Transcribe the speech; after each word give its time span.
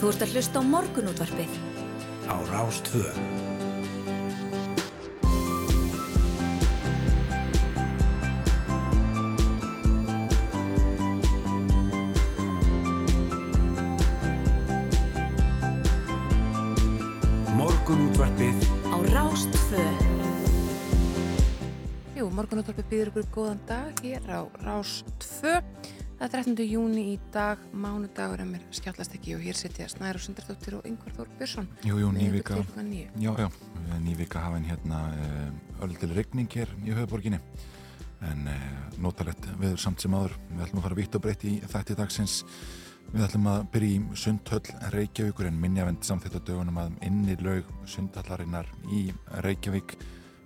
Þú 0.00 0.08
ert 0.08 0.22
að 0.24 0.30
hlusta 0.32 0.56
á 0.56 0.64
morgunútvarpið. 0.64 1.56
Á 2.24 2.36
Rástvö. 2.48 3.04
Morgunútvarpið 17.60 18.56
Á 18.88 18.96
Rástvö. 19.12 19.84
Jú, 22.16 22.30
morgunúttarpið 22.32 22.88
býður 22.88 23.12
ykkur 23.12 23.28
góðan 23.36 23.60
dag 23.68 24.00
hér 24.00 24.24
á 24.32 24.48
Rás 24.64 25.02
2. 25.44 25.79
Það 26.20 26.34
er 26.36 26.44
13. 26.44 26.64
júni 26.68 27.02
í 27.08 27.12
dag, 27.32 27.60
mánudagur 27.72 28.42
en 28.42 28.50
mér 28.52 28.64
skjallast 28.76 29.14
ekki 29.16 29.38
og 29.38 29.40
hér 29.40 29.56
setja 29.56 29.86
Snæru 29.88 30.20
Sundardóttir 30.20 30.74
og 30.76 30.84
Yngvar 30.84 31.14
Þór 31.16 31.30
Björnsson. 31.38 31.70
Jú, 31.88 31.96
jú, 31.96 32.10
nývika. 32.12 32.58
Já, 33.16 33.30
já, 33.40 33.46
nývika 34.04 34.42
hafa 34.44 34.58
henn 34.58 34.68
hérna 34.68 34.98
ölltil 35.80 36.12
regning 36.12 36.52
hér 36.52 36.74
í 36.84 36.92
höfuborginni 36.92 37.40
en 38.28 38.52
uh, 38.52 38.68
notalett 39.00 39.48
viður 39.62 39.80
samt 39.80 40.04
sem 40.04 40.12
áður. 40.12 40.36
Við 40.50 40.66
ætlum 40.66 40.82
að 40.82 40.86
fara 40.90 41.00
vitt 41.00 41.16
og 41.16 41.24
breytt 41.24 41.48
í 41.48 41.54
þætti 41.64 41.98
dagsins. 42.02 42.36
Við 43.14 43.26
ætlum 43.30 43.50
að 43.56 43.66
byrja 43.72 43.96
í 43.96 44.20
Sundhöll 44.26 44.78
Reykjavíkur 44.98 45.48
en 45.48 45.64
minnjavend 45.64 46.04
samþitt 46.04 46.36
á 46.36 46.40
dögunum 46.52 46.84
að 46.84 47.00
inni 47.08 47.40
laug 47.40 47.72
Sundhallarinnar 47.88 48.68
í 48.92 49.06
Reykjavík 49.40 49.96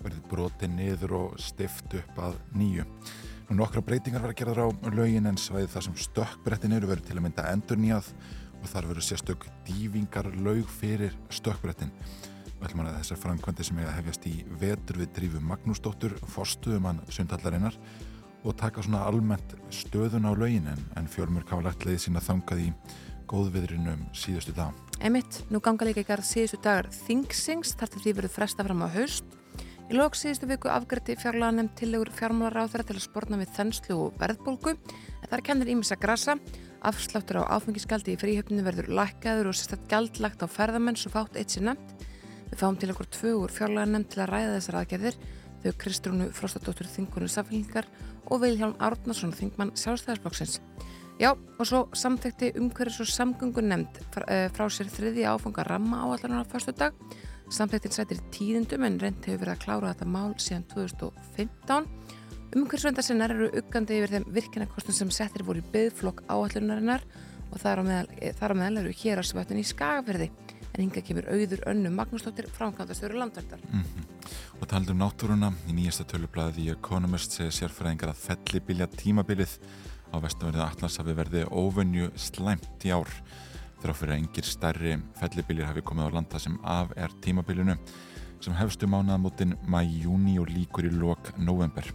verði 0.07 0.27
brotið 0.31 0.77
niður 0.79 1.21
og 1.25 1.39
stift 1.43 1.99
upp 1.99 2.27
að 2.31 2.39
nýju. 2.55 2.87
Nokkra 3.55 3.85
breytingar 3.87 4.25
var 4.25 4.33
að 4.33 4.41
gera 4.41 4.53
þar 4.57 4.67
á 4.67 4.91
laugin 4.97 5.29
en 5.31 5.37
svæði 5.39 5.69
þar 5.71 5.85
sem 5.87 5.99
stökkbrettin 6.03 6.73
eru 6.75 6.89
verið 6.91 7.05
til 7.07 7.15
að 7.15 7.23
mynda 7.23 7.45
endur 7.53 7.79
nýjað 7.79 8.09
og 8.57 8.65
þar 8.73 8.89
verður 8.91 9.07
sérstök 9.07 9.45
dývingar 9.69 10.27
laug 10.43 10.73
fyrir 10.81 11.15
stökkbrettin. 11.31 11.93
Ætlum 12.65 12.83
að 12.83 12.97
þessar 12.97 13.21
framkvæmdi 13.23 13.67
sem 13.69 13.79
eiga 13.79 13.93
að 13.93 13.99
hefjast 14.01 14.27
í 14.27 14.33
vetur 14.59 14.99
við 14.99 15.13
drífu 15.21 15.43
Magnúsdóttur, 15.47 16.17
forstuðumann 16.35 16.99
sundhallarinnar 17.15 17.79
og 18.43 18.59
taka 18.59 18.83
svona 18.83 19.05
almennt 19.07 19.55
stöðun 19.71 20.27
á 20.27 20.35
laugin 20.35 20.67
en, 20.73 20.83
en 20.99 21.07
fjölmur 21.07 21.47
hafa 21.47 21.69
lagt 21.69 21.87
leiði 21.87 22.09
sína 22.09 22.25
þangað 22.25 22.65
í 22.65 22.69
góðviðrinum 23.31 24.09
síðustu 24.19 24.57
dag. 24.57 24.75
Emitt, 24.99 25.45
nú 25.55 25.63
ganga 25.63 25.87
líka 25.87 26.03
í 26.03 26.11
garð 26.11 26.27
síðustu 26.27 26.59
dagar 26.65 26.91
Thingsings, 27.05 27.77
þar 27.79 27.95
til 27.95 28.03
því 28.03 28.19
verður 28.19 28.37
fresta 28.41 28.67
fram 28.67 28.83
á 28.83 28.91
haust. 28.99 29.39
Í 29.85 29.99
lok 29.99 30.15
síðustu 30.17 30.47
viku 30.49 30.71
afgrætti 30.73 31.13
fjárlega 31.21 31.53
nefnd 31.59 31.75
tillegur 31.77 32.09
fjármálaráþara 32.17 32.87
til 32.89 32.95
að 32.97 33.03
sporna 33.05 33.37
við 33.37 33.51
þenslu 33.53 33.97
og 34.07 34.15
verðbólgu. 34.17 34.73
En 35.21 35.29
þar 35.29 35.43
kennir 35.45 35.73
ímissa 35.75 35.99
grasa. 36.01 36.39
Afsláttur 36.85 37.43
á 37.45 37.53
áfengisgaldi 37.53 38.15
í 38.15 38.21
fríhjöfninu 38.21 38.65
verður 38.65 38.89
lækkaður 38.97 39.51
og 39.51 39.59
sérstætt 39.59 39.85
gald 39.93 40.21
lagt 40.25 40.41
á 40.41 40.49
ferðamenn 40.49 40.97
svo 40.97 41.13
fátt 41.13 41.37
eitt 41.37 41.53
sér 41.53 41.69
nefnd. 41.69 42.09
Við 42.49 42.63
fáum 42.63 42.79
til 42.81 42.91
okkur 42.95 43.11
tvö 43.13 43.35
úr 43.43 43.53
fjárlega 43.53 43.93
nefnd 43.93 44.11
til 44.15 44.25
að 44.25 44.33
ræða 44.33 44.57
þessar 44.57 44.81
aðgerðir. 44.81 45.21
Þau 45.65 45.77
Kristrúnu 45.85 46.31
Frostadóttur 46.37 46.89
Þingunum 46.89 47.33
Saflingar 47.33 47.89
og 48.33 48.41
Vilhjálm 48.41 48.75
Árnarsson 48.81 49.37
Þingmann 49.37 49.77
sjálfstæðarsflokksins. 49.81 50.59
Já, 51.21 51.31
og 51.37 51.69
svo 51.69 51.85
samþekti 51.95 52.55
umhverjus 52.59 53.05
og 53.05 53.13
samgöngun 53.13 53.69
nefnd 53.71 54.01
uh, 54.03 54.49
frá 54.57 54.65
sér 54.73 54.89
þriði 54.91 55.29
áfanga 55.31 55.63
ramma 55.69 56.03
áallarnar 56.03 56.43
á 56.43 56.51
fyrstu 56.51 56.75
dag. 56.75 56.97
Samþektin 57.53 57.93
sættir 57.93 58.21
tíðindum 58.33 58.87
en 58.87 58.99
reynd 59.03 59.27
hefur 59.27 59.45
verið 59.45 59.55
að 59.55 59.65
klára 59.65 59.93
þetta 59.93 60.09
mál 60.09 60.33
síðan 60.41 60.65
2015. 60.73 61.89
Umhverjusvendarsinnar 62.55 63.35
eru 63.35 63.51
uggandi 63.61 63.99
yfir 63.99 64.15
þeim 64.15 64.27
virkinarkostum 64.37 64.97
sem 64.97 65.13
settir 65.13 65.45
voru 65.45 65.61
í 65.61 65.71
byggflokk 65.75 66.25
áallunarinnar 66.31 67.05
og 67.51 67.61
þar 67.61 67.83
á 67.83 67.89
meðal, 67.89 68.09
eh, 68.21 68.55
meðal 68.55 68.81
eru 68.85 68.93
hér 69.03 69.21
að 69.21 69.31
svötun 69.31 69.61
í 69.61 69.67
skagafyrði 69.67 70.31
en 70.75 70.83
hinga 70.83 71.03
kemur 71.07 71.29
auður 71.31 71.63
önnu 71.71 71.91
Magnúsdóttir 71.95 72.49
framkvæmdastöru 72.51 73.19
landverndar. 73.19 73.61
Mm 73.71 74.05
Og 74.61 74.69
talað 74.71 74.95
um 74.95 75.01
náttúruna, 75.03 75.51
í 75.69 75.75
nýjasta 75.77 76.07
tölublaði 76.09 76.55
The 76.55 76.75
Economist 76.79 77.35
segir 77.37 77.53
sérfræðingar 77.53 78.15
að 78.15 78.23
fellibilja 78.23 78.87
tímabilið. 78.87 79.59
Á 80.15 80.17
vestanverðið 80.23 80.65
Atlas 80.65 80.97
hafi 80.97 81.15
verið 81.19 81.49
óvönju 81.51 82.11
slæmt 82.17 82.87
í 82.87 82.93
ár 82.95 83.11
þrá 83.85 83.93
fyrir 83.99 84.15
að 84.15 84.21
engir 84.23 84.49
stærri 84.49 84.95
fellibiljir 85.19 85.69
hafi 85.69 85.85
komið 85.85 86.09
á 86.09 86.15
landa 86.17 86.41
sem 86.41 86.57
af 86.65 86.95
er 86.97 87.13
tímabilinu 87.25 87.77
sem 88.45 88.57
hefstu 88.57 88.89
mánaðamótin 88.89 89.55
mæjúni 89.69 90.39
og 90.41 90.49
líkur 90.49 90.89
í 90.89 90.93
lok 90.95 91.35
november 91.37 91.91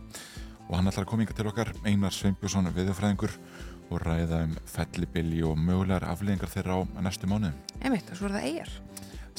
og 0.68 0.76
hann 0.78 0.90
ætlar 0.92 1.08
að 1.08 1.10
koma 1.10 1.26
yngar 1.26 1.38
til 1.38 1.50
okkar 1.50 1.74
Einar 1.84 2.14
Sveinbjörnsson 2.14 2.70
viðurfræðingur 2.76 3.34
og 3.90 4.04
ræða 4.06 4.44
um 4.46 4.54
fellibilji 4.70 5.42
og 5.50 5.58
mögulegar 5.58 6.06
afleðingar 6.12 6.52
þeirra 6.54 6.78
á 6.78 7.02
næstu 7.02 7.30
mánuðum 7.30 7.58
Emitt, 7.82 8.12
og 8.12 8.20
svo 8.20 8.30
er 8.30 8.36
það 8.38 8.48
eigjar. 8.50 8.72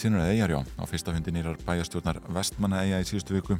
Síðan 0.00 0.16
er 0.16 0.30
eigjar, 0.32 0.54
já. 0.54 0.60
Á 0.80 0.84
fyrsta 0.88 1.14
hundi 1.14 1.34
nýrar 1.34 1.58
bæjastjórnar 1.66 2.18
Vestmanna 2.34 2.82
eiga 2.82 3.02
í 3.02 3.06
síðustu 3.06 3.36
viku 3.36 3.58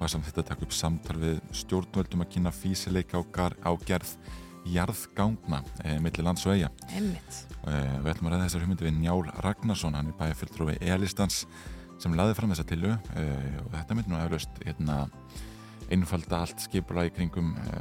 var 0.00 0.10
samt 0.12 0.26
þetta 0.28 0.42
að 0.42 0.48
taka 0.50 0.66
upp 0.66 0.74
samtal 0.74 1.16
við 1.20 1.38
stjórnvöldum 1.62 2.24
að 2.24 2.32
kynna 2.34 2.52
físileika 2.52 3.20
á, 3.20 3.22
á 3.64 3.70
gerð 3.86 4.16
jarðgangna 4.72 5.62
e, 5.84 5.98
millir 6.02 6.26
lands 6.26 6.46
og 6.46 6.56
eiga. 6.56 6.72
Emitt. 6.96 7.55
E, 7.66 7.74
við 8.04 8.12
ætlum 8.12 8.28
að 8.30 8.36
ræða 8.36 8.44
þessar 8.46 8.62
hugmyndi 8.66 8.86
við 8.86 8.98
Njál 9.00 9.22
Ragnarsson, 9.42 9.96
hann 9.98 10.12
er 10.12 10.18
bæjarfylltrúi 10.20 10.76
Elistans 10.86 11.40
sem 11.98 12.12
laði 12.14 12.36
fram 12.38 12.52
þessa 12.52 12.66
tilu 12.68 12.92
e, 12.94 13.26
og 13.64 13.70
þetta 13.74 13.96
myndi 13.96 14.12
nú 14.12 14.18
eflaust 14.20 14.60
hérna, 14.62 14.98
einfalda 15.90 16.42
allt 16.44 16.62
skipula 16.66 17.04
í 17.08 17.12
kringum 17.14 17.52
e, 17.58 17.80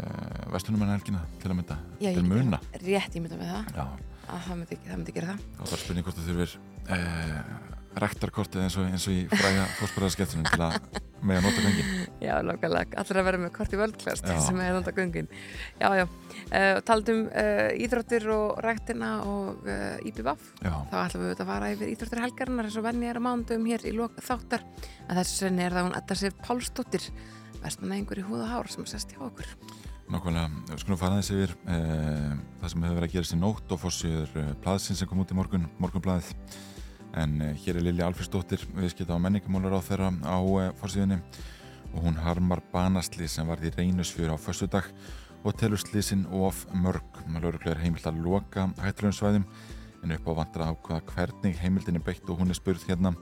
vestlunumennhelgina 0.53 1.21
til 1.41 1.51
að 1.51 1.57
mynda, 1.59 1.77
Já, 1.99 2.09
ég 2.11 2.19
til 2.19 2.25
muna. 2.29 2.59
Rétt 2.85 3.17
ímynda 3.19 3.37
með 3.39 3.53
það. 3.53 3.71
Já, 3.77 4.11
Að 4.25 4.39
það 4.47 4.55
myndi, 4.61 4.75
það 4.87 4.97
myndi 5.01 5.13
gera 5.19 5.33
það. 5.35 5.41
þá 5.57 5.63
var 5.69 5.81
spurning 5.83 6.05
hvort 6.07 6.17
þú 6.17 6.27
þurfir 6.31 6.55
e, 6.95 6.99
rektarkortið 8.05 8.63
eins 8.65 8.77
og, 8.81 8.87
eins 8.89 9.05
og 9.09 9.13
í 9.15 9.19
fræga 9.31 9.67
fórsparaðarskettunum 9.79 10.47
til 10.49 10.63
að 10.65 10.79
með 11.25 11.39
að 11.39 11.45
nota 11.47 11.63
gangin. 11.65 11.91
Já, 12.23 12.33
lókalega, 12.45 12.97
allir 13.01 13.19
að 13.19 13.27
vera 13.27 13.39
með 13.41 13.51
kort 13.55 13.73
í 13.75 13.79
völdklast 13.79 14.27
sem 14.45 14.59
er 14.63 14.75
nota 14.75 14.93
göngin. 14.95 15.29
Já, 15.81 15.87
já, 15.99 16.05
uh, 16.05 16.79
taldum 16.87 17.23
uh, 17.27 17.69
íþróttir 17.85 18.27
og 18.33 18.59
ræktina 18.65 19.11
og 19.29 19.65
uh, 19.67 20.07
IPVAF. 20.09 20.51
Já, 20.61 20.73
Þá 20.91 20.97
ætlum 21.03 21.25
við 21.25 21.33
að 21.35 21.51
fara 21.51 21.71
yfir 21.73 21.93
íþróttir 21.93 22.23
helgarinnar 22.25 22.69
eins 22.69 22.77
og 22.79 22.85
venni 22.87 23.09
er 23.09 23.19
að 23.19 23.25
mándum 23.27 23.65
hér 23.69 23.87
í 23.89 23.95
lok 23.95 24.19
þáttar. 24.25 24.67
En 25.07 25.19
þessu 25.19 25.41
senni 25.41 25.65
er 25.65 25.75
það 25.75 25.89
hún 25.89 25.97
Edda 25.99 26.19
Sif 26.21 26.37
Pálsdóttir, 26.45 27.09
vestmanna 27.63 27.99
einhver 27.99 28.21
í 28.21 28.27
húð 28.27 28.45
og 28.45 28.53
hár 28.53 28.71
sem 28.71 28.87
sest 28.89 29.15
hjá 29.15 29.25
okkur. 29.25 29.49
Nákvæmlega, 30.13 30.63
við 30.69 30.81
skulum 30.83 31.01
fara 31.01 31.17
aðeins 31.17 31.31
yfir 31.33 31.53
það 31.65 32.69
sem 32.69 32.83
hefur 32.85 32.99
verið 32.99 33.07
að 33.07 33.13
gerast 33.15 33.33
í 33.33 33.39
nótt 33.41 33.71
og 33.73 33.79
fórsýður 33.81 34.51
plaðsinn 34.61 34.99
sem 34.99 35.09
kom 35.09 35.23
út 35.23 35.33
í 35.33 35.37
morgun, 35.37 35.65
morgunblaðið 35.81 36.29
en 37.15 37.35
e, 37.41 37.49
hér 37.63 37.79
er 37.79 37.87
Lilja 37.87 38.09
Alfriðsdóttir 38.09 38.67
viðskipta 38.75 39.15
á 39.15 39.23
menningamólar 39.23 39.77
á 39.79 39.81
þeirra 39.87 40.11
á 40.21 40.37
fórsýðunni 40.81 41.21
og 41.93 41.99
hún 42.03 42.19
harmar 42.19 42.63
banasli 42.73 43.27
sem 43.31 43.47
varði 43.47 43.71
í 43.71 43.75
reynusfjör 43.79 44.35
á 44.35 44.37
föstudag 44.37 44.91
og 45.45 45.57
telur 45.59 45.79
slísin 45.79 46.27
of 46.29 46.65
mörg 46.73 47.23
maður 47.27 47.59
er 47.71 47.83
heimilt 47.83 48.07
að 48.09 48.23
loka 48.25 48.69
hættulegum 48.83 49.19
svæðum 49.19 49.49
en 50.03 50.15
upp 50.17 50.27
á 50.29 50.37
vantra 50.41 50.71
ákvaða 50.71 51.05
hvernig 51.13 51.59
heimildin 51.61 51.99
er 51.99 52.05
beitt 52.05 52.29
og 52.29 52.41
hún 52.41 52.51
er 52.51 52.59
spurð 52.59 52.87
hérna 52.89 53.15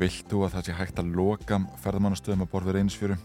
Vilt 0.00 0.24
þú 0.30 0.46
að 0.46 0.54
það 0.56 0.66
sé 0.66 0.74
hægt 0.74 1.00
að 1.02 1.10
loka 1.14 1.58
ferðamannastöðum 1.82 2.44
að 2.46 2.50
borða 2.54 2.72
reynusfjöru? 2.78 3.16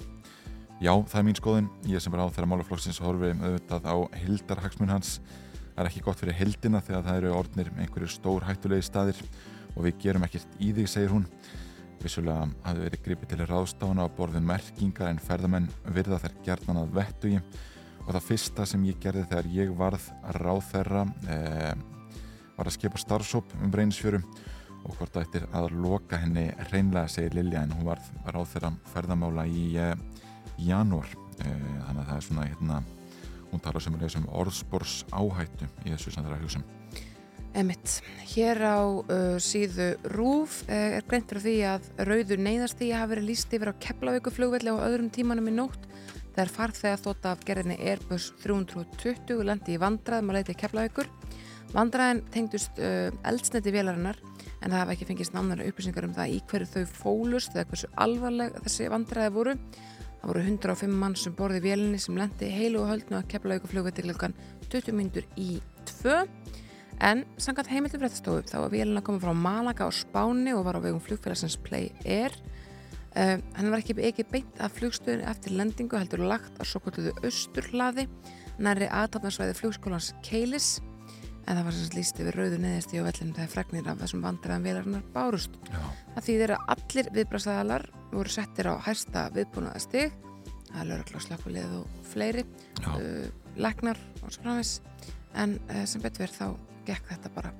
Já, 0.83 0.91
það 1.09 1.19
er 1.19 1.25
mín 1.25 1.37
skoðun. 1.39 1.69
Ég 1.87 2.03
sem 2.03 2.13
er 2.13 2.21
á 2.21 2.27
þeirra 2.27 2.49
málaflokksins 2.51 2.99
horfi 3.01 3.31
auðvitað 3.31 3.87
á 3.87 3.95
hildarhagsmun 4.19 4.91
hans. 4.91 5.13
Það 5.71 5.79
er 5.81 5.89
ekki 5.89 6.03
gott 6.05 6.19
fyrir 6.21 6.37
hildina 6.37 6.81
þegar 6.83 7.05
það 7.07 7.19
eru 7.21 7.31
orðnir 7.37 7.71
einhverjir 7.79 8.11
stór 8.11 8.45
hættulegi 8.45 8.85
staðir 8.85 9.21
og 9.77 9.85
við 9.85 9.97
gerum 10.01 10.25
ekkert 10.25 10.59
í 10.59 10.73
þig, 10.73 10.89
segir 10.89 11.13
hún. 11.13 11.27
Vissulega 12.01 12.45
hafði 12.65 12.85
verið 12.85 13.03
gripið 13.05 13.31
til 13.31 13.47
ráðstána 13.49 14.05
á 14.05 14.15
borðu 14.17 14.41
merkingar 14.45 15.11
en 15.11 15.21
ferðamenn 15.21 15.69
virða 15.95 16.19
þær 16.21 16.35
gerðan 16.45 16.81
að 16.83 16.93
vettugi. 16.97 17.41
Og 18.05 18.11
það 18.15 18.27
fyrsta 18.27 18.65
sem 18.69 18.85
ég 18.87 18.99
gerði 19.03 19.25
þegar 19.31 19.49
ég 19.53 19.73
varð 19.77 20.05
ráð 20.37 20.61
þeirra 20.69 21.01
eh, 21.27 21.73
var 22.57 22.69
að 22.69 22.77
skipa 22.77 23.01
starfsóp 23.01 23.51
um 23.61 23.73
reynisfjöru 23.73 24.21
og 24.87 24.93
hvort 24.95 25.11
það 25.11 25.25
eittir 25.25 25.47
að 25.57 25.73
loka 25.83 26.21
henni 26.21 26.45
reynlega, 26.71 27.09
segir 27.11 27.35
Lilja, 27.35 27.65
en 27.65 27.75
hún 27.75 27.89
varð 27.89 28.07
ráð 28.29 28.53
þeirra 28.53 28.71
ferðamála 28.93 29.47
í 29.49 29.67
eh, 29.81 29.93
janúar. 30.69 31.11
Eh, 31.41 31.67
þannig 31.89 32.01
að 32.01 32.07
það 32.07 32.15
er 32.15 32.27
svona 32.29 32.47
hérna, 32.47 32.81
hún 33.51 33.63
talar 33.65 33.83
sem 33.83 33.99
er 33.99 34.17
um 34.21 34.31
orðspors 34.41 34.97
áhættu 35.11 35.69
í 35.83 35.91
þessu 35.91 36.15
sem 36.15 36.23
það 36.23 36.76
Emitt, 37.55 38.01
hér 38.35 38.59
á 38.59 38.79
uh, 38.83 39.37
síðu 39.41 39.93
RÚF 40.11 40.59
uh, 40.67 40.97
er 40.99 41.05
greint 41.07 41.29
fyrir 41.31 41.43
því 41.45 41.55
að 41.71 41.85
rauður 42.09 42.41
neyðastíði 42.43 42.97
hafi 42.97 43.11
verið 43.13 43.27
líst 43.29 43.53
yfir 43.55 43.71
á 43.71 43.79
Keflavíku 43.81 44.33
flugvelli 44.35 44.73
á 44.73 44.77
öðrum 44.83 45.07
tímanum 45.13 45.47
í 45.49 45.53
nótt 45.55 45.87
þegar 46.35 46.51
farþega 46.53 46.99
þótt 47.01 47.27
af 47.31 47.45
gerðinni 47.47 47.79
Airbus 47.79 48.27
320 48.43 49.41
lendi 49.47 49.73
í 49.73 49.81
vandraðum 49.81 50.33
að 50.33 50.37
leita 50.37 50.53
í 50.53 50.59
Keflavíkur. 50.59 51.09
Vandraðin 51.71 52.21
tengdust 52.35 52.77
uh, 52.83 53.09
eldsneti 53.25 53.73
vélarinnar 53.73 54.19
en 54.59 54.69
það 54.69 54.77
hafa 54.81 54.93
ekki 54.97 55.07
fengist 55.09 55.33
nánar 55.33 55.63
upplýsingar 55.65 56.05
um 56.05 56.13
það 56.17 56.35
í 56.35 56.43
hverju 56.51 56.69
þau 56.75 56.93
fólust 56.99 57.55
eða 57.55 57.71
hversu 57.71 57.89
alvarleg 57.95 58.61
þessi 58.67 58.91
vandraði 58.93 59.33
voru. 59.33 59.57
Það 60.17 60.29
voru 60.33 60.45
105 60.45 61.01
mann 61.01 61.17
sem 61.17 61.33
borði 61.37 61.63
vélinni 61.63 61.99
sem 62.01 62.17
lendi 62.17 62.51
heilu 62.51 62.83
og 62.83 62.91
höldnu 62.91 63.17
að 63.21 63.27
Keflavíku 63.33 63.71
flugvelli 63.71 64.05
klukkan 64.11 64.37
20 64.69 64.97
myndur 64.97 65.25
í 65.39 65.57
2 66.03 66.21
En 67.05 67.23
sangat 67.37 67.69
heimildi 67.69 67.99
fréttastofu 68.01 68.45
þá 68.49 68.57
var 68.63 68.73
vélina 68.73 69.03
komið 69.05 69.27
frá 69.27 69.33
Malaga 69.37 69.85
á 69.85 69.91
Spáni 69.93 70.55
og 70.57 70.65
var 70.65 70.79
á 70.79 70.81
vegum 70.81 71.03
flugfélagsins 71.03 71.59
Play 71.61 71.91
Air. 72.05 72.33
Uh, 73.17 73.37
hann 73.57 73.71
var 73.73 73.81
ekki, 73.81 73.95
ekki 74.05 74.25
beint 74.29 74.59
af 74.61 74.75
flugstöðinu 74.77 75.25
eftir 75.29 75.55
lendingu 75.57 75.97
heldur 75.97 76.25
lagt 76.25 76.57
á 76.57 76.63
svo 76.65 76.81
kvölduðu 76.83 77.15
austurhlaði 77.25 78.05
næri 78.61 78.89
aðtapnarsvæði 78.93 79.55
flugskólans 79.57 80.11
Keilis 80.25 80.77
en 81.47 81.55
það 81.55 81.63
var 81.63 81.75
sem 81.77 81.95
líst 81.95 82.19
yfir 82.21 82.37
rauðu 82.37 82.59
neðisti 82.61 82.99
og 82.99 83.07
vellinu 83.07 83.35
þegar 83.37 83.51
fregnir 83.53 83.89
af 83.89 83.99
þessum 84.01 84.23
vandræðan 84.25 84.65
vélarinnar 84.67 85.05
bárust. 85.13 85.57
Já, 85.71 85.81
Það 86.15 86.25
þýðir 86.27 86.53
að 86.57 86.71
allir 86.75 87.11
viðbrasaðalar 87.17 87.85
voru 88.11 88.33
settir 88.33 88.69
á 88.69 88.73
hæsta 88.83 89.27
viðbúnaða 89.35 89.83
stig 89.85 90.17
það 90.67 90.79
er 90.81 90.89
lögregla 90.91 91.23
slökkulið 91.23 91.75
og 91.79 91.99
fleiri 92.11 92.43
uh, 92.83 93.27
legnar 93.57 93.99
og 94.21 94.33
svo 94.33 94.43
framvis 94.43 94.73
en 95.37 95.55
uh, 95.71 95.85
sem 95.87 96.03
betur 96.03 96.25
verið 96.25 96.41
þá 96.41 96.66
gekk 96.87 97.11
þetta 97.11 97.33
bara 97.35 97.51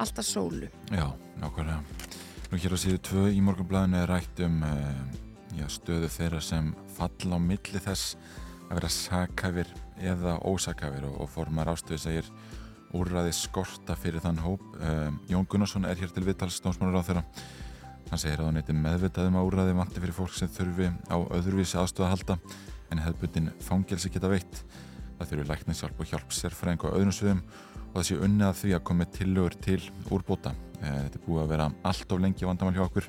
alltaf 0.00 0.26
sólu 0.26 0.68
já, 0.90 1.06
nákvæmlega. 1.40 1.82
Nú 2.52 2.60
hér 2.60 2.74
á 2.76 2.78
síðu 2.78 3.00
tvö 3.00 3.26
í 3.32 3.40
morgunblæðinu 3.44 4.02
er 4.02 4.10
rætt 4.12 4.42
um 4.44 4.62
uh, 4.66 5.02
já, 5.56 5.66
stöðu 5.72 6.10
þeirra 6.12 6.40
sem 6.44 6.72
falla 6.96 7.38
á 7.38 7.40
milli 7.40 7.80
þess 7.80 8.16
að 8.68 8.74
vera 8.78 8.90
sakhæfir 8.92 9.72
eða 10.02 10.38
ósakhæfir 10.48 11.06
og, 11.08 11.16
og 11.24 11.32
formar 11.32 11.72
ástöðu 11.72 12.00
segir 12.02 12.28
úrræði 12.92 13.32
skorta 13.36 13.96
fyrir 13.96 14.20
þann 14.20 14.42
hóp. 14.44 14.62
Uh, 14.76 15.08
Jón 15.32 15.48
Gunnarsson 15.48 15.88
er 15.88 15.96
hér 15.96 16.12
til 16.12 16.26
viðtals 16.26 16.60
stónsmánur 16.60 17.00
á 17.00 17.06
þeirra. 17.08 17.24
Hann 18.10 18.20
segir 18.20 18.42
að 18.42 18.50
hann 18.50 18.60
eitthvað 18.60 18.82
meðvitaðum 18.84 19.38
að 19.40 19.48
úrræði 19.48 19.76
vanti 19.78 20.02
fyrir 20.04 20.16
fólk 20.16 20.36
sem 20.36 20.52
þurfi 20.52 20.90
á 21.08 21.16
öðruvísi 21.32 21.78
aðstöða 21.80 22.10
að 22.10 22.14
halda 22.16 22.38
en 22.92 23.00
hefðbundin 23.00 23.52
fangelsi 23.64 24.12
geta 24.12 24.28
veitt. 24.28 24.64
Það 25.16 25.30
þurfi 25.30 25.48
læknishjálp 25.48 26.02
og 26.02 26.10
hjálp 26.10 26.36
sérfræðing 26.36 26.84
á 26.84 26.88
öðrum 26.92 27.16
sviðum 27.16 27.40
og 27.92 27.98
það 28.00 28.06
sé 28.08 28.18
unnið 28.24 28.46
að 28.48 28.58
því 28.62 28.74
að 28.76 28.84
komi 28.88 29.06
tillögur 29.12 29.56
til 29.60 29.80
úrbóta. 30.10 30.54
Eh, 30.80 30.98
Þetta 31.04 31.18
er 31.20 31.24
búið 31.26 31.42
að 31.42 31.50
vera 31.52 31.70
allt 31.84 32.12
of 32.12 32.20
lengi 32.24 32.48
vandamál 32.48 32.74
hjá 32.76 32.84
okkur 32.86 33.08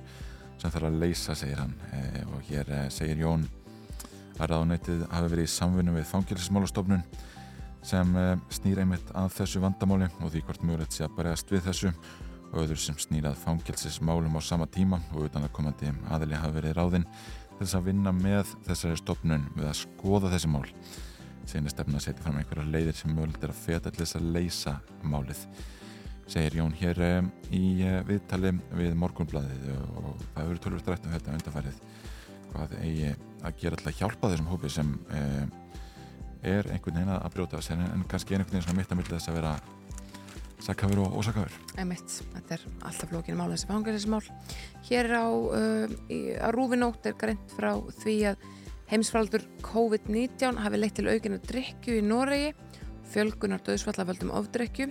sem 0.59 0.71
þarf 0.71 0.87
að 0.89 0.97
leysa, 0.99 1.35
segir 1.35 1.61
hann. 1.61 1.75
Eh, 1.93 2.23
Og 2.33 2.41
hér 2.49 2.69
eh, 2.69 2.89
segir 2.89 3.23
Jón 3.23 3.47
að 4.39 4.49
ráðuneytið 4.49 5.05
hafi 5.11 5.31
verið 5.31 5.47
í 5.47 5.53
samvinnu 5.53 5.93
við 5.95 6.09
fangelsismálastofnun 6.09 7.03
sem 7.83 8.13
snýr 8.49 8.79
einmitt 8.79 9.09
að 9.13 9.33
þessu 9.35 9.59
vandamáli 9.59 10.07
og 10.23 10.31
því 10.31 10.41
hvort 10.47 10.63
mögulegt 10.63 10.95
sé 10.95 11.03
að 11.03 11.17
berjast 11.17 11.51
við 11.51 11.65
þessu 11.67 11.91
og 12.53 12.61
öður 12.63 12.79
sem 12.79 12.97
snýrað 13.01 13.35
fangelsismálum 13.43 14.37
á 14.37 14.41
sama 14.41 14.65
tíma 14.71 15.01
og 15.13 15.27
utan 15.27 15.43
að 15.45 15.53
komandi 15.57 15.91
aðili 16.09 16.39
hafi 16.39 16.57
verið 16.57 16.77
ráðinn 16.77 17.05
til 17.57 17.59
þess 17.59 17.77
að 17.77 17.87
vinna 17.89 18.13
með 18.15 18.53
þessari 18.67 18.99
stofnun 19.01 19.45
við 19.57 19.67
að 19.69 19.79
skoða 19.83 20.31
þessi 20.33 20.51
mál 20.53 20.65
síðan 21.43 21.69
er 21.69 21.75
stefna 21.75 21.99
að 21.99 22.05
setja 22.07 22.25
fram 22.25 22.39
einhverja 22.39 22.69
leiðir 22.71 22.97
sem 22.97 23.13
mögulegt 23.13 23.43
er 23.43 23.53
að 23.53 23.61
feta 23.63 23.91
til 23.91 24.03
þess 24.03 24.19
að 24.19 24.29
leysa 24.37 24.75
málið 25.03 25.47
segir 26.29 26.57
Jón 26.59 26.73
hér 26.79 27.01
eh, 27.03 27.19
í 27.51 27.63
eh, 27.83 27.99
viðtali 28.07 28.53
við 28.77 28.95
morgunbladið 28.99 29.67
og 29.73 30.23
það 30.33 30.39
hefur 30.39 30.61
tölvöld 30.65 30.89
rætt 30.91 31.07
um 31.07 31.15
þetta 31.17 31.35
undarfærið 31.37 31.81
hvað 32.53 32.75
eigi 32.79 33.11
að 33.43 33.59
gera 33.59 33.79
að 33.81 33.99
hjálpa 33.99 34.31
þessum 34.31 34.49
hópi 34.51 34.71
sem 34.71 34.93
eh, 35.11 35.45
er 36.53 36.69
einhvern 36.71 36.99
veginn 36.99 37.13
að 37.15 37.31
brjóta 37.35 37.59
af 37.59 37.65
sér 37.65 37.83
en, 37.83 38.05
kannski 38.09 38.35
er 38.35 38.43
einhvern 38.43 38.57
veginn 38.57 38.67
svona 38.67 38.79
mitt 38.79 38.93
að 38.93 39.01
milli 39.01 39.15
þess 39.15 39.31
að 39.31 39.39
vera 39.39 39.53
sakkafur 40.63 41.03
og 41.03 41.17
ósakkafur 41.19 41.59
Einmitt, 41.81 42.17
þetta 42.33 42.55
er 42.55 42.65
alltaf 42.87 43.11
flókinu 43.11 43.35
mál 43.39 43.51
þessi 43.51 43.67
fangarismál. 43.67 44.21
Hér 44.87 45.09
á, 45.11 45.27
uh, 45.27 45.91
á 46.39 46.47
rúfinótt 46.55 47.09
er 47.09 47.17
greint 47.19 47.55
frá 47.57 47.73
því 47.99 48.15
að 48.31 48.42
heimsfaldur 48.93 49.41
COVID-19 49.65 50.59
hafi 50.61 50.77
leitt 50.77 50.99
til 50.99 51.09
aukinu 51.09 51.39
drikju 51.41 51.95
í 51.97 52.01
Noregi, 52.05 52.51
fjölgunar 53.09 53.63
döðsvallaföldum 53.65 54.29
ofdrykju, 54.37 54.85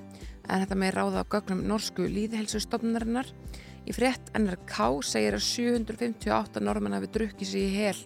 en 0.50 0.62
þetta 0.64 0.78
með 0.78 0.96
ráða 0.96 1.22
á 1.22 1.30
gögnum 1.30 1.60
norsku 1.70 2.08
líðhelsustofnarinnar. 2.10 3.30
Í 3.86 3.94
frétt 3.94 4.32
NRK 4.34 4.78
segir 5.06 5.36
að 5.38 5.44
758 5.46 6.62
normenn 6.62 6.96
hafi 6.98 7.10
drukkið 7.14 7.50
sér 7.52 7.62
í 7.62 7.76
hel 7.76 8.00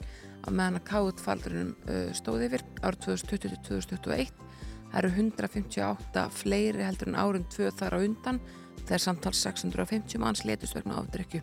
á 0.45 0.49
meðan 0.53 0.79
að 0.83 0.87
COVID-faldurinnum 0.91 1.73
uh, 1.89 2.13
stóði 2.17 2.51
yfir 2.51 2.67
árið 2.85 3.09
2020-2021. 3.09 4.45
Það 4.93 5.01
eru 5.01 5.15
158 5.17 6.27
fleiri 6.43 6.85
heldur 6.85 7.13
en 7.13 7.19
árum 7.21 7.49
tvö 7.53 7.73
þar 7.81 7.97
á 7.97 8.05
undan 8.05 8.43
þegar 8.85 9.05
samtals 9.09 9.41
650 9.49 10.21
manns 10.21 10.45
letust 10.45 10.77
vegna 10.77 11.01
afdrykju. 11.01 11.41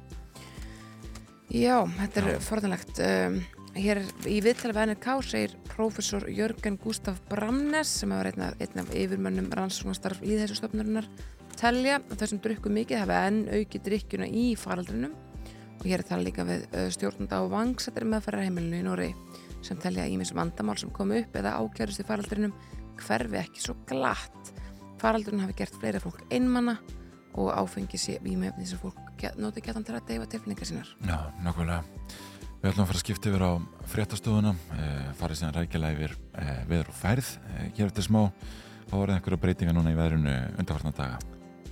Já, 1.54 1.78
þetta 1.98 2.22
er 2.24 2.42
forðanlegt. 2.42 3.02
Um, 3.02 3.44
hér 3.74 4.02
í 4.30 4.38
viðtala 4.44 4.76
við 4.76 4.92
NRK 4.92 5.14
segir 5.26 5.54
prófessor 5.72 6.26
Jörgen 6.30 6.78
Gustaf 6.82 7.20
Bramnes 7.30 7.90
sem 8.02 8.12
var 8.14 8.30
einn 8.30 8.44
af, 8.46 8.58
einn 8.62 8.82
af 8.84 8.92
yfirmönnum 8.94 9.50
rannsóknastarf 9.56 10.22
líðhæsustofnurinnar 10.22 11.08
telja 11.58 12.00
að 12.00 12.20
þessum 12.22 12.42
drukku 12.44 12.72
mikið 12.74 13.02
hafi 13.02 13.18
enn 13.18 13.40
aukið 13.50 13.86
drikkjuna 13.88 14.28
í 14.30 14.46
faraldrinum 14.60 15.16
og 15.80 15.86
hér 15.88 16.04
er 16.04 16.08
tala 16.08 16.28
líka 16.28 16.46
við 16.48 16.68
uh, 16.70 16.88
stjórnunda 16.94 17.42
á 17.42 17.44
vangsættir 17.50 18.06
meðferðarheimilinu 18.12 18.82
í 18.82 18.86
Nóri 18.86 19.10
sem 19.66 19.80
telja 19.82 20.06
að 20.06 20.18
ímis 20.18 20.34
vandamál 20.36 20.78
sem 20.80 20.92
komu 20.94 21.22
upp 21.24 21.38
eða 21.40 21.56
ákjörust 21.62 22.04
í 22.04 22.08
faraldrinum 22.08 22.54
hverfi 23.00 23.40
ekki 23.40 23.64
svo 23.64 23.78
glatt. 23.90 24.54
Faraldurinn 25.02 25.42
hafi 25.44 25.58
gert 25.64 25.80
fleira 25.80 26.02
fólk 26.04 26.22
einmanna 26.32 26.78
og 27.34 27.50
áfengi 27.56 27.98
sé 27.98 28.20
vímefni 28.22 28.68
sem 28.70 28.80
fólk 28.82 29.00
noti 29.40 29.64
getan 29.66 29.86
til 29.88 29.96
að 29.98 30.06
deyfa 30.12 30.30
tilfinningar 30.30 30.70
sínar. 30.70 30.94
Já, 31.08 31.18
nákvæmlega 31.42 31.82
Við 32.64 32.70
ætlum 32.72 32.86
að 32.86 32.90
fara 32.90 33.00
að 33.00 33.04
skipta 33.04 33.28
yfir 33.32 33.44
á 33.44 33.52
fréttastofuna 33.92 34.52
e, 34.80 34.84
farið 35.20 35.40
síðan 35.42 35.56
rækilega 35.58 35.98
yfir 35.98 36.14
e, 36.16 36.46
veður 36.70 36.92
og 36.94 36.96
færð 36.96 37.32
e, 37.36 37.66
hér 37.76 37.90
eftir 37.90 38.06
smá 38.08 38.22
þá 38.88 38.94
voruð 38.94 39.16
einhverja 39.18 39.42
breytinga 39.44 39.74
núna 39.76 39.92
í 39.92 39.98
veðrunu 40.00 40.36
undarfartna 40.62 40.94
daga 40.96 41.18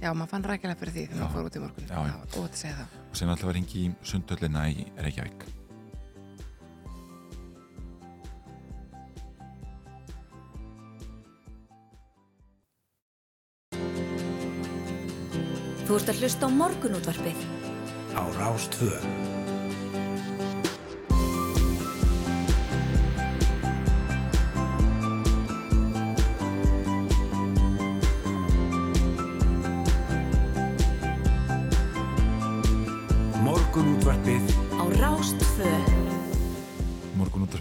Já, 0.01 0.09
maður 0.17 0.31
fann 0.33 0.47
rækilega 0.49 0.79
fyrir 0.81 0.95
því 0.97 1.05
þegar 1.13 1.21
maður 1.21 1.33
fór 1.37 1.47
út 1.47 1.55
í 1.55 1.63
morgun. 1.63 1.87
Já, 1.87 1.97
já. 2.09 2.15
Og 2.25 2.45
þetta 2.47 2.61
segja 2.63 2.75
það. 2.81 2.99
og 3.07 3.19
síðan 3.21 3.33
alltaf 3.35 3.49
var 3.51 3.59
hingi 3.61 3.85
í 3.85 3.89
sundöllina 4.11 4.65
í 4.73 4.85
Reykjavík 5.05 5.47
Þú 15.87 15.97
ert 15.99 16.11
að 16.13 16.21
hlusta 16.23 16.47
á 16.47 16.49
morgunútvarpið. 16.55 17.39
á 18.15 18.23
Rástvö. 18.37 19.40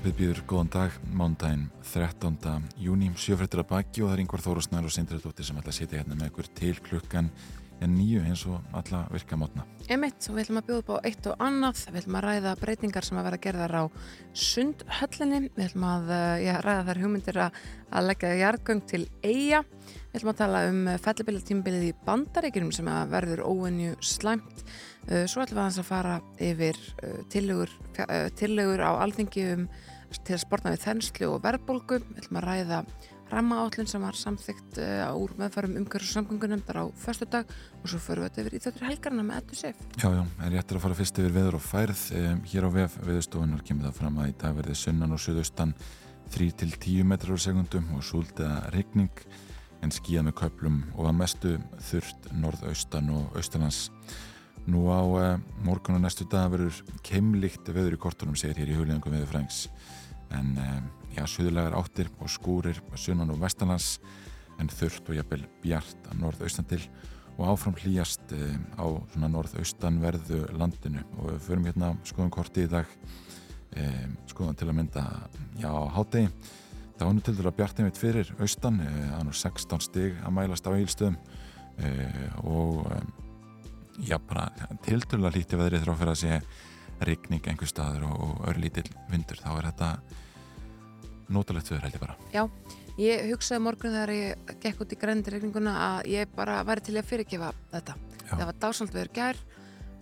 Útarpið 0.00 0.16
býður 0.16 0.38
góðan 0.49 0.69
dag 0.73 0.95
mándaginn 1.12 1.64
13. 1.85 2.62
júni 2.80 3.11
sjöfrættur 3.21 3.61
að 3.61 3.66
baki 3.69 4.00
og 4.00 4.09
það 4.09 4.14
er 4.14 4.23
yngvar 4.23 4.42
Þórusnar 4.47 4.87
og 4.88 4.95
Sindrættóttir 4.95 5.45
sem 5.45 5.59
ætla 5.61 5.75
að 5.75 5.76
sitja 5.76 5.99
hérna 6.00 6.16
með 6.16 6.30
ykkur 6.30 6.47
til 6.57 6.71
klukkan 6.87 7.28
en 7.85 7.92
nýju 7.99 8.23
eins 8.25 8.47
og 8.49 8.73
alla 8.73 9.02
virka 9.12 9.37
mótna 9.37 9.66
Emitt, 9.92 10.25
og 10.30 10.38
við 10.38 10.47
ætlum 10.47 10.61
að 10.62 10.71
bjóða 10.71 10.80
upp 10.80 10.90
á 10.95 10.97
eitt 11.11 11.28
og 11.28 11.45
annað. 11.45 11.83
Við 11.90 12.00
ætlum 12.00 12.16
að 12.16 12.25
ræða 12.26 12.54
breytingar 12.62 13.07
sem 13.09 13.21
að 13.21 13.28
vera 13.28 13.40
gerðar 13.45 13.76
á 13.76 13.85
sundhöllinni. 14.47 15.40
Við 15.57 15.64
ætlum 15.66 15.87
að 15.90 16.14
uh, 16.14 16.35
já, 16.40 16.52
ræða 16.64 16.87
þær 16.88 17.02
hugmyndir 17.02 17.40
að, 17.45 17.61
að 17.90 18.09
leggja 18.09 18.33
jarðgöng 18.40 18.83
til 18.95 19.02
eiga. 19.21 19.62
Við 19.90 20.21
ætlum 20.21 20.33
að 20.33 20.40
tala 20.40 20.64
um 20.71 20.80
fellibilatímbilið 21.09 21.88
í 21.90 21.95
bandaríkjunum 22.07 22.73
sem 22.76 22.92
að 22.95 23.14
verður 23.19 23.45
óvenju 23.50 24.00
slæmt. 24.14 24.64
Uh, 25.11 25.26
Svo 25.26 25.42
ætlum 25.42 25.59
við 25.59 25.64
aðeins 25.66 25.83
að 25.83 25.90
fara 25.90 26.19
yfir 26.50 26.83
uh, 27.02 27.23
tillögur, 27.35 27.78
tillögur 28.38 28.87
á 28.87 28.90
alþingi 29.02 29.49
um 29.57 29.66
til 30.18 30.36
að 30.36 30.42
sporna 30.44 30.74
við 30.74 30.84
þenslu 30.84 31.30
og 31.30 31.40
verðbólgu. 31.44 32.00
Við 32.10 32.22
ætlum 32.22 32.40
að 32.40 32.46
ræða 32.48 32.84
rammaállun 33.30 33.88
sem 33.88 34.02
var 34.02 34.16
samþygt 34.18 34.80
uh, 34.82 35.10
úr 35.14 35.34
meðfærum 35.38 35.76
umhverjus 35.78 36.14
samgöngunemndar 36.16 36.80
á 36.82 36.84
föstudag 36.98 37.50
og 37.80 37.90
svo 37.90 38.00
förum 38.02 38.26
við 38.26 38.30
þetta 38.30 38.42
yfir 38.42 38.56
í 38.56 38.62
þettur 38.64 38.86
helgarna 38.88 39.26
með 39.26 39.42
Eddu 39.42 39.58
Sif. 39.58 39.84
Já, 39.94 40.08
já, 40.16 40.22
en 40.26 40.54
réttir 40.54 40.78
að 40.78 40.84
fara 40.86 40.98
fyrst 40.98 41.20
yfir 41.22 41.36
veður 41.36 41.58
og 41.60 41.64
færð 41.64 42.02
um, 42.18 42.40
hér 42.50 42.66
á 42.66 42.70
vef 42.74 42.96
veðurstofunar 43.04 43.62
kemur 43.66 43.86
það 43.86 44.00
fram 44.00 44.18
að 44.18 44.32
í 44.32 44.34
dag 44.42 44.56
verði 44.58 44.78
sunnan 44.80 45.14
og 45.14 45.22
suðaustan 45.22 45.76
3-10 46.34 47.06
metrar 47.06 47.38
á 47.38 47.44
sekundum 47.46 47.94
og 47.96 48.02
súlda 48.06 48.50
regning 48.74 49.22
en 49.80 49.94
skíða 49.94 50.26
með 50.26 50.36
köplum 50.42 50.82
og 50.96 51.06
að 51.08 51.16
mestu 51.22 51.54
þurft 51.90 52.32
norðaustan 52.34 53.14
og 53.14 53.38
austalands 53.38 53.86
Nú 54.68 54.90
á 54.92 55.00
uh, 55.00 55.40
morgun 55.64 55.96
og 55.96 56.02
næstu 56.04 56.26
dag 56.28 56.50
verður 56.52 56.82
keimlíkt 57.06 57.70
veður 57.72 57.96
í 57.96 58.00
kortunum 58.00 58.36
segir 58.36 58.60
hér 58.60 58.74
í 58.74 58.76
hulingum 58.76 59.14
veður 59.14 59.30
frængs 59.32 59.62
en 60.37 60.52
uh, 60.58 60.80
já, 61.16 61.25
suðulegar 61.26 61.76
áttir 61.78 62.10
og 62.20 62.30
skúrir 62.32 62.80
sunnan 62.99 63.32
og 63.34 63.40
vestanlands 63.42 63.99
en 64.60 64.70
þurft 64.70 65.08
og 65.10 65.18
jafnvel 65.18 65.46
bjart 65.62 66.10
að 66.10 66.22
norðaustan 66.22 66.68
til. 66.70 66.82
Og 67.40 67.49
áfram 67.54 67.76
hlýjast 67.80 68.34
uh, 68.37 68.56
á 68.76 68.87
norðaustanverðu 69.25 70.44
landinu. 70.60 71.04
Og 71.18 71.34
við 71.34 71.44
förum 71.46 71.68
hérna 71.70 71.94
skoðum 72.08 72.32
korti 72.34 72.66
í 72.66 72.70
dag 72.70 72.88
um, 73.76 74.16
skoðum 74.30 74.58
til 74.58 74.68
að 74.68 74.76
mynda 74.80 75.06
já, 75.60 75.70
hátegi 75.96 76.28
það 77.00 77.06
var 77.06 77.14
nú 77.16 77.22
til 77.25 77.37
dæla 77.38 77.52
bjart 77.56 77.78
einmitt 77.80 77.99
fyrir 77.99 78.30
austan, 78.44 78.82
það 78.84 79.14
er 79.16 79.25
nú 79.25 79.32
16 79.32 79.84
stig 79.87 80.18
að 80.20 80.34
mælast 80.37 80.66
á 80.68 80.70
eilstöðum 80.75 81.16
uh, 81.16 82.26
og 82.44 82.82
já, 84.04 84.18
bara 84.18 84.50
tilturlega 84.84 85.38
lítið 85.38 85.62
veðrið 85.62 85.87
þrá 85.87 85.94
fyrir 85.96 86.12
að 86.12 86.20
sé 86.20 86.40
rigning 87.09 87.47
einhver 87.49 87.71
staður 87.71 88.07
og, 88.11 88.21
og 88.26 88.42
örlítill 88.50 88.88
vindur, 89.11 89.40
þá 89.40 89.50
er 89.57 89.69
þetta 89.71 89.90
nótalegt 91.30 91.71
viður 91.71 91.87
held 91.87 91.97
ég 91.97 92.02
bara. 92.02 92.16
Já, 92.35 92.42
ég 93.00 93.28
hugsaði 93.30 93.62
morgun 93.64 93.95
þegar 93.95 94.12
ég 94.16 94.52
gekk 94.64 94.83
út 94.85 94.95
í 94.95 94.99
grendiregninguna 95.00 95.75
að 95.87 96.11
ég 96.16 96.35
bara 96.37 96.61
væri 96.66 96.85
til 96.88 96.99
að 96.99 97.09
fyrirgefa 97.11 97.52
þetta. 97.73 97.97
Já. 98.25 98.35
Það 98.35 98.47
var 98.50 98.61
dásamt 98.66 98.95
viður 98.95 99.12
gær, 99.16 99.40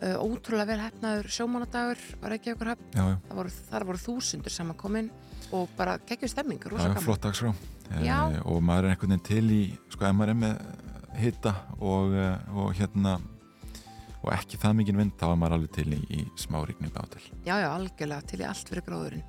uh, 0.00 0.17
ótrúlega 0.25 0.71
vel 0.73 0.81
hefnaður 0.87 1.31
sjómánadagur 1.37 2.05
Reykjavíkur 2.35 2.73
höfn. 2.75 2.90
Já, 2.97 3.05
já, 3.12 3.17
Voru, 3.38 3.55
þar 3.71 3.88
voru 3.93 4.02
þúsundur 4.05 4.55
saman 4.55 4.81
komin 4.81 5.11
og 5.55 5.71
bara 5.78 5.99
geggjum 6.09 6.33
stemming, 6.33 6.61
það 6.64 6.75
rosa 6.75 6.90
gaman. 6.90 7.05
flott 7.07 7.25
dagskrá 7.25 7.55
Já. 8.05 8.19
uh, 8.28 8.40
og 8.52 8.62
maður 8.64 8.88
er 8.88 8.97
einhvern 8.97 9.14
veginn 9.17 9.28
til 9.28 9.49
í 9.55 9.62
sko, 9.93 10.12
með 10.12 10.59
hitta 11.19 11.55
og, 11.81 12.12
uh, 12.12 12.37
og 12.52 12.75
hérna 12.76 13.19
og 14.22 14.30
ekki 14.34 14.58
það 14.60 14.78
mikið 14.80 15.00
vind, 15.02 15.14
þá 15.18 15.26
er 15.28 15.38
maður 15.40 15.56
alveg 15.58 15.75
til 15.76 15.88
í, 15.94 16.00
í 16.18 16.20
smá 16.40 16.60
rigning 16.66 16.96
átil. 16.98 17.22
Já, 17.46 17.54
já, 17.62 17.68
algjörlega 17.70 18.30
til 18.30 18.40
í 18.42 18.48
allt 18.48 18.72
fyrir 18.72 18.87
gróðurinn. 18.87 19.26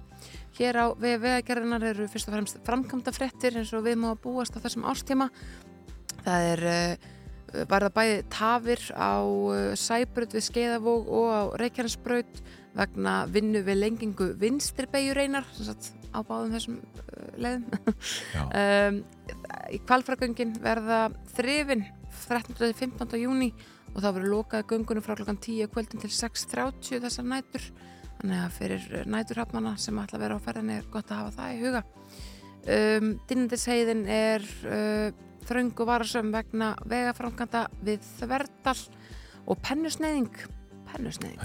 Hér 0.59 0.75
á 0.75 0.85
vegagerðinar 0.99 1.85
eru 1.93 2.07
fyrst 2.11 2.27
og 2.27 2.35
fremst 2.35 2.59
framkvæmda 2.67 3.13
frettir 3.15 3.59
eins 3.61 3.71
og 3.77 3.85
við 3.85 4.01
má 4.01 4.09
búast 4.19 4.57
á 4.57 4.63
þessum 4.63 4.87
ástíma. 4.89 5.29
Það 6.25 6.47
er 6.49 6.63
uh, 6.71 7.07
varða 7.69 7.91
bæði 7.95 8.17
tafir 8.33 8.83
á 8.91 9.23
uh, 9.23 9.71
Sæbröð 9.79 10.35
við 10.35 10.47
Skeiðavóg 10.49 11.13
og 11.21 11.29
á 11.31 11.41
Reykjanesbraut 11.61 12.41
vegna 12.75 13.13
vinnu 13.31 13.63
við 13.65 13.79
lengingu 13.85 14.33
vinstrirbeigur 14.39 15.21
sagt, 15.55 15.93
á 16.11 16.19
báðum 16.19 16.53
þessum 16.57 16.81
uh, 16.81 17.31
leiðum. 17.39 17.65
Um, 18.51 19.01
í 19.75 19.79
kvalfragöngin 19.85 20.57
verða 20.59 21.07
þrifin 21.37 21.87
13. 22.27 22.55
til 22.57 22.73
15. 22.73 23.19
júni 23.21 23.53
og 23.93 24.01
þá 24.01 24.09
verður 24.09 24.33
lokað 24.33 24.67
göngunum 24.71 25.05
frá 25.05 25.15
klokkan 25.17 25.39
10 25.41 25.71
kvöldin 25.73 26.03
til 26.03 26.11
6.30 26.13 27.01
þessar 27.05 27.27
nætur. 27.29 27.69
Þannig 28.19 28.43
að 28.43 28.55
fyrir 28.57 29.07
næturhafnana 29.07 29.73
sem 29.79 29.99
ætla 30.01 30.19
að 30.19 30.25
vera 30.25 30.37
á 30.37 30.45
ferðinni 30.45 30.77
er 30.79 30.91
gott 30.91 31.11
að 31.11 31.21
hafa 31.23 31.35
það 31.37 31.55
í 31.55 31.63
huga. 31.63 31.83
Um, 32.69 33.09
Dinnendisheiðin 33.29 34.05
er 34.11 34.45
uh, 34.67 35.25
þröng 35.47 35.71
og 35.79 35.87
varasöm 35.89 36.33
vegna 36.35 36.73
vegaframkanta 36.91 37.65
við 37.87 38.03
Þverdal 38.19 38.77
og 39.49 39.61
pennusneiðing 39.63 40.35
pennusneiðing. 40.89 41.39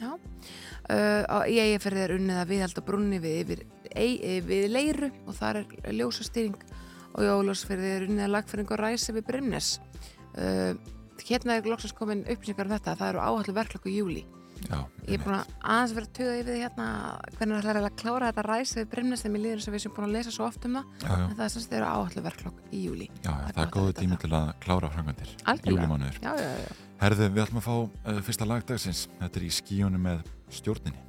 Já, 0.00 0.12
uh, 0.14 1.22
á- 1.28 1.48
í 1.48 1.58
eigafærið 1.60 2.04
er 2.04 2.14
unnið 2.16 2.40
að 2.40 2.52
viðhalda 2.54 2.84
brunni 2.86 3.18
við, 3.22 3.40
yfir, 3.44 3.64
ei, 3.94 4.40
við 4.46 4.68
leiru 4.72 5.10
og 5.26 5.36
þar 5.36 5.62
er 5.64 5.92
ljósastýring. 5.96 6.56
Og 7.10 7.26
í 7.26 7.30
ólásfærið 7.30 7.90
er 7.90 8.06
unnið 8.06 8.24
að 8.26 8.34
lagfæring 8.36 8.70
og 8.70 8.78
ræsi 8.80 9.14
við 9.16 9.26
Brynnes. 9.26 9.70
Uh, 10.38 10.74
hérna 11.28 11.56
er 11.58 11.68
loksast 11.70 11.96
komin 11.98 12.24
upplýsingar 12.26 12.66
um 12.70 12.76
þetta, 12.76 12.96
það 13.00 13.08
eru 13.14 13.24
áhallu 13.24 13.54
verklokku 13.56 13.90
í 13.90 13.96
júli. 14.00 14.24
já 14.68 14.78
Ég 15.08 15.16
er 15.16 15.22
búin 15.24 15.36
að 15.38 15.52
aðeins 15.64 15.94
vera 15.96 16.06
tuga 16.18 16.34
yfir 16.36 16.52
því 16.52 16.58
hérna 16.60 16.86
hvernig 17.38 17.62
það 17.64 17.70
er 17.70 17.78
að 17.80 17.96
klára 18.02 18.28
þetta 18.30 18.42
ræsi 18.46 18.76
við 18.80 18.90
mér 19.32 19.42
líður 19.44 19.58
þess 19.60 19.68
að 19.70 19.74
við 19.74 19.82
sem 19.84 19.94
búin 19.96 20.08
að 20.08 20.14
lesa 20.16 20.30
svo 20.34 20.44
oft 20.46 20.64
um 20.68 20.76
það, 20.76 20.84
Já, 21.00 21.08
já, 21.08 21.24
en 21.24 21.36
það 21.38 21.44
er 21.46 21.52
semst 21.54 21.72
eru 21.72 21.88
áhallu 21.88 22.22
verklokk 22.28 22.60
í 22.70 22.82
júli. 22.84 23.08
já, 23.24 23.30
Það 23.30 23.48
er 23.48 23.54
það 23.56 23.64
er 23.64 23.72
góðu 23.76 23.92
tími 24.00 24.16
til 24.20 24.30
að 24.36 24.52
klára. 24.60 24.90
Algjörlega. 25.50 25.70
Júlimánuður. 25.70 26.20
Já, 26.22 26.32
já, 26.36 26.50
já. 26.60 26.72
Herðu, 27.00 27.28
við 27.32 27.42
ætlum 27.46 27.60
að 27.62 27.64
fá 27.64 27.74
uh, 27.80 28.20
fyrsta 28.20 28.44
lagdagsins. 28.44 29.08
Þetta 29.18 29.40
er 29.40 29.44
í 29.46 29.50
skíunum 29.56 30.02
með 30.04 30.22
stjórninni. 30.52 31.00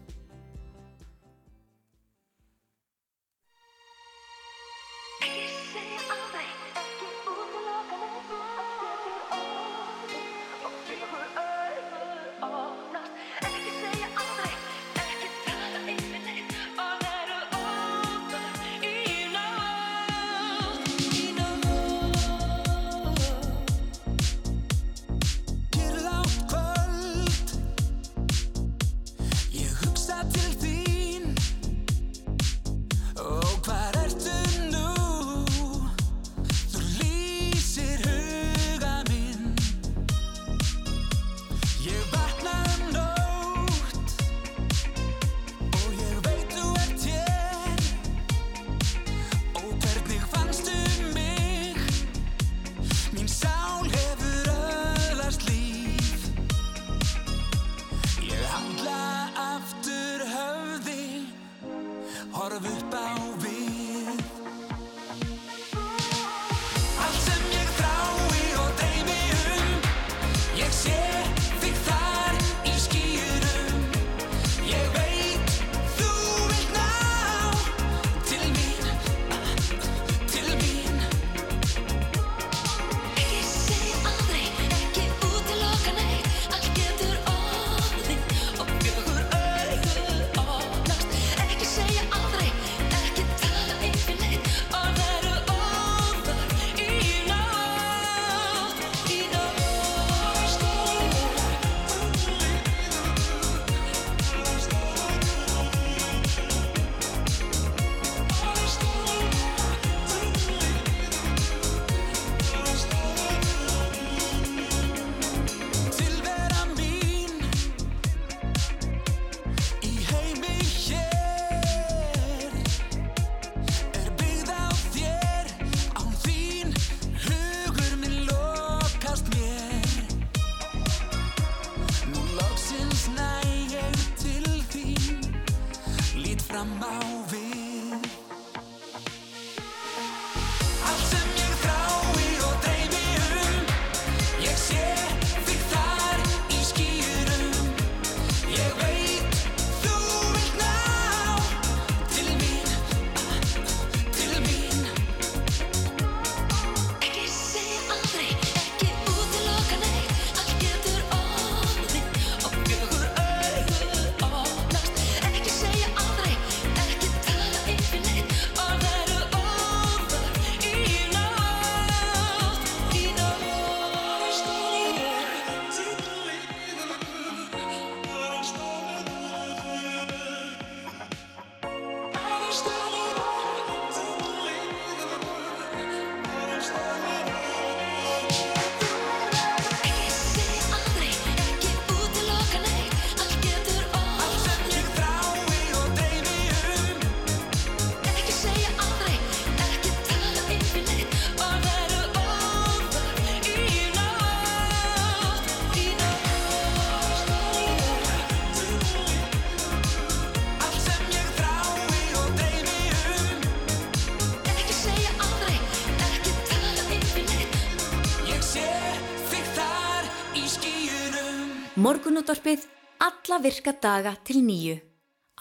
Morgunútvarpið 221.81 222.65
alla 223.01 223.38
virka 223.41 223.71
daga 223.81 224.11
til 224.27 224.43
nýju 224.45 224.75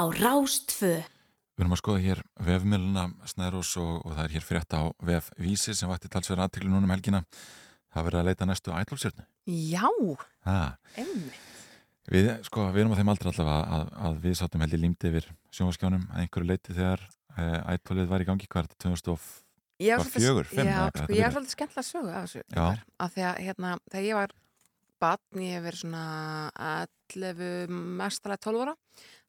á 0.01 0.05
Rástfö. 0.09 0.93
Við 1.59 1.61
erum 1.67 1.75
að 1.77 1.81
skoða 1.83 2.01
hér 2.01 2.23
vefmiðluna 2.47 3.03
Snærós 3.29 3.73
og, 3.83 3.99
og 4.07 4.15
það 4.17 4.23
er 4.25 4.35
hér 4.39 4.47
frétt 4.47 4.73
á 4.73 4.83
vef 5.05 5.29
Vísi 5.37 5.75
sem 5.77 5.91
vakti 5.91 6.09
talsverða 6.09 6.47
aðtikli 6.49 6.71
núna 6.73 6.89
um 6.89 6.95
helgina. 6.95 7.21
Það 7.93 8.07
verið 8.09 8.23
að 8.23 8.29
leita 8.31 8.49
næstu 8.49 8.73
ætlólsjörnu. 8.73 9.27
Já, 9.53 9.85
Ha, 10.49 10.59
einmitt. 10.97 11.45
við, 12.09 12.33
sko, 12.49 12.71
við 12.73 12.87
erum 12.87 12.97
á 12.97 12.99
þeim 13.03 13.13
aldrei 13.13 13.33
allavega 13.35 13.77
að, 13.77 13.95
að 14.09 14.21
við 14.25 14.41
sátum 14.41 14.65
held 14.65 14.77
í 14.79 14.83
límdi 14.87 15.11
yfir 15.13 15.31
sjónvaskjánum 15.53 16.07
að 16.09 16.25
einhverju 16.25 16.49
leiti 16.55 16.77
þegar 16.79 17.05
uh, 17.05 17.57
ætlólið 17.75 18.13
var 18.15 18.25
í 18.25 18.31
gangi 18.31 18.49
hvert 18.49 18.79
2000 18.81 19.13
og 19.13 19.27
Ég 19.81 19.97
Var 19.97 20.09
fjögur, 20.13 20.45
fimm, 20.49 20.69
Já, 20.69 20.77
eða 20.87 21.05
sko, 21.05 21.13
ég 21.17 21.25
er 21.25 21.33
svolítið 21.33 21.53
skemmtilega 21.59 21.83
að 21.85 21.91
sögu 21.91 22.11
af 22.13 22.25
þessu. 22.29 22.43
Að, 23.01 23.15
hérna, 23.41 23.71
þegar 23.93 24.09
ég 24.09 24.19
var 24.19 24.35
batn, 25.01 25.43
ég 25.45 25.57
hef 25.57 25.67
verið 25.67 25.83
svona 25.85 26.05
11, 27.17 27.81
mestalega 28.01 28.45
12 28.47 28.65
ára, 28.65 28.77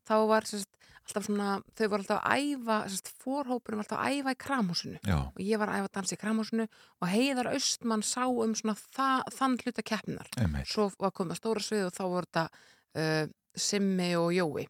þá 0.08 0.16
var 0.32 0.48
sérst, 0.50 0.70
alltaf 1.02 1.28
svona, 1.28 1.54
þau 1.78 1.86
voru 1.86 2.04
alltaf 2.04 2.20
að 2.22 2.44
æfa, 2.44 2.80
sérst, 2.94 3.14
fórhópurum 3.24 3.84
alltaf 3.84 4.02
að 4.02 4.18
æfa 4.18 4.36
í 4.36 4.42
kramhúsinu. 4.46 5.00
Já, 5.08 5.18
Og 5.32 5.42
ég 5.46 5.62
var 5.62 5.72
að 5.72 5.82
æfa 5.82 5.94
dans 5.98 6.14
í 6.14 6.20
kramhúsinu 6.22 6.68
og 6.68 7.10
Heiðar 7.12 7.52
Austmann 7.56 8.06
sá 8.06 8.26
um 8.28 8.54
svona 8.58 8.78
það, 8.82 9.24
þann 9.38 9.58
hluta 9.64 9.88
einmitt. 10.44 10.70
Svo 10.70 10.92
var 11.00 11.16
komið 11.16 11.38
að 11.38 11.42
stóra 11.42 11.66
svið 11.66 11.88
og 11.88 11.98
þá 11.98 12.04
voru 12.06 12.30
þetta 12.30 12.46
uh, 13.02 13.26
Simmi 13.56 14.14
og 14.20 14.32
Jói 14.36 14.70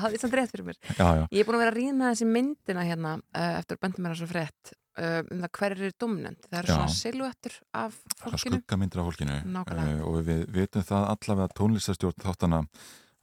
hafði 0.00 0.14
ég 0.16 0.22
samt 0.24 0.38
rétt 0.38 0.54
fyrir 0.54 0.66
mér. 0.70 0.78
Já, 0.96 1.08
já, 1.20 1.26
ég 1.30 1.40
er 1.40 1.48
búin 1.48 1.58
að 1.58 1.64
vera 1.64 1.74
að 1.74 1.78
rýna 1.80 2.10
þessi 2.14 2.30
myndina 2.30 2.86
hérna 2.88 3.12
uh, 3.20 3.52
eftir 3.60 3.76
að 3.76 3.82
benda 3.84 4.02
mér 4.04 4.16
þessu 4.16 4.30
frétt 4.32 4.74
uh, 4.98 5.20
um 5.30 5.44
það 5.44 5.52
hver 5.58 5.76
er 5.78 5.94
domnend 6.00 6.48
það 6.48 6.58
eru 6.60 6.72
Já. 6.72 6.74
svona 6.74 6.96
silhuettur 6.98 7.56
af 7.74 7.96
fólkinu. 8.22 8.60
skuggamyndir 8.60 9.02
af 9.02 9.08
fólkinu. 9.10 9.38
Eh, 9.44 10.02
og 10.04 10.20
við 10.28 10.44
vitum 10.54 10.86
það 10.86 11.08
allavega 11.14 11.48
að 11.50 11.56
tónlistarstjórn 11.60 12.24
þáttana 12.24 12.62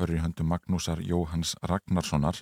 verður 0.02 0.18
í 0.18 0.24
höndum 0.24 0.50
Magnúsar 0.50 1.02
Jóhanns 1.06 1.56
Ragnarssonar 1.62 2.40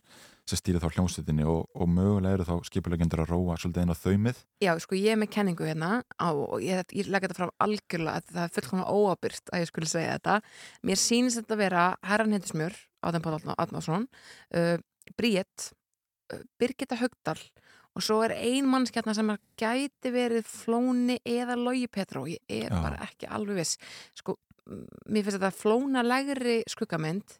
sem 0.49 0.59
stýri 0.59 0.81
þá 0.81 0.89
hljómsveitinni 0.95 1.45
og, 1.49 1.67
og 1.73 1.89
mögulega 1.91 2.37
eru 2.37 2.47
þá 2.47 2.67
skipulegendur 2.69 3.23
að 3.23 3.33
róa 3.33 3.57
svolítið 3.59 3.85
inn 3.85 3.93
á 3.93 4.01
þaumið 4.01 4.41
Já, 4.65 4.71
sko, 4.83 4.97
ég 4.99 5.13
er 5.13 5.21
með 5.21 5.31
kenningu 5.35 5.67
hérna 5.67 5.91
á, 6.17 6.29
og 6.33 6.59
ég, 6.65 6.83
ég 6.97 7.09
legg 7.09 7.27
þetta 7.27 7.39
fram 7.39 7.53
algjörlega 7.65 8.19
að 8.19 8.33
það 8.33 8.43
er 8.45 8.53
fullkomlega 8.57 8.97
óabyrt 8.99 9.53
að 9.53 9.63
ég 9.63 9.71
skulle 9.71 9.91
segja 9.91 10.17
þetta. 10.17 10.37
Mér 10.89 11.01
sýnist 11.01 11.41
þetta 11.41 11.55
að 11.55 11.63
vera 11.63 11.85
Herran 12.09 12.35
Hendismjör, 12.35 12.77
Átæn 13.05 13.25
Páll 13.25 13.55
Átnarsson, 13.55 14.07
uh, 14.59 14.75
Bríett, 15.19 15.71
uh, 16.33 16.43
Birgitta 16.59 16.99
Högdal 16.99 17.39
og 17.97 18.05
svo 18.05 18.19
er 18.23 18.35
ein 18.37 18.67
mannskjarnar 18.69 19.17
sem 19.17 19.31
gæti 19.59 20.11
verið 20.13 20.45
Flóni 20.47 21.17
eða 21.27 21.57
Logi 21.59 21.87
Petró, 21.91 22.25
ég 22.29 22.39
er 22.47 22.69
Já. 22.69 22.81
bara 22.83 23.01
ekki 23.07 23.27
alveg 23.27 23.59
viss. 23.59 23.79
Sko, 24.15 24.37
mér 25.09 25.25
finnst 25.25 25.39
þetta 25.39 25.55
flóna 25.55 26.03
lægri 26.05 26.61
skuggamynd 26.69 27.39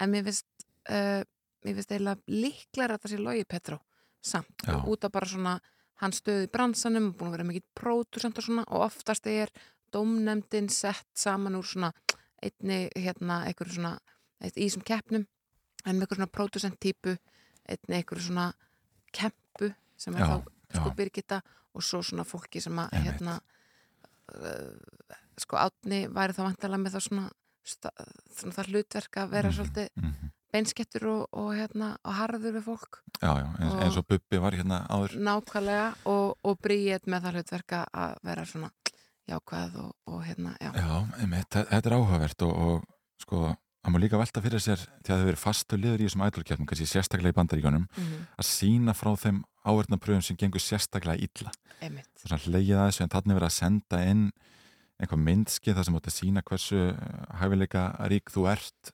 en 0.00 0.12
mér 0.12 0.26
finnst, 0.28 0.48
uh, 0.90 1.22
mér 1.64 1.76
finnst 1.78 1.92
eiginlega 1.92 2.20
líklar 2.42 2.94
að 2.94 3.02
það 3.04 3.12
sé 3.14 3.20
Logi 3.22 3.44
Petró 3.48 3.78
samt, 4.22 4.54
Já. 4.66 4.76
út 4.86 5.04
af 5.04 5.12
bara 5.12 5.26
svona 5.26 5.56
hann 6.02 6.14
stöði 6.14 6.48
bransanum, 6.50 7.12
búin 7.14 7.30
að 7.30 7.36
vera 7.36 7.48
mikið 7.50 7.64
pródusent 7.78 8.38
og 8.38 8.44
svona 8.46 8.64
og 8.68 8.86
oftast 8.88 9.26
er 9.30 9.50
dómnefndin 9.94 10.70
sett 10.72 11.06
saman 11.14 11.58
úr 11.58 11.66
svona 11.66 11.92
einni 12.42 12.88
hérna 12.96 13.42
einhverju 13.46 13.76
svona 13.78 13.96
eitt, 14.42 14.56
í 14.56 14.66
þessum 14.66 14.84
keppnum 14.86 15.26
en 15.84 15.94
með 15.96 16.06
einhverju 16.06 16.20
svona 16.20 16.34
pródusent 16.38 16.78
típu 16.82 17.16
einni 17.68 17.98
einhverju 18.00 18.26
svona 18.28 18.48
kempu 19.14 19.72
sem 19.96 20.16
er 20.16 20.24
Já, 20.24 20.26
þá 20.26 20.78
sko. 20.78 20.94
Birgitta 20.98 21.42
og 21.72 21.84
svo 21.86 22.02
svona 22.02 22.24
fólki 22.26 22.60
sem 22.60 22.78
að 22.82 22.96
hérna 23.04 23.38
uh, 24.34 25.06
sko 25.40 25.58
átni 25.60 26.04
væri 26.12 26.34
þá 26.36 26.42
vantarlega 26.46 26.82
með 26.82 26.96
það 26.96 27.06
svona, 27.06 27.26
svona 27.64 28.56
það 28.56 28.72
hlutverk 28.72 29.20
að 29.22 29.34
vera 29.36 29.50
Mhm, 29.52 29.56
svolítið 29.58 29.88
mhm. 30.02 30.32
Beinskettur 30.52 31.06
og, 31.10 31.22
og 31.32 31.50
hérna 31.56 31.94
og 32.04 32.14
harður 32.18 32.56
við 32.58 32.66
fólk. 32.66 33.00
Já, 33.22 33.32
já, 33.40 33.48
eins, 33.58 33.72
Og- 33.72 33.82
eins 33.86 33.96
og 34.00 34.06
Bubbi 34.10 34.40
var 34.42 34.56
hérna 34.58 34.82
áður. 34.92 35.16
Nákvæmlega 35.28 35.88
og, 36.12 36.36
og 36.44 36.58
bríið 36.64 37.08
með 37.08 37.26
það 37.26 37.38
hlutverka 37.38 37.82
að 37.92 38.14
vera 38.28 38.44
svona 38.48 38.70
jákvæð 39.32 39.76
og, 39.82 39.92
og 40.12 40.22
hérna, 40.26 40.54
já. 40.60 40.70
Já, 40.76 40.96
þe- 41.48 41.66
þetta 41.70 41.82
er 41.92 41.96
áhugavert 41.96 42.42
og, 42.46 42.52
og 42.66 43.22
sko, 43.22 43.42
það 43.82 43.94
má 43.94 43.98
líka 44.02 44.18
velta 44.20 44.42
fyrir 44.44 44.60
sér 44.62 44.82
því 44.82 45.14
að 45.14 45.22
þau 45.22 45.28
verið 45.30 45.42
fastu 45.42 45.78
liður 45.78 46.02
í 46.02 46.08
þessum 46.08 46.24
ædolkjarnum 46.26 46.68
kannski 46.70 46.88
sérstaklega 46.90 47.32
í 47.34 47.38
bandaríkjónum 47.38 47.86
Mm 47.96 48.26
að 48.42 48.48
sína 48.50 48.94
frá 48.98 49.12
þeim 49.16 49.42
áverðnapröfum 49.64 50.22
sem 50.26 50.36
gengur 50.36 50.60
sérstaklega 50.62 51.22
illa. 51.22 51.52
Og 51.82 52.26
svona 52.26 52.40
hleyið 52.42 52.76
að 52.78 52.88
þessu 52.90 53.02
en 53.06 53.12
þannig 53.14 53.36
verið 53.38 53.48
að 53.48 53.56
senda 53.56 54.00
inn 54.10 54.24
einhvað 55.02 55.22
myndskið 55.26 55.74
þar 55.78 55.86
sem 55.86 55.96
átt 55.98 56.08
að 56.10 56.14
sína 56.18 56.42
hversu 56.46 56.78
eh, 56.90 57.22
hæfileika 57.40 57.82
rík 58.10 58.30
þú 58.30 58.44
ert 58.52 58.92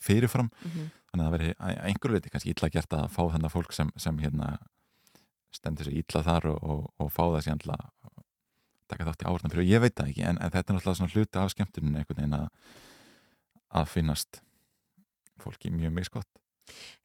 fyrirfram 0.00 0.50
Mm 0.64 0.88
þannig 1.10 1.24
að 1.24 1.30
það 1.30 1.36
veri 1.36 1.54
einhverju 1.90 2.16
leiti 2.16 2.32
kannski 2.32 2.52
illa 2.54 2.70
gert 2.70 2.94
að 2.94 3.06
fá 3.14 3.22
þennan 3.34 3.52
fólk 3.52 3.72
sem, 3.74 3.88
sem 3.98 4.18
hérna 4.22 4.50
stendur 5.54 5.88
sér 5.88 5.96
illa 5.98 6.22
þar 6.26 6.50
og, 6.52 6.60
og, 6.62 6.84
og 7.02 7.10
fá 7.10 7.22
það 7.24 7.40
síðan 7.46 7.64
að 7.74 7.88
taka 8.90 9.06
þátt 9.08 9.24
í 9.24 9.26
áverðna 9.30 9.52
fyrir 9.54 9.70
ég 9.70 9.82
veit 9.82 9.96
það 9.98 10.12
ekki 10.12 10.26
en, 10.26 10.38
en 10.38 10.52
þetta 10.54 10.72
er 10.72 10.76
náttúrulega 10.76 11.00
svona 11.00 11.14
hluti 11.14 11.40
af 11.40 11.50
skemmtuninu 11.54 11.98
einhvern 11.98 12.20
veginn 12.20 12.38
að, 12.38 12.76
að 13.80 13.90
finnast 13.90 14.40
fólki 15.42 15.72
mjög 15.74 15.96
misgott 15.98 16.30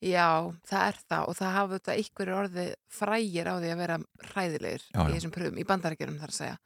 Já, 0.04 0.54
það 0.70 0.88
er 0.92 0.98
það 1.10 1.30
og 1.32 1.38
það 1.40 1.56
hafa 1.56 1.78
þetta 1.80 1.94
einhverju 1.96 2.38
orði 2.38 2.66
frægir 2.94 3.50
á 3.50 3.54
því 3.58 3.72
að 3.74 3.80
vera 3.82 3.98
hræðilegir 4.30 4.84
Já, 4.86 5.00
já. 5.00 5.08
í 5.08 5.16
þessum 5.16 5.34
pröfum, 5.34 5.58
í 5.58 5.66
bandarækjurum 5.66 6.20
þar 6.22 6.34
að 6.34 6.38
segja. 6.38 6.58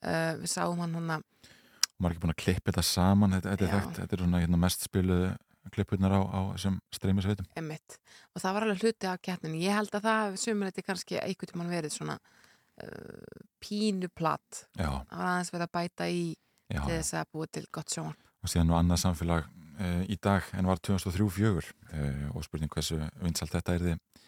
Uh, 0.00 0.32
við 0.40 0.50
sáum 0.50 0.80
hann 0.82 0.96
hann 0.96 1.12
að, 1.14 1.26
og 1.46 2.00
maður 2.00 2.08
er 2.08 2.16
ekki 2.16 2.24
búin 2.24 2.32
að 2.34 2.40
klippa 2.40 2.72
þetta 2.72 2.84
saman 2.88 3.36
þetta, 3.36 3.52
þetta, 3.52 3.68
er, 3.68 3.72
þekkt, 3.76 4.00
þetta 4.00 4.16
er 4.16 4.24
svona 4.24 4.40
hérna, 4.42 4.60
mest 4.64 4.86
spiluðu 4.88 5.28
klippurnar 5.74 6.12
á, 6.16 6.20
á 6.20 6.40
þessum 6.54 6.78
streymisveitum 6.94 7.48
emitt, 7.60 7.98
og 8.34 8.42
það 8.42 8.56
var 8.56 8.66
alveg 8.66 8.84
hluti 8.84 9.10
af 9.10 9.22
keppninu. 9.24 9.60
Ég 9.62 9.76
held 9.76 9.94
að 9.96 10.06
það 10.08 10.36
sumuleiti 10.44 10.84
kannski 10.86 11.18
einhvern 11.22 11.52
tímann 11.52 11.72
verið 11.72 11.94
svona 11.96 12.18
uh, 12.18 13.40
pínuplatt. 13.62 14.66
já, 14.76 14.90
Það 14.90 15.16
var 15.16 15.30
aðeins 15.32 15.52
verið 15.54 15.66
að 15.68 15.74
bæta 15.78 16.10
í 16.10 16.22
já, 16.70 16.82
til 16.84 16.94
þess 16.98 17.16
að 17.20 17.32
búa 17.32 17.50
til 17.50 17.64
gott 17.72 17.96
sjónvarp. 17.96 18.30
og 18.40 18.48
síðan 18.52 18.70
nú 18.70 18.78
annað 18.78 19.02
samfélag 19.04 19.48
uh, 19.80 20.02
í 20.08 20.16
dag 20.22 20.46
en 20.56 20.70
var 20.70 20.80
2003-04 20.86 21.50
uh, 21.50 22.30
og 22.34 22.46
spurning 22.46 22.72
hversu 22.72 23.00
vinsalt 23.20 23.52
þetta 23.56 23.76
er 23.76 23.86
þið 23.90 24.24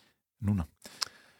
núna. 0.48 0.66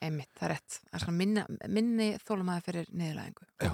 Einmitt, 0.02 0.32
það 0.34 0.48
er 0.48 0.52
rétt. 0.56 0.78
Það 0.88 0.96
er 0.98 1.04
svona 1.04 1.18
minni, 1.20 1.42
minni 1.70 2.08
þólumæði 2.26 2.64
fyrir 2.66 2.88
niðurlæðingu. 2.90 3.46
Já. 3.62 3.70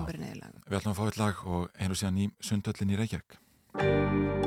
Við 0.69 0.77
ætlum 0.77 0.93
að 0.93 0.99
fá 0.99 1.07
eitt 1.07 1.21
lag 1.23 1.41
og 1.49 1.71
heyrum 1.81 2.01
síðan 2.03 2.21
í 2.21 2.29
Sundhöllin 2.51 2.93
í 2.93 3.01
Reykjavík. 3.01 4.47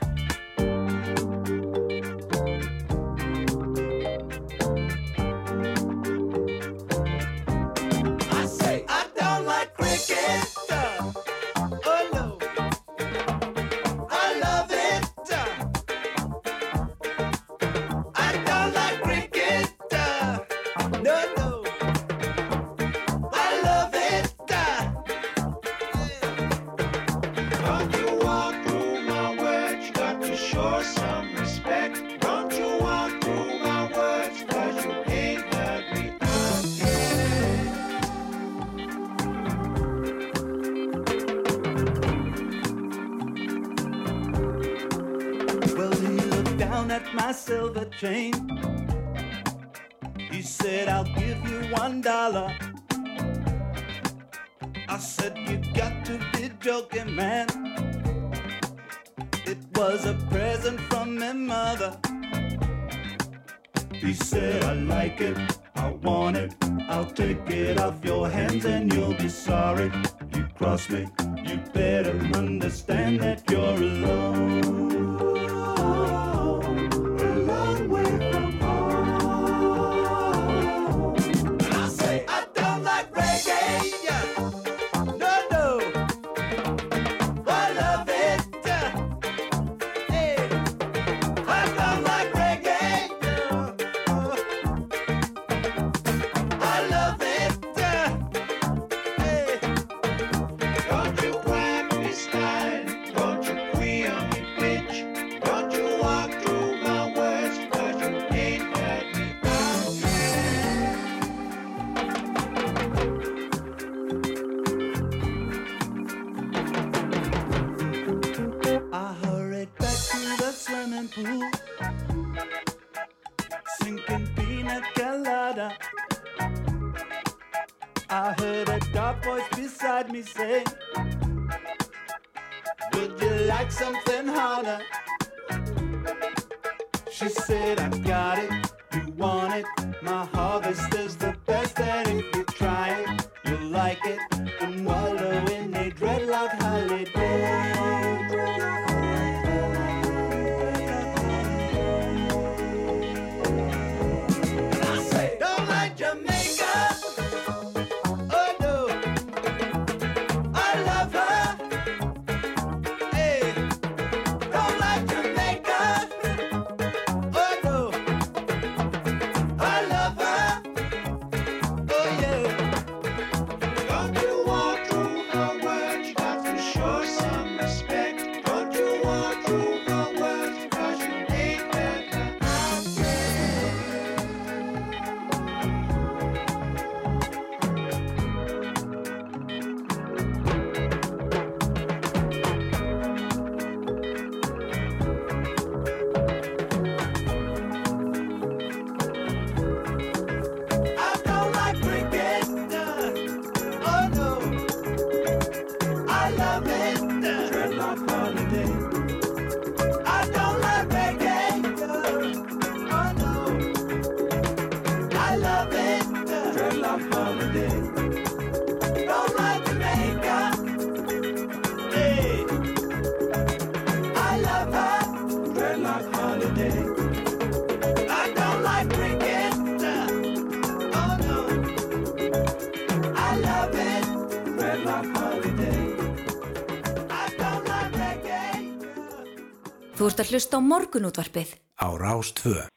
Ert 240.21 240.29
að 240.29 240.37
hlusta 240.37 240.57
á 240.57 240.61
morgunútvarpið. 240.61 241.49
á 241.81 241.87
Rástvö. 241.97 242.67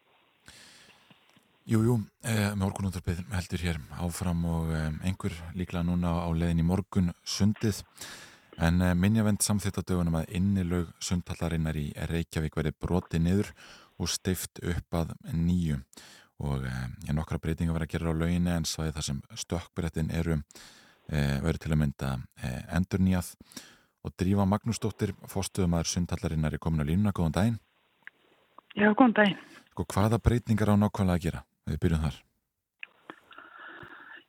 Jú, 1.69 1.81
jú, 1.85 1.95
eh, 2.25 2.55
morgunúttarpið 2.57 3.21
heldur 3.33 3.61
hér 3.61 3.81
áfram 4.01 4.45
og 4.45 4.73
eh, 4.73 4.93
einhver 5.05 5.33
líklega 5.53 5.85
núna 5.85 6.25
á 6.25 6.29
leiðin 6.33 6.61
í 6.61 6.65
morgun 6.65 7.13
sundið 7.25 7.83
en 8.57 8.81
eh, 8.81 8.95
minnjavend 8.95 9.45
samþitt 9.45 9.77
á 9.77 9.83
dögunum 9.85 10.17
að 10.21 10.33
innilög 10.37 10.93
sundhallarinnar 11.01 11.77
í 11.77 11.93
Reykjavík 11.97 12.57
verið 12.57 12.79
broti 12.81 13.21
niður 13.21 13.53
og 14.01 14.09
stift 14.09 14.61
upp 14.61 14.97
að 14.97 15.13
nýju 15.33 15.81
og 16.45 16.65
eh, 16.65 17.13
nokkra 17.13 17.41
breytinga 17.41 17.77
verið 17.77 17.89
að 17.89 17.93
gera 17.93 18.13
á 18.13 18.21
lauginni 18.21 18.57
en 18.57 18.69
svæði 18.69 18.97
þar 18.97 19.09
sem 19.09 19.23
stökkbrettin 19.37 20.13
eru 20.17 20.41
eh, 21.13 21.41
verið 21.45 21.61
til 21.65 21.73
að 21.73 21.81
mynda 21.81 22.17
eh, 22.41 22.61
endur 22.77 23.05
nýjað 23.05 23.35
og 24.05 24.13
Drífa 24.21 24.45
Magnúsdóttir, 24.49 25.15
fórstuðumæður 25.31 25.91
sundhallarinnar 25.91 26.57
er 26.57 26.63
komin 26.63 26.85
á 26.85 26.89
línuna, 26.89 27.15
góðan 27.17 27.39
daginn 27.39 27.63
Já, 28.75 28.91
góðan 28.91 29.15
daginn. 29.15 29.43
Sko, 29.71 29.87
hvaða 29.87 30.19
breytingar 30.23 30.73
á 30.75 30.77
nákvæmlega 30.79 31.15
að 31.15 31.25
gera? 31.25 31.43
Við 31.71 31.81
byrjum 31.83 32.07
þar. 32.07 32.17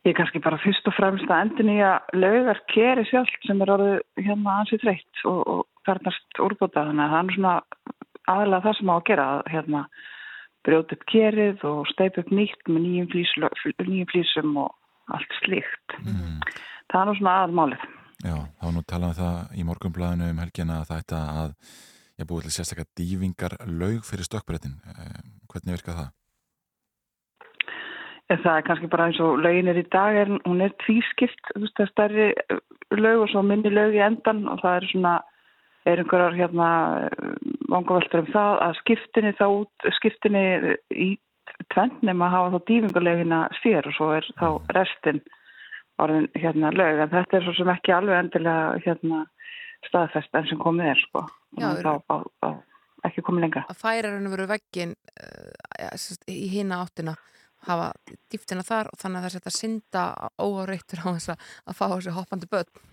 Ég 0.06 0.12
er 0.12 0.16
kannski 0.20 0.42
bara 0.42 0.58
fyrst 0.62 0.86
og 0.86 0.94
fremst 0.94 1.30
að 1.30 1.40
endin 1.42 1.72
í 1.72 1.80
að 1.82 2.12
laugar 2.14 2.60
keri 2.70 3.02
sjálf 3.08 3.32
sem 3.42 3.62
er 3.64 3.72
orðið 3.74 3.96
hérna 4.22 4.60
ansið 4.60 4.84
þreytt 4.84 5.22
og, 5.26 5.40
og 5.50 5.88
fernast 5.88 6.40
úrbóta 6.46 6.84
þannig 6.86 7.02
að 7.02 7.14
það 7.14 7.18
er 7.24 7.34
svona 7.34 7.54
aðalega 8.26 8.64
það 8.68 8.78
sem 8.78 8.92
á 8.92 8.94
að 8.94 9.04
gera 9.10 9.26
að 9.32 9.42
hérna 9.50 9.82
brjóta 10.66 10.96
upp 10.96 11.04
kerið 11.10 11.66
og 11.72 11.90
steipa 11.90 12.22
upp 12.22 12.30
nýtt 12.38 12.70
með 12.70 12.86
nýjum, 12.86 14.06
flýsum 14.14 14.56
og 14.62 15.16
allt 15.18 15.38
slíkt. 15.42 15.98
Mm. 16.06 16.38
Það 16.94 17.10
er 17.10 17.18
svona 17.18 17.36
aðmálið. 17.42 17.90
Já, 18.26 18.36
þá 18.58 18.66
nú 18.74 18.82
talað 18.82 19.12
um 19.12 19.18
það 19.20 19.58
í 19.60 19.64
morgunblæðinu 19.68 20.28
um 20.32 20.38
helgina 20.42 20.80
að 20.82 20.88
þetta 20.90 21.18
að 21.42 21.50
ég 22.18 22.26
búið 22.26 22.46
til 22.46 22.54
sérstaklega 22.56 22.98
dývingar 22.98 23.54
laug 23.70 24.06
fyrir 24.08 24.26
stökkbrettin. 24.26 24.78
Eh, 24.90 25.20
hvernig 25.52 25.76
virkað 25.76 26.00
það? 26.00 26.08
Það 28.26 28.48
er 28.56 28.64
kannski 28.66 28.90
bara 28.90 29.06
eins 29.06 29.20
og 29.22 29.38
lögin 29.38 29.70
er 29.70 29.78
í 29.78 29.84
dag, 29.94 30.16
er, 30.18 30.32
hún 30.48 30.64
er 30.64 30.74
tvískipt, 30.82 31.52
þú 31.52 31.62
veist, 31.62 31.76
það 31.76 31.84
er 31.84 31.92
stærri 31.92 32.26
uh, 32.56 32.62
lög 32.98 33.22
og 33.22 33.30
svo 33.30 33.44
minni 33.46 33.70
lög 33.70 33.94
í 33.94 34.02
endan 34.02 34.42
og 34.50 34.58
það 34.64 34.80
er 34.80 34.88
svona, 34.90 35.12
er 35.86 36.02
einhverjar 36.02 36.34
hérna 36.40 36.70
vangaveltur 37.70 38.24
um 38.24 38.32
það 38.32 38.58
að 38.66 38.80
skiptinni 38.80 39.34
þá 39.38 39.46
út, 39.46 39.88
skiptinni 40.00 40.44
í 40.90 41.12
tvent 41.70 42.02
nema 42.02 42.26
að 42.26 42.34
hafa 42.34 42.56
þá 42.56 42.70
dýfingarlegina 42.72 43.40
sér 43.60 43.86
og 43.86 43.94
svo 43.94 44.10
er 44.16 44.26
þá 44.40 44.48
restin 44.74 45.22
orðin 46.02 46.28
hérna 46.36 46.72
lög, 46.74 47.02
en 47.04 47.12
þetta 47.14 47.38
er 47.38 47.46
svo 47.46 47.54
sem 47.56 47.72
ekki 47.72 47.94
alveg 47.96 48.20
endilega 48.20 48.78
hérna 48.84 49.24
staðfest 49.86 50.34
enn 50.36 50.48
sem 50.50 50.60
komið 50.60 50.92
er, 50.92 51.04
sko. 51.06 51.26
Já, 51.56 51.68
að 51.70 51.82
þá, 51.84 51.92
þá, 52.06 52.16
þá 52.42 53.08
ekki 53.10 53.24
komið 53.26 53.46
lengra. 53.46 53.64
að 53.70 53.80
færa 53.80 54.12
raun 54.12 54.28
og 54.28 54.34
veru 54.34 54.50
veggin 54.50 54.94
uh, 55.22 56.06
í 56.32 56.46
hina 56.52 56.82
áttina 56.84 57.16
hafa 57.66 57.90
dýftina 58.30 58.62
þar 58.66 58.90
og 58.92 59.00
þannig 59.00 59.18
að 59.18 59.26
það 59.26 59.34
setja 59.34 59.54
synda 59.54 60.04
óáreittur 60.38 61.02
á 61.02 61.08
þess 61.08 61.32
að, 61.32 61.50
að 61.66 61.78
fá 61.78 61.84
þessi 61.88 62.14
hoppandi 62.16 62.48
börn 62.52 62.86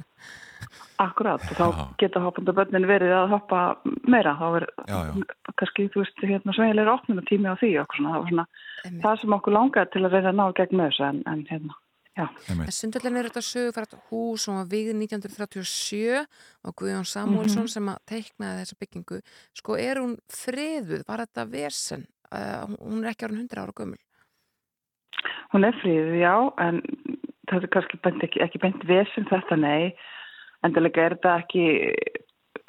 Akkurát, 1.03 1.43
og 1.51 1.57
þá 1.59 1.65
Já. 1.65 1.83
geta 2.01 2.21
hoppandi 2.23 2.55
börnin 2.55 2.87
verið 2.89 3.11
að 3.17 3.33
hoppa 3.35 3.61
meira, 4.09 4.33
þá 4.39 4.45
er 4.61 4.65
Já, 4.87 4.97
já. 5.09 5.13
kannski, 5.59 5.89
þú 5.93 6.03
veist, 6.03 6.23
hérna 6.23 6.55
svegilega 6.55 6.95
opnum 6.95 7.21
tími 7.27 7.51
á 7.51 7.59
því 7.59 7.71
okkur 7.83 7.99
svona, 7.99 8.13
það 8.13 8.23
var 8.23 8.31
svona 8.31 9.01
það 9.03 9.21
sem 9.21 9.37
okkur 9.37 9.57
langaði 9.57 9.93
til 9.93 10.03
að 10.03 10.15
reyna 10.15 10.31
að 10.31 10.39
ná 10.39 10.45
gegn 10.59 10.79
með 10.79 10.89
þessu 10.91 11.05
en, 11.09 11.21
en 11.33 11.43
hérna, 11.51 11.77
Sundhöllin 12.13 13.17
er 13.17 13.29
þetta 13.29 13.41
sögufært 13.41 13.95
hús 14.09 14.45
sem 14.45 14.57
var 14.59 14.67
vigð 14.69 14.93
1937 14.99 16.21
og 16.67 16.75
Guðjón 16.77 17.07
Samúlsson 17.09 17.69
sem 17.71 17.89
að 17.89 18.01
teiknaði 18.11 18.63
þessa 18.63 18.79
byggingu. 18.83 19.21
Sko 19.57 19.77
er 19.81 20.01
hún 20.03 20.17
friðuð? 20.29 21.07
Var 21.07 21.25
þetta 21.25 21.47
vesen? 21.49 22.05
Uh, 22.33 22.69
hún 22.79 23.01
er 23.03 23.13
ekki 23.13 23.27
árun 23.27 23.41
100 23.45 23.61
ára 23.61 23.77
gömul. 23.77 24.01
hún 25.53 25.63
er 25.63 25.75
fríð, 25.81 26.15
já 26.17 26.33
en 26.65 26.81
þetta 27.49 27.61
er 27.67 27.71
kannski 27.75 27.99
bent, 28.03 28.25
ekki, 28.25 28.41
ekki 28.41 28.61
bent 28.63 28.85
vesinn 28.89 29.29
þetta, 29.29 29.57
nei 29.59 29.93
endilega 30.65 31.05
er 31.05 31.17
þetta 31.17 31.35
ekki 31.43 31.65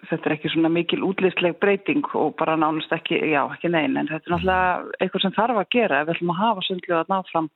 þetta 0.04 0.28
er 0.28 0.34
ekki 0.36 0.52
svona 0.52 0.70
mikil 0.72 1.00
útlýsleg 1.06 1.56
breyting 1.62 2.04
og 2.18 2.34
bara 2.40 2.58
nánast 2.60 2.92
ekki, 2.92 3.16
já, 3.32 3.40
ekki 3.54 3.70
nein 3.72 3.96
en 3.96 4.10
þetta 4.10 4.28
er 4.28 4.34
náttúrulega 4.34 4.98
eitthvað 5.00 5.24
sem 5.24 5.36
þarf 5.38 5.60
að 5.62 5.70
gera 5.76 6.00
ef 6.00 6.08
við 6.08 6.16
ætlum 6.16 6.34
að 6.34 6.42
hafa 6.42 6.66
sundlu 6.68 6.98
að 6.98 7.12
ná 7.12 7.18
fram 7.30 7.50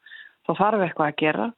þá 0.48 0.52
þarf 0.62 0.84
eitthvað 0.86 1.10
að 1.10 1.18
gera 1.24 1.48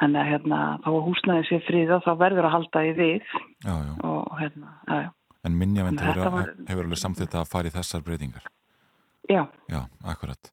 þannig 0.00 0.20
að 0.22 0.30
hérna, 0.32 0.58
þá 0.84 0.88
að 0.90 1.02
húsnæði 1.08 1.46
sé 1.50 1.58
fríða 1.66 1.98
þá 2.04 2.10
verður 2.20 2.48
að 2.48 2.54
halda 2.56 2.84
því 2.86 2.92
við 3.00 3.26
Já, 3.66 3.74
já. 3.74 3.92
og 4.08 4.38
hérna, 4.40 4.70
já, 4.88 4.96
já. 5.06 5.10
En 5.48 5.54
minnjavend 5.56 6.00
Þetta 6.00 6.12
hefur, 6.20 6.32
var- 6.36 6.54
hefur 6.68 6.84
alveg 6.84 6.98
samþitt 7.00 7.34
að 7.40 7.46
fara 7.52 7.68
í 7.70 7.74
þessar 7.76 8.02
breytingar. 8.04 8.48
já. 9.30 9.42
Já, 9.72 9.80
akkurat. 10.04 10.50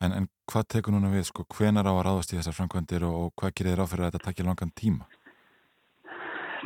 En, 0.00 0.12
en 0.12 0.26
hvað 0.52 0.66
tekur 0.74 0.92
núna 0.92 1.08
við, 1.08 1.24
sko, 1.30 1.44
hvenar 1.56 1.86
á 1.88 1.92
að 1.96 2.02
ráðast 2.04 2.32
í 2.34 2.36
þessar 2.36 2.56
framkvæmdir 2.58 3.04
og, 3.08 3.14
og 3.16 3.30
hvað 3.40 3.54
gerir 3.56 3.72
þér 3.76 3.80
á 3.80 3.90
fyrir 3.92 4.04
að 4.04 4.10
þetta 4.12 4.26
takja 4.26 4.44
langan 4.44 4.72
tíma? 4.76 5.06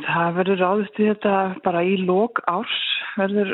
Það 0.01 0.35
verður 0.39 0.59
ráðist 0.63 0.99
í 0.99 1.07
þetta 1.11 1.33
bara 1.63 1.83
í 1.85 1.95
lók 2.01 2.39
árs, 2.49 2.75
verður, 3.19 3.51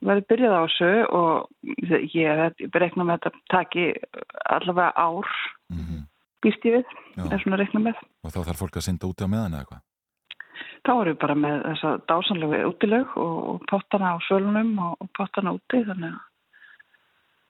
verður 0.00 0.26
byrjað 0.30 0.54
á 0.56 0.60
þessu 0.64 0.90
og 1.18 1.70
ég, 1.84 2.06
ég 2.16 2.70
berekna 2.74 3.04
með 3.06 3.18
þetta 3.26 3.42
taki 3.54 3.86
allavega 4.56 4.92
ár, 4.96 5.32
Mm 5.70 6.04
býst 6.44 6.64
ég 6.68 6.78
við, 6.78 6.94
Já. 7.16 7.26
er 7.30 7.42
svona 7.42 7.60
reikna 7.60 7.82
með. 7.88 8.00
Og 8.24 8.32
þá 8.34 8.40
þarf 8.42 8.62
fólk 8.62 8.78
að 8.80 8.86
synda 8.88 9.10
úti 9.10 9.26
á 9.26 9.32
meðan 9.32 9.58
eða 9.58 9.68
hvað? 9.70 9.84
Þá 10.86 10.92
erum 10.94 11.10
við 11.10 11.20
bara 11.24 11.36
með 11.42 11.58
þessa 11.66 11.92
dásanlegu 12.06 12.62
útilög 12.70 13.14
og, 13.18 13.36
og 13.52 13.68
pottana 13.70 14.14
á 14.14 14.16
sölunum 14.28 14.72
og, 14.84 14.96
og 15.02 15.12
pottana 15.16 15.54
úti 15.56 15.82
þannig 15.82 16.14
að 16.14 16.24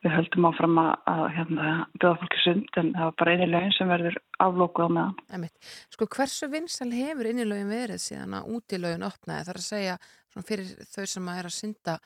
við 0.07 0.14
höldum 0.14 0.46
áfram 0.49 0.81
að, 0.81 0.90
að 1.11 1.22
hérna, 1.35 1.70
bjóða 1.96 2.18
fólki 2.22 2.42
sund 2.42 2.81
en 2.81 2.90
það 2.94 3.09
var 3.09 3.16
bara 3.20 3.35
eini 3.35 3.49
lögin 3.51 3.75
sem 3.75 3.90
verður 3.90 4.18
aflókuð 4.44 4.87
á 4.87 4.90
meðan. 4.96 5.14
Einmitt. 5.35 5.70
Sko 5.94 6.09
hversu 6.16 6.49
vinsal 6.53 6.90
hefur 6.94 7.31
innilögin 7.31 7.72
verið 7.72 8.03
síðan 8.05 8.37
að 8.38 8.51
útilögin 8.57 9.07
opnaði? 9.07 9.46
Það 9.46 9.55
er 9.55 9.61
að 9.62 9.66
segja 9.66 9.96
svona, 10.05 10.46
fyrir 10.51 10.72
þau 10.92 11.07
sem 11.14 11.31
að 11.33 11.40
er 11.40 11.51
að 11.51 11.57
synda 11.57 11.96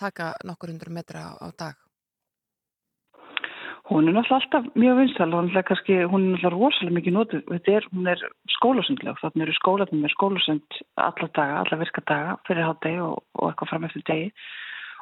taka 0.00 0.32
nokkur 0.48 0.72
hundur 0.72 0.92
metra 0.94 1.26
á, 1.26 1.30
á 1.42 1.48
dag. 1.64 1.86
Hún 3.90 4.06
er 4.06 4.14
náttúrulega 4.14 4.36
alltaf 4.38 4.66
mjög 4.78 4.98
vinsal 5.00 5.32
hún 5.34 5.48
er, 5.50 5.54
náttúrulega 5.58 6.50
rosalega 6.54 6.94
mikið 6.94 7.14
nótið. 7.16 7.40
Hún 7.90 8.10
er 8.12 8.20
skólasundleg, 8.54 9.16
þannig 9.18 9.42
eru 9.42 9.54
skólanum 9.56 10.04
með 10.04 10.12
skólasund 10.14 10.76
alla 10.94 11.28
daga, 11.34 11.56
alla 11.64 11.78
virka 11.80 12.04
daga 12.06 12.36
fyrir 12.46 12.68
hátdegi 12.68 13.00
og, 13.02 13.16
og 13.34 13.48
eitthvað 13.48 13.72
fram 13.72 13.88
eftir 13.88 14.04
degi. 14.06 14.28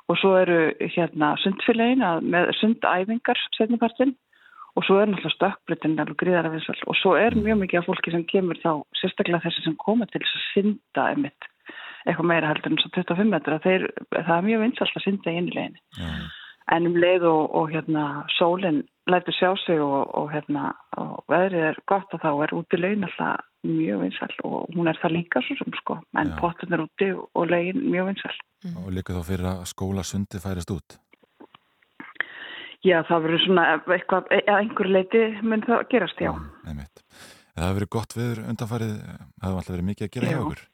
Og 0.09 0.17
svo 0.23 0.33
eru 0.41 0.57
hérna 0.95 1.35
sundfélagin 1.43 2.07
með 2.33 2.55
sundæfingar 2.63 3.45
setnipartin 3.59 4.17
og 4.73 4.89
svo 4.89 5.03
er 5.03 5.13
náttúrulega 5.13 5.37
stökkbrytin 5.37 6.01
alveg 6.01 6.21
gríðara 6.25 6.55
vinsal 6.57 6.81
og 6.89 6.97
svo 6.97 7.13
er 7.21 7.37
mjög 7.37 7.61
mikið 7.67 7.83
af 7.83 7.89
fólki 7.91 8.17
sem 8.17 8.25
kemur 8.33 8.57
þá 8.65 8.73
sérstaklega 9.03 9.45
þessi 9.45 9.69
sem 9.69 9.77
koma 9.85 10.09
til 10.09 10.25
þess 10.25 10.41
að 10.41 10.49
synda 10.55 11.09
einmitt 11.13 11.53
eitthvað 12.07 12.31
meira 12.33 12.55
heldur 12.55 12.73
en 12.73 12.81
svo 12.81 12.95
25 12.97 13.33
metra. 13.37 13.61
Þeir, 13.61 13.89
það 14.17 14.37
er 14.41 14.47
mjög 14.49 14.65
vinsalt 14.65 14.97
að 14.97 15.09
synda 15.11 15.35
í 15.35 15.41
innilegin 15.43 15.81
Já, 15.99 16.13
en 16.75 16.89
um 16.89 16.97
leið 17.01 17.27
og, 17.29 17.55
og 17.57 17.71
hérna 17.73 18.05
sólinn 18.37 18.83
lætur 19.09 19.35
sjá 19.37 19.51
sig 19.65 19.81
og, 19.81 20.11
og 20.15 20.31
hérna 20.33 20.73
og 21.01 21.25
veðrið 21.33 21.67
er 21.71 21.81
gott 21.89 22.13
og 22.13 22.23
þá 22.23 22.31
er 22.45 22.55
úti 22.57 22.81
laun 22.81 23.07
alltaf 23.09 23.45
mjög 23.67 24.05
vinsæl 24.05 24.35
og 24.47 24.69
hún 24.77 24.89
er 24.91 25.01
það 25.01 25.17
líka 25.17 25.43
svo 25.43 25.57
sem 25.59 25.75
sko 25.81 25.99
en 26.21 26.31
Já. 26.31 26.37
pottin 26.39 26.77
er 26.77 26.85
úti 26.85 27.11
og 27.17 27.51
laun 27.51 27.83
mjög 27.89 28.11
vinsæl 28.13 28.37
og 28.85 28.93
líka 28.95 29.17
þá 29.17 29.23
fyrir 29.31 29.51
að 29.53 29.65
skóla 29.73 30.05
sundi 30.05 30.41
færist 30.43 30.73
út. 30.75 30.99
Já 32.87 33.03
það 33.09 33.25
verður 33.25 33.45
svona 33.45 33.67
eitthvað 33.81 34.33
að 34.37 34.55
einhverju 34.55 34.95
leiti 34.95 35.25
mun 35.43 35.65
það 35.67 35.85
gerast 35.91 36.21
já 36.23 36.33
Einmitt. 36.69 37.05
Það 37.59 37.65
hefur 37.65 37.79
verið 37.81 37.95
gott 37.97 38.13
viður 38.15 38.45
undanfarið, 38.53 38.93
það 39.03 39.47
hefur 39.49 39.61
alltaf 39.61 39.75
verið 39.75 39.89
mikið 39.89 40.07
að 40.07 40.15
gera 40.15 40.29
hjá 40.29 40.37
Já. 40.37 40.43
okkur. 40.45 40.65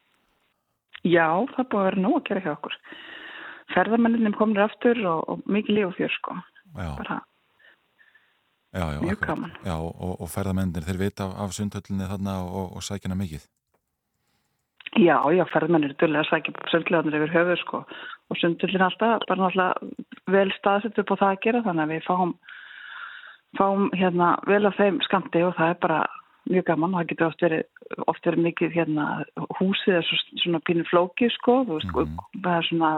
Já 1.04 1.28
það 1.54 1.62
er 1.62 1.68
búið 1.70 1.80
að 1.80 1.88
vera 1.88 2.02
nóg 2.04 2.16
að 2.18 2.26
gera 2.28 2.44
hjá 2.44 2.52
okkur 2.58 2.78
ferðamenninum 3.72 4.34
komnir 4.36 4.64
aftur 4.66 4.98
og, 5.06 5.24
og 5.28 5.46
mikið 5.46 5.78
líf 5.78 5.86
og 5.92 5.96
fjör 5.98 6.12
sko 6.18 6.36
bara 6.74 7.20
já, 8.74 8.84
já. 8.92 9.00
mjög 9.00 9.20
gaman. 9.26 9.52
Já, 9.64 9.76
og, 9.78 10.20
og 10.20 10.28
ferðamennir, 10.28 10.82
þeir 10.82 10.98
vita 10.98 11.24
af, 11.28 11.34
af 11.44 11.52
sundhöllinni 11.54 12.08
þarna 12.10 12.32
og, 12.44 12.72
og 12.76 12.82
sækjana 12.82 13.14
mikið. 13.14 13.44
Já, 14.98 15.16
já, 15.34 15.44
ferðmenn 15.50 15.86
eru 15.88 15.94
dullega 15.98 16.22
að 16.22 16.28
sækja 16.30 16.52
sundlegaðnir 16.70 17.16
yfir 17.18 17.32
höfuð 17.34 17.60
sko 17.62 17.80
og 18.30 18.38
sundullin 18.38 18.84
alltaf 18.86 19.24
bara 19.28 19.40
náttúrulega 19.40 20.34
vel 20.34 20.52
staðsett 20.58 20.98
upp 21.02 21.10
á 21.14 21.20
það 21.22 21.30
að 21.32 21.40
gera 21.46 21.62
þannig 21.64 21.82
að 21.84 21.94
við 21.94 22.04
fáum, 22.06 22.34
fáum 23.58 23.88
hérna 23.94 24.28
vel 24.46 24.62
af 24.68 24.76
þeim 24.78 25.00
skamti 25.06 25.42
og 25.46 25.56
það 25.58 25.72
er 25.74 25.80
bara 25.82 25.98
mjög 26.50 26.66
gaman 26.68 26.94
og 26.94 27.00
það 27.00 27.10
getur 27.10 27.26
oft 27.30 27.42
verið, 27.42 27.64
oft 28.06 28.26
verið 28.28 28.46
mikið 28.46 28.74
hérna 28.78 29.08
húsið 29.58 29.98
er 29.98 30.06
svo, 30.06 30.20
svona 30.44 30.62
pínu 30.68 30.86
flóki 30.90 31.30
sko, 31.38 31.60
þú 31.66 31.78
veist, 31.78 31.90
Mhm. 31.94 32.42
það 32.44 32.58
er 32.58 32.68
svona 32.70 32.90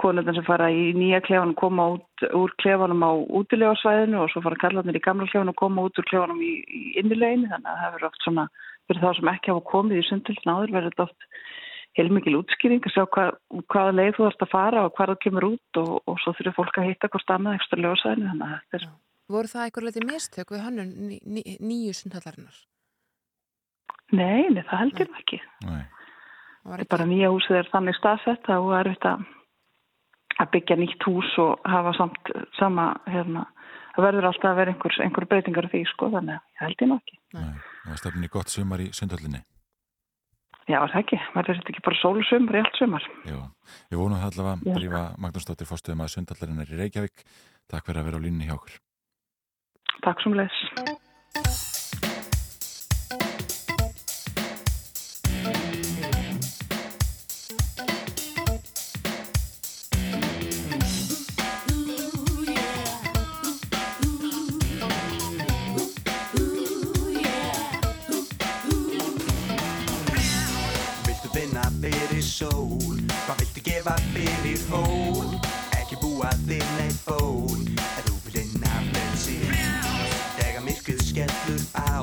konundan 0.00 0.36
sem 0.36 0.46
fara 0.46 0.70
í 0.72 0.90
nýja 0.96 1.20
klefanum 1.26 1.56
koma 1.58 1.86
út 1.96 2.26
úr 2.36 2.54
klefanum 2.62 3.04
á 3.04 3.12
útilegarsvæðinu 3.40 4.22
og 4.22 4.32
svo 4.32 4.42
fara 4.44 4.60
kallarnir 4.62 4.98
í 4.98 5.04
gamla 5.04 5.28
klefanum 5.30 5.56
koma 5.58 5.86
út 5.88 6.00
úr 6.00 6.08
klefanum 6.10 6.40
í, 6.44 6.52
í 6.64 6.82
innileginu 7.02 7.50
þannig 7.52 7.72
að 7.72 7.82
það 7.82 7.94
verður 7.96 8.10
oft 8.10 8.26
svona 8.26 8.46
fyrir 8.88 9.02
þá 9.04 9.10
sem 9.18 9.32
ekki 9.34 9.52
hafa 9.52 9.66
komið 9.72 10.00
í 10.00 10.06
sundhildin 10.08 10.54
áður 10.54 10.74
verður 10.76 10.94
þetta 10.94 11.06
oft 11.08 11.28
heilmikil 11.98 12.38
útskýring 12.38 12.86
að 12.86 12.94
sjá 12.94 13.04
hvað, 13.14 13.30
hvaða 13.72 13.94
leið 13.98 14.16
þú 14.16 14.26
ert 14.30 14.44
að 14.44 14.52
fara 14.54 14.82
og 14.86 14.92
hvað 14.96 15.12
það 15.12 15.22
kemur 15.24 15.48
út 15.50 15.80
og, 15.82 15.94
og 16.06 16.18
svo 16.22 16.34
þurfir 16.38 16.56
fólk 16.56 16.80
að 16.80 16.90
hitta 16.90 17.10
hvort 17.10 17.32
annað 17.34 17.56
ekstra 17.58 17.80
ljósaðinu 17.82 18.28
þannig 18.30 18.46
að 18.46 18.58
þetta 18.58 18.80
er 18.80 18.90
Voru 19.30 19.46
það 19.46 19.64
eitthvað 19.64 19.86
leiti 19.86 20.06
mistök 20.08 20.48
við 20.50 20.62
hönnun 20.66 20.88
ný, 21.06 21.16
ný, 21.22 21.42
nýju 21.62 21.92
sundhallarinnar? 21.94 22.56
Nei, 24.10 24.48
nei, 24.50 24.62
það 24.66 24.80
held 24.80 25.02
ég 25.02 25.10
nú 25.10 25.18
ekki. 25.20 25.38
Nei. 25.68 25.84
Það 26.60 26.72
var 26.72 26.82
Þetta 26.82 26.96
bara 26.96 27.06
nýja 27.10 27.30
húsið 27.30 27.58
er 27.60 27.68
þannig 27.70 27.98
staðsett 27.98 28.50
að 28.50 28.64
þú 28.64 28.72
er 28.80 28.90
þetta 28.90 29.12
að 30.40 30.52
byggja 30.56 30.76
nýtt 30.80 31.06
hús 31.08 31.30
og 31.42 31.68
hafa 31.68 31.92
samt 31.98 32.32
sama, 32.58 32.90
hérna, 33.10 33.46
það 33.94 34.06
verður 34.06 34.28
alltaf 34.30 34.50
að 34.50 34.60
vera 34.60 34.74
einhver, 34.74 34.98
einhver 35.04 35.28
breytingar 35.30 35.70
því, 35.72 35.84
sko, 35.92 36.10
þannig 36.14 36.36
að 36.38 36.44
ég 36.54 36.64
held 36.64 36.84
ég 36.84 36.90
nú 36.90 36.98
ekki. 37.00 37.18
Nei. 37.36 37.48
Það 37.80 37.94
var 37.94 38.02
stefnin 38.02 38.28
í 38.28 38.34
gott 38.36 38.52
sumar 38.52 38.84
í 38.84 38.90
sundhöllinni. 38.96 39.42
Já, 40.70 40.78
er 40.78 40.92
það 40.92 41.00
ekki, 41.00 41.18
verður 41.34 41.58
þetta 41.58 41.72
ekki 41.72 41.84
bara 41.88 41.98
sólusumar 41.98 42.58
í 42.58 42.62
allt 42.62 42.78
sumar. 42.78 43.08
Við 43.26 43.98
vonum 43.98 44.20
það 44.20 44.28
allavega 44.28 44.54
Já. 44.60 44.70
að 44.70 44.78
drífa 44.78 45.02
Magnúsdóttir 45.24 45.70
fórstuðum 45.70 46.04
að 46.04 46.12
sundhallarinnar 46.14 46.70
í 46.70 46.78
Reykjavík. 46.78 47.24
Takk 47.70 47.88
fyrir 47.88 48.02
að 48.02 48.10
vera 48.10 48.22
á 48.22 48.24
línni 48.26 48.46
hjá 48.46 48.54
okkur. 48.54 48.78
Takk 50.06 50.22
sem 50.22 50.38
leis. 50.38 50.58
Sól? 72.40 72.96
Hvað 73.26 73.42
viltu 73.42 73.62
gefa 73.64 73.96
fyrir 74.14 74.62
hól? 74.72 75.28
Ekki 75.76 75.98
búa 76.00 76.30
þig 76.46 76.64
neitt 76.78 77.02
ból 77.04 77.60
En 77.76 78.06
þú 78.06 78.16
vil 78.26 78.38
vinna 78.38 78.84
frelsi 78.92 79.38
Þegar 80.38 80.64
myrkrið 80.64 81.04
skellur 81.10 81.64
á 81.76 82.00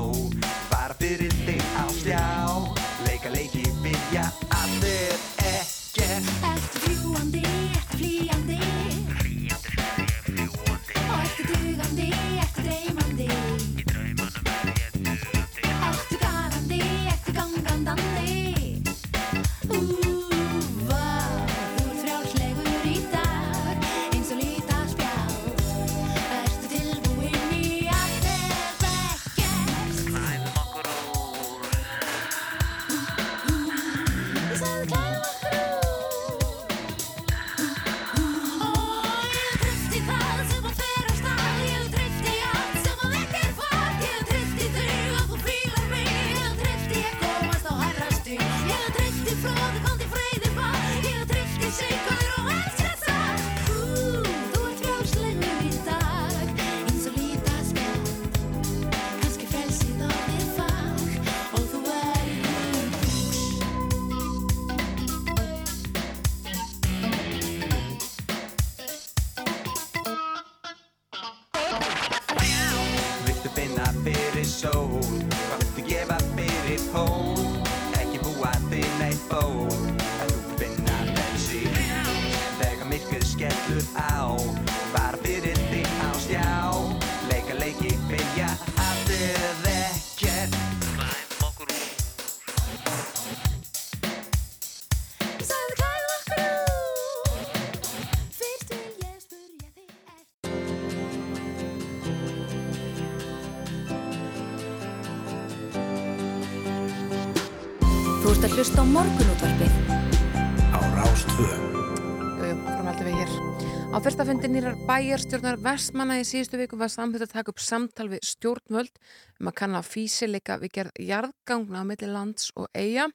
nýrar 114.58 114.78
bæjarstjórnar 114.88 115.60
Vestmanna 115.62 116.15
í 116.17 116.24
síðustu 116.26 116.58
viku 116.58 116.80
var 116.80 116.89
samþýtt 116.89 117.28
að 117.28 117.34
taka 117.36 117.52
upp 117.54 117.60
samtal 117.62 118.08
við 118.10 118.24
stjórnvöld 118.26 118.96
um 119.38 119.50
að 119.52 119.56
kanna 119.60 119.82
físileika 119.86 120.56
við 120.58 120.72
gerð 120.80 121.02
jarðgangna 121.06 121.84
á 121.86 121.86
milli 121.86 122.10
lands 122.10 122.48
og 122.58 122.65
eiga. 122.74 123.06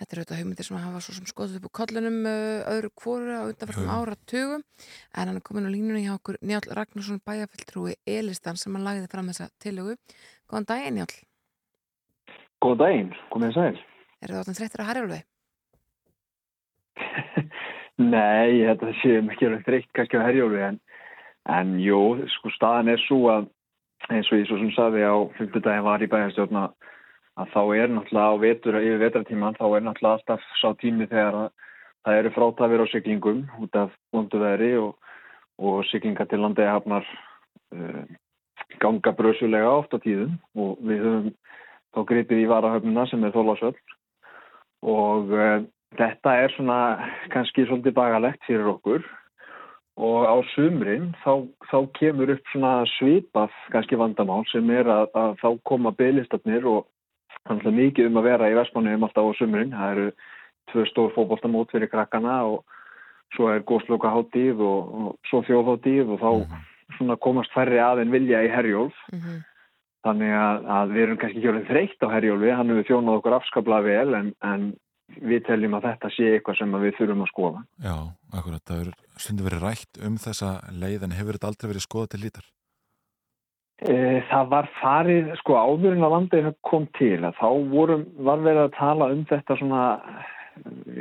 Þetta 0.00 0.10
er 0.10 0.18
auðvitað 0.18 0.40
hugmyndir 0.40 0.66
sem 0.66 0.80
hafa 0.80 1.02
svo 1.04 1.14
sem 1.14 1.28
skoðið 1.30 1.60
upp 1.60 1.68
úr 1.68 1.74
kollunum 1.78 2.18
öðru 2.26 2.90
kvoru 2.98 3.38
á 3.38 3.46
undanfærstum 3.46 3.94
áratugum 3.94 4.66
en 4.66 5.22
hann 5.22 5.38
er 5.38 5.46
komin 5.46 5.70
á 5.70 5.74
línunni 5.76 6.02
hjá 6.02 6.16
okkur 6.16 6.40
Njál 6.42 6.66
Ragnarsson 6.66 7.22
bæjarfylltrúi 7.22 7.94
Elistan 8.02 8.58
sem 8.58 8.74
hann 8.74 8.88
lagði 8.88 9.06
fram 9.12 9.30
þessa 9.30 9.46
tillögu. 9.62 9.94
Góðan 10.50 10.66
daginn 10.72 10.98
Njál, 10.98 11.14
Góðan 12.58 12.82
daginn, 12.82 13.14
komið 13.30 13.54
þið 13.54 13.60
sæl. 13.60 13.86
er 14.18 14.34
það 14.34 14.42
áttan 14.42 14.58
þreyttir 14.58 14.82
að 14.82 14.90
Harjálfi? 14.90 15.24
Nei, 17.96 18.60
ég 18.60 18.66
held 18.68 18.82
að 18.82 18.90
það 18.90 18.98
sé 19.00 19.12
ekki 19.22 19.46
alveg 19.48 19.66
þreytt 19.66 19.92
kannski 19.96 20.18
á 20.20 20.26
herjólu 20.26 20.58
en, 20.60 20.80
en 21.48 21.76
jú, 21.80 22.00
sko 22.34 22.52
staðan 22.52 22.90
er 22.92 23.00
svo 23.06 23.22
að 23.32 23.46
eins 24.10 24.28
og 24.30 24.40
ég 24.42 24.50
svo 24.50 24.58
sem 24.60 24.72
saði 24.76 25.06
á 25.06 25.16
50 25.38 25.64
daginn 25.64 25.86
var 25.86 26.04
í 26.04 26.08
bæjarstjórna 26.12 26.66
að 27.36 27.52
þá 27.52 27.62
er 27.76 27.92
náttúrulega 27.92 28.32
á 28.32 28.42
vetur, 28.42 28.78
yfir 28.80 29.00
vetratíman 29.00 29.56
þá 29.56 29.64
er 29.68 29.86
náttúrulega 29.86 30.18
alltaf 30.18 30.44
sá 30.60 30.68
tími 30.80 31.08
þegar 31.08 31.38
að 31.40 31.48
það 32.06 32.20
eru 32.20 32.32
frátafir 32.36 32.84
á 32.84 32.86
siglingum 32.92 33.40
út 33.64 33.78
af 33.80 33.96
vondu 34.14 34.40
veðri 34.40 34.70
og, 34.80 34.92
og 35.58 35.80
siglinga 35.90 36.26
til 36.28 36.40
landegi 36.44 36.70
hafnar 36.70 37.08
uh, 37.74 38.04
ganga 38.80 39.12
brösulega 39.16 39.72
oft 39.80 39.96
á 39.96 39.98
tíðum 40.04 40.36
og 40.54 40.84
við 40.84 41.02
höfum 41.02 41.32
þá 41.96 42.00
gripið 42.12 42.44
í 42.44 42.50
varahöfnuna 42.52 43.06
sem 43.10 43.24
er 43.24 43.34
þólasöld 43.34 43.80
og 44.86 45.32
uh, 45.32 45.64
þetta 45.94 46.34
er 46.42 46.52
svona 46.56 46.80
kannski 47.32 47.66
svolítið 47.66 47.96
bagalegt 47.96 48.44
fyrir 48.48 48.72
okkur. 48.74 49.06
Og 49.96 50.26
á 50.28 50.36
sumrin 50.52 51.14
þá, 51.22 51.46
þá 51.70 51.78
kemur 51.96 52.34
upp 52.34 52.50
svona 52.52 52.72
svipað 52.98 53.54
kannski 53.72 53.96
vandamál 53.96 54.42
sem 54.50 54.68
er 54.74 54.90
að, 54.92 55.08
að 55.16 55.36
þá 55.40 55.48
koma 55.70 55.94
bygglistarnir 55.96 56.68
og 56.68 56.84
þannig 57.48 57.70
að 57.70 57.78
mikið 57.80 58.10
um 58.10 58.20
að 58.20 58.28
vera 58.28 58.50
í 58.52 58.58
Vestmannum 58.58 59.06
alltaf 59.06 59.30
á 59.30 59.38
sumrin, 59.38 59.72
það 59.72 59.92
eru 59.94 60.06
tvö 60.72 60.84
stór 60.90 61.14
fótboltamót 61.14 61.72
fyrir 61.72 61.88
krakkana 61.88 62.42
og 62.50 62.64
svo 63.36 63.48
er 63.54 63.64
góðsloka 63.64 64.10
hátíð 64.12 64.60
og, 64.66 64.94
og 65.00 65.30
svo 65.30 65.40
þjóðhátíð 65.48 66.12
og 66.12 66.20
þá 66.20 66.30
svona 66.98 67.16
komast 67.16 67.54
færri 67.56 67.80
að 67.80 68.04
en 68.04 68.12
vilja 68.12 68.44
í 68.44 68.52
herjólf. 68.52 68.98
Mm 69.14 69.44
Þannig 70.06 70.34
að, 70.38 70.66
að 70.70 70.92
við 70.94 71.02
erum 71.02 71.18
kannski 71.20 71.40
ekki 71.40 71.48
alveg 71.50 71.70
þreytt 71.70 72.04
á 72.06 72.08
Herjólfi, 72.14 72.50
hann 72.54 72.68
hefur 72.70 72.86
þjónað 72.90 73.16
okkur 73.18 73.36
afskaplega 73.40 73.86
vel 73.86 74.18
en, 74.18 74.28
en 74.46 74.66
við 75.14 75.46
teljum 75.46 75.76
að 75.78 75.88
þetta 75.90 76.10
sé 76.16 76.28
eitthvað 76.34 76.58
sem 76.60 76.76
við 76.82 76.94
þurfum 76.98 77.24
að 77.24 77.32
skoða. 77.32 77.64
Já, 77.84 77.96
akkurat, 78.34 78.64
það 78.66 78.82
er 78.82 78.92
stundu 79.22 79.46
verið 79.46 79.64
rætt 79.64 80.00
um 80.06 80.20
þessa 80.20 80.52
leið 80.74 81.06
en 81.06 81.16
hefur 81.16 81.38
þetta 81.38 81.50
aldrei 81.52 81.70
verið 81.70 81.86
skoðað 81.86 82.12
til 82.14 82.22
lítar? 82.24 82.46
E, 83.76 83.96
það 84.30 84.46
var 84.54 84.70
farið, 84.80 85.34
sko 85.42 85.58
áður 85.60 85.96
en 85.96 86.06
að 86.06 86.14
landið 86.14 86.48
kom 86.64 86.86
til 86.96 87.18
að 87.20 87.36
þá 87.36 87.48
vorum, 87.74 88.06
var 88.24 88.40
verið 88.44 88.62
að 88.64 88.76
tala 88.78 89.10
um 89.12 89.22
þetta 89.28 89.58
svona, 89.60 89.82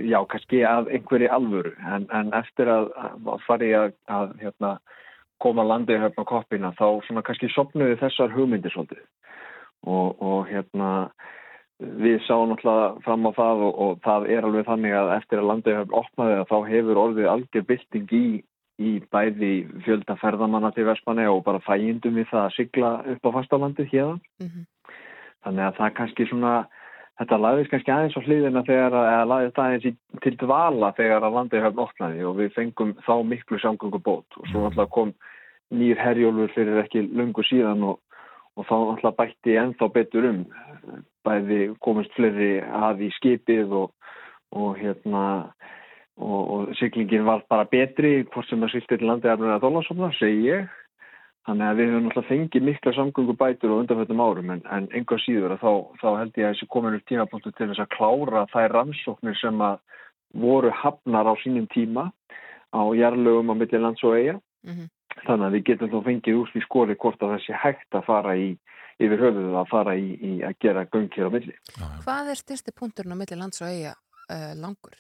já 0.04 0.18
kannski 0.32 0.60
að 0.68 0.92
einhverju 0.98 1.32
alvöru 1.32 1.72
en, 1.88 2.10
en 2.12 2.34
eftir 2.36 2.72
að, 2.72 2.90
að 3.00 3.46
farið 3.48 3.78
að, 3.80 3.96
að 4.12 4.36
hérna, 4.44 4.74
koma 5.40 5.64
landið 5.68 6.04
hérna 6.04 6.28
á 6.28 6.32
koppina 6.32 6.74
þá 6.76 6.86
svona 7.08 7.24
kannski 7.24 7.48
sopnuði 7.56 7.96
þessar 8.04 8.36
hugmyndir 8.36 8.76
svolítið 8.76 9.04
og, 9.88 10.20
og 10.20 10.52
hérna 10.52 10.92
við 11.80 12.22
sáum 12.24 12.52
náttúrulega 12.52 13.02
fram 13.04 13.28
á 13.28 13.32
það 13.36 13.64
og, 13.68 13.80
og 13.84 13.98
það 14.06 14.28
er 14.32 14.46
alveg 14.48 14.68
þannig 14.70 14.96
að 14.96 15.14
eftir 15.18 15.42
að 15.42 15.50
landauðhöfn 15.50 15.98
opnaði 16.00 16.38
að 16.40 16.46
þá 16.52 16.58
hefur 16.70 17.02
orðið 17.02 17.32
algjör 17.32 17.66
bylting 17.72 18.14
í, 18.16 18.28
í 18.80 18.92
bæði 19.12 19.52
fjölda 19.84 20.16
ferðamanna 20.22 20.72
til 20.76 20.88
Vestmanni 20.88 21.28
og 21.28 21.44
bara 21.44 21.64
fæindum 21.66 22.16
við 22.16 22.30
það 22.32 22.46
að 22.46 22.56
sigla 22.56 22.94
upp 23.12 23.28
á 23.28 23.36
fastalandið 23.40 23.92
hérna. 23.92 24.18
Mhm. 24.44 24.66
Þannig 25.46 25.66
að 25.66 25.76
það 25.78 25.92
kannski 26.00 26.26
svona, 26.26 26.54
þetta 27.20 27.42
lagðist 27.44 27.72
kannski 27.74 27.92
aðeins 27.94 28.16
á 28.18 28.26
hliðina 28.26 28.64
þegar 28.66 28.96
að, 28.96 29.10
eða 29.12 29.28
lagðist 29.32 29.60
aðeins 29.62 29.86
í, 29.86 29.92
til 30.24 30.36
dvala 30.42 30.94
þegar 30.98 31.28
að 31.28 31.38
landauðhöfn 31.40 31.84
opnaði 31.84 32.26
og 32.26 32.40
við 32.40 32.56
fengum 32.56 32.96
þá 33.04 33.16
miklu 33.28 33.60
samgöngubót 33.60 34.40
og 34.40 34.48
svo 34.48 34.64
náttúrulega 34.64 34.96
kom 34.96 35.14
nýr 35.76 36.00
herjólfur 36.00 36.56
fyrir 36.56 36.82
ekki 36.82 37.04
lungu 37.12 37.44
síðan 37.46 37.84
og, 37.84 38.00
og 38.56 38.66
þá 38.66 38.76
náttúrulega 38.80 39.20
bætti 39.20 39.60
ennþá 39.60 39.92
betur 39.92 40.32
um 40.32 40.42
bæði 41.26 41.60
komist 41.84 42.14
fleiri 42.18 42.62
að 42.62 43.06
í 43.08 43.12
skipið 43.18 43.76
og, 43.82 43.92
og 44.56 44.80
hérna 44.80 45.26
og, 46.18 46.42
og 46.56 46.74
siglingin 46.80 47.28
var 47.28 47.44
bara 47.50 47.68
betri 47.70 48.24
hvort 48.32 48.50
sem 48.50 48.62
það 48.64 48.76
sýtti 48.76 49.00
til 49.00 49.10
landi 49.10 49.32
að 49.32 49.46
þólasofna, 49.64 50.12
segi 50.20 50.48
ég 50.48 50.70
þannig 51.46 51.68
að 51.68 51.78
við 51.78 51.92
höfum 51.92 52.06
náttúrulega 52.08 52.30
fengið 52.30 52.68
mikla 52.70 52.94
samgöngu 52.96 53.36
bætur 53.38 53.74
og 53.74 53.84
undanfjöldum 53.84 54.24
árum 54.24 54.54
en, 54.56 54.64
en 54.66 54.88
einhver 54.98 55.22
síður 55.22 55.54
að 55.54 55.62
þá, 55.62 55.74
þá 56.02 56.08
held 56.22 56.40
ég 56.40 56.48
að 56.48 56.56
þessi 56.56 56.70
komin 56.74 56.98
upp 56.98 57.06
tímapunktu 57.10 57.52
til 57.54 57.68
þess 57.70 57.84
að 57.84 57.92
klára 57.98 58.46
þær 58.54 58.74
rannsóknir 58.80 59.38
sem 59.42 59.62
að 59.62 59.78
voru 60.36 60.72
hafnar 60.74 61.30
á 61.30 61.34
sínum 61.44 61.68
tíma 61.70 62.10
á 62.74 62.82
jarlögum 62.98 63.54
á 63.54 63.56
milli 63.56 63.82
lands 63.82 64.04
og 64.04 64.18
eiga 64.18 64.40
Mhm. 64.66 64.90
þannig 65.26 65.46
að 65.46 65.54
við 65.56 65.64
getum 65.70 65.90
þá 65.92 66.00
fengið 66.06 66.38
úr 66.40 66.50
því 66.52 66.62
skori 66.66 66.96
hvort 66.96 67.22
að 67.24 67.36
sé 67.46 67.54
hægt 67.54 67.94
að 67.94 68.06
fara 68.10 68.34
í 68.36 68.58
yfir 69.02 69.26
höfuðu 69.26 69.56
að 69.60 69.72
fara 69.72 69.96
í, 70.00 70.14
í 70.16 70.34
að 70.48 70.60
gera 70.64 70.86
göng 70.92 71.10
hér 71.16 71.32
á 71.32 71.36
milli. 71.36 71.58
Hvað 72.06 72.32
er 72.34 72.42
styrsti 72.42 72.76
punkturinn 72.76 73.16
á 73.16 73.20
milli 73.20 73.40
lands 73.40 73.64
og 73.64 73.72
eiga 73.72 73.96
uh, 73.96 74.54
langur? 74.60 74.96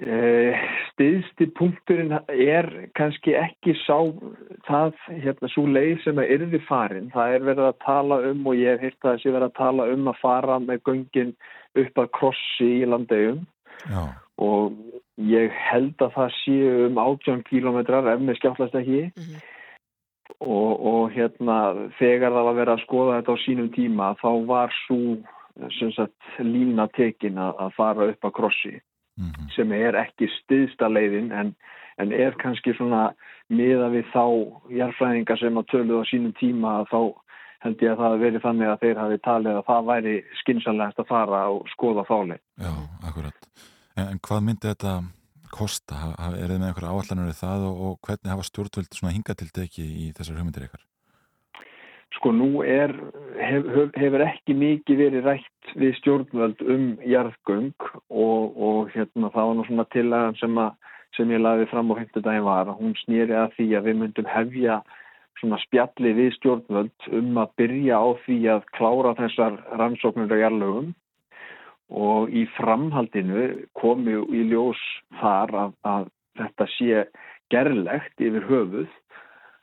Eh, 0.00 0.56
Stiðsti 0.92 1.50
punkturinn 1.58 2.14
er 2.30 2.68
kannski 2.96 3.34
ekki 3.36 3.74
sá 3.82 3.98
það, 4.68 4.94
hérna, 5.10 5.50
svo 5.52 5.64
leið 5.68 6.04
sem 6.04 6.20
að 6.22 6.32
yrði 6.36 6.60
farin. 6.68 7.10
Það 7.12 7.34
er 7.34 7.46
verið 7.48 7.66
að 7.66 7.80
tala 7.84 8.20
um 8.30 8.46
og 8.48 8.56
ég 8.56 8.78
hef 8.78 8.86
hýrt 8.86 9.04
að 9.04 9.16
þessi 9.16 9.34
verið 9.34 9.48
að 9.48 9.58
tala 9.58 9.88
um 9.92 10.10
að 10.12 10.20
fara 10.22 10.58
með 10.62 10.82
göngin 10.88 11.34
upp 11.84 12.02
að 12.02 12.10
krossi 12.16 12.70
í 12.80 12.88
landegum 12.88 13.44
Já, 13.90 14.02
og 14.40 14.78
ég 15.30 15.54
held 15.70 16.00
að 16.02 16.16
það 16.16 16.34
séu 16.38 16.72
um 16.88 17.00
18 17.00 17.44
kílómetrar 17.48 18.08
ef 18.14 18.24
með 18.24 18.40
skjáttlast 18.40 18.76
ekki 18.80 19.04
og, 20.38 20.70
og 20.92 21.10
hérna 21.14 21.58
þegar 21.98 22.34
það 22.36 22.46
var 22.48 22.58
verið 22.60 22.74
að 22.74 22.84
skoða 22.84 23.16
þetta 23.18 23.34
á 23.34 23.42
sínum 23.44 23.70
tíma 23.74 24.12
þá 24.20 24.30
var 24.48 24.74
svo 24.84 25.00
sem 25.76 25.90
sagt 25.92 26.38
lína 26.38 26.86
tekin 26.96 27.38
að, 27.38 27.56
að 27.66 27.74
fara 27.76 28.08
upp 28.12 28.28
að 28.28 28.36
krossi 28.38 28.76
sem 29.54 29.72
er 29.76 29.98
ekki 30.00 30.30
stiðsta 30.38 30.88
leiðin 30.88 31.32
en, 31.36 31.50
en 32.00 32.12
er 32.16 32.36
kannski 32.40 32.72
svona 32.78 33.10
miða 33.52 33.90
við 33.92 34.06
þá 34.14 34.24
jarfræðinga 34.72 35.36
sem 35.40 35.58
að 35.60 35.68
töluðu 35.72 36.00
á 36.00 36.10
sínum 36.10 36.32
tíma 36.38 36.78
þá 36.88 37.00
held 37.60 37.82
ég 37.84 37.92
að 37.92 38.00
það 38.00 38.22
verið 38.24 38.44
þannig 38.46 38.72
að 38.72 38.84
þeir 38.84 39.00
hafi 39.02 39.18
talið 39.26 39.58
að 39.58 39.66
það 39.68 39.88
væri 39.90 40.14
skynsanlegast 40.40 41.02
að 41.02 41.10
fara 41.10 41.40
og 41.52 41.66
skoða 41.74 42.06
þáleið. 42.08 42.42
já, 42.56 42.72
akkurat. 43.10 43.48
En, 43.96 44.06
en 44.06 44.22
hvað 44.24 44.46
myndi 44.46 44.70
þetta 44.70 44.94
kosta? 45.54 45.94
Ha- 46.00 46.30
Er 46.36 46.48
þið 46.52 46.60
með 46.62 46.68
einhverja 46.70 46.92
áallanur 46.94 47.32
í 47.32 47.36
það 47.40 47.66
og, 47.70 47.82
og 47.86 47.98
hvernig 48.06 48.32
hafa 48.32 48.46
stjórnvöld 48.48 49.00
hingatildeki 49.16 49.84
í 49.84 50.06
þessar 50.16 50.38
hugmyndir 50.40 50.66
ykkar? 50.68 50.84
Sko 52.16 52.32
nú 52.34 52.48
er, 52.66 52.90
hef, 53.38 53.66
hef- 53.70 53.96
hefur 54.02 54.24
ekki 54.26 54.54
mikið 54.58 54.98
verið 55.04 55.26
rætt 55.28 55.74
við 55.78 55.92
stjórnvöld 56.00 56.62
um 56.66 56.86
jarðgöng 57.06 57.74
og, 58.10 58.56
og 58.58 58.90
hérna 58.94 59.30
það 59.30 59.46
var 59.50 59.54
nú 59.60 59.66
svona 59.68 59.86
tillagan 59.94 60.34
sem, 60.40 60.58
sem 61.16 61.30
ég 61.36 61.40
laði 61.44 61.68
fram 61.70 61.92
á 61.94 62.00
50 62.00 62.24
daginn 62.26 62.48
var 62.48 62.66
að 62.66 62.80
hún 62.82 62.96
snýri 63.04 63.36
að 63.38 63.54
því 63.58 63.68
að 63.78 63.86
við 63.90 64.00
myndum 64.02 64.32
hefja 64.32 64.80
svona 65.38 65.60
spjalli 65.62 66.10
við 66.18 66.34
stjórnvöld 66.40 67.06
um 67.16 67.38
að 67.40 67.54
byrja 67.62 68.02
á 68.02 68.08
því 68.26 68.38
að 68.56 68.66
klára 68.76 69.14
þessar 69.22 69.60
rannsóknir 69.78 70.34
á 70.34 70.42
jarðlögum 70.42 70.90
og 71.90 72.30
í 72.30 72.46
framhaldinu 72.56 73.66
komi 73.78 74.14
í 74.30 74.46
ljós 74.52 74.80
þar 75.20 75.54
að, 75.64 75.76
að 75.82 76.08
þetta 76.38 76.66
sé 76.76 77.04
gerlegt 77.50 78.22
yfir 78.22 78.46
höfuð 78.46 78.90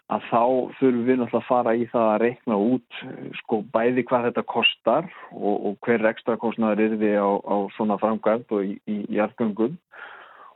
að 0.07 0.27
þá 0.29 0.41
þurfum 0.79 1.05
við 1.07 1.17
náttúrulega 1.19 1.39
að 1.41 1.47
fara 1.47 1.73
í 1.75 1.87
það 1.91 2.09
að 2.09 2.21
reikna 2.23 2.57
út 2.63 2.99
sko 3.41 3.59
bæði 3.73 4.05
hvað 4.07 4.27
þetta 4.29 4.43
kostar 4.53 5.09
og, 5.35 5.55
og 5.55 5.73
hver 5.83 6.05
ekstra 6.11 6.37
kostnaður 6.39 6.83
er 6.85 6.95
við 7.01 7.17
á, 7.19 7.31
á 7.43 7.57
svona 7.75 7.99
framkvæmt 7.99 8.53
og 8.55 8.63
í, 8.63 8.77
í 8.87 8.97
jarðgöngum 9.17 9.75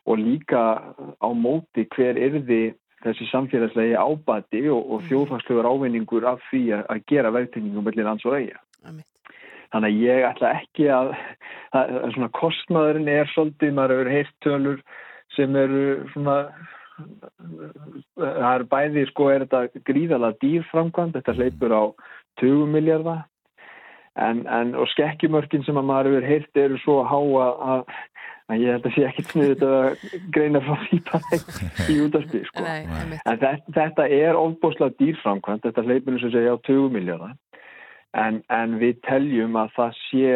og 0.07 0.21
líka 0.21 0.63
á 1.19 1.29
móti 1.35 1.85
hver 1.95 2.19
er 2.19 2.39
við 2.39 2.73
þessi 3.03 3.27
samfélagslegi 3.31 3.95
ábati 3.97 4.63
og, 4.71 4.81
og 4.93 5.07
þjóðfagslegur 5.09 5.67
ávinningur 5.67 6.27
af 6.31 6.43
því 6.49 6.63
að, 6.77 6.83
gera 7.09 7.33
mellir 7.33 8.07
lands 8.07 8.27
og 8.29 8.37
eiga. 8.37 8.61
Þannig 9.71 9.93
að 9.93 10.03
ég 10.03 10.25
ætla 10.27 10.51
ekki 10.59 10.89
að, 10.91 11.13
að, 11.79 11.95
svona 12.15 12.29
kostnaðurinn 12.35 13.09
er 13.11 13.29
svolítið, 13.31 13.73
maður 13.77 13.95
hefur 13.95 14.13
heyrt 14.17 14.37
tölur 14.43 14.81
sem 15.37 15.55
eru 15.55 15.83
svona 16.11 16.37
það 18.19 18.51
er 18.51 18.65
bæði 18.69 19.03
sko 19.09 19.29
er 19.31 19.45
þetta 19.45 19.83
gríðalega 19.87 20.39
dýrframkvæmt, 20.43 21.17
þetta 21.17 21.37
hleypur 21.37 21.73
á 21.73 21.83
20 22.41 22.71
miljardar 22.73 23.23
en, 24.19 24.43
en 24.51 24.73
og 24.75 24.89
skekkjumörkin 24.91 25.63
sem 25.65 25.79
að 25.79 25.87
maður 25.87 26.11
hefur 26.11 26.27
heyrt 26.29 26.61
eru 26.65 26.79
svo 26.83 26.97
há 27.07 27.17
að, 27.17 27.61
að, 27.73 27.93
að 28.51 28.65
ég 28.65 28.75
held 28.75 28.89
að 28.89 28.95
sé 28.97 29.05
ekkert 29.07 29.31
sniðið 29.33 29.65
að 29.69 30.05
greina 30.35 30.63
frá 30.65 30.75
því 30.83 30.99
í 31.95 31.99
útarpi 32.05 32.43
sko. 32.49 32.65
En 32.67 33.15
þetta, 33.31 33.53
þetta 33.79 34.09
er 34.19 34.39
ofbúslega 34.39 34.97
dýrframkvæmt, 34.99 35.65
þetta 35.69 35.87
hleypur 35.87 36.17
eins 36.17 36.27
og 36.27 36.35
segja 36.35 36.57
á 36.59 36.65
20 36.67 36.93
miljardar 36.97 37.37
en, 38.17 38.41
en 38.49 38.79
við 38.81 38.99
teljum 39.07 39.55
að 39.59 39.75
það 39.77 40.01
sé 40.07 40.33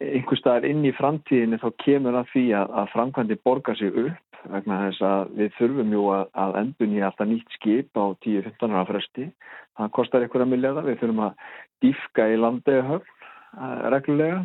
einhver 0.00 0.38
staðar 0.40 0.66
inn 0.68 0.84
í 0.84 0.92
framtíðinni 0.96 1.58
þá 1.62 1.68
kemur 1.84 2.18
að 2.20 2.32
því 2.34 2.46
að, 2.58 2.72
að 2.80 2.90
framkvæmdi 2.92 3.38
borga 3.48 3.76
sig 3.78 3.94
upp 3.96 4.40
vegna 4.52 4.80
þess 4.84 5.04
að 5.08 5.30
við 5.38 5.54
þurfum 5.56 5.94
jú 5.96 6.02
að, 6.14 6.26
að 6.44 6.58
endun 6.60 6.96
í 6.96 7.00
alltaf 7.02 7.30
nýtt 7.30 7.56
skip 7.56 7.98
á 7.98 8.04
10-15 8.24 8.74
ára 8.76 8.88
fresti. 8.90 9.30
Það 9.76 9.94
kostar 9.96 10.26
einhverja 10.26 10.50
milljarða. 10.50 10.84
Við 10.86 11.00
þurfum 11.00 11.24
að 11.26 11.48
dýfka 11.84 12.28
í 12.30 12.36
landeigahöfn 12.40 13.16
reglulega 13.92 14.44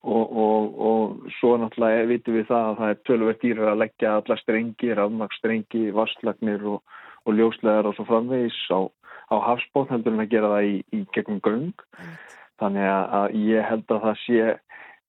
og, 0.00 0.36
og, 0.44 0.80
og 0.80 1.32
svo 1.38 1.56
náttúrulega 1.60 2.08
vitum 2.08 2.38
við 2.38 2.46
það 2.48 2.68
að 2.68 2.78
það 2.78 2.92
er 2.92 3.00
tölvert 3.08 3.42
dýrar 3.44 3.72
að 3.74 3.82
leggja 3.82 4.14
alla 4.16 4.36
strengi, 4.40 4.92
rafmagnstrengi, 4.96 5.82
vasslagnir 5.96 6.64
og, 6.72 6.96
og 7.26 7.36
ljóslegar 7.36 7.90
og 7.90 7.96
svo 7.98 8.06
framvegis 8.08 8.56
á, 8.72 8.80
á 9.30 9.36
hafsbótt 9.46 9.92
heldur 9.94 10.16
en 10.16 10.24
að 10.24 10.32
gera 10.34 10.50
það 10.54 10.66
í, 10.70 10.74
í 10.96 11.00
gegnum 11.14 11.40
göng. 11.44 11.86
Þannig 12.60 12.90
að, 12.90 13.04
að 13.20 13.38
ég 13.40 13.70
held 13.70 13.94
að 13.94 14.02
það 14.04 14.18
sé 14.24 14.42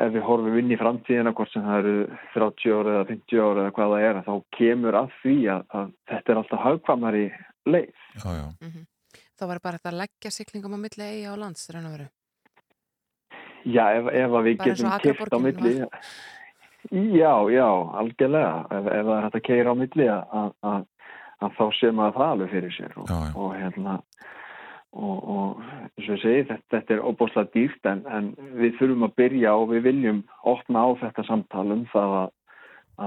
ef 0.01 0.13
við 0.15 0.23
horfum 0.25 0.57
inn 0.61 0.71
í 0.73 0.79
framtíðina 0.79 1.33
hvort 1.37 1.51
sem 1.51 1.65
það 1.65 1.81
eru 1.81 1.95
30 2.35 2.77
ára 2.77 2.93
eða 2.95 3.09
50 3.11 3.43
ára 3.43 3.65
eða 3.65 3.75
hvað 3.75 3.93
það 3.93 4.05
er 4.07 4.21
þá 4.27 4.33
kemur 4.57 4.97
að 5.01 5.11
því 5.21 5.35
að, 5.53 5.67
að 5.79 5.91
þetta 6.13 6.33
er 6.33 6.41
alltaf 6.41 6.63
hagkvamari 6.65 7.25
leið. 7.69 8.07
Já, 8.21 8.29
já. 8.39 8.47
Þá 9.37 9.45
var 9.49 9.61
bara 9.61 9.79
þetta 9.79 9.91
að 9.91 10.01
leggja 10.03 10.33
siglingum 10.33 10.77
á 10.77 10.79
milli 10.81 11.05
eiga 11.05 11.33
á 11.33 11.41
lands. 11.41 11.67
Já, 13.65 13.83
ef, 13.93 14.07
ef 14.09 14.37
að 14.37 14.47
við 14.47 14.57
Bara 14.57 14.69
getum 14.71 15.17
kert 15.17 15.35
á 15.37 15.39
milli 15.41 15.73
Já, 16.89 17.33
já, 17.53 17.67
algjörlega 18.01 18.53
ef, 18.73 18.87
ef 18.89 19.03
það 19.05 19.11
er 19.15 19.25
hægt 19.27 19.37
að 19.37 19.43
keira 19.45 19.73
á 19.73 19.75
milli 19.77 20.07
að, 20.09 20.87
að, 21.41 21.55
þá 21.57 21.65
sé 21.77 21.91
maður 21.95 22.17
það 22.19 22.35
alveg 22.35 22.53
fyrir 22.55 22.75
sér 22.75 22.95
og, 22.97 23.09
Já, 23.09 23.17
já. 23.27 23.33
og 23.35 23.55
hérna 23.57 23.95
og, 24.91 25.17
og 25.35 25.63
eins 25.63 26.09
og 26.09 26.13
ég 26.15 26.21
segi 26.23 26.43
þetta, 26.49 26.67
þetta 26.75 26.95
er 26.95 27.03
óbúslega 27.07 27.51
dýrt 27.55 27.89
en, 27.91 28.03
en 28.11 28.29
við 28.59 28.77
þurfum 28.79 29.07
að 29.07 29.17
byrja 29.21 29.55
og 29.55 29.67
við 29.71 29.83
viljum 29.87 30.21
opna 30.51 30.85
á 30.85 30.89
þetta 31.05 31.27
samtal 31.27 31.67
um 31.77 31.83
það 31.93 32.15
að, 32.19 32.31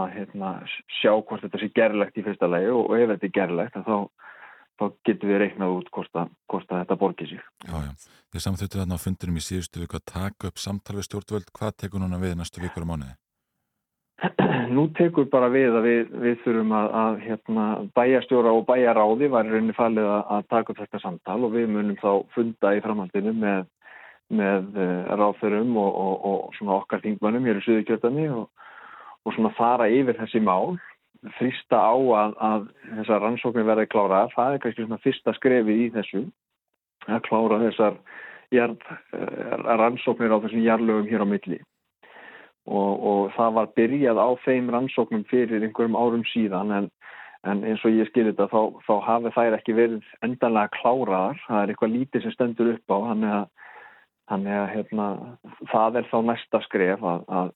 að 0.00 0.12
hérna, 0.18 0.52
sjá 1.00 1.12
hvort 1.12 1.44
þetta 1.44 1.62
sé 1.62 1.70
gerlegt 1.76 2.20
í 2.20 2.26
fyrsta 2.26 2.50
lagi 2.50 2.70
og, 2.72 2.88
og 2.88 3.00
ef 3.00 3.14
þetta 3.14 3.28
er 3.28 3.34
gerlegt 3.38 3.80
þá, 3.84 3.96
þá 4.80 4.84
getum 5.06 5.32
við 5.32 5.42
reiknað 5.44 5.76
út 5.78 5.90
hvort 5.94 6.22
að, 6.22 6.32
hvort 6.50 6.72
að 6.72 6.84
þetta 6.84 7.00
borgir 7.04 7.32
sig. 7.34 7.44
Já, 7.68 7.76
já. 7.84 7.92
Þið 8.34 8.46
samþýttu 8.48 8.80
þarna 8.80 8.96
á 8.98 9.04
fundinum 9.04 9.36
í 9.38 9.44
síðustu 9.46 9.84
viku 9.84 10.00
að 10.00 10.08
taka 10.10 10.48
upp 10.50 10.56
samtal 10.58 10.96
við 10.98 11.06
stjórnvöld. 11.06 11.52
Hvað 11.54 11.76
tekur 11.84 12.02
núna 12.02 12.18
við 12.18 12.34
næstu 12.40 12.64
vikur 12.64 12.82
og 12.82 12.90
mánuði? 12.90 13.14
Nú 14.72 14.86
tekur 14.96 15.26
bara 15.32 15.50
við 15.52 15.74
að 15.76 15.86
við, 15.86 16.12
við 16.22 16.36
þurfum 16.44 16.72
að, 16.76 16.90
að 17.00 17.16
hérna, 17.24 17.64
bæjarstjóra 17.96 18.52
og 18.56 18.66
bæjaráði 18.68 19.28
var 19.32 19.48
rauninni 19.48 19.76
falið 19.76 20.08
að, 20.08 20.22
að 20.36 20.46
taka 20.54 20.72
upp 20.72 20.80
þetta 20.80 21.00
samtal 21.02 21.38
og 21.44 21.52
við 21.54 21.66
munum 21.74 21.98
þá 22.00 22.10
funda 22.36 22.72
í 22.76 22.82
framhaldinu 22.84 23.34
með, 23.40 23.66
með 24.40 24.80
uh, 24.80 25.12
ráðþörum 25.20 25.76
og, 25.80 25.90
og, 26.04 26.14
og 26.30 26.56
svona 26.58 26.78
okkar 26.78 27.04
þingmönnum 27.04 27.50
hér 27.50 27.60
í 27.60 27.66
Suðurkjötani 27.66 28.30
og, 28.32 28.48
og 29.24 29.36
svona 29.36 29.52
fara 29.58 29.90
yfir 29.92 30.18
þessi 30.22 30.42
mál, 30.44 30.78
þrista 31.38 31.82
á 31.84 31.94
að, 32.22 32.38
að 32.48 32.66
þessar 33.00 33.22
rannsóknir 33.26 33.68
verði 33.68 33.90
klára. 33.92 34.24
Það 34.32 34.56
er 34.56 34.64
kannski 34.64 34.86
svona 34.86 35.02
fyrsta 35.04 35.36
skrefi 35.36 35.78
í 35.84 35.92
þessu 35.92 36.24
að 37.10 37.22
klára 37.28 37.60
þessar 37.66 38.00
jarð, 38.54 38.90
eh, 39.12 39.54
rannsóknir 39.68 40.32
á 40.32 40.40
þessum 40.40 40.64
jarlögum 40.64 41.08
hér 41.10 41.24
á 41.24 41.28
milli 41.28 41.60
og, 42.66 42.92
og 43.04 43.32
það 43.36 43.56
var 43.58 43.72
byrjað 43.76 44.20
á 44.20 44.28
þeim 44.44 44.70
rannsóknum 44.72 45.24
fyrir 45.28 45.64
einhverjum 45.64 45.98
árum 45.98 46.24
síðan 46.30 46.72
en, 46.72 46.86
en 47.44 47.64
eins 47.68 47.82
og 47.84 47.92
ég 47.92 48.08
skil 48.08 48.30
þetta 48.30 48.48
þá, 48.52 48.60
þá 48.86 48.94
hafi 49.08 49.34
þær 49.34 49.58
ekki 49.58 49.76
verið 49.76 50.14
endanlega 50.24 50.72
kláraðar, 50.78 51.42
það 51.48 51.60
er 51.60 51.74
eitthvað 51.74 51.98
lítið 51.98 52.24
sem 52.24 52.36
stendur 52.36 52.72
upp 52.76 52.94
á 52.94 52.98
þannig 53.10 53.34
að, 53.40 53.50
þannig 54.32 54.56
að 54.60 54.70
hérna, 54.76 55.10
það 55.74 56.00
er 56.00 56.08
þá 56.12 56.16
næsta 56.30 56.62
skref 56.64 57.04
að, 57.10 57.26
að, 57.40 57.52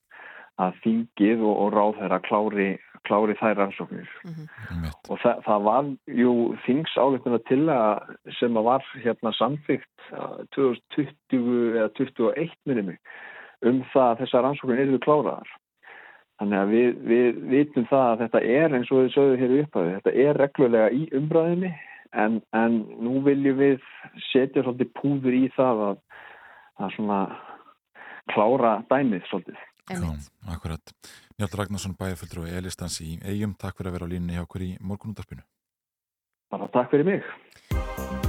að 0.67 0.83
þingið 0.85 1.47
og, 1.47 1.55
og 1.55 1.73
ráðherra 1.79 2.21
klári, 2.27 2.69
klári 3.09 3.39
þær 3.41 3.57
rannsóknir. 3.63 4.13
Einmitt. 4.27 5.01
og 5.09 5.23
það, 5.25 5.41
það 5.47 5.65
var 5.71 5.91
jú 6.21 6.37
þingsáleituna 6.67 7.41
til 7.49 7.63
að 7.73 8.13
sem 8.37 8.61
að 8.61 8.69
var 8.69 8.93
hérna 9.07 9.33
samþygt 9.39 10.09
uh, 10.13 10.45
2020 10.59 11.79
eða 11.79 11.89
21 11.97 12.57
minni 12.69 12.89
mig 12.93 13.03
um 13.67 13.81
það 13.93 14.11
að 14.13 14.21
þessar 14.23 14.47
rannsóknir 14.47 14.85
eru 14.85 15.01
kláraðar 15.05 15.55
þannig 16.39 16.59
að 16.61 16.75
við, 16.75 16.89
við 17.11 17.39
vitum 17.53 17.87
það 17.91 18.09
að 18.09 18.25
þetta 18.25 18.43
er 18.59 18.77
eins 18.79 18.93
og 18.93 19.03
við 19.03 19.15
sögum 19.15 19.41
hér 19.43 19.55
upp 19.63 19.79
að 19.81 19.93
þetta 19.97 20.17
er 20.25 20.43
reglulega 20.43 20.91
í 20.95 21.09
umbræðinni 21.19 21.73
en, 22.13 22.39
en 22.57 22.79
nú 23.05 23.23
viljum 23.27 23.59
við 23.59 23.89
setja 24.31 24.63
svolítið 24.63 24.93
púður 25.01 25.39
í 25.39 25.45
það 25.57 25.83
að, 25.89 25.99
að 26.79 26.95
svona 26.97 27.19
klára 28.35 28.79
dæmið 28.93 29.27
svolítið 29.33 29.67
Já, 29.89 30.05
akkurat. 30.53 30.91
Njátt 31.41 31.55
Ragnarsson 31.57 31.95
bæjarföldur 31.97 32.43
og 32.43 32.51
Elistans 32.59 33.01
í 33.01 33.15
eigum. 33.25 33.57
Takk 33.57 33.79
fyrir 33.79 33.89
að 33.89 33.97
vera 33.97 34.09
á 34.09 34.13
línni 34.13 34.37
hjá 34.37 34.45
okkur 34.45 34.67
í 34.69 34.75
morgunúndarpinu. 34.85 35.47
bara 36.51 36.69
takk 36.73 36.91
fyrir 36.91 37.05
mig 37.05 38.28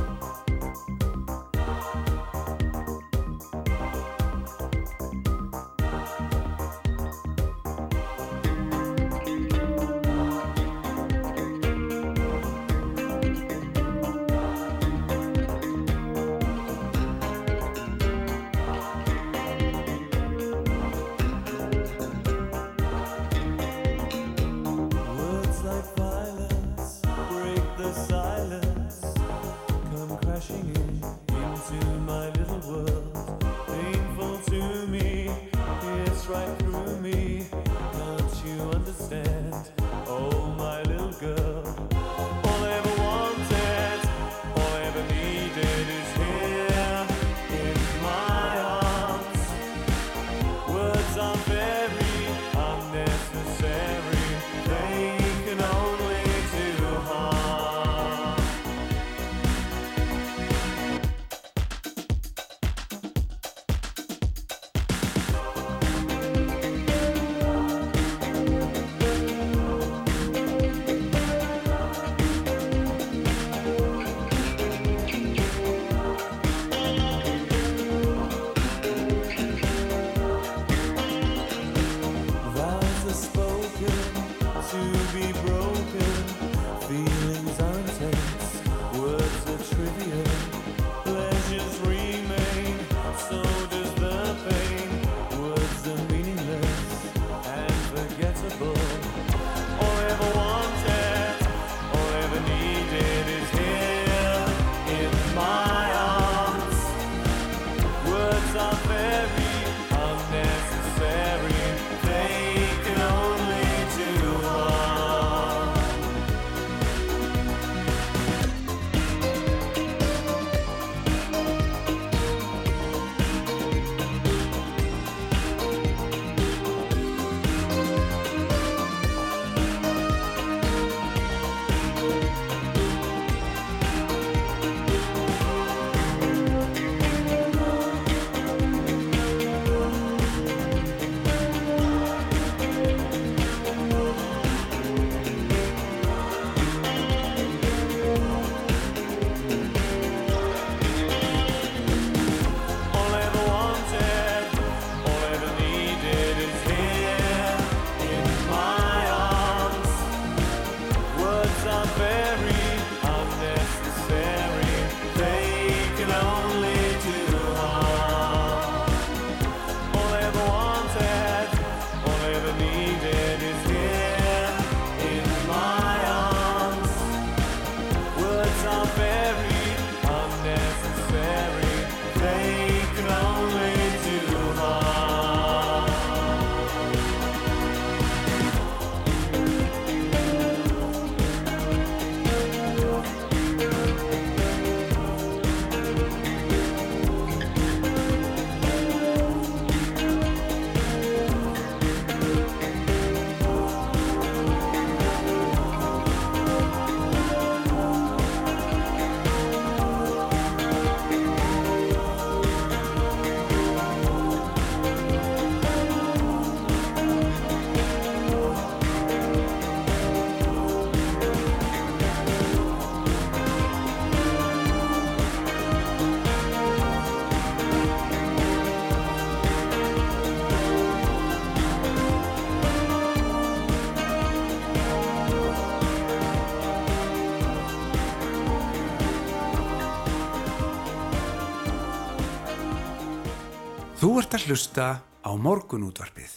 Þú 244.09 244.15
ert 244.17 244.33
að 244.33 244.45
hlusta 244.49 244.85
á 245.21 245.31
morgunútvarpið. 245.37 246.31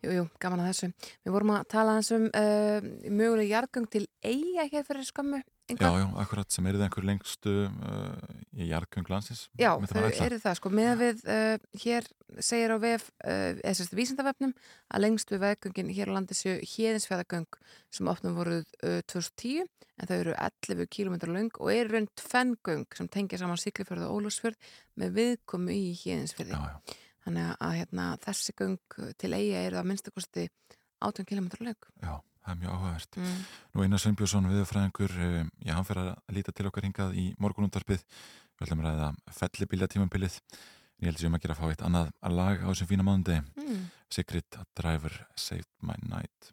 Jú, 0.00 0.14
jú, 0.16 0.22
gaman 0.40 0.62
að 0.62 0.70
þessu. 0.70 0.86
Við 1.26 1.34
vorum 1.34 1.50
að 1.52 1.66
tala 1.68 1.96
eins 1.98 2.08
um 2.16 2.22
uh, 2.24 2.86
möguleg 3.04 3.50
jarðgöng 3.50 3.88
til 3.92 4.06
eiga 4.24 4.64
hér 4.70 4.86
fyrir 4.86 5.04
skömmu. 5.04 5.42
Já, 5.42 5.74
Ingvar. 5.74 5.98
já, 6.00 6.06
akkurat 6.22 6.56
sem 6.56 6.66
er 6.66 6.78
það 6.78 6.86
einhver 6.86 7.06
lengstu 7.10 7.52
uh, 7.68 8.32
í 8.56 8.70
jarðgöng 8.70 9.12
landsins 9.12 9.44
Já, 9.60 9.70
þau 9.76 10.00
eru 10.24 10.38
það 10.42 10.56
sko, 10.58 10.72
með 10.74 10.94
við 11.02 11.22
uh, 11.30 11.68
hér 11.84 12.08
segir 12.42 12.74
á 12.74 12.78
vef, 12.82 13.06
uh, 13.22 13.52
eða 13.60 13.76
sérst 13.78 13.94
vísindavefnum 13.96 14.56
að 14.90 15.04
lengstu 15.04 15.38
veggöngin 15.40 15.92
hér 15.94 16.10
á 16.10 16.16
landi 16.16 16.36
séu 16.36 16.56
hérðinsfjæðagöng 16.58 17.60
sem 17.94 18.10
opnum 18.10 18.40
voruð 18.40 18.66
uh, 18.82 18.98
2010 19.12 19.68
en 20.02 20.10
þau 20.10 20.16
eru 20.18 20.34
11 20.34 20.90
km 20.90 21.16
lang 21.30 21.62
og 21.62 21.72
eru 21.72 21.94
raun 21.94 22.10
tvengöng 22.18 22.98
sem 22.98 23.08
tengja 23.12 23.40
saman 23.40 23.60
Siglufjörð 23.60 24.08
og 24.08 24.18
Ólafsfjörð 24.18 24.74
með 24.98 25.16
viðkomu 25.20 25.76
í 25.76 25.92
hérðinsfjörði. 26.02 26.58
Þannig 27.22 27.48
að 27.54 27.74
hérna, 27.78 28.10
þessi 28.22 28.54
göng 28.58 28.98
til 29.20 29.32
eiga 29.36 29.64
eru 29.68 29.78
að 29.78 29.88
minnstakosti 29.90 30.46
18 31.02 31.28
km 31.28 31.48
lang. 31.62 31.88
Já, 32.02 32.14
það 32.42 32.54
er 32.54 32.60
mjög 32.60 32.76
áhugavert. 32.76 33.18
Mm. 33.18 33.40
Nú 33.72 33.84
Einar 33.86 34.02
Sveinbjörnsson, 34.02 34.48
viðurfræðingur, 34.50 35.16
uh, 35.16 35.42
já, 35.62 35.74
hann 35.76 35.88
fyrir 35.88 36.12
að 36.12 36.36
líta 36.36 36.54
til 36.54 36.68
okkar 36.70 36.86
hingað 36.88 37.18
í 37.18 37.26
morgunundarpið. 37.42 38.06
Við 38.56 38.66
ætlum 38.66 38.82
að 38.82 38.88
ræða 38.90 39.10
fellibíla 39.38 39.90
tímambilið. 39.90 40.38
Ég 41.02 41.10
held 41.10 41.24
um 41.26 41.38
að 41.38 41.44
gera 41.44 41.56
að 41.56 41.62
fá 41.62 41.70
eitt 41.72 41.86
annað 41.86 42.10
lag 42.30 42.62
á 42.62 42.68
þessum 42.70 42.90
fína 42.90 43.06
mánundi. 43.06 43.38
Mm. 43.58 43.86
Sigrid 44.12 44.58
Driver 44.78 45.16
Saved 45.34 45.70
My 45.82 45.98
Night. 46.06 46.52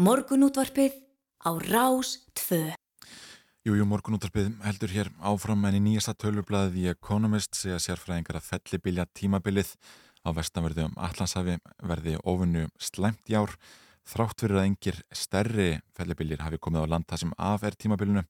Morgunútvarpið 0.00 0.94
á 1.44 1.52
Rás 1.60 2.14
2. 2.32 2.72
Jú, 3.68 3.74
jú, 3.76 3.84
morgunúttarpið 3.84 4.46
heldur 4.64 4.92
hér 4.94 5.10
áfram 5.20 5.66
en 5.68 5.76
í 5.76 5.80
nýjasta 5.84 6.14
tölvublaðið 6.16 6.78
í 6.80 6.86
Economist 6.94 7.58
segja 7.58 7.76
sérfræðingar 7.84 8.38
að 8.38 8.46
fellibilja 8.46 9.04
tímabilið 9.12 9.74
á 10.24 10.32
vestanverðu 10.32 10.86
um 10.88 10.96
Allansafi 10.96 11.58
verði 11.84 12.16
ofunnu 12.24 12.64
slæmt 12.80 13.28
í 13.28 13.36
ár 13.36 13.52
þrátt 14.08 14.40
fyrir 14.40 14.62
að 14.62 14.70
engir 14.70 15.02
stærri 15.12 15.68
fellibiljir 15.92 16.46
hafi 16.46 16.62
komið 16.64 16.88
á 16.88 16.90
land 16.94 17.10
það 17.12 17.24
sem 17.26 17.36
af 17.50 17.68
er 17.68 17.76
tímabilinu 17.76 18.24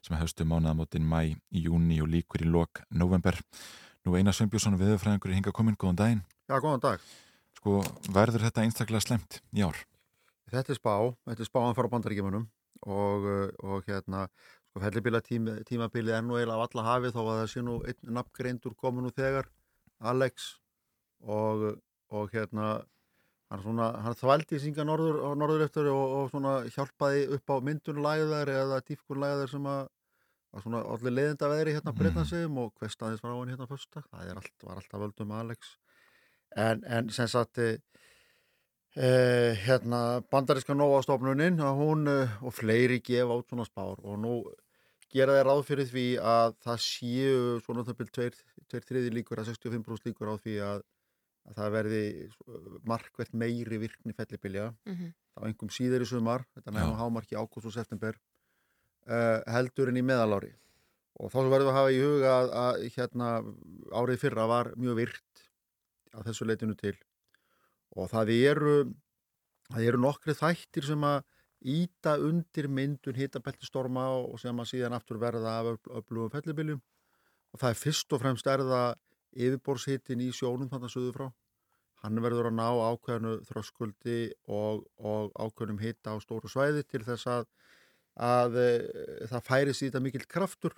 sem 0.00 0.16
hefstu 0.16 0.48
mánaðamótin 0.48 1.04
mæ 1.04 1.36
júni 1.52 2.00
og 2.00 2.08
líkur 2.16 2.46
í 2.46 2.48
lok 2.48 2.80
november. 2.88 3.36
Nú 4.08 4.16
Einar 4.16 4.32
Sveinbjörnsson 4.32 4.80
viðurfræðingur 4.80 5.34
er 5.34 5.42
hinga 5.42 5.52
komin, 5.52 5.76
góðan 5.76 6.00
daginn. 6.00 6.26
Já, 6.48 6.56
góðan 6.56 6.86
dag. 6.88 7.08
Sko, 7.60 7.82
verður 8.08 8.48
þetta 8.48 8.64
einstaklega 8.64 9.04
slemt 9.04 9.42
í 9.52 9.68
ár? 9.68 9.84
Þetta 10.50 10.74
er 10.74 10.78
spá, 10.80 10.94
þetta 11.28 11.44
er 11.44 11.48
spáðan 11.50 11.76
frá 11.78 11.88
bandaríkjumunum 11.92 12.46
og, 12.86 13.26
uh, 13.28 13.50
og 13.70 13.84
hérna, 13.86 14.24
sko, 14.70 14.80
fellibila 14.82 15.20
tíma, 15.22 15.58
tímabilið 15.68 16.16
er 16.16 16.24
nú 16.26 16.38
eiginlega 16.38 16.56
af 16.58 16.70
alla 16.70 16.86
hafið 16.88 17.14
þó 17.16 17.20
að 17.24 17.36
það 17.40 17.50
sé 17.52 17.64
nú 17.66 17.76
einn 17.86 18.14
nafngreindur 18.16 18.74
komin 18.80 19.06
nú 19.06 19.12
þegar, 19.14 19.50
Alex. 20.00 20.56
Og, 21.20 21.66
og 22.16 22.32
hérna, 22.32 22.80
hann, 23.52 23.62
svona, 23.62 23.90
hann 24.00 24.16
þvældi 24.16 24.60
synga 24.62 24.86
norður, 24.88 25.18
norður 25.36 25.66
eftir 25.66 25.90
og, 25.92 26.14
og 26.16 26.30
svona 26.32 26.54
hjálpaði 26.72 27.26
upp 27.36 27.52
á 27.52 27.56
myndunlæðar 27.68 28.52
eða 28.54 28.78
dýfkunlæðar 28.88 29.52
sem 29.52 29.66
að 29.68 29.82
var 30.50 30.64
svona 30.64 30.80
allir 30.94 31.14
leiðinda 31.14 31.50
veðri 31.52 31.76
hérna 31.76 31.92
Mhm. 31.92 31.98
breytnansegum 32.00 32.56
og 32.58 32.72
hver 32.80 32.90
staðis 32.90 33.20
var 33.22 33.36
á 33.36 33.38
hann 33.38 33.52
hérna 33.52 33.68
fyrsta, 33.70 34.02
það 34.10 34.32
allt, 34.34 34.64
var 34.64 34.80
alltaf 34.80 35.00
völdum 35.04 35.34
Alex. 35.36 35.76
En, 36.56 36.82
en 36.84 37.10
sem 37.14 37.28
sagt 37.30 37.58
eh, 37.62 37.76
Eh, 38.98 39.54
hérna 39.68 40.18
bandaríska 40.32 40.74
nóastofnunin 40.74 41.60
að 41.62 41.76
hún 41.78 42.08
eh, 42.10 42.32
og 42.42 42.50
fleiri 42.56 42.96
gefa 43.06 43.36
át 43.38 43.46
svona 43.52 43.66
spár 43.68 44.00
og 44.02 44.16
nú 44.18 44.32
gera 45.14 45.36
þeir 45.36 45.46
ráð 45.46 45.60
fyrir 45.68 45.86
því 45.86 46.06
að 46.18 46.56
það 46.64 46.80
séu 46.82 47.36
svona 47.62 47.84
það 47.86 48.00
byrjum 48.00 48.32
tveir 48.66 48.86
þriði 48.88 49.12
líkur 49.14 49.38
að 49.38 49.52
65% 49.52 50.10
líkur 50.10 50.32
á 50.34 50.36
því 50.42 50.56
að, 50.66 50.82
að 51.46 51.60
það 51.60 51.70
verði 51.76 52.00
eh, 52.26 52.64
markvert 52.90 53.30
meiri 53.44 53.78
virkni 53.84 54.16
fellibilja 54.18 54.72
Mhm. 54.90 55.12
þá 55.38 55.38
einhverjum 55.46 55.70
síður 55.76 56.02
í 56.02 56.08
sumar 56.10 56.44
þetta 56.56 56.74
nefnum 56.74 56.98
hámarki 56.98 57.38
ágúst 57.38 57.70
og 57.70 57.72
september 57.76 58.18
uh, 59.06 59.38
heldur 59.46 59.88
en 59.92 60.00
í 60.00 60.02
meðalári. 60.02 60.50
Og 61.20 61.30
þá 61.30 61.38
verðum 61.46 61.68
við 61.68 61.70
að 61.70 61.78
hafa 61.78 61.92
í 61.94 62.00
huga 62.02 62.32
að, 62.34 62.50
að 62.64 62.82
hérna 62.96 63.28
árið 63.94 64.18
fyrra 64.24 64.46
var 64.50 64.72
mjög 64.74 64.98
virt 64.98 65.44
að 66.10 66.26
þessu 66.26 66.48
leitinu 66.50 66.74
til 66.74 66.96
og 67.96 68.10
það 68.12 68.32
eru 68.36 68.76
það 69.70 69.86
eru 69.86 70.02
nokkri 70.06 70.36
þættir 70.38 70.88
sem 70.90 71.04
að 71.06 71.20
íta 71.60 72.16
undir 72.24 72.70
myndun 72.72 73.18
hitabeltistorma 73.18 74.06
og 74.22 74.38
sem 74.40 74.56
að 74.62 74.70
síðan 74.72 74.96
aftur 74.96 75.20
verða 75.20 75.58
af 75.60 75.74
öfl- 75.74 75.98
öflugum 76.00 76.32
fellibiljum 76.32 76.80
og 77.52 77.60
það 77.60 77.74
er 77.74 77.80
fyrst 77.82 78.16
og 78.16 78.22
fremst 78.22 78.48
er 78.48 78.64
það 78.64 78.88
yfirborðshittin 79.36 80.24
í 80.24 80.30
sjónum 80.34 80.70
þannig 80.70 80.88
að 80.88 80.96
söðu 80.96 81.12
frá 81.18 81.28
hann 82.04 82.20
verður 82.24 82.48
að 82.50 82.56
ná 82.56 82.68
ákveðinu 82.90 83.32
þröskuldi 83.48 84.20
og, 84.48 84.84
og 84.96 85.34
ákveðnum 85.36 85.80
hitta 85.82 86.14
á 86.16 86.22
stóru 86.22 86.48
svæði 86.50 86.84
til 86.88 87.02
þess 87.04 87.28
að, 87.28 87.48
að 88.16 88.56
e, 88.60 88.70
það 89.28 89.48
færi 89.48 89.74
síðan 89.76 90.06
mikill 90.06 90.24
kraftur. 90.28 90.76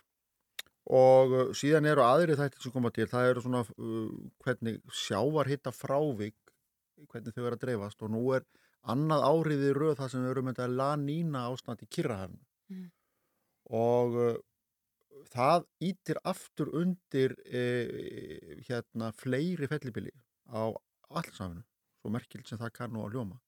Og 0.92 1.30
uh, 1.30 1.42
síðan 1.54 1.86
eru 1.86 2.02
aðri 2.02 2.34
þættir 2.34 2.64
sem 2.64 2.72
koma 2.74 2.90
til. 2.90 3.04
Það 3.06 3.28
eru 3.28 3.42
svona 3.44 3.60
uh, 3.62 4.08
hvernig 4.42 4.80
sjávarhitta 4.98 5.70
frávik 5.70 6.41
hvernig 7.10 7.34
þau 7.34 7.44
eru 7.44 7.56
að 7.56 7.64
dreifast 7.66 8.02
og 8.02 8.12
nú 8.14 8.22
er 8.36 8.46
annað 8.92 9.26
árið 9.28 9.68
í 9.68 9.74
röð 9.76 9.98
það 10.00 10.10
sem 10.12 10.24
við 10.24 10.32
erum 10.32 10.48
með 10.48 10.56
þetta 10.56 10.78
lanína 10.80 11.44
ástand 11.50 11.84
í 11.84 11.90
Kirrahafn 11.90 12.40
Mm. 12.72 12.88
og 13.76 14.14
uh, 14.16 14.36
það 15.32 15.64
ítir 15.84 16.18
aftur 16.28 16.70
undir 16.78 17.34
e, 17.44 17.62
hérna 18.68 19.10
fleiri 19.16 19.68
fellibili 19.70 20.12
á 20.48 20.72
allsafinu 21.10 21.62
svo 22.00 22.12
merkild 22.12 22.48
sem 22.48 22.60
það 22.60 22.74
kann 22.78 22.94
nú 22.94 23.04
að 23.04 23.16
ljóma 23.16 23.38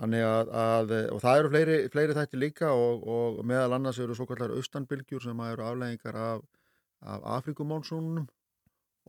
þannig 0.00 0.26
að, 0.26 0.52
að 0.64 0.94
og 1.14 1.22
það 1.22 1.38
eru 1.38 1.52
fleiri, 1.54 1.78
fleiri 1.94 2.16
þætti 2.18 2.40
líka 2.40 2.72
og, 2.72 3.06
og 3.14 3.40
meðal 3.46 3.78
annars 3.78 4.00
eru 4.02 4.16
svo 4.16 4.26
kallar 4.30 4.54
austanbylgjur 4.56 5.24
sem 5.24 5.44
eru 5.46 5.66
afleggingar 5.66 6.20
af, 6.24 6.44
af 7.00 7.26
Afrikumónsúnum 7.38 8.28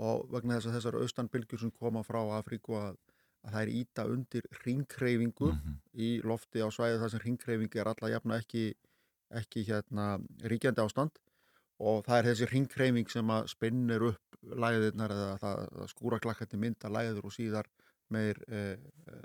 og 0.02 0.28
vegna 0.32 0.58
þess 0.58 0.72
að 0.72 0.78
þessar 0.78 1.00
austanbylgjur 1.02 1.64
sem 1.66 1.74
koma 1.78 2.04
frá 2.08 2.22
Afríku 2.38 2.78
að, 2.80 2.98
að 3.46 3.52
það 3.56 3.62
er 3.62 3.72
íta 3.80 4.06
undir 4.06 4.48
ringkreifingu 4.66 5.52
í 5.94 6.10
lofti 6.24 6.62
á 6.62 6.68
svæði 6.72 7.00
þar 7.02 7.10
sem 7.16 7.24
ringkreifingi 7.26 7.80
er 7.82 7.88
alla 7.94 8.10
jafna 8.14 8.38
ekki, 8.42 8.66
ekki 9.42 9.64
hérna 9.68 10.08
ríkjandi 10.46 10.84
ástand 10.86 11.12
og 11.82 12.04
það 12.06 12.18
er 12.20 12.28
þessi 12.32 12.50
ringkreifing 12.52 13.10
sem 13.10 13.30
að 13.34 13.48
spinnir 13.50 14.04
upp 14.12 14.38
læðirnar 14.42 15.12
eða 15.16 15.38
það, 15.42 15.64
það 15.78 15.88
skúra 15.96 16.20
klakkandi 16.22 16.58
mynda 16.62 16.90
læður 16.94 17.26
og 17.30 17.34
síðar 17.34 17.68
meir 18.12 18.38
eh, 18.52 18.78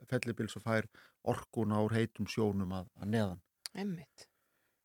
fellibils 0.08 0.56
og 0.56 0.62
fær 0.62 0.86
orkuna 1.26 1.80
úr 1.82 1.92
heitum 1.96 2.26
sjónum 2.30 2.72
að, 2.72 2.86
að 3.02 3.08
neðan. 3.10 3.40
Einmitt. 3.74 4.28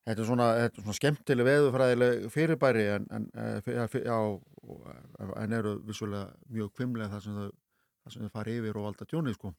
Þetta 0.02 0.20
er 0.24 0.26
svona, 0.26 0.46
þetta 0.58 0.80
er 0.80 0.82
svona 0.82 0.98
skemmtileg 0.98 1.46
veðufræðileg 1.46 2.24
fyrirbæri 2.34 2.86
en, 2.96 3.04
en, 3.14 3.28
eh, 3.38 3.60
fyr- 3.62 3.76
já, 3.78 4.08
já, 4.10 4.16
og- 4.66 5.36
en 5.38 5.52
eru 5.52 5.76
vissulega 5.86 6.32
mjög 6.50 6.72
kvimlega 6.74 7.12
það 7.14 7.22
sem 7.28 7.36
þau, 7.38 7.52
það 8.02 8.14
sem 8.14 8.24
þau 8.26 8.32
fari 8.34 8.56
yfir 8.58 8.78
og 8.80 8.86
valda 8.88 9.06
tjónið 9.10 9.36
sko. 9.38 9.52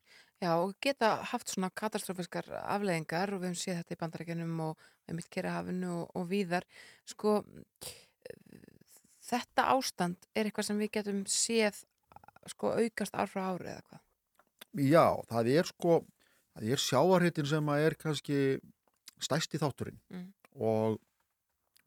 Já, 0.44 0.52
og 0.60 0.74
geta 0.84 1.12
haft 1.32 1.52
svona 1.54 1.70
katastrófiskar 1.72 2.50
afleðingar 2.60 3.32
og 3.36 3.42
við 3.44 3.54
höfum 3.54 3.60
séð 3.62 3.80
þetta 3.82 3.96
í 3.96 4.00
bandarækjunum 4.02 4.60
og 4.66 4.88
við 5.08 5.18
mitt 5.20 5.30
Kerahafinu 5.32 5.92
og, 6.02 6.10
og 6.20 6.28
víðar. 6.32 6.68
Sko, 7.08 7.38
þetta 9.24 9.68
ástand 9.74 10.28
er 10.36 10.50
eitthvað 10.50 10.68
sem 10.70 10.82
við 10.82 10.92
getum 10.98 11.22
séð 11.30 11.84
sko 12.52 12.74
aukast 12.76 13.16
ár 13.16 13.30
frá 13.32 13.46
ári 13.54 13.72
eða 13.72 13.86
hvað? 13.88 14.04
Já, 14.84 15.06
það 15.30 15.50
er 15.54 15.70
sko, 15.70 15.98
það 16.58 16.72
er 16.76 16.82
sjáarhitin 16.84 17.50
sem 17.54 17.70
að 17.72 17.86
er 17.88 17.96
kannski 18.02 18.40
stæsti 19.24 19.62
þátturinn 19.62 20.00
Mm. 20.12 20.34
og 20.60 21.00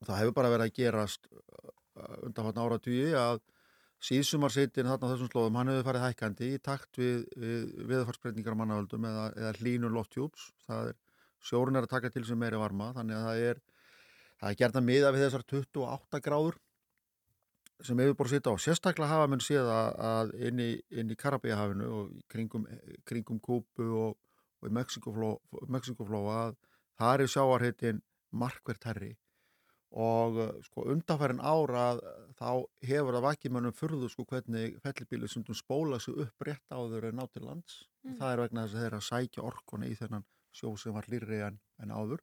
það 0.06 0.18
hefur 0.22 0.36
bara 0.38 0.52
verið 0.54 0.70
að 0.70 0.76
gerast 0.80 1.28
undanfatna 2.24 2.64
áratugi 2.64 3.12
að 3.16 3.40
síðsumarsitin 4.04 4.88
þarna 4.90 5.08
á 5.08 5.12
þessum 5.14 5.30
slóðum, 5.32 5.56
hann 5.60 5.70
hefur 5.72 5.88
farið 5.88 6.04
hækkandi 6.04 6.50
í 6.52 6.58
takt 6.62 7.00
við, 7.00 7.24
við 7.40 7.62
viðfarsbreytingar 7.92 8.58
mannavöldum 8.58 9.08
eða, 9.08 9.30
eða 9.36 9.54
hlínur 9.60 9.94
lofthjúps, 9.94 10.50
það 10.66 10.92
er 10.92 11.00
sjórun 11.46 11.78
er 11.78 11.86
að 11.86 11.94
taka 11.94 12.12
til 12.12 12.24
sem 12.28 12.38
meiri 12.38 12.60
varma, 12.60 12.92
þannig 12.96 13.16
að 13.16 13.26
það 13.26 13.42
er 13.50 13.62
það 14.40 14.50
er 14.50 14.60
gert 14.60 14.78
að 14.78 14.86
miða 14.90 15.12
við 15.14 15.26
þessar 15.26 15.44
28 15.52 16.22
gráður 16.26 16.58
sem 17.84 18.00
yfirbor 18.00 18.30
sita 18.30 18.52
á. 18.52 18.56
Sérstaklega 18.60 19.10
hafa 19.10 19.28
menn 19.28 19.44
séð 19.44 19.68
að, 19.68 20.32
inn 20.48 20.62
í, 20.64 20.70
í 20.96 21.18
Karabíahafinu 21.18 21.88
og 21.92 22.14
kringum, 22.32 22.64
kringum 23.08 23.40
Kúpu 23.44 23.88
og, 24.06 24.16
og 24.62 24.72
Mexikoflóa 24.72 26.38
að 26.46 26.56
það 26.96 27.24
er 27.24 27.32
sjáarheitin 27.32 28.02
markvert 28.36 28.88
herri 28.88 29.12
og 29.96 30.40
sko 30.66 30.86
undanfærin 30.92 31.40
ára 31.40 31.94
þá 32.36 32.48
hefur 32.84 33.16
það 33.16 33.24
vakimönnum 33.24 33.74
furðu 33.76 34.08
sko 34.12 34.24
hvernig 34.28 34.76
fellibíli 34.84 35.28
sem 35.30 35.44
spóla 35.56 35.98
sig 36.02 36.16
upp 36.26 36.44
rétt 36.44 36.72
áður 36.72 37.08
en 37.08 37.20
ná 37.20 37.24
til 37.32 37.46
lands. 37.46 37.84
Mm. 38.04 38.18
það 38.20 38.32
er 38.32 38.42
vegna 38.44 38.64
þess 38.64 38.74
að 38.74 38.82
þeir 38.82 38.88
eru 38.90 38.98
að 38.98 39.06
sækja 39.06 39.46
orkuna 39.46 39.86
í 39.86 39.94
þennan 39.98 40.26
sjó 40.54 40.74
sem 40.78 40.94
var 40.94 41.08
hlýrri 41.08 41.40
en, 41.46 41.56
en 41.82 41.94
áður. 41.94 42.20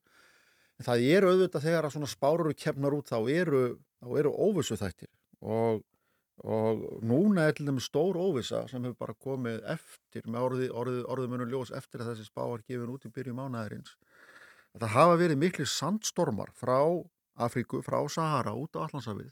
En 0.79 0.85
það 0.87 1.07
eru 1.15 1.31
auðvitað 1.31 1.65
þegar 1.67 1.87
að 1.87 1.95
svona 1.95 2.11
spárur 2.11 2.53
kemnar 2.57 2.95
út 2.97 3.09
þá 3.09 3.17
eru, 3.29 3.63
eru 4.19 4.31
óvissu 4.31 4.77
þættir 4.79 5.11
og, 5.43 5.83
og 6.45 6.85
núna 7.03 7.49
er 7.49 7.57
til 7.57 7.67
dæmis 7.67 7.89
stór 7.89 8.17
óvissa 8.17 8.63
sem 8.69 8.85
hefur 8.85 8.99
bara 9.01 9.17
komið 9.17 9.59
eftir 9.75 10.25
með 10.29 10.47
orði, 10.47 10.71
orði, 11.03 11.29
munum 11.29 11.51
ljós 11.51 11.73
eftir 11.75 12.01
að 12.01 12.13
þessi 12.13 12.29
spá 12.29 12.45
var 12.45 12.63
gefin 12.65 12.93
út 12.93 13.05
í 13.05 13.13
byrju 13.13 13.35
mánaðarins. 13.37 13.97
Það 14.73 14.95
hafa 14.95 15.17
verið 15.19 15.41
miklu 15.41 15.65
sandstormar 15.69 16.49
frá 16.57 16.79
Afríku, 17.43 17.81
frá 17.85 17.99
Sahara 18.09 18.53
út 18.57 18.77
á 18.77 18.85
Allandsafið 18.85 19.29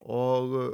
og 0.00 0.56
uh, 0.58 0.70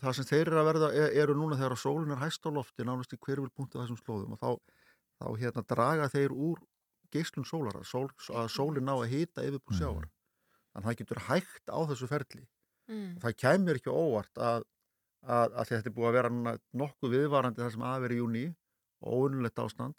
það 0.00 0.16
sem 0.18 0.28
þeir 0.30 0.46
eru 0.46 0.60
að 0.62 0.68
verða 0.70 0.92
er, 0.94 1.16
eru 1.24 1.36
núna 1.38 1.58
þegar 1.58 1.76
að 1.76 1.82
sólin 1.82 2.14
er 2.14 2.22
hæst 2.22 2.46
á 2.46 2.50
lofti 2.52 2.86
nánast 2.86 3.16
í 3.16 3.20
hverjulpunkti 3.20 3.76
á 3.76 3.82
þessum 3.82 4.00
slóðum 4.00 4.36
og 4.36 4.40
þá, 4.40 4.50
þá 5.20 5.26
hérna 5.42 5.66
draga 5.74 6.08
þeir 6.12 6.32
úr 6.32 6.62
geislun 7.10 7.44
sólar 7.48 7.80
að, 7.80 7.88
sól, 7.90 8.08
að 8.32 8.48
sólin 8.54 8.86
ná 8.86 8.94
að 8.94 9.10
hita 9.12 9.44
yfirbúr 9.44 9.76
sjávar 9.76 10.08
þannig 10.08 10.84
að 10.84 10.88
það 10.88 10.98
getur 11.02 11.22
hægt 11.26 11.72
á 11.74 11.78
þessu 11.90 12.08
ferli 12.10 12.46
Mm. 12.90 13.14
það 13.22 13.36
kæmur 13.38 13.78
ekki 13.78 13.92
óvart 13.94 14.40
að, 14.42 14.64
að, 15.22 15.52
að 15.62 15.68
þetta 15.70 15.90
er 15.90 15.94
búið 15.94 16.08
að 16.08 16.16
vera 16.16 16.30
nokkuð 16.82 17.12
viðvarandi 17.14 17.62
það 17.62 17.74
sem 17.76 17.84
aðveri 17.86 18.16
í 18.16 18.20
júni 18.20 18.44
og 19.00 19.20
óunnulegt 19.20 19.62
ástand 19.62 19.96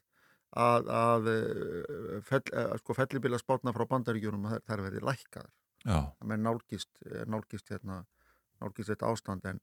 að, 0.51 0.89
að 0.91 1.29
eh, 1.31 2.17
fell, 2.27 2.41
eh, 2.51 2.73
sko, 2.81 2.95
fellibila 2.97 3.39
spátna 3.39 3.71
frá 3.75 3.85
bandaríkjunum 3.93 4.49
þær, 4.67 4.83
verði 4.83 5.03
lækkaðar 5.07 5.53
Já. 5.85 5.99
það 6.17 6.27
með 6.33 6.43
nálgist, 6.49 6.91
eh, 7.07 7.23
nálgist, 7.31 7.71
hérna, 7.71 8.01
nálgist 8.61 8.89
þetta 8.93 9.11
ástand 9.11 9.45
en, 9.51 9.59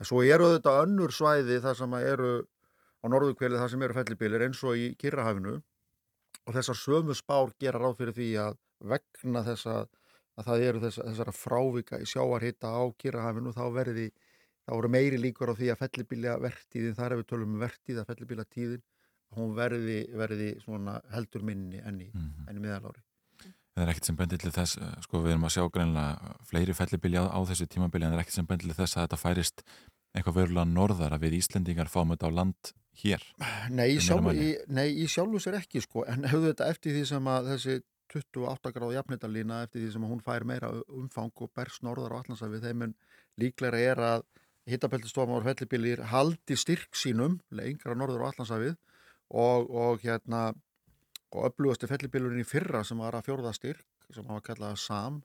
en 0.00 0.08
svo 0.08 0.22
eru 0.24 0.50
þetta 0.56 0.76
önnur 0.86 1.12
svæði 1.14 1.60
þar 1.64 1.78
sem 1.82 1.94
eru 2.00 2.32
á 3.02 3.06
norðukvelið 3.10 3.62
þar 3.62 3.70
sem 3.74 3.82
eru 3.86 3.94
fellibilir 3.98 4.44
eins 4.46 4.62
og 4.64 4.76
í 4.78 4.92
Kirrahafinu 4.98 5.56
og 6.46 6.54
þessar 6.56 6.78
sömu 6.78 7.14
spár 7.18 7.52
gera 7.60 7.78
ráð 7.82 7.96
fyrir 8.00 8.16
því 8.18 8.28
að 8.46 8.56
vegna 8.92 9.44
þess 9.46 9.66
að 9.70 9.88
að 10.40 10.46
það 10.48 10.62
eru 10.64 10.80
þess, 10.80 10.98
þessara 11.04 11.32
frávika 11.36 11.98
í 12.00 12.06
sjáarhita 12.08 12.70
á 12.72 12.82
Kirrahafinu 12.96 13.50
þá 13.52 13.64
verði, 13.74 14.06
þá 14.64 14.72
eru 14.78 14.88
meiri 14.88 15.18
líkur 15.20 15.52
á 15.52 15.54
því 15.58 15.68
að 15.74 15.82
fellibíla 15.82 16.38
vertíðin, 16.40 16.94
þar 16.96 17.12
ef 17.12 17.20
við 17.20 17.26
tölum 17.34 17.52
um 17.52 17.60
vertíð 17.60 18.00
að 18.00 18.08
fellibíla 18.14 18.46
tíðin, 18.48 18.80
hún 19.36 19.52
verði, 19.58 19.98
verði 20.16 20.48
svona 20.64 20.94
heldur 21.12 21.44
minni 21.44 21.82
enn 21.84 22.00
í, 22.00 22.08
Mhm. 22.14 22.48
enn 22.48 22.56
í 22.56 22.64
miðalári. 22.64 23.04
Það 23.72 23.82
er 23.86 23.90
ekkert 23.94 24.08
sem 24.10 24.16
bendir 24.18 24.38
til 24.42 24.52
þess, 24.52 24.76
eh, 24.76 24.96
sko 25.06 25.22
við 25.24 25.32
erum 25.32 25.46
að 25.48 25.54
sjá 25.54 25.62
greinlega 25.72 26.34
fleiri 26.50 26.74
fellibili 26.76 27.16
á, 27.16 27.24
á 27.32 27.40
þessu 27.48 27.66
tímabili 27.72 28.04
en 28.04 28.12
það 28.12 28.18
er 28.18 28.24
ekkert 28.26 28.36
sem 28.38 28.48
bendir 28.50 28.68
til 28.68 28.76
þess 28.82 28.96
að 28.98 29.06
þetta 29.06 29.20
færist 29.22 29.62
eitthvað 30.12 30.36
verulega 30.42 30.68
norðar 30.68 31.14
að 31.16 31.22
við 31.24 31.38
Íslendingar 31.38 31.88
fáum 31.88 32.12
þetta 32.12 32.28
á 32.28 32.36
land 32.36 32.72
hér. 33.00 33.22
Nei, 33.72 33.86
í 33.88 33.96
Í 33.96 33.96
meira 33.96 34.04
sjálfu, 34.04 34.26
mæli. 34.28 34.44
í, 34.44 34.52
nei, 34.68 34.88
í 34.92 35.06
sjálfu 35.08 35.40
sér 35.40 35.56
ekki 35.62 35.80
sko, 35.80 36.04
en 36.04 36.28
hefðu 36.28 36.50
þetta 36.52 36.68
eftir 36.68 36.92
því 36.98 37.04
sem 37.08 37.30
að 37.32 37.48
þessi 37.54 37.78
28 38.12 38.72
gráð 38.76 38.92
jafnitalína 38.98 39.62
eftir 39.64 39.80
því 39.86 39.92
sem 39.94 40.04
að 40.04 40.10
hún 40.12 40.20
fær 40.26 40.44
meira 40.44 40.68
umfang 40.92 41.32
og 41.40 41.52
berst 41.56 41.80
norðar 41.86 42.12
á 42.12 42.20
allansafið, 42.20 42.66
þeim 42.68 42.82
en 42.84 42.94
líklega 43.40 43.80
er 43.80 44.02
að 44.04 44.26
hittapeltistofan 44.68 45.38
og 45.38 45.46
fellibilir 45.48 46.04
haldi 46.12 46.58
styrk 46.60 46.92
sínum 46.92 47.40
lengra 47.50 47.96
norður 47.96 48.28
á 48.28 48.30
allansafið 48.34 48.76
og, 49.32 49.70
og 49.72 50.04
hérna 50.04 50.52
og 51.32 51.48
öflugasti 51.48 51.88
fellibilurinn 51.88 52.44
í 52.44 52.48
fyrra 52.48 52.82
sem 52.84 53.00
var 53.00 53.16
að 53.16 53.30
fjórða 53.30 53.54
styrk, 53.56 53.86
sem 54.12 54.26
hafa 54.28 54.44
kallað 54.50 54.76
SAM, 54.82 55.22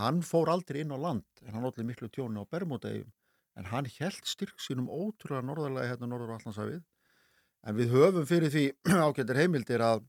hann 0.00 0.20
fór 0.26 0.50
aldrei 0.52 0.82
inn 0.82 0.94
á 0.94 0.98
land 0.98 1.46
en 1.46 1.54
hann 1.54 1.68
allir 1.68 1.86
miklu 1.86 2.10
tjóni 2.10 2.42
á 2.42 2.50
Bermudegjum 2.50 3.12
en 3.56 3.70
hann 3.70 3.88
held 3.98 4.26
styrk 4.28 4.60
sínum 4.60 4.90
ótrúlega 4.90 5.46
norðarlega 5.46 5.94
hérna 5.94 6.10
norður 6.10 6.34
á 6.34 6.36
allansafið 6.36 6.82
En 7.66 7.74
við 7.74 7.94
höfum 7.96 8.26
fyrir 8.28 8.52
því 8.54 8.64
ágættir 9.06 9.40
heimildir 9.40 9.82
að, 9.82 10.04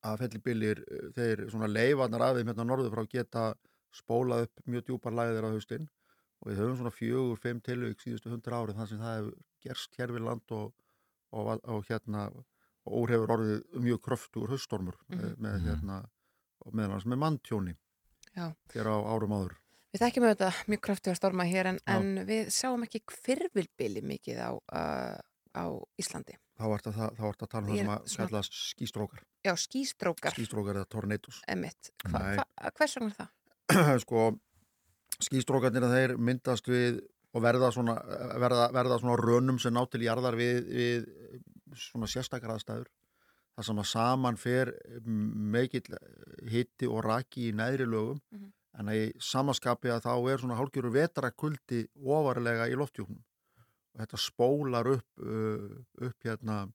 að 0.00 0.22
fellibilir, 0.22 0.84
þeir 1.16 1.42
svona 1.52 1.68
leifarnar 1.68 2.38
þeim 2.38 2.52
hérna 2.52 2.66
norður 2.70 2.94
frá 2.94 3.10
geta 3.14 3.46
spólað 3.96 4.46
upp 4.46 4.62
mjög 4.70 4.86
djúpar 4.86 5.16
læðir 5.16 5.44
á 5.44 5.52
haustinn 5.52 5.88
og 6.40 6.48
við 6.48 6.62
höfum 6.62 6.78
svona 6.78 6.94
fjögur, 6.94 7.40
fimm 7.42 7.60
tilvík 7.66 8.00
síðustu 8.00 8.32
hundra 8.32 8.62
árið 8.62 8.80
þar 8.80 8.88
sem 8.88 9.02
það 9.02 9.16
hefur 9.18 9.34
gerst 9.66 9.98
hér 10.00 10.14
við 10.16 10.24
land 10.28 10.54
og, 10.56 10.70
og, 11.36 11.50
og 11.68 11.84
hérna 11.90 12.28
úr 12.98 13.12
hefur 13.14 13.32
orðið 13.36 13.62
mjög 13.86 14.00
kröftur 14.08 14.50
hauststormur 14.52 14.96
með, 15.08 15.24
Mhm. 15.24 15.40
með 15.46 15.64
hérna 15.68 15.98
og 16.66 16.74
meðal 16.74 16.92
hans 16.96 17.06
með 17.08 17.18
manntjóni 17.22 17.74
Já. 18.36 18.50
hér 18.74 18.86
á 18.90 18.96
árum 19.14 19.32
áður. 19.38 19.56
Við 19.90 20.02
þekkjum 20.04 20.24
auðvitað 20.28 20.58
mjög 20.70 20.80
kraftiga 20.86 21.14
storma 21.18 21.44
hér 21.50 21.66
en, 21.72 21.78
en 21.86 22.10
við 22.28 22.50
sjáum 22.54 22.84
ekki 22.86 23.00
hvirvilbili 23.10 24.02
mikið 24.06 24.38
á, 24.38 24.50
uh, 24.54 25.18
á 25.56 25.64
Íslandi. 25.98 26.36
þá 26.60 26.66
ert 26.76 26.86
að, 26.86 26.98
þá 27.16 27.24
ert 27.30 27.42
að 27.42 27.48
tala 27.50 27.66
um 27.66 27.72
það 27.74 28.06
sem 28.12 28.24
að 28.24 28.28
kallast 28.30 28.52
skístrókar 28.76 29.22
Já, 29.42 29.54
skýstrókar, 29.56 30.34
skístrókar 30.36 30.76
eða 30.76 30.88
tornados 30.92 31.40
emitt. 31.48 31.90
Hvers 32.04 32.94
vegna 32.96 33.10
er 33.10 33.16
það? 33.18 33.98
sko 34.04 34.26
skístrókarnir 35.20 35.86
þeir 35.90 36.14
myndast 36.20 36.68
við 36.70 37.00
og 37.34 37.42
verða 37.44 37.70
svona, 37.74 37.94
verða, 38.42 38.68
verða 38.74 38.98
svona 39.00 39.16
rönum 39.20 39.58
sem 39.62 39.72
ná 39.74 39.82
til 39.90 40.02
jarðar 40.02 40.36
við, 40.38 40.60
við 40.70 41.08
svona 41.76 42.06
sérstakar 42.10 42.50
aðstæður 42.56 42.88
þar 43.56 43.64
sem 43.66 43.78
að 43.82 43.88
saman 43.90 44.36
fer 44.40 44.72
mikill 45.04 45.96
hitti 46.50 46.88
og 46.88 47.04
raki 47.04 47.50
í 47.50 47.54
neðri 47.56 47.86
lögum 47.86 48.20
Mhm. 48.32 48.52
en 48.78 48.86
að 48.86 49.00
í 49.00 49.12
samaskapi 49.20 49.90
að 49.90 50.04
þá 50.06 50.12
er 50.32 50.38
svona 50.38 50.56
hálfgjörur 50.58 50.92
vetrakuldi 50.94 51.88
ofarlega 52.04 52.68
í 52.70 52.76
loftjúknum 52.78 53.18
og 53.20 54.00
þetta 54.00 54.18
spólar 54.18 54.86
upp 54.86 55.18
uh, 55.18 56.06
upp 56.06 56.22
hérna 56.24 56.70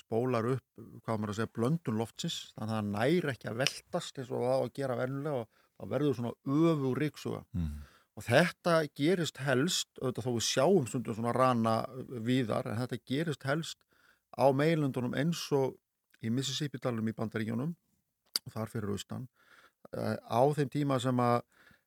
spólar 0.00 0.46
upp, 0.54 0.64
hvað 1.04 1.18
maður 1.20 1.32
að 1.34 1.38
segja, 1.40 1.52
blöndun 1.58 1.98
loftsins, 1.98 2.36
þannig 2.56 2.72
að 2.72 2.78
það 2.78 2.90
næri 2.94 3.32
ekki 3.34 3.48
að 3.50 3.58
veltast 3.60 4.18
eins 4.22 4.30
og 4.30 4.40
það 4.40 4.54
á 4.54 4.60
að 4.64 4.72
gera 4.78 4.96
verðnulega 4.96 5.40
og 5.42 5.48
þá 5.76 5.84
verður 5.92 6.14
svona 6.16 6.32
öfu 6.46 6.92
ríksuga 7.00 7.42
Mm. 7.52 7.82
og 8.16 8.22
þetta 8.24 8.74
gerist 8.96 9.36
helst 9.44 9.88
auðvitað 10.00 10.24
þó 10.24 10.32
við 10.38 10.46
sjáum 10.48 10.86
stundum 10.88 11.14
svona 11.18 11.34
rana 11.34 11.74
víðar, 12.22 12.66
en 12.70 12.78
þetta 12.80 12.98
gerist 13.04 13.42
helst 13.44 13.78
á 14.36 14.46
meilundunum 14.54 15.16
eins 15.18 15.42
og 15.56 15.76
í 16.24 16.30
Mississippi 16.32 16.80
dalum 16.82 17.08
í 17.08 17.16
Bandaríkjónum 17.16 17.72
og 18.40 18.52
þar 18.54 18.72
fyrir 18.72 18.92
austan 18.94 19.26
eh, 19.96 20.16
á 20.16 20.42
þeim 20.56 20.70
tíma 20.72 20.98
sem 21.02 21.22
að 21.22 21.40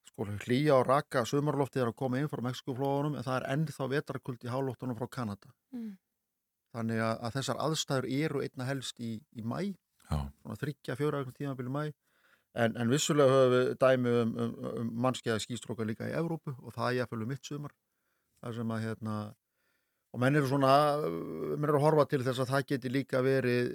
sko, 0.09 0.27
hlýja 0.45 0.77
og 0.79 0.87
raka 0.87 1.25
sumarloftið 1.29 1.85
er 1.85 1.91
að 1.91 1.99
koma 2.01 2.19
inn 2.19 2.31
frá 2.31 2.43
Mexikoflóðunum 2.45 3.17
en 3.17 3.27
það 3.27 3.39
er 3.39 3.49
ennþá 3.55 3.89
vetrakult 3.91 4.43
í 4.45 4.51
hálóttunum 4.51 4.97
frá 4.99 5.09
Kanada. 5.19 5.53
Mm. 5.73 5.93
þannig 6.73 7.03
að, 7.05 7.15
að 7.21 7.35
þessar 7.37 7.59
aðstæður 7.67 8.07
eru 8.09 8.41
einna 8.41 8.65
helst 8.65 8.99
í, 8.99 9.15
í 9.37 9.43
mæ 9.45 9.73
þryggja, 10.59 10.97
fjóra 10.97 11.21
eitthvað 11.21 11.37
tímabili 11.37 11.73
mæ 11.73 11.83
en, 12.53 12.75
en 12.77 12.89
vissulega 12.89 13.33
höfum 13.33 13.53
við 13.53 13.69
dæmi 13.81 14.13
um, 14.21 14.33
um, 14.37 14.55
um 14.81 14.89
mannskeiða 15.05 15.39
skýstróka 15.41 15.85
líka 15.87 16.09
í 16.09 16.15
Evrópu 16.17 16.53
og 16.59 16.75
það 16.75 16.89
er 16.89 16.97
jáfnvel 16.99 17.25
um 17.25 17.31
mitt 17.33 17.45
sumar 17.45 17.73
það 18.41 18.57
sem 18.59 18.73
að 18.75 18.83
hérna 18.87 19.15
og 20.13 20.21
menn 20.21 20.35
eru 20.37 20.45
svona, 20.49 20.71
menn 21.01 21.65
eru 21.69 21.79
að 21.79 21.85
horfa 21.87 22.05
til 22.11 22.21
þess 22.25 22.43
að 22.43 22.51
það 22.51 22.65
geti 22.71 22.91
líka 22.93 23.21
verið 23.25 23.71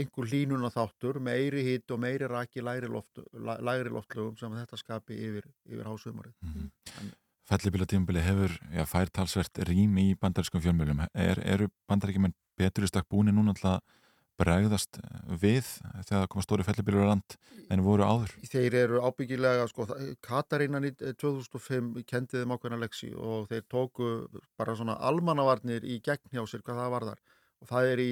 einhver 0.00 0.30
hlínuna 0.32 0.70
þáttur, 0.74 1.20
meiri 1.22 1.62
hitt 1.62 1.92
og 1.94 2.00
meiri 2.02 2.26
raki 2.30 2.64
lægri, 2.64 2.90
loft, 2.90 3.20
læ- 3.32 3.60
lægri 3.62 3.92
loftlögum 3.94 4.34
sem 4.40 4.56
þetta 4.58 4.80
skapi 4.80 5.20
yfir, 5.28 5.46
yfir 5.70 5.86
hásumarið 5.86 6.34
Fellibila 7.46 7.86
tímabili 7.86 8.24
hefur 8.26 8.50
já, 8.74 8.82
fær 8.90 9.06
talsvert 9.14 9.60
rým 9.68 9.92
í 10.02 10.16
bandarískum 10.18 10.58
fjölmjölum. 10.64 11.04
Er, 11.14 11.38
eru 11.46 11.68
bandaríkjumenn 11.86 12.34
betur 12.58 12.82
í 12.82 12.88
stakk 12.90 13.06
búin 13.06 13.30
núna 13.30 13.54
að 13.54 13.78
bregðast 14.40 14.98
við 15.40 15.64
þegar 15.64 16.06
það 16.10 16.28
koma 16.32 16.44
stóri 16.44 16.66
fellibilur 16.66 17.06
á 17.08 17.10
land 17.12 17.36
en 17.72 17.82
voru 17.86 18.06
áður? 18.06 18.34
þeir 18.46 18.76
eru 18.82 19.02
ábyggilega 19.02 19.66
sko, 19.70 19.88
Katarínan 20.24 20.88
í 20.88 20.92
2005 20.94 22.04
kendi 22.08 22.42
þeim 22.42 22.54
ákveðna 22.54 22.80
leksi 22.84 23.12
og 23.16 23.48
þeir 23.50 23.66
tóku 23.72 24.10
bara 24.58 24.76
svona 24.78 24.98
almannavarnir 25.08 25.86
í 25.86 26.00
gegn 26.04 26.32
hjá 26.34 26.44
sér 26.44 26.64
hvað 26.66 26.82
það 26.82 26.94
varðar 26.96 27.22
og 27.62 27.70
það 27.70 27.92
er 27.92 28.04
í 28.04 28.10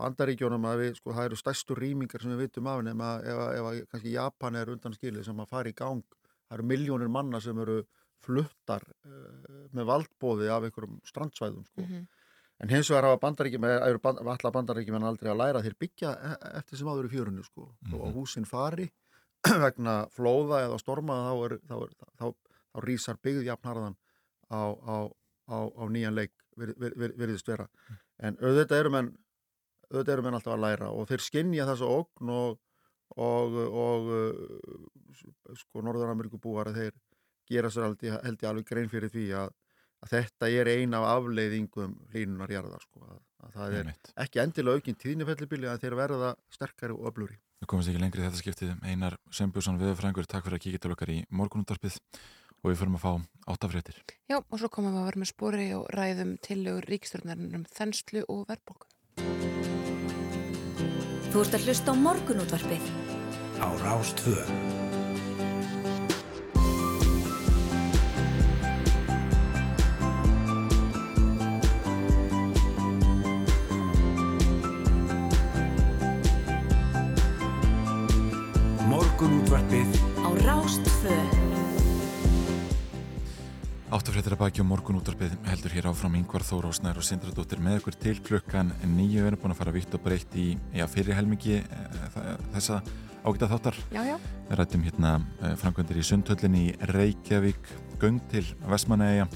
bandaríkjónum 0.00 0.66
að 0.70 0.82
við, 0.84 0.92
sko, 0.98 1.14
það 1.16 1.28
eru 1.28 1.38
stærstu 1.38 1.76
rýmingar 1.76 2.22
sem 2.22 2.32
við 2.34 2.46
vitum 2.46 2.68
af 2.72 2.84
nema 2.86 3.14
ef, 3.20 3.40
ef 3.58 3.70
að 3.70 3.80
kannski 3.92 4.14
Japan 4.14 4.58
er 4.60 4.72
undan 4.72 4.96
skilið 4.96 5.26
sem 5.28 5.42
að 5.42 5.50
fara 5.52 5.72
í 5.72 5.76
gang 5.76 6.04
það 6.50 6.56
eru 6.56 6.68
miljónir 6.70 7.12
manna 7.12 7.40
sem 7.42 7.58
eru 7.62 7.82
fluttar 8.20 8.84
uh, 9.06 9.68
með 9.76 9.86
valdbóði 9.88 10.50
af 10.52 10.66
einhverjum 10.66 10.98
strandsvæðum 11.08 11.66
sko. 11.68 11.84
Mhm. 11.84 12.08
En 12.60 12.68
hins 12.68 12.90
vegar 12.92 13.06
hafa 13.08 13.20
bandaríkjumenn, 13.22 13.78
eru 13.86 14.00
band, 14.04 14.20
allar 14.20 14.52
bandaríkjumenn 14.52 15.06
aldrei 15.08 15.30
að 15.32 15.40
læra 15.40 15.62
þeir 15.64 15.76
byggja 15.80 16.10
e- 16.12 16.38
eftir 16.58 16.80
sem 16.80 16.90
áður 16.92 17.08
í 17.08 17.12
fjörunni 17.14 17.44
sko. 17.46 17.70
Mm 17.86 17.96
og 18.00 18.18
húsin 18.18 18.48
fari 18.48 18.90
vegna 19.64 19.94
flóða 20.12 20.64
eða 20.66 20.78
storma 20.82 21.16
þá, 21.24 21.32
er, 21.46 21.56
þá, 21.70 21.76
er, 21.86 21.96
þá, 21.96 22.06
þá 22.20 22.84
rýsar 22.84 23.20
byggð 23.24 23.48
jafnharðan 23.48 23.96
á, 24.52 24.60
á, 24.60 24.96
á, 25.48 25.58
á 25.72 25.82
nýjan 25.88 26.18
leik 26.18 26.34
vir, 26.60 26.74
vir, 26.76 26.96
vir, 27.00 27.16
virðist 27.16 27.48
vera. 27.48 27.66
En 28.20 28.36
auðvitað 28.42 28.82
eru 28.84 28.92
menn 28.96 29.12
auðvitað 29.90 30.14
eru 30.14 30.26
menn 30.26 30.36
alltaf 30.38 30.54
að 30.54 30.64
læra 30.64 30.90
og 30.94 31.08
þeir 31.10 31.24
skinja 31.24 31.66
þessa 31.66 31.88
ógn 31.90 32.34
og, 32.34 32.58
og, 33.16 33.56
og 33.84 35.56
sko 35.58 35.82
Norður-Ameríku 35.86 36.38
búar 36.42 36.70
að 36.70 36.82
þeir 36.82 37.00
gera 37.50 37.72
sér 37.72 37.88
held 37.88 38.04
ég 38.44 38.48
alveg 38.50 38.68
grein 38.68 38.92
fyrir 38.92 39.10
því 39.10 39.26
að, 39.40 39.56
að 40.00 40.14
þetta 40.14 40.50
er 40.56 40.70
ein 40.72 40.96
af 40.96 41.06
afleiðingum 41.10 41.94
hlínunar 42.12 42.52
jarðar 42.54 42.82
sko, 42.84 43.04
að, 43.04 43.20
að 43.44 43.54
það 43.56 43.76
er 43.76 43.84
Einmitt. 43.84 44.12
ekki 44.24 44.42
endilega 44.42 44.80
aukinn 44.80 44.98
tíðnifellibili 45.04 45.70
að 45.70 45.84
þeir 45.84 45.96
verða 46.00 46.34
sterkari 46.54 46.96
og 46.96 47.08
öfluri. 47.10 47.38
Við 47.60 47.68
komumst 47.68 47.92
ekki 47.92 48.00
lengri 48.00 48.22
í 48.22 48.24
þetta 48.24 48.40
skiptið. 48.40 48.70
Einar 48.88 49.18
Sveinbjörnsson 49.36 49.80
viðfrængur, 49.82 50.28
takk 50.30 50.46
fyrir 50.46 50.56
að 50.56 50.64
kíkja 50.64 50.80
til 50.80 50.94
okkar 50.94 51.12
í 51.12 51.18
morgunúndarpið 51.28 51.98
og 52.60 52.70
við 52.70 52.80
förum 52.80 52.96
að 52.96 53.04
fá 53.04 53.12
áttafréttir. 53.52 54.00
Já, 54.28 54.38
og 54.40 54.56
svo 54.60 54.72
komum 54.72 54.96
við 54.96 55.02
að 55.02 55.08
vera 55.10 55.20
með 55.20 55.32
spori 55.34 55.68
og 55.76 55.86
ræðum 55.92 56.34
tillögur 56.44 56.88
ríkstjórnarinn 56.88 57.60
um 57.60 57.68
þenslu 57.68 58.24
og 58.32 58.46
verðbólku. 58.48 58.88
Þú 61.30 61.44
ert 61.44 61.56
að 61.60 61.68
hlusta 61.68 61.92
á 61.92 61.96
morgunútvarpið 62.00 62.92
á 63.60 63.68
Rástvö. 63.84 64.79
Morgunútvarpið 79.20 79.90
á 80.24 80.28
Rástfö. 80.48 81.12
Áttafréttir 83.92 84.32
að 84.32 84.40
baki 84.40 84.62
og 84.62 84.68
morgunúttarpið 84.70 85.34
heldur 85.44 85.74
hér 85.76 85.88
áfram 85.90 86.16
yngvar 86.16 86.40
Þóra 86.40 86.70
og 86.70 86.78
Snær 86.78 86.96
og 86.96 87.04
Sindradóttir 87.04 87.60
með 87.60 87.82
ykkur 87.82 87.98
til 88.00 88.14
klukkan 88.24 88.70
nýju 88.80 89.20
við 89.20 89.28
erum 89.28 89.42
búin 89.42 89.52
að 89.52 89.58
fara 89.58 89.74
vitt 89.76 89.92
og 89.92 90.00
breytt 90.06 90.38
í 90.40 90.46
já, 90.72 90.86
fyrir 90.88 91.18
helmingi 91.18 91.58
e, 91.60 91.82
þessa 92.54 92.80
ágæta 93.20 93.50
þáttar. 93.50 93.82
Já, 93.92 94.00
já. 94.08 94.16
Við 94.48 94.56
rættum 94.62 94.88
hérna 94.88 95.12
e, 95.20 95.52
framkvæmdir 95.66 96.00
í 96.00 96.06
Sundhöllinni 96.14 96.64
í 96.70 96.74
Reykjavík, 96.94 97.74
göng 98.00 98.24
til 98.32 98.46
Vestmanæja 98.72 99.28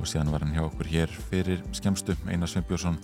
og 0.00 0.10
síðan 0.10 0.34
var 0.34 0.42
hann 0.42 0.56
hjá 0.58 0.66
okkur 0.66 0.90
hér 0.96 1.14
fyrir 1.30 1.62
skemstu 1.70 2.18
Einar 2.26 2.50
Sveinbjörnsson 2.50 2.98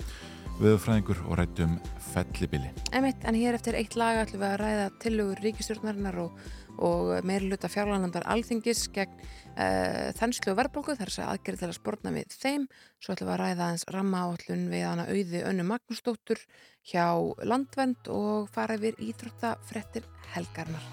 viðfræðingur 0.63 1.21
og 1.29 1.39
rættum 1.39 1.77
fellibili. 2.13 2.71
Emitt, 2.97 3.25
en 3.29 3.39
hér 3.39 3.59
eftir 3.59 3.77
eitt 3.79 3.97
lag 3.99 4.23
ætlum 4.23 4.43
við 4.43 4.49
að 4.49 4.61
ræða 4.63 4.87
tillögur 5.03 5.43
ríkistjórnarinnar 5.45 6.19
og, 6.23 6.41
og 6.79 7.13
meiri 7.29 7.51
luta 7.51 7.71
fjárlanandar 7.71 8.27
alþingis 8.31 8.87
gegn 8.95 9.15
uh, 9.19 10.11
þenslu 10.19 10.53
og 10.53 10.61
verðbólgu 10.61 10.99
þar 10.99 11.15
að 11.15 11.33
aðgerði 11.35 11.63
til 11.63 11.71
að 11.71 11.77
sportna 11.79 12.15
við 12.17 12.39
þeim. 12.39 12.69
Svo 12.99 13.15
ætlum 13.15 13.31
við 13.31 13.37
að 13.37 13.43
ræða 13.45 13.69
aðeins 13.69 13.89
ramma 13.95 14.25
áallun 14.27 14.69
við 14.73 14.87
hana 14.89 15.09
auði 15.11 15.45
önnu 15.51 15.69
Magnúsdóttur 15.71 16.45
hjá 16.89 17.07
Landvend 17.47 18.11
og 18.13 18.49
fara 18.55 18.79
yfir 18.79 18.99
íþróttafrettir 19.11 20.09
helgarnar 20.35 20.89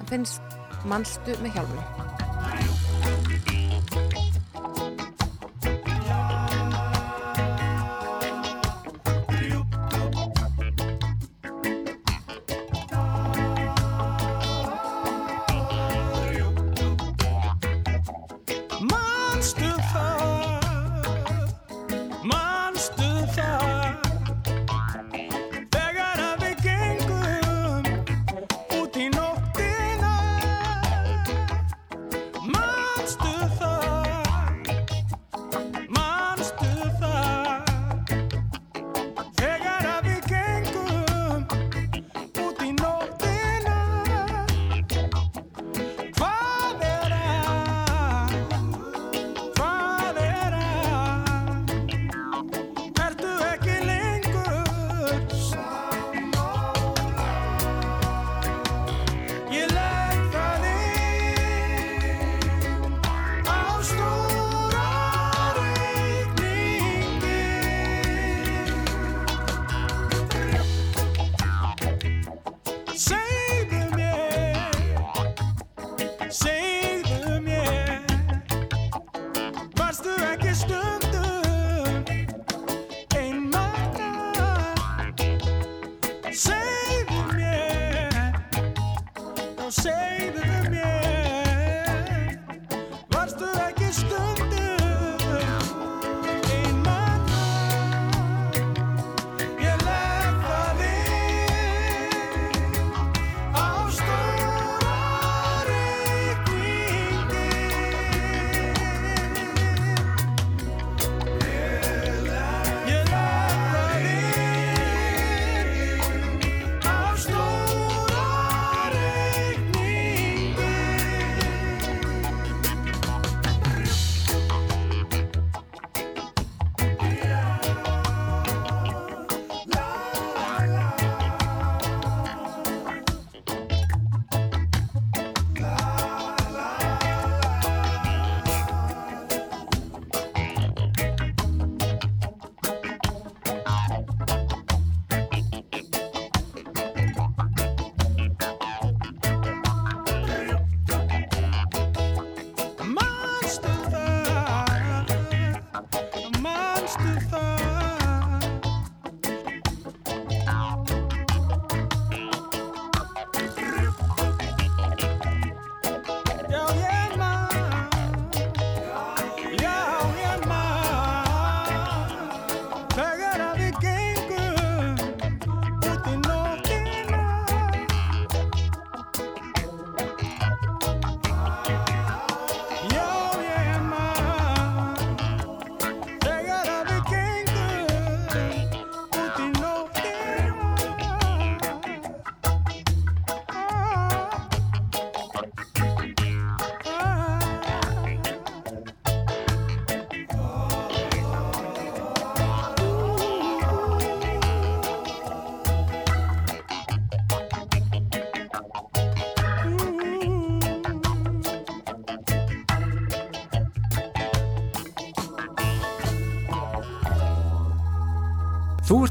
en 0.00 0.10
finnst 0.10 0.58
mannstu 0.90 1.36
með 1.42 1.60
hjálminu 1.60 2.73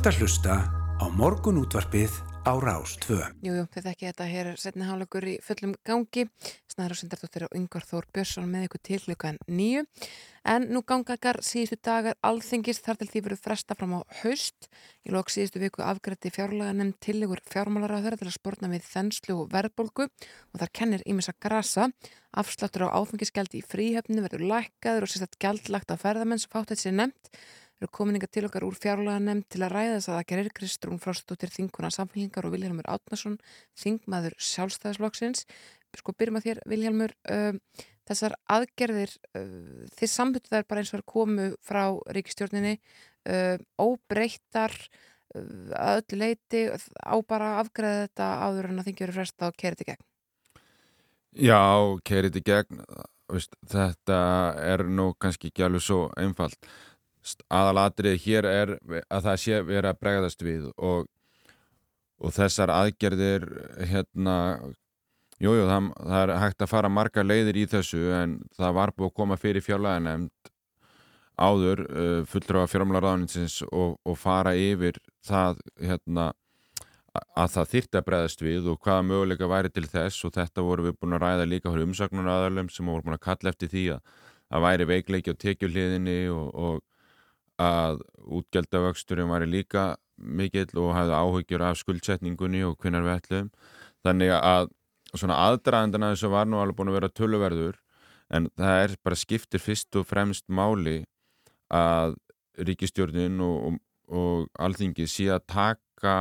ert 0.04 0.18
að 0.18 0.24
hlusta 0.26 0.56
á 1.00 1.06
morgunútvarpið 1.16 2.12
á 2.44 2.60
Rás 2.60 2.98
2. 3.06 3.22
Jú, 3.40 3.54
jú, 3.56 3.62
þið 3.72 3.86
þekki 3.88 4.08
þetta 4.10 4.26
hér 4.28 4.50
setni 4.60 4.84
hálfleikur 4.84 5.28
í 5.32 5.36
fullum 5.40 5.78
gangi. 5.88 6.26
Snæður 6.68 6.96
og 6.96 7.00
Sindardóttir 7.00 7.46
og 7.48 7.56
Yngvar 7.56 7.88
Þór 7.88 8.10
Björnsson 8.12 8.50
með 8.52 8.66
ykkur 8.68 8.82
til 8.84 9.00
hlukan 9.06 9.40
nýju. 9.48 9.86
En 10.44 10.68
nú 10.76 10.84
gangagar 10.84 11.40
síðustu 11.40 11.80
dagar 11.88 12.20
alþingis 12.20 12.84
þar 12.84 13.00
til 13.00 13.10
því 13.14 13.24
verið 13.30 13.44
fresta 13.46 13.80
fram 13.80 13.96
á 13.96 14.00
haust. 14.26 14.68
Í 15.08 15.16
lok 15.16 15.32
síðustu 15.32 15.64
viku 15.64 15.88
afgrætti 15.88 16.34
fjárlega 16.36 16.76
nefnd 16.76 17.00
tillegur 17.00 17.40
fjármálaráður 17.48 18.20
til 18.20 18.28
að 18.28 18.36
spórna 18.42 18.74
við 18.76 18.84
þenslu 18.92 19.40
og 19.40 19.56
verðbólgu 19.56 20.10
og 20.12 20.60
þar 20.60 20.76
kennir 20.76 21.08
ímessa 21.08 21.32
grasa. 21.40 21.94
Afsláttur 22.36 22.90
á 22.92 23.00
áfengisgjaldi 23.00 23.64
í 23.64 23.68
fríhefni 23.72 24.20
verður 24.20 24.50
lækkaður 24.52 25.08
og 25.08 25.16
sérstætt 25.16 25.40
gjaldlagt 25.40 25.96
á 25.96 26.02
ferðamenn 26.02 26.44
sem 26.44 26.52
fátt 26.52 26.76
eru 27.84 27.92
komininga 27.92 28.30
til 28.32 28.48
okkar 28.48 28.64
úr 28.64 28.76
fjárlega 28.80 29.20
nefnd 29.20 29.48
til 29.52 29.64
að 29.66 29.74
ræða 29.76 29.96
þess 29.98 30.10
að 30.10 30.18
það 30.18 30.28
gerir 30.32 30.52
Kristrún 30.58 31.00
Frostóttir 31.04 31.52
Þinguna 31.52 31.92
Samfélgingar 31.92 32.48
og 32.48 32.54
Vilhelmur 32.56 32.88
Átnason 32.88 33.40
Þingmaður 33.80 34.38
sjálfstæðisflokksins. 34.40 35.44
Sko 36.00 36.16
byrjum 36.16 36.40
að 36.40 36.48
þér 36.48 36.62
Vilhelmur 36.72 37.16
uh, 37.34 37.58
þessar 38.08 38.38
aðgerðir 38.56 39.16
uh, 39.36 39.88
þið 40.00 40.14
sambutu 40.14 40.54
þær 40.54 40.68
bara 40.70 40.84
eins 40.84 40.94
og 40.94 41.02
er 41.02 41.08
komu 41.14 41.50
frá 41.64 41.84
ríkistjórninni 42.16 42.78
uh, 42.80 43.58
óbreyttar 43.76 44.78
að 45.34 46.04
öllu 46.04 46.20
leiti 46.22 46.68
á 46.70 47.16
bara 47.26 47.56
afgreða 47.60 48.04
þetta 48.06 48.26
áður 48.46 48.68
en 48.70 48.82
að 48.82 48.90
þingi 48.90 49.04
verið 49.04 49.18
fresta 49.18 49.50
og 49.50 49.56
kerið 49.58 49.82
í 49.82 49.88
gegn? 49.88 50.04
Já, 51.42 51.64
kerið 52.06 52.38
í 52.38 52.44
gegn. 52.46 52.84
Veist, 53.34 53.56
þetta 53.66 54.18
er 54.62 54.84
nú 54.86 55.08
kannski 55.18 55.50
ekki 55.50 55.64
alveg 55.66 55.82
svo 55.82 56.04
einfalt 56.22 56.68
aðalatrið 57.54 58.22
hér 58.26 58.48
er 58.50 58.72
að 59.08 59.28
það 59.28 59.42
sé 59.44 59.60
verið 59.66 59.90
að 59.92 60.00
bregðast 60.04 60.46
við 60.46 60.70
og, 60.76 61.08
og 62.20 62.36
þessar 62.36 62.74
aðgerðir 62.74 63.46
hérna 63.90 64.38
jújú, 65.42 65.62
jú, 65.62 65.68
það, 65.70 65.90
það 66.04 66.22
er 66.24 66.34
hægt 66.44 66.64
að 66.66 66.72
fara 66.72 66.92
marga 66.92 67.26
leiðir 67.26 67.60
í 67.64 67.68
þessu 67.72 68.04
en 68.16 68.38
það 68.58 68.78
var 68.80 68.94
búið 68.96 69.12
að 69.12 69.18
koma 69.22 69.40
fyrir 69.40 69.66
fjárlæðanemnd 69.66 70.54
áður 71.34 71.82
uh, 71.88 72.22
fullur 72.30 72.62
af 72.62 72.72
fjármálaráðninsins 72.74 73.62
og, 73.72 73.98
og 74.06 74.18
fara 74.22 74.54
yfir 74.58 75.00
það 75.26 75.64
hérna 75.82 76.32
að 77.14 77.52
það 77.54 77.72
þyrti 77.72 78.00
að 78.00 78.06
bregðast 78.08 78.42
við 78.42 78.70
og 78.72 78.80
hvaða 78.82 79.06
möguleika 79.06 79.50
væri 79.50 79.70
til 79.74 79.86
þess 79.90 80.26
og 80.26 80.34
þetta 80.34 80.66
voru 80.66 80.88
við 80.88 80.96
búin 80.98 81.18
að 81.18 81.26
ræða 81.26 81.50
líka 81.50 81.74
fyrir 81.74 81.90
umsagnunar 81.90 82.40
aðalum 82.40 82.70
sem 82.74 82.90
voru 82.90 83.06
búin 83.06 83.18
að 83.18 83.26
kalla 83.28 83.54
eftir 83.54 83.70
því 83.70 83.84
að 83.96 84.16
það 84.54 84.66
væri 84.66 84.88
veikleiki 84.90 85.34
á 85.34 85.42
tekjuhliðinni 85.44 86.18
og, 86.34 86.48
og 86.54 86.82
að 87.62 88.02
útgjaldavöxturinn 88.24 89.30
var 89.30 89.46
líka 89.48 89.94
mikill 90.18 90.72
og 90.80 90.94
hafði 90.96 91.18
áhugjur 91.18 91.66
af 91.66 91.80
skuldsetningunni 91.82 92.64
og 92.66 92.78
hvinnar 92.82 93.06
við 93.06 93.18
ætlum 93.18 93.50
þannig 94.06 94.34
að 94.38 94.70
svona 95.14 95.40
aðdraðandana 95.50 96.14
þessu 96.14 96.32
var 96.34 96.48
nú 96.50 96.60
alveg 96.62 96.78
búin 96.78 96.92
að 96.92 97.00
vera 97.00 97.14
töluverður 97.14 97.80
en 98.34 98.50
það 98.58 98.84
er 98.84 98.96
bara 99.06 99.20
skiptir 99.20 99.62
fyrst 99.62 99.96
og 100.00 100.08
fremst 100.10 100.46
máli 100.50 101.04
að 101.74 102.16
ríkistjórnin 102.58 103.42
og, 103.42 103.58
og, 103.68 103.78
og 104.14 104.62
alþingi 104.62 105.08
sé 105.10 105.30
að 105.34 105.46
taka 105.54 106.16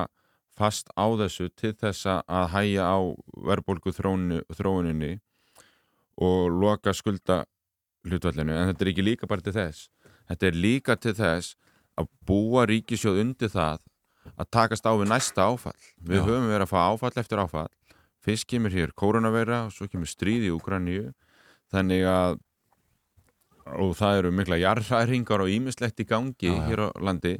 fast 0.58 0.92
á 0.96 1.06
þessu 1.20 1.48
til 1.56 1.72
þess 1.80 2.08
að 2.12 2.50
hæja 2.52 2.84
á 2.84 3.00
verðbólgu 3.48 3.94
þróuninni 3.96 5.14
og 6.20 6.52
loka 6.52 6.92
skulda 6.96 7.42
hlutvallinu 8.04 8.52
en 8.52 8.70
þetta 8.70 8.84
er 8.84 8.92
ekki 8.92 9.06
líka 9.06 9.28
bara 9.30 9.44
til 9.44 9.56
þess 9.56 9.88
Þetta 10.30 10.48
er 10.48 10.60
líka 10.64 10.96
til 11.00 11.14
þess 11.18 11.56
að 11.98 12.08
búa 12.28 12.66
ríkisjóð 12.70 13.20
undir 13.22 13.52
það 13.52 13.82
að 14.38 14.50
takast 14.54 14.86
á 14.86 14.92
við 14.94 15.10
næsta 15.10 15.48
áfall. 15.50 15.82
Við 15.98 16.20
Já. 16.20 16.24
höfum 16.28 16.48
verið 16.50 16.66
að 16.66 16.72
fá 16.72 16.80
áfall 16.86 17.12
eftir 17.16 17.42
áfall. 17.42 17.68
Fyrst 18.22 18.46
kemur 18.46 18.74
hér 18.74 18.94
koronaveira 18.94 19.66
og 19.66 19.74
svo 19.74 19.88
kemur 19.90 20.10
stríð 20.10 20.46
í 20.46 20.54
Ukraníu. 20.54 21.10
Þannig 21.72 22.06
að 22.06 22.40
og 23.62 23.94
það 23.94 24.18
eru 24.18 24.32
mikla 24.34 24.58
jarðræringar 24.58 25.44
og 25.44 25.50
ímislegt 25.52 26.00
í 26.02 26.06
gangi 26.08 26.50
já. 26.50 26.62
hér 26.66 26.86
á 26.86 26.88
landi. 26.98 27.36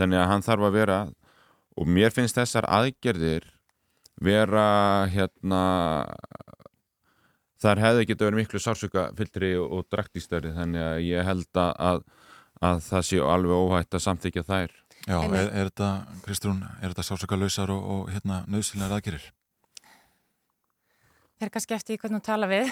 Þannig 0.00 0.20
að 0.20 0.30
hann 0.30 0.44
þarf 0.44 0.68
að 0.68 0.76
vera 0.76 0.98
og 1.76 1.88
mér 1.88 2.12
finnst 2.12 2.36
þessar 2.36 2.68
aðgerðir 2.68 3.46
vera 4.22 5.08
hérna 5.12 5.62
þar 7.62 7.82
hefði 7.86 8.06
getið 8.10 8.28
verið 8.28 8.40
miklu 8.42 8.60
sársöka 8.62 9.08
fyllri 9.18 9.54
og, 9.60 9.68
og 9.78 9.88
draktístari 9.92 10.52
þannig 10.56 10.86
að 10.86 11.02
ég 11.06 11.26
held 11.28 11.62
að, 11.62 12.02
að 12.62 12.80
það 12.88 13.08
sé 13.08 13.20
alveg 13.34 13.66
óhætt 13.66 13.98
að 13.98 14.06
samþykja 14.06 14.46
þær 14.48 14.78
Já, 15.02 15.18
er, 15.18 15.48
er 15.50 15.66
þetta, 15.66 15.88
Kristrún, 16.22 16.60
er 16.78 16.92
þetta 16.92 17.04
sársöka 17.06 17.38
lausar 17.38 17.72
og, 17.74 17.82
og 17.82 18.10
hérna 18.12 18.44
nöðsynlegar 18.50 19.00
aðgerir? 19.00 19.24
Það 21.40 21.46
er 21.48 21.50
kannski 21.56 21.74
eftir 21.74 21.98
hvernig 21.98 22.22
þú 22.22 22.26
tala 22.28 22.48
við. 22.50 22.70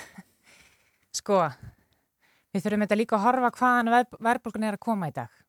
Sko, 1.18 1.41
við 2.55 2.62
þurfum 2.62 2.84
þetta 2.84 2.99
líka 3.01 3.18
að 3.18 3.24
horfa 3.24 3.51
hvaðan 3.57 3.91
verð, 3.97 4.14
verðbólgun 4.28 4.68
er 4.68 4.78
að 4.78 4.84
koma 4.86 5.11
í 5.11 5.16
dag. 5.16 5.41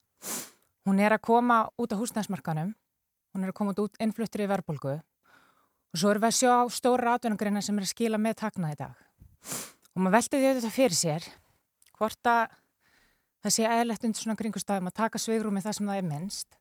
Hún 0.89 1.03
er 1.05 1.13
að 1.13 1.21
koma 1.27 1.59
út 1.77 1.93
á 1.93 2.01
húsnæðsmarkanum, 2.01 2.73
hún 3.35 3.45
er 3.45 3.53
að 3.53 3.59
koma 3.61 3.77
út 3.77 4.01
innfluttur 4.01 4.41
í 4.41 4.49
verðbólgu 4.49 4.97
og 4.97 5.99
svo 5.99 6.09
erum 6.09 6.23
við 6.23 6.31
að 6.31 6.37
sjá 6.39 6.73
stóra 6.73 7.13
atvinnugreina 7.19 7.61
sem 7.61 7.77
er 7.77 7.85
að 7.85 7.91
skila 7.93 8.17
með 8.17 8.39
takna 8.41 8.73
í 8.73 8.77
dag. 8.79 8.95
Og 9.91 10.03
maður 10.03 10.17
veldi 10.17 10.39
því 10.39 10.49
auðvitað 10.49 10.75
fyrir 10.77 10.97
sér 10.97 11.27
hvort 11.97 12.31
að 12.31 12.57
það 13.41 13.55
sé 13.55 13.67
eðlegt 13.67 14.05
undir 14.07 14.23
svona 14.23 14.39
kringustafum 14.39 14.89
að 14.89 14.97
taka 15.01 15.21
sveigrúmi 15.21 15.63
það 15.63 15.77
sem 15.77 15.91
það 15.91 16.01
er 16.01 16.07
minnst. 16.07 16.57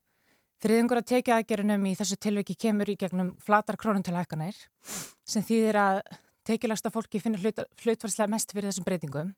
Þriðingur 0.60 1.00
að 1.00 1.08
tekja 1.08 1.36
aðgerunum 1.38 1.86
í 1.88 1.94
þessu 1.96 2.18
tilviki 2.20 2.56
kemur 2.60 2.90
í 2.92 2.96
gegnum 3.00 3.30
flatar 3.40 3.78
krónuntilhækkanir 3.80 4.58
sem 5.24 5.44
þýðir 5.46 5.78
að 5.80 6.00
tekilagsta 6.48 6.92
fólki 6.92 7.20
finnir 7.22 7.40
hlut, 7.44 7.62
hlutvarslega 7.80 8.32
mest 8.32 8.52
fyrir 8.52 8.68
þessum 8.68 8.84
breytingum. 8.84 9.30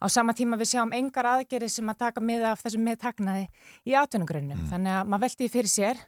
Á 0.00 0.06
sama 0.08 0.32
tíma 0.34 0.56
við 0.56 0.72
sjáum 0.72 0.94
engar 0.96 1.28
aðgeri 1.28 1.68
sem 1.68 1.88
að 1.92 2.00
taka 2.06 2.22
miða 2.24 2.54
af 2.54 2.64
þessum 2.64 2.86
meðtaknaði 2.88 3.46
í 3.84 3.94
atvinnugrunum. 4.00 4.62
Þannig 4.70 4.96
að 4.96 5.10
maður 5.12 5.24
veldi 5.26 5.40
því 5.44 5.50
fyrir 5.54 5.72
sér, 5.74 6.02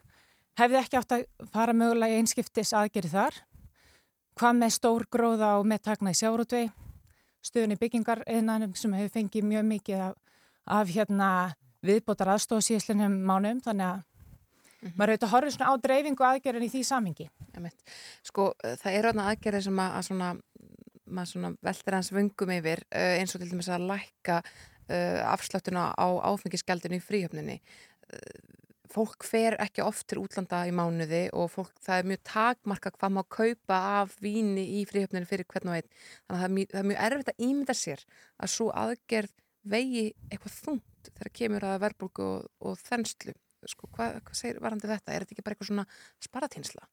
hefði 0.59 0.79
ekki 0.81 0.99
átt 0.99 1.17
að 1.19 1.25
fara 1.53 1.77
mögulega 1.77 2.17
í 2.17 2.23
einskiptis 2.23 2.73
aðgeri 2.79 3.13
þar. 3.13 3.37
Hvað 4.39 4.55
með 4.59 4.71
stór 4.77 5.05
gróða 5.13 5.51
og 5.61 5.67
meðtaknaði 5.69 6.19
sjárótvei, 6.23 6.63
stöðunni 7.45 7.77
byggingar 7.81 8.23
eðnanum 8.31 8.73
sem 8.79 8.95
hefur 8.97 9.13
fengið 9.19 9.45
mjög 9.49 9.67
mikið 9.69 10.05
af, 10.07 10.15
af 10.79 10.93
hérna, 10.95 11.29
viðbótar 11.85 12.33
aðstóð 12.33 12.63
síðslinum 12.69 13.19
mánum. 13.29 13.61
Þannig 13.65 13.91
að 13.91 14.93
maður 14.97 15.13
auðvitað 15.13 15.33
horfið 15.35 15.55
svona 15.57 15.75
á 15.75 15.83
dreifingu 15.85 16.27
aðgerðin 16.27 16.67
í 16.67 16.71
því 16.73 16.83
samingi. 16.89 17.29
Sko, 18.25 18.49
uh, 18.55 18.75
það 18.81 18.99
eru 18.99 19.13
þarna 19.13 19.29
aðgerðir 19.33 19.67
sem 19.69 19.83
að, 19.85 19.97
að 19.99 20.07
svona, 20.09 20.31
svona 21.29 21.53
veltir 21.69 21.99
hans 21.99 22.13
vöngum 22.15 22.55
yfir 22.57 22.85
uh, 22.89 23.13
eins 23.21 23.37
og 23.37 23.43
til 23.43 23.51
dæmis 23.53 23.71
að 23.71 23.89
lækka 23.93 24.41
uh, 24.41 25.21
afsláttuna 25.35 25.91
á 25.93 26.07
áfengisgjaldinu 26.33 26.99
í 26.99 27.05
fríhöfninni. 27.05 27.61
Fólk 28.93 29.25
fer 29.25 29.57
ekki 29.63 29.85
oft 29.85 30.05
til 30.11 30.21
útlanda 30.21 30.63
í 30.69 30.73
mánuði 30.77 31.23
og 31.39 31.49
fólk, 31.55 31.73
það 31.81 32.01
er 32.01 32.09
mjög 32.11 32.23
takmarka 32.29 32.93
hvað 32.93 33.15
má 33.17 33.23
kaupa 33.25 33.79
af 34.03 34.17
víni 34.21 34.67
í 34.81 34.83
fríhöfninni 34.89 35.29
fyrir 35.29 35.49
hvern 35.49 35.73
og 35.73 35.79
einn. 35.79 35.89
Þannig 36.29 36.37
að 36.37 36.43
það 36.43 36.49
er 36.49 36.57
mjög, 36.57 36.73
það 36.73 36.83
er 36.83 36.89
mjög 36.91 37.05
erfitt 37.07 37.33
að 37.33 37.45
ímynda 37.49 37.77
sér 37.79 38.05
að 38.37 38.53
svo 38.53 38.69
aðgerð 38.83 39.37
vegi 39.73 40.07
eitthvað 40.29 40.59
þungt 40.59 41.13
þegar 41.13 41.33
kemur 41.39 41.69
að 41.69 41.79
verðbólgu 41.87 42.27
og, 42.27 42.51
og 42.69 42.83
þenslu. 42.83 43.37
Sko, 43.71 43.89
hvað, 43.95 44.19
hvað 44.27 44.41
segir 44.41 44.59
varandi 44.63 44.91
þetta? 44.91 45.15
Er 45.15 45.25
þetta 45.25 45.37
ekki 45.37 45.47
bara 45.47 45.57
eitthvað 45.57 45.71
svona 45.71 45.87
sparatinsla? 46.23 46.89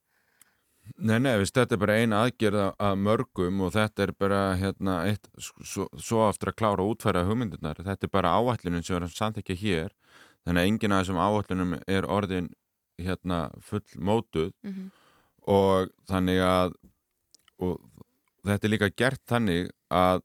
Nei, 0.98 1.18
nei, 1.22 1.36
veist, 1.38 1.54
þetta 1.54 1.76
er 1.76 1.82
bara 1.82 1.96
eina 2.02 2.20
aðgerð 2.26 2.62
af 2.72 2.96
mörgum 2.98 3.62
og 3.66 3.74
þetta 3.76 4.06
er 4.06 4.14
bara 4.18 4.40
hérna, 4.58 4.96
eitt, 5.10 5.28
svo, 5.38 5.86
svo 6.02 6.24
aftur 6.26 6.52
að 6.52 6.58
klára 6.62 6.86
að 6.86 6.94
útfæra 6.94 7.26
hugmyndirnar. 7.28 7.82
Þetta 7.86 8.08
er 8.08 8.14
bara 8.14 8.34
áætlunin 8.40 8.86
sem 8.86 8.98
er 8.98 9.06
að 9.06 9.18
samþykja 9.18 9.58
hér 9.64 9.94
þannig 10.48 10.62
að 10.64 10.70
enginn 10.72 10.96
af 10.96 11.04
þessum 11.04 11.22
áætlunum 11.26 11.76
er 11.88 12.08
orðin 12.08 12.50
hérna, 13.00 13.42
full 13.62 13.84
mótuð 13.98 14.52
Mhm. 14.64 14.90
og 15.48 15.90
þannig 16.10 16.40
að 16.44 16.74
og 17.60 17.80
þetta 18.46 18.66
er 18.68 18.72
líka 18.74 18.90
gert 18.96 19.22
þannig 19.28 19.70
að, 19.92 20.22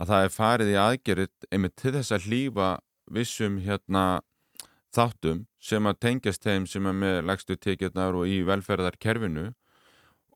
að 0.00 0.08
það 0.08 0.24
er 0.24 0.28
farið 0.36 0.70
í 0.72 0.78
aðgerið 0.82 1.30
einmitt 1.52 1.76
til 1.76 1.92
þess 1.92 2.12
að 2.12 2.26
hlýfa 2.26 2.68
vissum 3.10 3.58
hérna 3.62 4.04
þáttum 4.94 5.46
sem 5.62 5.86
að 5.86 5.98
tengjast 6.04 6.42
þeim 6.44 6.66
sem 6.68 6.86
er 6.86 6.92
með 6.92 7.18
legstu 7.26 7.56
tekjurnar 7.56 8.14
og 8.18 8.26
í 8.28 8.42
velferðarkerfinu 8.44 9.52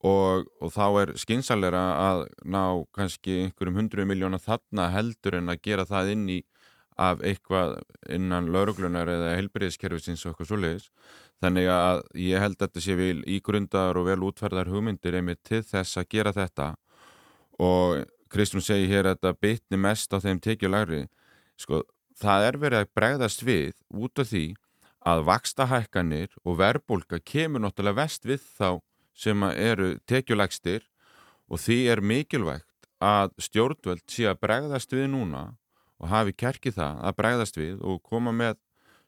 og, 0.07 0.47
og 0.63 0.71
þá 0.73 0.85
er 1.03 1.13
skynsalera 1.19 1.83
að 1.99 2.23
ná 2.45 2.63
kannski 2.95 3.41
einhverjum 3.47 3.81
hundru 3.81 4.07
miljóna 4.07 4.39
þarna 4.41 4.91
heldur 4.95 5.35
en 5.41 5.49
að 5.53 5.61
gera 5.67 5.85
það 5.89 6.13
inn 6.15 6.29
í 6.31 6.39
af 6.97 7.23
eitthvað 7.25 7.79
innan 8.13 8.51
lauruglunar 8.53 9.09
eða 9.13 9.35
helbriðiskerfisins 9.37 10.25
og 10.25 10.33
eitthvað 10.33 10.51
svoleiðis. 10.51 10.91
Þannig 11.45 11.69
að 11.69 12.03
ég 12.25 12.41
held 12.41 12.57
að 12.57 12.65
þetta 12.65 12.85
sé 12.85 12.97
vel 12.97 13.23
ígrundar 13.29 14.01
og 14.01 14.09
vel 14.09 14.23
útferðar 14.25 14.71
hugmyndir 14.73 15.19
einmitt 15.19 15.43
til 15.45 15.63
þess 15.67 16.01
að 16.01 16.09
gera 16.15 16.33
þetta. 16.37 16.69
Og 17.61 18.07
Kristrún 18.33 18.65
segi 18.65 18.89
hér 18.91 19.11
að 19.11 19.19
þetta 19.19 19.41
bitni 19.45 19.81
mest 19.81 20.13
á 20.17 20.19
þeim 20.21 20.41
tekjulegri 20.43 21.05
sko, 21.61 21.83
það 22.17 22.47
er 22.49 22.59
verið 22.61 22.83
að 22.83 22.95
bregðast 22.99 23.45
við 23.47 23.75
út 23.93 24.23
af 24.23 24.31
því 24.33 24.47
að 25.07 25.23
vaksta 25.29 25.69
hækkanir 25.71 26.33
og 26.43 26.59
verðbólka 26.59 27.21
kemur 27.23 27.63
náttúrulega 27.63 28.01
vest 28.03 28.27
við 28.27 28.43
þá 28.59 28.81
sem 29.17 29.45
eru 29.53 29.95
tekjulegstir 30.11 30.89
og 31.47 31.63
því 31.63 31.79
er 31.93 32.03
mikilvægt 32.03 32.91
að 33.03 33.37
stjórnvöld 33.47 34.05
sé 34.11 34.27
að 34.27 34.41
bregðast 34.43 34.93
við 34.97 35.11
núna 35.13 35.45
og 36.01 36.11
hafi 36.13 36.35
kerkið 36.37 36.79
það 36.79 37.05
að 37.09 37.17
bregðast 37.21 37.61
við 37.61 37.85
og 37.85 38.03
koma 38.05 38.35
með 38.37 38.59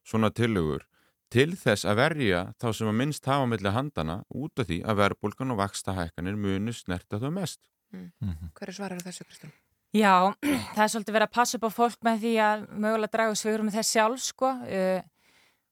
svona 0.07 0.30
tillögur 0.32 0.86
til 1.32 1.53
þess 1.61 1.84
að 1.89 2.01
verja 2.01 2.43
þá 2.61 2.68
sem 2.72 2.91
að 2.91 2.99
minnst 3.03 3.28
hafa 3.28 3.49
milli 3.49 3.72
handana 3.72 4.22
út 4.33 4.61
af 4.63 4.68
því 4.71 4.80
að 4.88 5.00
verðbólkan 5.03 5.53
og 5.53 5.61
vaksta 5.61 5.95
hækkanir 5.96 6.38
muni 6.41 6.72
snerta 6.72 7.21
þau 7.21 7.30
mest. 7.34 7.61
Mm. 7.92 8.49
Hver 8.57 8.72
er 8.72 8.76
svarar 8.76 9.04
þessu, 9.04 9.26
Kristján? 9.29 9.53
Já, 9.96 10.33
það 10.75 10.83
er 10.84 10.91
svolítið 10.92 11.17
verið 11.17 11.29
að 11.29 11.37
passa 11.37 11.58
upp 11.58 11.68
á 11.68 11.71
fólk 11.72 12.03
með 12.04 12.25
því 12.25 12.33
að 12.45 12.64
mögulega 12.72 13.14
draga 13.17 13.38
svigurum 13.41 13.68
með 13.68 13.79
þess 13.79 13.95
sjálf, 13.96 14.25
sko. 14.25 14.53
Uh, 14.68 15.00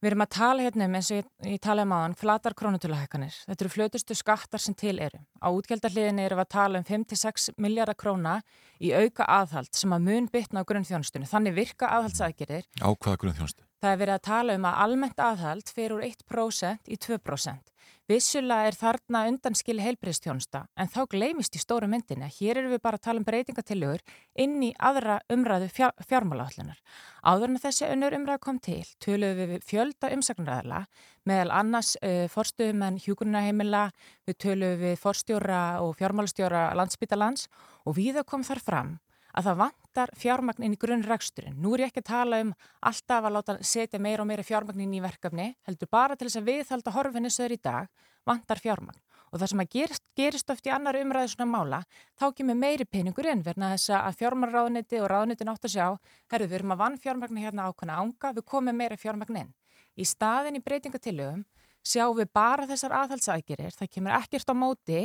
við 0.06 0.12
erum 0.12 0.22
að 0.22 0.34
tala 0.36 0.64
hérna 0.66 0.86
um, 0.86 0.94
eins 0.94 1.08
og 1.10 1.18
ég, 1.18 1.28
ég 1.50 1.60
talaði 1.62 1.88
um 1.88 1.94
hann, 1.96 2.14
flatar 2.18 2.54
krónutöluhækkanir. 2.58 3.38
Þetta 3.48 3.64
eru 3.64 3.72
flötustu 3.74 4.16
skattar 4.16 4.62
sem 4.62 4.76
til 4.78 4.94
eru. 5.02 5.18
Á 5.42 5.48
útgjaldarliðinni 5.50 6.22
erum 6.26 6.38
við 6.38 6.44
að 6.44 6.52
tala 6.54 6.80
um 6.80 6.86
5-6 6.86 7.48
miljardar 7.62 7.98
króna 7.98 8.36
í 8.78 8.92
auka 8.94 9.26
aðhald 9.26 9.72
sem 9.74 9.94
að 9.96 10.06
mun 10.06 10.28
bytna 10.30 10.62
á 10.62 10.68
grunnþjónustunni. 10.68 11.26
Þannig 11.30 11.56
virka 11.58 11.90
aðhaldsaðgerðir. 11.96 12.68
Á 12.78 12.88
hvaða 12.94 13.20
grunn 13.22 13.38
þjónustu? 13.40 13.66
Það 13.82 13.92
er 13.92 14.02
verið 14.04 14.16
að 14.16 14.26
tala 14.30 14.58
um 14.60 14.68
að 14.70 14.82
almennt 14.86 15.24
aðhald 15.26 15.72
fyrir 15.74 15.96
úr 15.96 16.06
1% 16.06 16.92
í 16.92 17.00
2%. 17.02 17.74
Vissulega 18.06 18.68
er 18.68 18.76
þarna 18.78 19.24
undanskili 19.26 19.82
heilbreyðstjónusta 19.82 20.60
en 20.78 20.90
þá 20.92 21.00
gleymist 21.10 21.56
í 21.58 21.60
stóru 21.62 21.88
myndinni 21.90 22.28
að 22.28 22.36
hér 22.36 22.60
eru 22.60 22.68
við 22.76 22.80
bara 22.84 23.00
að 23.00 23.02
tala 23.02 23.18
um 23.18 23.24
breytingatillögur 23.26 24.04
inn 24.44 24.60
í 24.62 24.68
aðra 24.78 25.16
umræðu 25.34 25.66
fjár, 25.74 25.90
fjármálahallunar. 26.06 26.78
Áður 27.26 27.50
en 27.50 27.62
þessi 27.64 27.88
önnur 27.88 28.14
umræðu 28.14 28.42
kom 28.44 28.60
til, 28.62 28.84
töluðum 29.02 29.50
við 29.56 29.66
fjölda 29.66 30.12
umsagnræðala 30.14 30.84
meðal 31.26 31.50
annars 31.58 31.96
uh, 31.98 32.28
forstuðumenn 32.30 33.00
hjúkunaheimila, 33.02 33.88
við 34.22 34.38
töluðum 34.44 34.84
við 34.84 34.94
forstjóra 35.02 35.64
og 35.82 35.98
fjármálastjóra 35.98 36.68
landsbytalands 36.78 37.50
og 37.82 37.98
við 37.98 38.22
kom 38.30 38.46
þar 38.46 38.62
fram 38.62 38.94
að 39.36 39.48
það 39.48 39.58
vantar 39.60 40.12
fjármagn 40.16 40.64
inn 40.64 40.74
í 40.74 40.80
grunnræksturinn. 40.80 41.56
Nú 41.60 41.74
er 41.74 41.84
ég 41.84 41.90
ekki 41.90 42.02
að 42.04 42.10
tala 42.10 42.38
um 42.44 42.52
alltaf 42.88 43.26
að 43.26 43.34
láta 43.36 43.56
setja 43.60 44.00
meira 44.00 44.24
og 44.24 44.30
meira 44.30 44.44
fjármagn 44.46 44.84
inn 44.86 44.94
í 44.96 45.02
verkefni, 45.04 45.50
heldur 45.68 45.90
bara 45.92 46.16
til 46.16 46.28
þess 46.28 46.40
að 46.40 46.48
viðhalda 46.50 46.94
horfinni 46.96 47.32
sögur 47.32 47.56
í 47.56 47.60
dag, 47.60 47.90
vantar 48.26 48.62
fjármagn. 48.62 49.02
Og 49.34 49.40
það 49.42 49.50
sem 49.50 49.60
að 49.60 49.70
gerist, 49.74 50.04
gerist 50.16 50.52
oft 50.54 50.68
í 50.68 50.72
annar 50.72 50.96
umræðu 50.96 51.32
svona 51.34 51.48
mála, 51.50 51.80
þá 52.16 52.26
kemur 52.38 52.56
meiri 52.56 52.86
peningur 52.88 53.28
inn 53.28 53.42
verna 53.44 53.72
þess 53.74 53.92
að 53.98 54.20
fjármagnaráðniti 54.22 55.00
og 55.02 55.10
ráðniti 55.12 55.44
nátt 55.44 55.66
að 55.66 55.74
sjá, 55.74 55.86
herru, 56.32 56.46
við 56.46 56.60
erum 56.60 56.72
að 56.76 56.82
vann 56.84 56.98
fjármagni 57.02 57.44
hérna 57.44 57.66
ákvæmna 57.68 57.98
ánga, 58.00 58.32
við 58.38 58.46
komum 58.46 58.78
meira 58.78 58.96
fjármagn 58.96 59.42
inn. 59.42 59.52
Í 59.98 60.06
staðin 60.06 60.56
í 60.56 60.62
breytingatilögum 60.64 61.44
sjáum 61.86 62.16
við 62.20 62.30
bara 62.32 62.68
þessar 62.70 62.94
aðhaldsækjurir, 63.02 63.74
það 63.74 63.92
kemur 63.92 64.16
ekkert 64.16 64.52
á 64.52 64.54
móti 64.56 65.02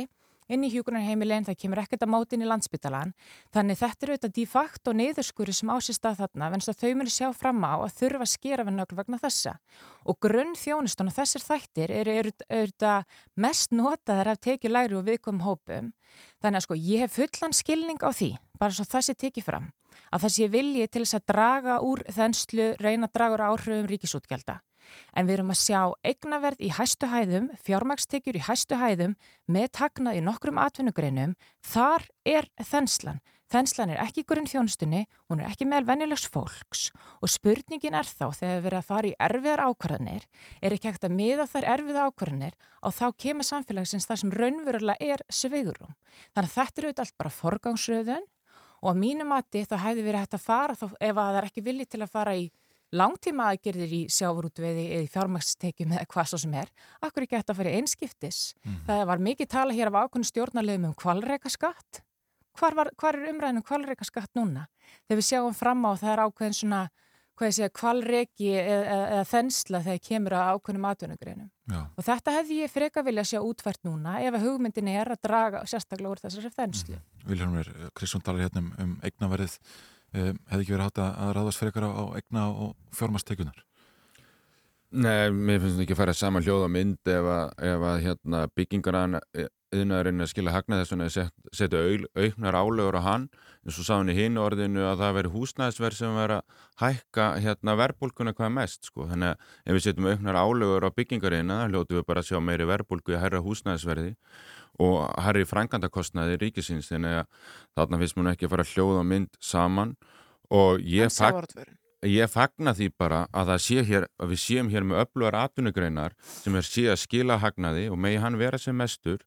inn 0.52 0.66
í 0.66 0.70
hjúkunarheimilin, 0.72 1.46
það 1.48 1.58
kemur 1.62 1.80
ekkert 1.82 2.04
að 2.06 2.12
máti 2.12 2.36
inn 2.36 2.44
í 2.44 2.50
landsbytalan. 2.50 3.14
Þannig 3.54 3.80
þetta 3.80 4.06
eru 4.06 4.16
auðvitað 4.16 4.34
de 4.38 4.44
facto 4.52 4.94
neyðurskuri 4.96 5.54
sem 5.56 5.72
ásist 5.72 6.08
að 6.08 6.22
þarna, 6.22 6.50
venst 6.54 6.72
að 6.72 6.80
þau 6.82 6.92
muni 7.00 7.12
sjá 7.12 7.28
fram 7.36 7.64
á 7.64 7.74
að 7.80 7.96
þurfa 8.00 8.26
að 8.26 8.32
skera 8.32 8.66
við 8.68 8.76
nögl 8.78 8.98
vegna 9.00 9.20
þessa. 9.22 9.56
Og 10.06 10.18
grunn 10.22 10.56
þjónustun 10.58 11.12
og 11.12 11.16
þessir 11.16 11.46
þættir 11.46 11.94
eru 11.98 12.16
auðvitað 12.20 13.20
mest 13.36 13.76
notaðar 13.76 14.34
af 14.34 14.42
tekið 14.44 14.76
læri 14.76 14.98
og 14.98 15.06
viðkomum 15.08 15.46
hópum. 15.46 15.92
Þannig 16.42 16.60
að 16.60 16.66
sko 16.66 16.80
ég 16.80 17.04
hef 17.04 17.16
fullan 17.16 17.56
skilning 17.56 18.02
á 18.04 18.10
því, 18.12 18.34
bara 18.60 18.76
svo 18.76 18.84
það 18.88 19.06
sé 19.06 19.14
tekið 19.16 19.46
fram, 19.46 19.70
að 20.12 20.26
það 20.26 20.34
sé 20.34 20.50
vilji 20.52 20.90
til 20.90 21.04
þess 21.04 21.18
að 21.18 21.28
draga 21.32 21.78
úr 21.86 22.04
þenslu, 22.12 22.68
reyna 22.82 23.08
að 23.08 23.16
draga 23.16 23.38
úr 23.38 23.46
áhrifum 23.48 23.88
ríkisútgjalda. 23.88 24.60
En 25.16 25.28
við 25.28 25.38
erum 25.38 25.52
að 25.54 25.60
sjá 25.62 25.80
eignaverð 26.06 26.62
í 26.62 26.72
hæstu 26.76 27.10
hæðum, 27.12 27.50
fjármagstekjur 27.66 28.38
í 28.38 28.46
hæstu 28.48 28.78
hæðum 28.80 29.18
með 29.46 29.68
tagnað 29.78 30.18
í 30.18 30.24
nokkrum 30.24 30.60
atvinnugreinum. 30.62 31.36
Þar 31.62 32.08
er 32.24 32.50
þenslan. 32.58 33.22
Þenslan 33.52 33.90
er 33.92 34.00
ekki 34.00 34.22
grunn 34.24 34.48
þjónustunni, 34.48 35.02
hún 35.28 35.42
er 35.42 35.50
ekki 35.50 35.66
meðal 35.68 35.90
venjulegs 35.90 36.24
fólks 36.32 36.86
og 37.20 37.28
spurningin 37.28 37.96
er 37.98 38.08
þá 38.08 38.30
þegar 38.38 38.62
við 38.62 38.68
erum 38.70 38.78
að 38.78 38.86
fara 38.88 39.10
í 39.10 39.16
erfiðar 39.26 39.62
ákvarðanir, 39.66 40.24
er 40.64 40.72
ekki 40.72 40.88
hægt 40.88 41.04
að 41.04 41.16
miða 41.18 41.44
þær 41.50 41.66
erfiða 41.74 42.06
ákvarðanir 42.08 42.56
og 42.80 42.94
þá 42.96 43.04
kemur 43.24 43.48
samfélagsins 43.48 44.08
það 44.08 44.22
sem 44.22 44.32
raunverulega 44.40 45.10
er 45.12 45.24
sveigurum. 45.28 45.92
Þannig 46.32 46.48
að 46.48 46.56
þetta 46.56 46.82
eru 46.82 46.94
allt 47.04 47.18
bara 47.20 47.34
forgangsröðun 47.42 48.24
og 48.80 48.90
að 48.94 49.00
mínu 49.04 49.28
mati 49.28 49.66
þá 49.68 49.76
hefði 49.84 50.06
verið 50.08 50.24
hægt 50.24 50.38
að 50.38 50.46
fara 50.46 50.78
þá, 50.78 50.86
ef 50.96 51.12
að 51.12 51.28
það 51.28 51.40
er 51.42 51.50
ekki 51.50 51.66
villi 51.68 51.86
til 51.92 52.00
að 52.00 52.14
fara 52.16 52.36
í 52.40 52.48
langtíma 52.92 53.48
aðgerðir 53.52 53.92
í 53.96 54.00
sjávarútveiði 54.12 54.86
eða 54.92 55.04
í 55.06 55.10
fjármagstekjum 55.12 55.92
eða 55.96 56.08
hvað 56.12 56.30
svo 56.30 56.40
sem 56.42 56.56
er, 56.60 56.72
akkur 57.00 57.26
ekki 57.26 57.38
hægt 57.38 57.52
að 57.52 57.60
fara 57.60 57.72
í 57.72 57.80
einskiptis. 57.80 58.40
Mm. 58.66 58.80
Það 58.88 59.04
var 59.10 59.22
mikið 59.28 59.52
tala 59.54 59.76
hér 59.76 59.90
af 59.90 60.00
ákveðinu 60.02 60.30
stjórnarlegum 60.30 60.88
um 60.90 60.96
kvalreikaskatt. 61.02 62.02
Hvar, 62.58 62.76
var, 62.76 62.90
hvar 63.00 63.16
er 63.16 63.30
umræðinu 63.32 63.62
um 63.62 63.68
kvalreikaskatt 63.68 64.34
núna? 64.36 64.66
Þegar 65.06 65.22
við 65.22 65.28
sjáum 65.30 65.56
fram 65.56 65.86
á 65.88 65.92
það 65.96 66.12
er 66.12 66.22
ákveðin 66.26 66.58
svona, 66.58 66.82
hvað 67.38 67.48
ég 67.48 67.56
segja, 67.56 67.72
kvalreiki 67.80 68.50
eða, 68.52 68.82
eða, 68.82 69.06
eða 69.14 69.28
þensla 69.30 69.80
þegar 69.86 70.02
kemur 70.10 70.36
að 70.36 70.50
ákveðinu 70.52 70.84
matvænugreinum. 70.84 71.48
Og 71.96 72.04
þetta 72.04 72.34
hefði 72.36 72.58
ég 72.60 72.72
freka 72.74 73.04
vilja 73.06 73.24
sjá 73.24 73.38
útvært 73.40 73.80
núna 73.88 74.18
ef 74.20 74.36
að 74.36 74.44
hugmyndin 74.44 74.90
er 74.92 75.14
að 75.14 75.22
draga 75.24 75.62
sérstaklega 75.70 76.12
úr 76.12 76.20
þessari 76.20 76.52
þenslu. 76.52 76.98
Mm. 76.98 77.32
Við, 77.32 77.72
Kristjón 77.96 78.24
talar 78.26 78.44
hérna 78.44 78.60
um, 78.60 78.70
um 78.82 78.94
eignaverið 79.06 79.56
hefði 80.12 80.60
ekki 80.60 80.74
verið 80.74 80.86
hátt 80.86 81.02
að, 81.02 81.12
að 81.24 81.34
ráðast 81.38 81.62
fyrir 81.62 81.72
ykkur 81.72 81.88
á, 81.88 82.04
egna 82.20 82.46
og 82.50 82.74
fjármastekunar? 82.96 83.62
Nei, 84.92 85.32
mér 85.32 85.62
finnst 85.62 85.78
þetta 85.78 85.86
ekki 85.86 85.94
að 85.96 86.02
fara 86.02 86.14
saman 86.16 86.44
hljóð 86.44 86.66
á 86.68 86.70
mynd 86.74 87.08
ef 87.08 87.28
að, 87.32 87.52
ef 87.64 87.84
að 87.88 88.00
hérna, 88.04 88.40
byggingarna 88.52 89.20
yðnaðurinn 89.72 90.20
að 90.20 90.30
skilja 90.32 90.52
hagna 90.52 90.82
þess 90.82 91.16
að 91.16 91.30
setja 91.56 91.80
auknar 92.12 92.58
álögur 92.60 92.98
á 93.00 93.02
hann 93.06 93.24
eins 93.62 93.78
og 93.80 93.86
sá 93.86 93.94
hann 93.94 94.12
í 94.12 94.16
hinn 94.16 94.36
orðinu 94.40 94.84
að 94.84 95.00
það 95.00 95.16
veri 95.18 95.32
húsnæðisverð 95.32 95.96
sem 95.96 96.16
veri 96.18 96.38
að 96.40 96.58
hækka 96.82 97.28
hérna, 97.40 97.76
verbulguna 97.80 98.34
hvað 98.36 98.54
mest 98.58 98.90
sko. 98.90 99.06
þannig 99.08 99.32
að 99.32 99.46
ef 99.64 99.78
við 99.78 99.84
setjum 99.86 100.10
auknar 100.10 100.40
álögur 100.42 100.88
á 100.88 100.96
byggingarina 100.96 101.60
þá 101.62 101.72
hljótu 101.72 101.96
við 101.96 102.08
bara 102.10 102.24
að 102.24 102.28
sjá 102.28 102.40
meiri 102.44 102.68
verbulgu 102.68 103.14
í 103.14 103.22
herra 103.22 103.40
húsnæðisverði 103.44 104.12
og 104.80 105.04
herri 105.20 105.44
frangandakostnaði 105.48 106.38
ríkisins 106.40 106.88
þannig 106.90 107.22
að 107.22 107.28
þarna 107.76 108.00
finnst 108.00 108.18
mér 108.18 108.32
ekki 108.32 108.48
að 108.48 108.54
fara 108.54 108.68
hljóð 108.72 109.00
á 109.00 109.04
mynd 109.04 109.38
saman. 109.42 109.94
Og 110.52 110.82
ég, 110.84 111.12
fag, 111.12 111.46
ég 112.08 112.30
fagna 112.32 112.74
því 112.76 112.90
bara 113.00 113.24
að, 113.32 113.54
sé 113.64 113.84
hér, 113.88 114.08
að 114.20 114.34
við 114.34 114.42
séum 114.42 114.72
hér 114.72 114.84
með 114.84 115.04
öflugar 115.04 115.38
atvinnugreinar 115.44 116.16
sem 116.28 116.56
er 116.56 116.66
síðan 116.68 117.00
skila 117.00 117.38
hagnaði 117.40 117.86
og 117.92 118.00
megi 118.00 118.20
hann 118.20 118.40
vera 118.40 118.60
sem 118.60 118.76
mestur 118.76 119.22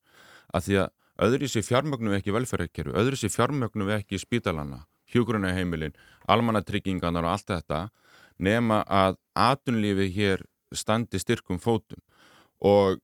að 0.53 0.67
því 0.67 0.79
að 0.83 0.91
öðru 1.25 1.49
sér 1.49 1.65
fjármögnum 1.65 2.17
ekki 2.17 2.33
velferðarkerfi, 2.35 2.93
öðru 2.93 3.19
sér 3.19 3.31
fjármögnum 3.33 3.91
ekki 3.95 4.19
spítalana, 4.19 4.83
hjúgrunaheimilin, 5.13 5.95
almannatrygginganar 6.29 7.25
og 7.25 7.35
allt 7.35 7.53
þetta 7.53 7.81
nema 8.37 8.81
að 8.83 9.17
atvinnlífi 9.39 10.09
hér 10.15 10.43
standi 10.75 11.19
styrkum 11.21 11.59
fótum. 11.61 12.01
Og 12.59 12.99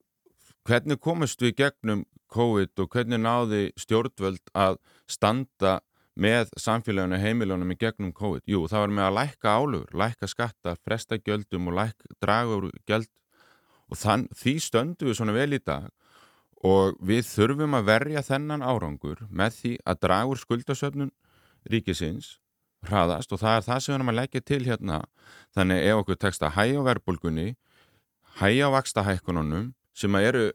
hvernig 0.67 0.99
komist 1.01 1.41
við 1.41 1.55
gegnum 1.61 2.03
COVID 2.31 2.83
og 2.83 2.91
hvernig 2.95 3.21
náði 3.21 3.61
stjórnvöld 3.79 4.51
að 4.55 4.77
standa 5.09 5.79
með 6.21 6.51
samfélaginu 6.59 7.19
heimilunum 7.19 7.73
í 7.73 7.79
gegnum 7.79 8.11
COVID? 8.15 8.43
Jú, 8.47 8.65
það 8.71 8.85
var 8.85 8.93
með 8.97 9.07
að 9.07 9.17
lækka 9.17 9.55
álugur, 9.55 9.95
lækka 10.03 10.29
skatta, 10.31 10.75
fresta 10.83 11.17
gjöldum 11.19 11.71
og 11.71 11.77
lækka, 11.79 12.13
draga 12.23 12.59
úr 12.59 12.69
gjöld. 12.89 13.09
Og 13.91 13.99
þann, 13.99 14.27
því 14.37 14.53
stöndu 14.63 15.09
við 15.09 15.17
svona 15.19 15.35
vel 15.35 15.57
í 15.57 15.59
dag. 15.59 15.89
Og 16.67 16.99
við 17.01 17.25
þurfum 17.25 17.75
að 17.75 17.89
verja 17.89 18.23
þennan 18.23 18.63
árangur 18.63 19.25
með 19.29 19.57
því 19.57 19.73
að 19.83 19.99
draga 20.05 20.29
úr 20.31 20.39
skuldasöfnun 20.39 21.11
ríkisins 21.71 22.37
hraðast. 22.87 23.33
Og 23.33 23.41
það 23.41 23.57
er 23.57 23.67
það 23.67 23.81
sem 23.81 23.91
við 23.91 23.97
erum 23.97 24.13
að 24.13 24.19
leggja 24.19 24.45
til 24.45 24.61
hérna. 24.67 25.01
Þannig 25.57 25.83
ef 25.89 26.03
okkur 26.03 26.21
tekst 26.21 26.45
að 26.45 26.55
hæja 26.59 26.85
verbulgunni 26.85 27.47
hæja 28.39 28.69
vaksta 28.71 29.03
hækkununum 29.03 29.71
sem 30.01 30.17
að 30.17 30.27
eru, 30.31 30.45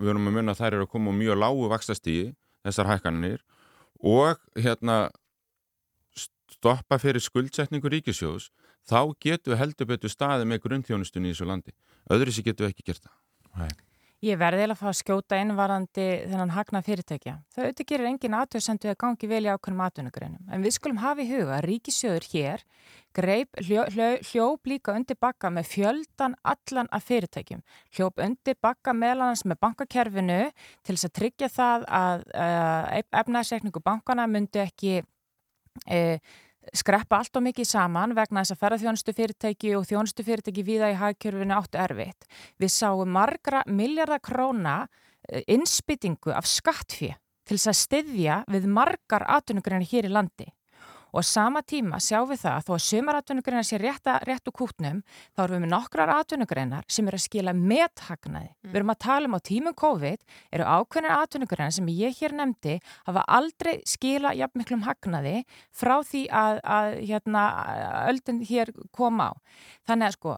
við 0.00 0.14
erum 0.14 0.30
að 0.30 0.36
munna 0.38 0.54
að 0.54 0.62
þær 0.62 0.76
eru 0.78 0.86
að 0.86 0.92
koma 0.94 1.14
mjög 1.16 1.40
lágu 1.40 1.68
vakstastíði 1.72 2.32
þessar 2.64 2.90
hækkanir 2.92 3.42
og 4.04 4.40
hérna 4.58 4.98
stoppa 6.54 6.98
fyrir 7.00 7.22
skuldsetningu 7.24 7.90
ríkisjós 7.92 8.50
þá 8.88 9.00
getum 9.22 9.54
við 9.54 9.60
heldur 9.60 9.90
betur 9.90 10.12
staði 10.12 10.46
með 10.48 10.64
grunnþjónustunni 10.66 11.30
í 11.30 11.34
þessu 11.34 11.48
landi 11.48 11.74
öðru 12.12 12.34
sér 12.34 12.48
getum 12.50 12.66
við 12.66 12.74
ekki 12.74 12.88
gert 12.90 13.06
það 13.06 13.64
Nei. 13.64 13.93
Ég 14.24 14.38
verði 14.40 14.64
eða 14.64 14.72
að 14.72 14.80
fá 14.80 14.86
að 14.88 14.98
skjóta 15.00 15.38
innvarandi 15.42 16.04
þennan 16.30 16.52
hagna 16.54 16.80
fyrirtækja. 16.84 17.34
Það 17.52 17.64
auðvitað 17.66 17.88
gerir 17.90 18.08
engin 18.08 18.36
aðtöðsendu 18.38 18.90
að 18.92 19.00
gangi 19.02 19.28
vel 19.28 19.40
í 19.44 19.50
ákveðnum 19.52 19.82
atvinnugreinum. 19.84 20.44
En 20.48 20.64
við 20.64 20.76
skulum 20.78 21.00
hafa 21.02 21.24
í 21.24 21.28
huga 21.28 21.58
að 21.58 21.66
ríkisjöður 21.68 22.28
hér 22.32 22.64
greip 23.14 23.60
hljó, 23.60 23.84
hljó, 23.92 24.08
hljóp 24.30 24.70
líka 24.70 24.94
undir 24.96 25.18
bakka 25.20 25.50
með 25.52 25.68
fjöldan 25.74 26.38
allan 26.54 26.88
af 26.94 27.04
fyrirtækjum. 27.10 27.60
Hljóp 27.96 28.22
undir 28.24 28.56
bakka 28.64 28.94
meðlannans 28.96 29.44
með 29.44 29.60
bankakerfinu 29.66 30.40
til 30.86 30.96
þess 30.96 31.10
að 31.10 31.14
tryggja 31.20 31.50
það 31.52 31.86
að 32.00 32.24
uh, 32.32 33.02
efnaðsreikningu 33.20 33.84
bankana 33.84 34.26
myndi 34.30 34.64
ekki 34.64 34.96
uh, 35.04 36.16
skreppa 36.72 37.18
allt 37.20 37.36
og 37.36 37.44
mikið 37.46 37.68
saman 37.68 38.14
vegna 38.16 38.42
þess 38.42 38.54
að 38.54 38.60
ferðarþjónustu 38.62 39.14
fyrirtæki 39.16 39.74
og 39.78 39.86
þjónustu 39.88 40.24
fyrirtæki 40.26 40.64
viða 40.66 40.92
í 40.92 40.98
hagkjörfinu 41.00 41.56
áttu 41.56 41.80
erfitt. 41.82 42.28
Við 42.60 42.72
sáum 42.72 43.12
margra 43.14 43.64
miljardar 43.66 44.22
króna 44.24 44.76
eh, 45.28 45.44
innspytingu 45.46 46.32
af 46.34 46.48
skattfjö 46.48 47.14
til 47.44 47.58
þess 47.58 47.72
að 47.72 47.80
styðja 47.82 48.36
við 48.50 48.68
margar 48.72 49.26
atvinnugreinar 49.36 49.88
hér 49.90 50.08
í 50.08 50.12
landi. 50.12 50.48
Og 51.14 51.22
á 51.22 51.30
sama 51.30 51.60
tíma 51.62 52.00
sjáum 52.02 52.26
við 52.26 52.40
það 52.42 52.54
að 52.58 52.64
þó 52.66 52.70
að 52.74 52.80
sumar 52.82 53.16
atvinnugreinar 53.20 53.66
sé 53.68 53.78
rétt, 53.78 54.48
úr 54.50 54.54
kútnum, 54.58 55.02
þá 55.30 55.42
erum 55.44 55.54
við 55.54 55.62
með 55.62 55.70
nokkrar 55.70 56.10
atvinnugreinar 56.10 56.88
sem 56.90 57.06
eru 57.06 57.20
að 57.20 57.22
skila 57.28 57.54
methagnaði. 57.54 58.50
Við 58.66 58.80
erum 58.80 58.90
að 58.90 58.98
tala 59.04 59.30
um 59.30 59.36
á 59.38 59.40
tímum 59.46 59.76
COVID, 59.78 60.24
eru 60.50 60.66
ákveðnar 60.66 61.22
atvinnugreinar 61.22 61.76
sem 61.76 61.92
ég 61.94 62.18
hér 62.18 62.34
nefndi 62.34 62.80
hafa 63.06 63.22
aldrei 63.38 63.76
skila 63.86 64.34
jafn 64.34 64.58
miklum 64.58 64.82
hagnaði 64.88 65.44
frá 65.70 65.94
því 66.02 66.24
að, 66.34 66.58
að 66.66 66.98
hérna, 67.12 67.44
öldin 68.10 68.42
hér 68.50 68.74
kom 68.90 69.22
á. 69.22 69.30
Þannig 69.86 70.10
að 70.10 70.18
sko, 70.18 70.36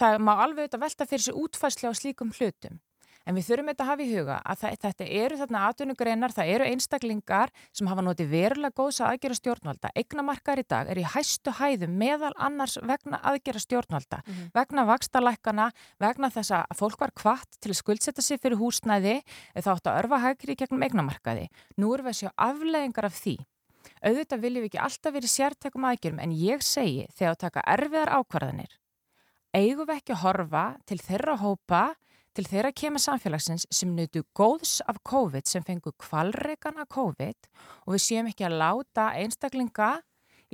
það 0.00 0.18
má 0.24 0.34
alveg 0.38 0.64
auðvitað 0.64 0.84
velta 0.88 1.10
fyrir 1.12 1.26
sig 1.28 1.40
útfæslu 1.44 1.92
á 1.92 1.94
slíkum 2.00 2.32
hlutum. 2.32 2.80
En 3.24 3.34
við 3.38 3.46
þurfum 3.48 3.68
þetta 3.70 3.84
að 3.84 3.88
hafa 3.88 4.04
í 4.04 4.08
huga 4.12 4.34
að 4.44 4.58
það, 4.60 4.74
þetta 4.84 5.04
eru 5.20 5.36
þarna 5.40 5.60
atvinnugreinar, 5.70 6.32
það 6.36 6.50
eru 6.54 6.64
einstaklingar 6.68 7.52
sem 7.72 7.88
hafa 7.88 8.02
notið 8.04 8.28
verulega 8.34 8.76
góðs 8.76 9.00
að 9.00 9.14
aðgera 9.14 9.38
stjórnvalda. 9.38 9.90
Egnamarkar 9.96 10.60
í 10.60 10.66
dag 10.68 10.90
er 10.92 11.00
í 11.00 11.06
hæstu 11.14 11.54
hæðum 11.56 11.96
meðal 12.02 12.32
annars 12.36 12.76
vegna 12.82 13.20
aðgera 13.24 13.62
stjórnvalda, 13.64 14.20
Mhm. 14.26 14.50
vegna 14.52 14.84
vakstalækana, 14.84 15.70
vegna 15.98 16.30
þess 16.30 16.50
að 16.52 16.76
fólk 16.76 17.00
var 17.00 17.10
kvart 17.16 17.56
til 17.60 17.72
að 17.72 17.80
skuldsetta 17.80 18.22
sig 18.22 18.40
fyrir 18.40 18.58
húsnæði, 18.60 19.22
þá 19.56 19.70
áttu 19.72 19.88
að 19.88 19.98
örfa 20.04 20.20
hægri 20.20 20.56
gegnum 20.56 20.82
egnamarkaði. 20.84 21.48
Nú 21.78 21.94
erum 21.94 22.06
við 22.06 22.12
að 22.12 22.20
sjá 22.20 22.30
afleðingar 22.36 23.04
af 23.04 23.14
því. 23.24 23.38
Auðvitað 24.04 24.40
viljum 24.40 24.62
við 24.64 24.68
ekki 24.68 24.84
alltaf 24.84 25.12
verið 25.12 25.32
sértekum 25.32 25.84
aðgjörum 25.88 26.20
en 26.20 26.30
ég 26.32 26.60
segi 26.62 27.06
þegar 27.16 27.32
að 27.34 27.38
taka 27.38 27.62
erfiðar 27.66 28.12
ákvarðanir 28.20 28.72
eigum 29.54 29.86
við 29.86 29.96
ekki 30.00 30.12
að 30.14 30.22
horfa 30.24 30.64
til 30.84 30.98
þeirra 30.98 31.36
hópa, 31.38 31.82
til 32.34 32.46
þeirra 32.50 32.72
kemur 32.74 33.02
samfélagsins 33.02 33.66
sem 33.70 33.92
nutu 33.94 34.24
góðs 34.36 34.80
af 34.90 34.98
COVID, 35.06 35.46
sem 35.46 35.64
fengu 35.66 35.92
kvalreikan 36.00 36.80
af 36.82 36.90
COVID 36.92 37.50
og 37.86 37.94
við 37.94 38.02
séum 38.02 38.30
ekki 38.30 38.46
að 38.48 38.58
láta 38.62 39.12
einstaklinga 39.20 39.92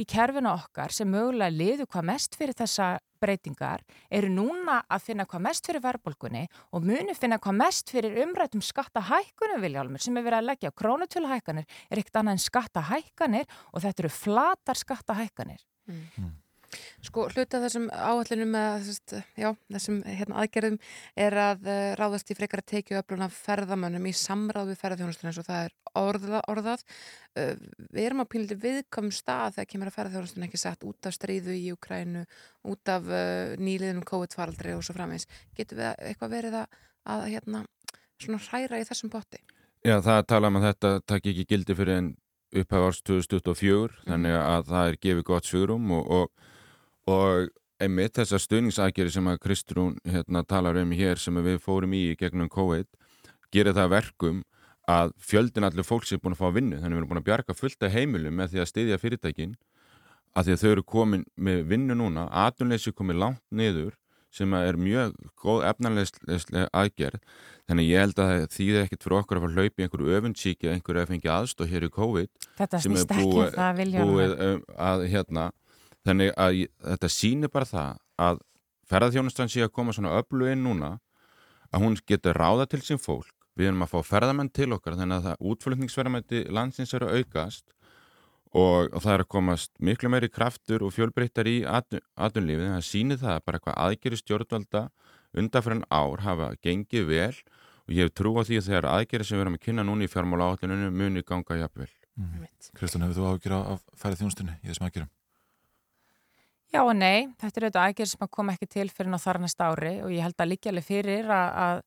í 0.01 0.07
kerfinu 0.09 0.53
okkar 0.53 0.93
sem 0.95 1.09
mögulega 1.11 1.53
liðu 1.53 1.87
hvað 1.91 2.07
mest 2.13 2.37
fyrir 2.39 2.57
þessa 2.57 2.99
breytingar, 3.21 3.83
eru 4.09 4.31
núna 4.33 4.79
að 4.89 5.07
finna 5.11 5.27
hvað 5.29 5.45
mest 5.45 5.67
fyrir 5.69 5.85
verðbólgunni 5.85 6.47
og 6.73 6.87
munu 6.89 7.17
finna 7.17 7.41
hvað 7.43 7.59
mest 7.59 7.93
fyrir 7.93 8.17
umrættum 8.25 8.65
skattahækkunum 8.65 9.61
viljálmur 9.65 10.01
sem 10.05 10.17
er 10.17 10.25
verið 10.25 10.41
að 10.41 10.49
leggja. 10.51 10.75
Krónutöluhækkanir 10.83 11.81
er 11.91 12.01
ekkert 12.01 12.23
annað 12.23 12.39
en 12.39 12.45
skattahækkanir 12.47 13.59
og 13.75 13.85
þetta 13.85 14.07
eru 14.07 14.15
flatar 14.15 14.81
skattahækkanir. 14.81 15.61
Sko, 17.03 17.27
hluta 17.33 17.61
þessum 17.63 17.89
áallunum 17.91 18.55
já, 18.55 19.49
þessum 19.73 20.01
hérna, 20.07 20.43
aðgerðum 20.43 20.77
er 21.19 21.37
að 21.43 21.67
uh, 21.67 21.79
ráðast 21.99 22.31
í 22.31 22.37
frekar 22.39 22.63
að 22.63 22.69
tekið 22.75 23.01
öflun 23.01 23.25
af 23.27 23.39
ferðamönnum 23.47 24.07
í 24.07 24.15
samráð 24.17 24.73
við 24.73 24.81
ferðarþjónustunum 24.83 25.33
eins 25.33 25.41
og 25.43 25.49
það 25.49 25.65
er 25.65 25.75
orða, 26.01 26.43
orðað. 26.53 26.85
Uh, 27.35 27.55
við 27.91 28.07
erum 28.07 28.23
á 28.23 28.31
pínliti 28.31 28.59
viðkomum 28.63 29.15
stað 29.15 29.59
þegar 29.59 29.71
kemur 29.73 29.91
að 29.91 29.99
ferðarþjónustunum 29.99 30.49
ekki 30.49 30.63
sett 30.63 30.87
út 30.87 31.11
af 31.11 31.17
stríðu 31.17 31.57
í 31.59 31.71
Ukrænu, 31.75 32.27
út 32.71 32.95
af 32.95 33.11
uh, 33.11 33.57
nýliðnum 33.59 34.07
COVID-faraldri 34.07 34.77
og 34.79 34.87
svo 34.87 34.97
framins. 34.99 35.27
Getur 35.59 35.83
við 35.83 35.93
eitthvað 36.11 36.37
verið 36.37 36.61
að, 36.63 36.81
að 37.17 37.29
hérna, 37.35 37.65
svona 38.21 38.43
hræra 38.47 38.81
í 38.81 38.87
þessum 38.87 39.13
potti? 39.13 39.43
Já, 39.81 39.97
það 40.05 40.27
tala 40.29 40.51
um 40.51 40.59
að 40.61 40.67
þetta 40.69 40.91
takk 41.09 41.31
ekki 41.31 41.47
gildi 41.49 41.77
fyrir 41.77 41.97
en 41.97 42.11
upphæf 42.51 42.87
árs 42.87 43.01
2024 43.07 44.05
þannig 44.09 44.37
að 44.37 44.71
það 44.71 44.89
er 44.91 44.99
gefið 45.07 45.27
gott 45.29 45.49
sigurum 45.49 45.93
og, 45.97 46.11
og, 46.17 46.49
og 47.09 47.51
einmitt 47.81 48.19
þessar 48.19 48.43
stuðningsagjari 48.45 49.13
sem 49.15 49.29
að 49.31 49.41
Kristrún 49.45 49.97
hérna, 50.05 50.45
talar 50.45 50.79
um 50.83 50.93
hér 50.97 51.21
sem 51.21 51.37
við 51.41 51.61
fórum 51.65 51.95
í 51.97 52.11
gegnum 52.21 52.51
COVID 52.53 52.89
gerir 53.55 53.75
það 53.75 53.87
að 53.87 53.95
verkum 53.97 54.43
að 54.91 55.15
fjöldin 55.23 55.67
allir 55.67 55.87
fólks 55.87 56.13
er 56.13 56.21
búin 56.21 56.35
að 56.35 56.43
fá 56.43 56.49
að 56.51 56.59
vinnu. 56.59 56.81
Þannig 56.81 56.91
að 56.91 56.97
við 56.97 57.01
erum 57.01 57.11
búin 57.13 57.23
að 57.23 57.29
bjarga 57.29 57.57
fullt 57.57 57.87
af 57.87 57.95
heimilum 57.95 58.37
með 58.37 58.53
því 58.53 58.63
að 58.63 58.71
styðja 58.71 59.01
fyrirtækin 59.01 59.57
að 60.37 60.47
því 60.47 60.55
að 60.55 60.63
þau 60.63 60.71
eru 60.71 60.85
komin 60.87 61.25
með 61.37 61.65
vinnu 61.71 61.97
núna. 61.99 62.27
Atunleysi 62.47 62.93
komið 62.95 63.21
langt 63.23 63.43
niður 63.51 63.97
sem 64.31 64.53
er 64.55 64.77
mjög 64.79 65.17
góð 65.43 65.65
efnarlegslega 65.67 66.69
aðgerð. 66.71 67.23
Þannig 67.71 67.89
ég 67.91 68.05
held 68.05 68.21
að 68.23 68.31
það 68.31 68.45
þýði 68.55 68.83
ekkit 68.85 69.07
fyrir 69.07 69.17
okkur 69.21 69.39
að 69.39 69.45
fara 69.45 69.51
að 69.51 69.59
hlaupa 69.59 69.83
í 69.83 69.87
einhverju 69.87 70.15
öfundsíki 70.19 70.69
að 70.69 70.77
einhverju 70.77 71.03
að 71.03 71.11
fengi 71.11 71.33
aðstóð 71.35 71.73
hér 71.73 71.87
í 71.87 71.91
COVID 71.97 72.47
Þetta 72.61 72.81
sem 72.83 72.95
er 72.95 73.03
snýst 73.03 73.15
ekki 73.15 73.27
um 73.27 73.35
búið, 73.35 74.35
það, 74.35 74.45
um, 74.47 74.63
að 74.87 75.05
hérna 75.11 75.45
þannig 76.07 76.33
að 76.37 76.63
ég, 76.63 76.73
þetta 76.85 77.11
sýnir 77.13 77.53
bara 77.53 77.69
það 77.69 77.99
að 78.21 78.41
ferðarþjónustan 78.91 79.53
sé 79.53 79.65
að 79.65 79.75
koma 79.77 79.95
svona 79.97 80.17
öllu 80.19 80.49
inn 80.51 80.65
núna 80.67 80.97
að 81.71 81.85
hún 81.85 81.99
getur 82.09 82.39
ráða 82.39 82.67
til 82.71 82.83
sín 82.85 83.01
fólk. 83.01 83.35
Við 83.59 83.71
erum 83.71 83.85
að 83.85 83.93
fá 83.93 84.01
ferðamenn 84.15 84.51
til 84.55 84.71
okkar 84.75 84.97
þannig 84.99 85.21
að 85.21 85.29
það 85.29 85.45
útflutningsverðamætti 85.51 86.43
landsins 86.55 86.95
eru 86.97 87.11
að 87.11 87.21
aukast 87.21 87.75
og, 88.55 88.89
og 88.91 89.03
það 89.03 89.13
er 89.15 89.25
að 89.25 89.31
komast 89.35 89.73
miklu 89.83 90.11
meiri 90.11 90.31
kraftur 90.33 90.85
og 90.87 90.95
fjölbreyttar 90.95 91.51
í 91.51 91.61
atun, 91.69 92.03
atunlífið 92.17 92.73
það 92.73 92.87
sýnir 92.87 93.21
það 93.21 93.43
bara 93.47 93.63
hvað 93.63 93.79
aðgeri 93.85 94.21
stjórnvalda 94.21 94.85
undanfæran 95.39 95.85
ár 95.91 96.25
hafa 96.25 96.51
gengið 96.65 97.07
vel 97.11 97.35
og 97.35 97.95
ég 97.95 98.07
hef 98.07 98.15
trú 98.17 98.35
á 98.39 98.43
því 98.47 98.61
að 98.61 98.69
þegar 98.71 98.91
aðgeri 98.95 99.27
sem 99.27 99.39
við 99.39 99.45
erum 99.45 99.59
að 99.59 99.65
kynna 99.67 99.87
núna 99.87 100.07
í 100.07 100.11
fjármála 100.11 100.51
átluninu 100.55 100.91
muni 100.95 101.27
ganga 101.27 101.61
jafnvel. 101.61 101.91
Kristján, 102.79 103.07
hefur 103.07 103.19
þú 103.19 103.31
ágjur 103.35 103.57
af 103.61 103.83
færið 103.99 104.23
þjónustunni 104.25 104.59
í 104.61 104.71
þessum 104.71 104.89
aðgjörum? 104.89 105.11
Já 106.71 106.85
og 106.85 106.93
nei, 106.95 107.27
þetta 107.41 107.59
er 107.59 107.65
auðvitað 107.65 107.85
aðgerð 107.85 108.09
sem 108.13 108.21
að 108.23 108.29
koma 108.37 108.53
ekki 108.55 108.67
til 108.71 108.91
fyrir 108.95 109.11
ná 109.11 109.17
þar 109.19 109.41
næsta 109.43 109.67
ári 109.73 109.97
og 110.05 110.13
ég 110.15 110.23
held 110.23 110.37
að 110.39 110.51
líka 110.53 110.71
alveg 110.71 110.85
fyrir 110.87 111.31
að, 111.35 111.49
að 111.65 111.81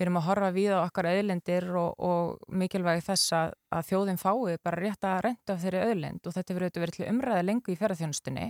við 0.00 0.04
erum 0.06 0.16
að 0.16 0.24
horfa 0.30 0.48
við 0.54 0.70
á 0.72 0.78
okkar 0.80 1.08
auðlendir 1.10 1.66
og, 1.76 1.90
og 2.00 2.54
mikilvægi 2.62 3.02
þess 3.04 3.34
að, 3.36 3.52
að 3.76 3.90
þjóðin 3.90 4.20
fái 4.22 4.54
bara 4.64 4.80
rétt 4.80 5.04
að 5.04 5.20
renta 5.26 5.52
af 5.52 5.60
þeirri 5.60 5.82
auðlend 5.90 6.24
og 6.24 6.36
þetta 6.38 6.56
verður 6.56 6.70
auðvitað 6.70 6.84
verið 6.86 6.96
til 6.96 7.10
umræði 7.10 7.42
lengu 7.50 7.74
í 7.74 7.76
ferðarþjónustunni. 7.82 8.46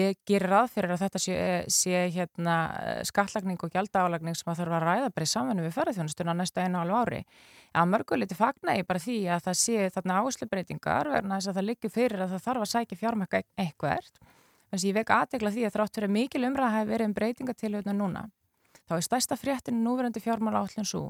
Ég 0.00 0.18
gerir 0.26 0.50
ráð 0.50 0.72
fyrir 0.74 0.96
að 0.96 1.04
þetta 1.04 1.22
sé, 1.22 1.38
sé 1.78 2.02
hérna, 2.14 2.56
skattlagning 3.06 3.62
og 3.62 3.70
gjaldálægning 3.70 4.38
sem 4.38 4.50
að 4.50 4.64
þarf 4.64 4.76
að 4.80 4.84
ræða 4.88 5.14
bara 5.14 5.26
í 5.26 5.30
samfunni 5.30 5.64
við 5.66 5.76
ferðarþjónustuna 5.78 6.34
á 6.34 6.38
næsta 6.42 6.66
einu 6.66 6.82
alveg 6.82 7.06
ári. 7.06 7.22
Að 7.70 7.88
mörguliti 7.94 8.38
fagna 8.38 8.76
ég 8.78 8.90
bara 8.90 9.02
því 9.02 9.16
að 9.30 9.46
það 9.46 9.62
sé 9.62 9.88
þarna 9.94 10.20
áslubreitingar 10.26 11.10
verðan 11.14 11.38
þess 11.38 11.50
að 11.50 11.58
það 11.58 11.68
liggur 11.70 11.94
fyrir 11.94 12.22
að 12.26 12.36
það 12.36 12.46
þarf 12.46 12.66
að 12.66 12.70
sækja 12.74 13.00
fjármækka 13.02 13.42
eitthvert. 13.66 14.22
Þannig 14.70 14.84
að 14.84 14.88
ég 14.88 14.96
vek 15.00 15.10
aðdegla 15.10 15.50
því 15.50 15.64
að 15.66 15.74
þrátt 15.74 15.96
fyrir 15.98 16.12
mikil 16.14 16.44
umræða 16.46 16.74
hefur 16.76 16.90
verið 16.94 17.08
um 17.08 17.14
breytingatilhjóðna 17.16 17.94
núna. 17.98 18.22
Þá 18.86 18.92
er 18.96 19.04
stærsta 19.06 19.36
fréttinu 19.38 19.82
núverandi 19.82 20.22
fjármála 20.22 20.62
átlun 20.62 20.86
svo 20.86 21.02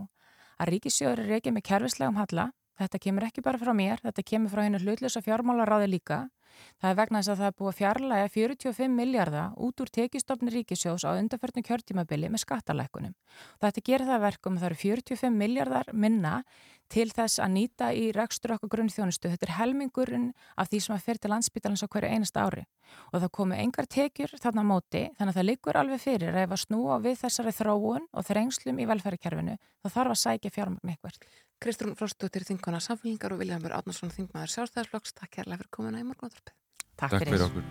að 0.60 0.70
ríkisjóður 0.74 1.20
er 1.24 1.30
reykið 1.34 1.56
með 1.56 1.66
kerfislegum 1.68 2.16
halla. 2.20 2.46
Þetta 2.80 3.00
kemur 3.04 3.26
ekki 3.26 3.44
bara 3.44 3.60
frá 3.60 3.74
mér, 3.76 4.00
þetta 4.00 4.24
kemur 4.24 4.52
frá 4.52 4.62
hennu 4.64 4.80
hlutlösa 4.80 5.20
fjármálaráði 5.24 5.90
líka. 5.92 6.22
Það 6.80 6.90
er 6.90 6.98
vegna 7.00 7.20
þess 7.20 7.32
að 7.32 7.40
það 7.40 7.50
er 7.50 7.56
búið 7.60 7.70
að 7.70 7.78
fjarlæga 7.80 8.32
45 8.34 8.96
miljardar 8.96 9.54
út 9.66 9.84
úr 9.84 9.92
tekistofni 9.94 10.54
ríkisjós 10.54 11.06
á 11.06 11.10
undarförnum 11.14 11.66
kjörtímabili 11.66 12.30
með 12.32 12.44
skattalækunum. 12.44 13.14
Þetta 13.60 13.86
gerir 13.86 14.08
það 14.08 14.18
að 14.18 14.26
verkum 14.26 14.58
að 14.58 14.64
það 14.64 14.70
eru 14.70 14.80
45 14.84 15.40
miljardar 15.44 15.90
minna 15.92 16.34
til 16.90 17.06
þess 17.14 17.38
að 17.38 17.52
nýta 17.54 17.90
í 17.94 18.08
rekstur 18.14 18.56
okkur 18.56 18.72
grunnþjónustu. 18.74 19.30
Þetta 19.30 19.46
er 19.46 19.56
helmingurinn 19.60 20.30
af 20.58 20.70
því 20.70 20.80
sem 20.84 20.96
að 20.96 21.04
fyrir 21.06 21.22
til 21.22 21.30
landsbytalans 21.30 21.84
á 21.86 21.92
hverju 21.92 22.10
einasta 22.10 22.46
ári. 22.46 22.64
Og 23.12 23.22
það 23.22 23.34
komu 23.38 23.58
engar 23.58 23.86
tekjur 23.86 24.34
þarna 24.42 24.64
móti, 24.66 25.04
þannig 25.18 25.34
að 25.34 25.38
það 25.38 25.48
liggur 25.50 25.78
alveg 25.78 26.02
fyrir 26.02 26.34
að 26.34 26.42
ef 26.48 26.56
að 26.56 26.62
snúa 26.64 26.98
við 27.04 27.20
þessari 27.22 27.54
þróun 27.60 28.08
og 28.10 28.26
þrengslum 28.26 28.82
í 28.82 28.88
velferðarkerfinu, 28.90 29.56
þá 29.84 29.88
þarf 29.94 30.16
að 30.16 30.20
sækja 30.24 30.54
fjármagn 30.56 30.94
eitthvað. 30.94 31.22
Kristrún 31.60 31.92
Frostóttir, 31.92 32.46
þingkona 32.48 32.78
samfélgingar 32.80 33.34
og 33.34 33.42
Viljámur 33.42 33.74
Átnarsson, 33.76 34.08
þingmaður 34.14 34.48
sjálfstæðarflokks. 34.54 35.12
Takk 35.12 35.34
kærlega 35.36 35.60
fyrir 35.60 35.68
komuna 35.76 36.00
í 36.00 36.06
morgunáttarpið. 36.08 36.54
Takk, 36.96 37.12
Takk 37.12 37.28
fyrir 37.28 37.44
okkur. 37.44 37.64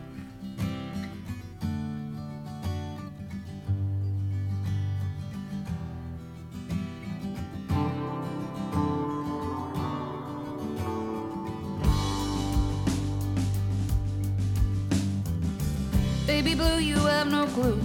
Baby 16.28 16.54
blue, 16.54 16.78
you 16.78 17.02
have 17.10 17.32
no 17.32 17.48
clue. 17.58 17.82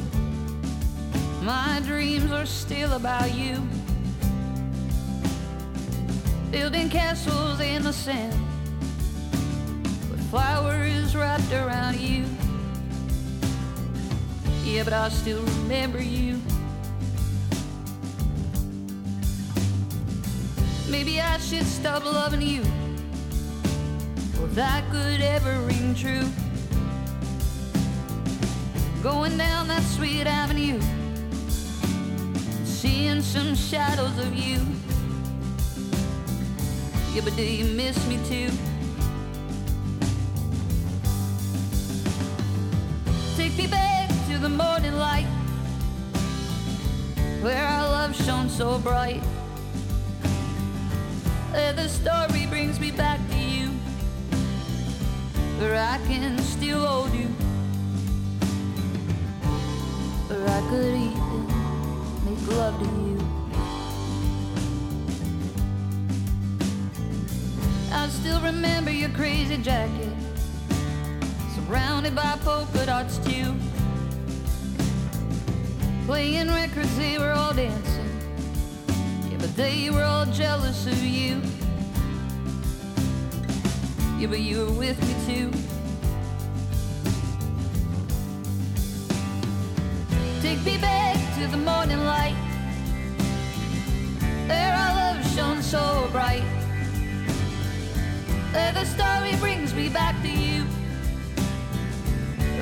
My 1.40 1.80
dreams 1.86 2.30
are 2.30 2.44
still 2.44 2.92
about 2.92 3.32
you. 3.32 3.56
Building 6.54 6.88
castles 6.88 7.58
in 7.58 7.82
the 7.82 7.92
sand 7.92 8.32
with 10.08 10.30
flowers 10.30 11.16
wrapped 11.16 11.52
around 11.52 11.98
you. 11.98 12.24
Yeah, 14.62 14.84
but 14.84 14.92
I 14.92 15.08
still 15.08 15.42
remember 15.42 16.00
you. 16.00 16.40
Maybe 20.88 21.20
I 21.20 21.38
should 21.38 21.66
stop 21.66 22.04
loving 22.04 22.40
you. 22.40 22.60
If 24.44 24.54
that 24.54 24.88
could 24.92 25.22
ever 25.22 25.58
ring 25.62 25.92
true. 25.96 26.30
Going 29.02 29.36
down 29.36 29.66
that 29.66 29.82
sweet 29.82 30.28
avenue, 30.28 30.80
seeing 32.64 33.22
some 33.22 33.56
shadows 33.56 34.16
of 34.18 34.32
you. 34.36 34.60
Yeah, 37.14 37.20
but 37.22 37.36
do 37.36 37.44
you 37.44 37.64
miss 37.76 37.96
me 38.08 38.18
too? 38.26 38.50
Take 43.36 43.56
me 43.56 43.68
back 43.68 44.08
to 44.28 44.38
the 44.38 44.48
morning 44.48 44.94
light 44.94 45.28
where 47.40 47.64
our 47.64 47.88
love 47.88 48.16
shone 48.16 48.48
so 48.48 48.80
bright. 48.80 49.22
Where 51.52 51.72
the 51.72 51.88
story 51.88 52.46
brings 52.46 52.80
me 52.80 52.90
back 52.90 53.20
to 53.30 53.36
you, 53.36 53.68
where 55.60 55.76
I 55.76 55.98
can 56.08 56.36
still 56.38 56.84
hold 56.84 57.14
you, 57.14 57.28
where 60.26 60.48
I 60.48 60.60
could 60.68 60.96
even 60.96 61.46
make 62.24 62.48
love 62.56 62.76
to 62.80 62.86
you. 62.86 63.13
I 67.96 68.08
still 68.08 68.40
remember 68.40 68.90
your 68.90 69.08
crazy 69.10 69.56
jacket, 69.56 70.12
surrounded 71.54 72.14
by 72.14 72.36
polka 72.44 72.86
dots 72.86 73.18
too. 73.18 73.54
Playing 76.04 76.48
records, 76.48 76.94
they 76.98 77.18
were 77.18 77.30
all 77.30 77.54
dancing. 77.54 78.10
Yeah, 79.30 79.38
but 79.38 79.54
they 79.56 79.90
were 79.90 80.02
all 80.02 80.26
jealous 80.26 80.86
of 80.86 81.02
you. 81.02 81.40
Yeah, 84.18 84.26
but 84.26 84.40
you 84.40 84.66
were 84.66 84.72
with 84.72 85.00
me 85.00 85.14
too. 85.26 85.50
Take 90.42 90.64
me 90.64 90.78
back 90.78 91.16
to 91.38 91.46
the 91.46 91.56
morning 91.56 92.04
light. 92.04 92.36
There 94.48 94.74
our 94.74 94.94
love 94.94 95.34
shone 95.34 95.62
so 95.62 96.08
bright. 96.10 96.63
There 98.54 98.72
the 98.72 98.84
story 98.84 99.34
brings 99.40 99.74
me 99.74 99.88
back 99.88 100.14
to 100.22 100.30
you. 100.30 100.62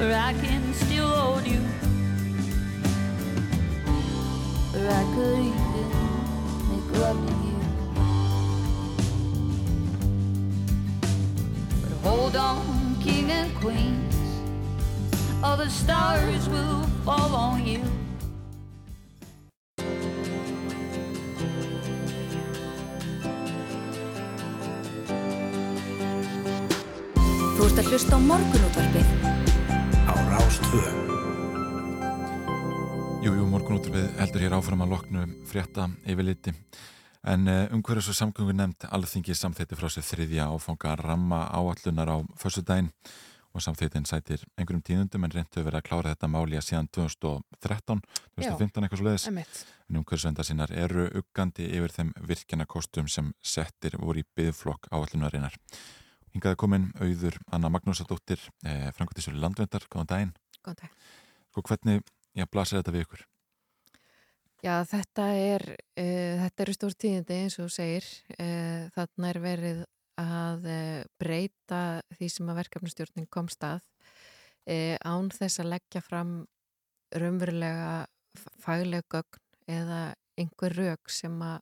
Where 0.00 0.16
I 0.16 0.32
can 0.32 0.72
still 0.72 1.06
hold 1.06 1.46
you. 1.46 1.60
Where 4.72 4.90
I 4.90 5.04
could 5.14 5.38
even 5.38 5.88
make 6.70 6.88
love 6.98 7.20
to 7.28 7.34
you. 7.46 7.58
But 11.82 12.08
hold 12.08 12.36
on, 12.36 12.96
king 13.02 13.30
and 13.30 13.54
queens. 13.56 14.16
All 15.44 15.58
the 15.58 15.68
stars 15.68 16.48
will 16.48 16.84
fall 17.04 17.34
on 17.34 17.66
you. 17.66 17.82
Ert 27.72 27.86
að 27.86 27.88
hlusta 27.88 28.16
á 28.16 28.20
morgunútvarpið. 28.20 29.12
Á 30.04 30.14
Rástvö 30.28 30.80
Jú, 33.24 33.30
jú, 33.32 33.44
morgunútvarpið 33.48 34.10
heldur 34.18 34.42
hér 34.44 34.56
áfram 34.58 34.82
að 34.84 34.90
loknu 34.92 35.22
frétta 35.48 35.86
yfirliti 36.04 36.52
en 37.32 37.48
uh, 37.48 37.72
umhverjus 37.72 38.10
og 38.12 38.18
samgöngur 38.18 38.58
nefnd 38.58 38.84
alþingi 38.92 39.36
samþeyti 39.38 39.78
frá 39.78 39.88
sér 39.94 40.04
þriðja 40.04 40.50
áfanga 40.52 40.98
ramma 41.00 41.46
áallunar 41.48 42.12
á 42.12 42.16
fössudaginn 42.42 42.90
og 43.56 43.64
samþeytin 43.64 44.04
sætir 44.10 44.44
einhverjum 44.58 44.84
tíðundum 44.84 45.24
en 45.24 45.32
reyndu 45.38 45.64
verið 45.64 45.80
að 45.80 45.88
klára 45.88 46.12
þetta 46.12 46.32
máli 46.34 46.60
að 46.60 46.68
síðan 46.68 46.92
2013, 46.92 48.04
2015 48.36 48.84
eitthvað 48.84 49.00
svo 49.00 49.08
leiðis 49.08 49.64
en 49.88 50.02
umhverjusvenda 50.02 50.44
sínar 50.44 50.76
eru 50.76 51.08
uggandi 51.22 51.72
yfir 51.72 51.96
þeim 51.96 52.12
virkjanakostum 52.20 53.08
sem 53.08 53.32
settir 53.40 53.96
voru 54.02 54.20
í 54.20 54.28
byggflokk 54.36 54.92
áallunarinnar 54.92 55.56
Hingaði 56.32 56.56
komin 56.62 56.86
auður 57.00 57.36
Anna 57.52 57.68
Magnúsadóttir, 57.72 58.40
eh, 58.64 58.88
frangvættisur 58.96 59.34
landvendar, 59.36 59.84
góðan 59.92 60.08
daginn. 60.08 60.32
Góðan 60.64 60.80
dag. 60.86 60.90
Sko 61.52 61.62
hvernig, 61.68 62.02
já, 62.34 62.46
blasir 62.48 62.78
þetta 62.80 62.94
við 62.94 63.04
ykkur? 63.06 63.24
Já, 64.62 64.76
þetta 64.86 65.24
er, 65.34 65.64
uh, 65.98 66.34
þetta 66.46 66.62
eru 66.64 66.72
stór 66.76 66.94
tíðindi 66.94 67.34
eins 67.42 67.58
og 67.58 67.68
segir. 67.74 68.06
Uh, 68.38 68.86
þarna 68.94 69.28
er 69.32 69.40
verið 69.42 69.80
að 70.22 70.68
uh, 70.70 71.00
breyta 71.18 71.80
því 72.16 72.28
sem 72.30 72.48
að 72.52 72.60
verkefnastjórnin 72.62 73.26
kom 73.32 73.48
stað 73.50 73.80
uh, 74.70 74.96
án 75.02 75.32
þess 75.34 75.58
að 75.64 75.72
leggja 75.74 76.00
fram 76.06 76.32
raunverulega 77.12 78.06
fagleg 78.62 79.04
gögn 79.12 79.42
eða 79.68 80.00
einhver 80.38 80.72
rauk 80.78 81.10
sem, 81.12 81.34
að- 81.44 81.60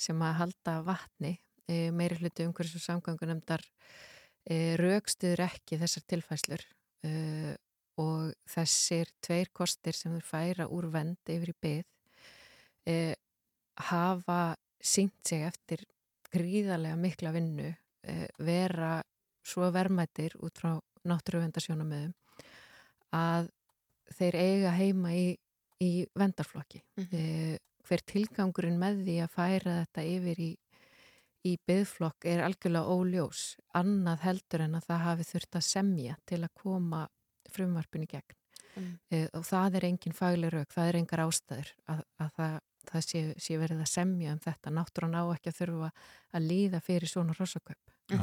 sem 0.00 0.18
að 0.24 0.34
halda 0.40 0.78
vatni. 0.88 1.36
Uh, 1.70 1.88
meiri 1.94 2.18
hluti 2.18 2.46
umhverfis 2.48 2.80
og 2.80 2.86
samgöngunemdar 2.88 3.62
uh, 3.62 4.72
raukstuður 4.80 5.44
ekki 5.46 5.78
þessar 5.78 6.06
tilfæslur 6.10 6.64
uh, 7.06 7.54
og 8.00 8.32
þessir 8.48 9.10
tveir 9.22 9.50
kostir 9.54 9.96
sem 9.96 10.14
þau 10.16 10.26
færa 10.32 10.66
úr 10.72 10.88
vend 10.92 11.30
yfir 11.30 11.52
í 11.52 11.56
byð 11.64 11.86
eh, 12.88 13.14
hafa 13.90 14.56
sínt 14.80 15.18
sig 15.26 15.44
eftir 15.46 15.84
gríðarlega 16.32 16.96
mikla 17.00 17.32
vinnu 17.34 17.68
eh, 17.70 18.26
vera 18.38 19.00
svo 19.46 19.70
verðmættir 19.74 20.36
út 20.44 20.60
frá 20.60 20.76
náttúruvendarsjónamöðum 21.08 22.14
að 23.16 23.50
þeir 24.18 24.36
eiga 24.36 24.72
heima 24.76 25.14
í, 25.16 25.26
í 25.82 25.92
vendarflokki. 26.18 26.82
eh, 27.16 27.58
hver 27.88 28.04
tilgangurinn 28.06 28.78
með 28.78 29.04
því 29.06 29.16
að 29.24 29.32
færa 29.34 29.76
þetta 29.80 30.02
yfir 30.06 30.42
í, 30.44 30.50
í 31.46 31.54
byðflokk 31.68 32.26
er 32.28 32.42
algjörlega 32.44 32.96
óljós 32.96 33.44
annað 33.76 34.26
heldur 34.26 34.66
en 34.66 34.76
að 34.76 34.90
það 34.90 35.06
hafi 35.06 35.28
þurft 35.30 35.56
að 35.60 35.66
semja 35.70 36.18
til 36.28 36.42
að 36.42 36.54
koma 36.62 37.06
frumvarpin 37.50 38.04
í 38.04 38.10
gegn 38.10 38.36
Mm. 38.76 38.98
uh, 39.10 39.26
og 39.38 39.46
það 39.46 39.78
er 39.78 39.86
engin 39.88 40.14
fagleg 40.16 40.52
rauk, 40.54 40.74
það 40.74 40.90
er 40.90 40.98
engar 41.00 41.24
ástæður 41.24 41.72
að, 41.90 42.04
að 42.22 42.36
það, 42.36 42.52
það 42.90 43.06
sé, 43.06 43.22
sé 43.42 43.58
verið 43.58 43.82
að 43.82 43.90
semja 43.90 44.34
um 44.34 44.42
þetta, 44.44 44.74
náttúran 44.76 45.18
á 45.18 45.22
ekki 45.34 45.50
að 45.50 45.58
þurfa 45.58 45.90
að 46.38 46.46
líða 46.46 46.82
fyrir 46.86 47.10
svona 47.10 47.34
rosaköp 47.38 47.96
Já. 48.10 48.22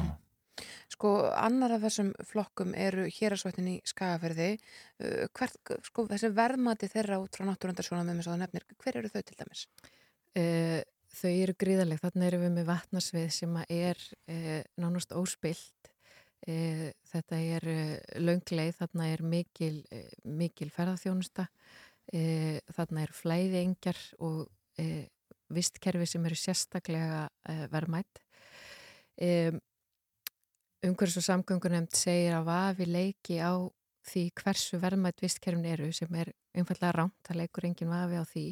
Sko, 0.90 1.12
annar 1.38 1.76
af 1.76 1.84
þessum 1.84 2.08
flokkum 2.26 2.72
eru 2.74 3.04
hérasvættin 3.14 3.68
í 3.70 3.76
Skagaferði 3.86 4.50
uh, 4.56 5.26
hvert, 5.36 5.74
sko, 5.86 6.08
þessi 6.10 6.32
verðmati 6.34 6.90
þeirra 6.90 7.20
út 7.22 7.36
frá 7.36 7.46
náttúrandarsjónum 7.50 8.08
með 8.08 8.30
það 8.30 8.42
nefnir, 8.46 8.68
hver 8.80 9.02
eru 9.02 9.12
þau 9.12 9.20
til 9.20 9.38
dæmis? 9.38 9.66
Uh, 10.32 10.80
þau 11.14 11.30
eru 11.30 11.54
gríðaleg, 11.58 12.00
þannig 12.02 12.28
erum 12.28 12.44
við 12.46 12.54
með 12.58 12.68
vatnarsvið 12.68 13.28
sem 13.34 13.58
er 13.66 14.00
uh, 14.28 14.60
nánast 14.80 15.14
óspilt 15.16 15.90
uh, 16.48 16.88
þetta 17.12 17.42
er 17.56 17.68
uh, 17.72 17.94
löngleið, 18.22 18.74
þarna 18.80 19.10
er 19.14 19.24
mikil, 19.24 19.76
uh, 19.94 20.10
mikil 20.24 20.70
ferðarþjónusta 20.74 21.48
uh, 21.48 22.58
þarna 22.76 23.06
er 23.06 23.14
flæði 23.16 23.62
engjar 23.62 24.02
og 24.18 24.44
uh, 24.46 25.04
vistkerfi 25.48 26.04
sem 26.04 26.26
eru 26.28 26.36
sérstaklega 26.36 27.22
verðmætt 27.72 28.18
um, 29.24 29.56
umhverfis 30.84 31.22
og 31.22 31.24
samgöngunemnd 31.24 31.96
segir 31.96 32.36
að 32.36 32.50
vafi 32.50 32.86
leiki 32.88 33.38
á 33.40 33.56
því 34.08 34.22
hversu 34.40 34.78
verðmætt 34.82 35.20
vistkerfin 35.22 35.66
eru 35.68 35.88
sem 35.92 36.14
er 36.18 36.32
einfallega 36.58 36.92
rámt, 36.98 37.14
það 37.28 37.38
leikur 37.42 37.66
engin 37.68 37.92
vafi 37.92 38.18
á 38.20 38.24
því 38.28 38.44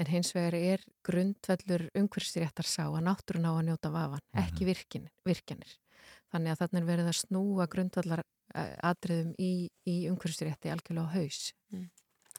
en 0.00 0.10
hins 0.10 0.32
vegar 0.34 0.56
er 0.58 0.84
grundvellur 1.06 1.86
umhverfisréttar 1.94 2.66
sá 2.68 2.84
að 2.88 3.02
náttúrun 3.06 3.48
á 3.48 3.52
að 3.54 3.64
njóta 3.68 3.92
vafan, 3.94 4.24
ekki 4.44 4.68
virkin, 4.68 5.08
virkjanir 5.28 5.76
þannig 6.34 6.54
að 6.54 6.62
þarna 6.64 6.80
er 6.82 6.88
verið 6.88 7.10
að 7.12 7.18
snúa 7.20 7.66
grundvallar 7.70 8.24
atriðum 8.84 9.34
í, 9.40 9.52
í 9.88 9.96
umhverfisrétti 10.10 10.72
algjörlega 10.72 11.08
á 11.10 11.14
haus 11.18 11.52
Mm. 11.74 11.88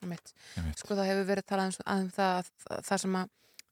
Einmitt. 0.04 0.34
Sko 0.76 0.96
það 0.96 1.08
hefur 1.10 1.26
verið 1.30 1.46
talað 1.48 1.78
um, 1.80 2.04
um 2.04 2.10
það 2.12 2.34
að 2.38 2.48
það- 2.66 2.82
það 2.90 3.00
sem 3.02 3.16
að 3.16 3.30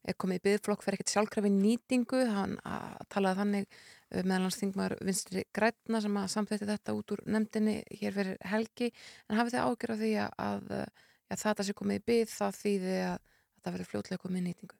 er 0.07 0.15
komið 0.19 0.37
í 0.39 0.43
byggðflokk 0.47 0.83
fyrir 0.83 0.97
ekkert 0.97 1.11
sjálfkrafi 1.13 1.51
nýtingu 1.51 2.21
hann 2.31 2.53
að 2.67 3.01
talaði 3.13 3.39
þannig 3.39 3.67
uh, 4.13 4.21
meðalans 4.21 4.59
þingmaður 4.61 4.97
vinstri 5.09 5.45
grætna 5.55 6.03
sem 6.03 6.21
að 6.21 6.29
samþætti 6.35 6.69
þetta 6.69 6.95
út 6.99 7.15
úr 7.15 7.25
nefndinni 7.25 7.79
hér 7.99 8.15
fyrir 8.19 8.37
helgi 8.53 8.93
en 9.27 9.39
hafið 9.39 9.57
þið 9.57 9.65
ágjör 9.65 9.95
af 9.95 10.03
því 10.03 10.13
að, 10.27 10.39
að, 10.47 10.71
að 11.33 11.43
þetta 11.47 11.67
sé 11.67 11.77
komið 11.81 11.99
í 11.99 12.05
byggð 12.11 12.37
þá 12.37 12.47
þýði 12.61 12.95
að, 13.09 13.19
að 13.19 13.59
það 13.65 13.77
verður 13.77 13.91
fljótlega 13.91 14.23
komið 14.23 14.43
í 14.43 14.47
nýtingu 14.51 14.79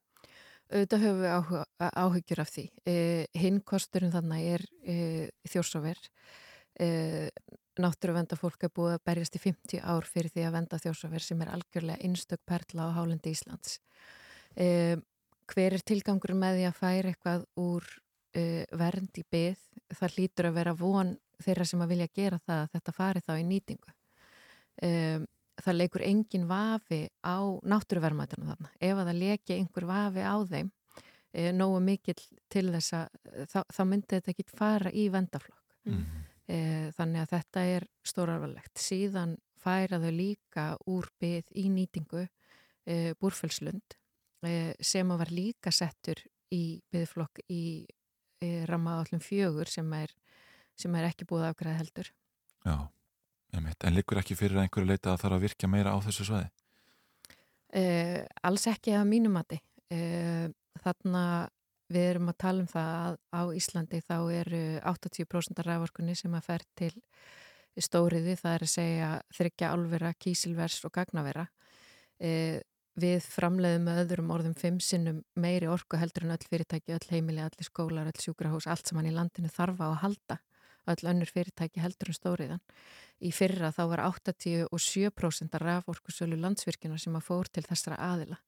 auðvitað 0.74 1.04
höfum 1.04 1.22
við 1.22 1.34
áhuga, 1.34 1.64
áhyggjur 2.02 2.42
af 2.44 2.52
því. 2.54 2.64
Uh, 2.90 3.24
hinn 3.38 3.60
kosturinn 3.68 4.14
þarna 4.14 4.40
er 4.42 4.64
uh, 4.64 5.26
þjórsóver. 5.50 6.00
Uh, 6.82 7.30
náttúruvenda 7.82 8.38
fólk 8.38 8.66
er 8.66 8.74
búið 8.74 8.98
að 8.98 9.06
berjast 9.10 9.38
í 9.38 9.42
50 9.44 9.82
ár 9.82 10.08
fyrir 10.10 10.34
því 10.34 10.46
að 10.48 10.56
venda 10.58 10.82
þjórsóver 10.82 11.26
sem 11.26 11.42
er 11.42 11.52
algjörlega 11.54 12.06
innstök 12.06 12.42
perla 12.50 12.90
á 12.90 12.96
hálendi 13.00 13.34
Íslands. 13.34 13.80
Hver 14.54 15.74
er 15.74 15.82
tilgangur 15.82 16.36
með 16.38 16.60
því 16.60 16.68
að 16.70 16.78
færa 16.78 17.10
eitthvað 17.10 17.48
úr 17.58 17.88
uh, 18.38 18.64
vernd 18.80 19.20
í 19.20 19.26
byð? 19.32 19.62
Það 19.94 20.18
lítur 20.18 20.50
að 20.50 20.58
vera 20.60 20.74
von 20.78 21.14
þeirra 21.44 21.68
sem 21.68 21.84
að 21.84 21.94
vilja 21.94 22.10
gera 22.16 22.40
það 22.44 22.62
að 22.64 22.76
þetta 22.76 22.96
fari 22.98 23.24
þá 23.24 23.34
í 23.36 23.48
nýtingu. 23.50 23.96
Um, 24.84 25.26
það 25.64 25.80
leikur 25.80 26.06
engin 26.08 26.48
vafi 26.50 27.02
á 27.22 27.38
náttúruvermaðinu 27.70 28.50
þarna. 28.50 28.72
Ef 28.80 28.98
að 28.98 29.10
það 29.10 29.20
leki 29.22 29.58
einhver 29.58 29.86
vafi 29.86 30.24
á 30.26 30.36
þeim 30.50 30.72
e, 31.30 31.52
nógu 31.54 31.82
mikill 31.84 32.22
til 32.50 32.64
þess 32.74 32.96
að 32.98 33.20
þá, 33.52 33.60
þá 33.70 33.82
myndi 33.86 34.10
þetta 34.16 34.34
ekki 34.34 34.46
fara 34.50 34.90
í 34.90 35.04
vendaflokk. 35.14 35.76
Mm. 35.86 36.24
E, 36.50 36.58
þannig 36.98 37.22
að 37.22 37.36
þetta 37.36 37.66
er 37.76 37.86
stórarvalegt. 38.10 38.74
Síðan 38.82 39.38
færa 39.62 40.02
þau 40.02 40.10
líka 40.18 40.66
úr 40.90 41.12
byð 41.22 41.54
í 41.62 41.68
nýtingu 41.72 42.26
búrfellslund 43.22 43.94
sem 44.84 45.12
að 45.14 45.22
var 45.22 45.30
líka 45.32 45.72
settur 45.72 46.20
í 46.52 46.82
byðflokk 46.92 47.46
í 47.54 47.86
rammaðallum 48.70 49.22
fjögur 49.24 49.70
sem 49.72 49.88
er, 49.98 50.12
sem 50.80 50.94
er 51.00 51.08
ekki 51.10 51.28
búið 51.30 51.50
afgræða 51.50 51.80
heldur. 51.82 52.12
Já. 52.64 52.78
En 53.54 53.94
liggur 53.94 54.18
ekki 54.18 54.36
fyrir 54.38 54.64
einhverju 54.64 54.90
leita 54.90 55.14
að 55.14 55.26
þarf 55.26 55.38
að 55.38 55.44
virka 55.46 55.70
meira 55.70 55.94
á 55.94 55.98
þessu 56.02 56.26
svæði? 56.26 56.48
Eh, 57.74 58.22
alls 58.46 58.66
ekki 58.70 58.94
að 58.98 59.10
mínum 59.10 59.36
mati. 59.38 59.60
Eh, 59.94 60.48
þarna 60.82 61.24
við 61.94 62.10
erum 62.10 62.32
að 62.32 62.40
tala 62.42 62.64
um 62.64 62.70
það 62.70 62.92
að 62.98 63.18
á 63.30 63.42
Íslandi 63.60 64.02
þá 64.02 64.18
eru 64.34 64.64
80% 64.82 65.62
af 65.62 65.68
rævorkunni 65.68 66.16
sem 66.18 66.34
að 66.34 66.48
fer 66.48 66.66
til 66.78 66.94
stóriði, 67.82 68.36
það 68.38 68.56
er 68.56 68.66
að 68.66 68.72
segja 68.74 69.10
þryggja 69.34 69.72
álvera, 69.74 70.14
kísilvers 70.14 70.80
og 70.86 70.94
gagnavera. 70.94 71.48
Eh, 72.22 72.62
við 73.00 73.26
framleiðum 73.26 73.88
með 73.88 74.02
öðrum 74.04 74.32
orðum 74.36 74.56
fimm 74.58 74.80
sinnum 74.84 75.24
meiri 75.34 75.70
orku 75.72 75.98
heldur 75.98 76.28
en 76.28 76.36
öll 76.36 76.48
fyrirtæki, 76.50 76.94
öll 76.94 77.10
heimili, 77.10 77.42
allir 77.42 77.66
skólar, 77.66 78.10
öll 78.12 78.22
sjúkrahús, 78.22 78.68
allt 78.70 78.90
sem 78.90 79.00
hann 79.00 79.10
í 79.10 79.16
landinu 79.16 79.50
þarfa 79.52 79.90
að 79.90 80.02
halda 80.04 80.40
öll 80.92 81.10
önnur 81.10 81.32
fyrirtæki 81.32 81.82
heldur 81.84 82.12
en 82.12 82.18
stóriðan. 82.18 82.64
Í 83.24 83.32
fyrra 83.36 83.72
þá 83.76 83.84
var 83.94 84.04
87% 84.10 85.56
af 85.56 85.64
raforkusölu 85.64 86.38
landsvirkina 86.40 86.98
sem 87.00 87.16
að 87.16 87.28
fór 87.30 87.50
til 87.52 87.64
þessara 87.68 88.00
aðila. 88.04 88.40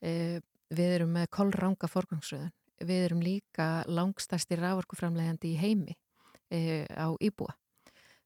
E, 0.00 0.40
við 0.70 0.96
erum 0.98 1.16
með 1.16 1.30
kollranga 1.34 1.90
forgangsröðun. 1.90 2.52
Við 2.82 3.04
erum 3.06 3.22
líka 3.22 3.68
langstæsti 3.90 4.58
raforkuframlegandi 4.58 5.52
í 5.52 5.58
heimi 5.58 5.96
e, 6.50 6.86
á 6.86 7.10
Íbúa. 7.22 7.54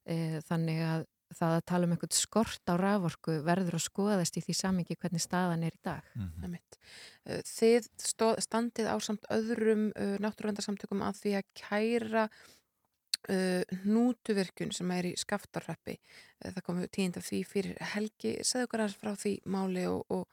E, 0.05 0.41
þannig 0.49 0.83
að 0.85 1.07
það 1.37 1.55
að 1.57 1.65
tala 1.71 1.87
um 1.87 1.95
einhvern 1.95 2.17
skort 2.17 2.73
á 2.73 2.75
raforku 2.81 3.39
verður 3.47 3.79
að 3.79 3.87
skoðast 3.87 4.39
í 4.39 4.43
því 4.45 4.57
samingi 4.57 4.97
hvernig 4.97 5.25
staðan 5.25 5.65
er 5.67 5.77
í 5.77 5.83
dag. 5.85 6.11
Mm 6.15 6.29
-hmm. 6.43 6.59
Þið 7.47 7.89
stóð, 8.01 8.37
standið 8.45 8.91
á 8.93 8.97
samt 9.01 9.27
öðrum 9.31 9.89
uh, 9.93 10.17
náttúruvendarsamtökum 10.23 11.03
að 11.03 11.23
því 11.23 11.35
að 11.41 11.51
kæra 11.55 12.29
Uh, 13.27 13.65
hnútuvirkun 13.83 14.71
sem 14.71 14.91
er 14.95 15.09
í 15.09 15.17
skaftarrappi 15.19 15.97
uh, 15.97 16.53
það 16.53 16.63
komu 16.63 16.87
tínd 16.87 17.17
af 17.19 17.25
því 17.27 17.41
fyrir 17.43 17.81
helgi 17.81 18.37
segðu 18.47 18.69
okkar 18.69 18.83
aðeins 18.85 19.01
frá 19.01 19.17
því 19.19 19.33
máli 19.51 19.87
og, 19.91 20.05
og, 20.15 20.29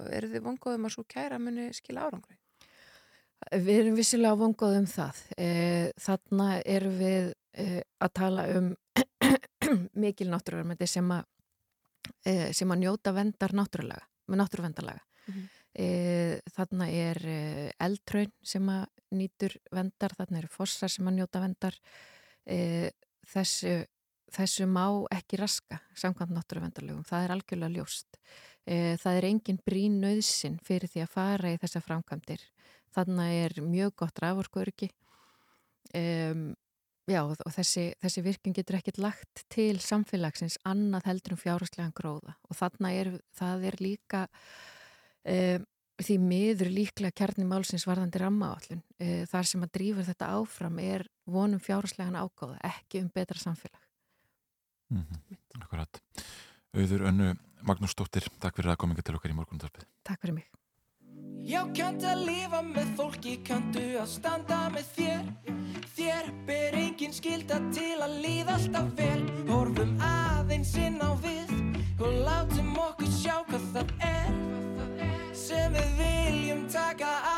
og 0.00 0.08
eru 0.16 0.30
þið 0.32 0.44
vongóðum 0.46 0.88
að 0.88 0.94
svo 0.94 1.04
kæra 1.12 1.36
muni 1.42 1.66
skila 1.76 2.06
árangri? 2.06 2.38
Við 3.52 3.82
erum 3.82 3.98
vissilega 3.98 4.38
vongóðum 4.40 4.88
það 4.88 5.20
e, 5.36 5.50
þarna 6.00 6.48
erum 6.64 6.96
við 6.98 7.28
e, 7.52 7.66
að 8.00 8.14
tala 8.16 8.46
um 8.56 8.72
mikil 10.04 10.30
náttúruverðmætti 10.32 10.88
sem 10.90 11.12
e, 11.14 12.52
sem 12.52 12.70
að 12.70 12.82
njóta 12.84 13.14
vendar 13.16 13.54
náttúrulega 13.56 14.04
með 14.28 14.42
náttúruvendarlaga 14.42 15.02
mm 15.02 15.34
-hmm. 15.34 15.48
þarna 16.56 16.88
er 16.90 17.18
eldtraun 17.78 18.32
sem 18.42 18.68
að 18.68 18.86
nýtur 19.14 19.56
vendar, 19.72 20.14
þarna 20.16 20.42
eru 20.42 20.50
fossar 20.52 20.92
sem 20.92 21.06
að 21.08 21.18
njóta 21.20 21.42
vendar 21.42 21.76
e, 22.48 22.90
þessu, 23.28 23.74
þessu 24.34 24.68
má 24.70 24.84
ekki 25.14 25.40
raska 25.40 25.80
samkvæmt 25.98 26.34
náttúruvendarlegum, 26.36 27.06
það 27.08 27.24
er 27.24 27.34
algjörlega 27.36 27.76
ljóst. 27.76 28.20
E, 28.68 28.96
það 29.00 29.20
er 29.20 29.28
engin 29.30 29.60
brín 29.64 29.98
nöðsin 30.02 30.58
fyrir 30.64 30.90
því 30.92 31.04
að 31.04 31.12
fara 31.14 31.52
í 31.52 31.60
þessa 31.60 31.84
framkvæmdir. 31.84 32.44
Þannig 32.96 33.42
er 33.44 33.60
mjög 33.64 33.94
gott 34.02 34.22
raforkuörki 34.24 34.90
e, 35.94 36.02
já, 37.08 37.22
og 37.24 37.54
þessi, 37.54 37.88
þessi 38.02 38.24
virkin 38.24 38.54
getur 38.56 38.78
ekkert 38.78 39.00
lagt 39.02 39.44
til 39.52 39.80
samfélagsins 39.82 40.58
annað 40.68 41.08
heldur 41.10 41.36
um 41.36 41.40
fjárhastlegan 41.40 41.96
gróða 41.96 42.36
og 42.48 42.58
þannig 42.58 43.00
er, 43.02 43.10
það 43.38 43.66
er 43.70 43.78
líka 43.82 44.22
e, 45.24 45.36
því 45.98 46.18
miður 46.22 46.72
líklega 46.74 47.16
kjarni 47.20 47.46
málsins 47.48 47.86
varðandi 47.88 48.22
rammaállun 48.22 48.82
e, 49.00 49.24
þar 49.30 49.50
sem 49.50 49.64
að 49.66 49.74
drífur 49.78 50.08
þetta 50.08 50.32
áfram 50.38 50.78
er 50.84 51.06
vonum 51.26 51.62
fjárháslegan 51.62 52.18
ágóða, 52.18 52.60
ekki 52.66 53.02
um 53.02 53.10
betra 53.14 53.40
samfélag. 53.40 53.82
Mm 54.88 55.04
-hmm. 55.04 55.62
Akkurat. 55.62 56.00
Auður 56.72 57.08
önnu 57.10 57.34
Magnús 57.62 57.92
Stóttir, 57.92 58.28
takk 58.40 58.56
fyrir 58.56 58.72
að 58.72 58.80
kominga 58.80 59.02
til 59.02 59.16
okkar 59.18 59.30
í 59.30 59.34
morgundarpið. 59.34 59.84
Takk 60.04 60.20
fyrir 60.20 60.34
mig. 60.34 60.57
Já, 61.46 61.62
kannt 61.76 62.04
að 62.04 62.24
lifa 62.26 62.60
með 62.66 62.88
fólki, 62.98 63.36
kanntu 63.46 63.84
að 64.00 64.08
standa 64.10 64.58
með 64.74 64.90
þér. 64.96 65.28
Þér 65.98 66.30
ber 66.46 66.76
engin 66.78 67.14
skilda 67.14 67.58
til 67.74 67.96
að 68.04 68.18
líða 68.24 68.56
alltaf 68.58 68.90
vel. 68.98 69.22
Horfum 69.48 69.94
aðeins 70.04 70.74
inn 70.78 70.98
á 71.02 71.10
við 71.22 71.54
og 71.98 72.20
látum 72.26 72.74
okkur 72.78 73.10
sjá 73.10 73.36
hvað 73.48 73.64
það 73.74 73.94
er 74.06 74.34
sem 75.34 75.74
við 75.74 75.94
viljum 75.98 76.66
taka 76.72 77.10
á 77.22 77.37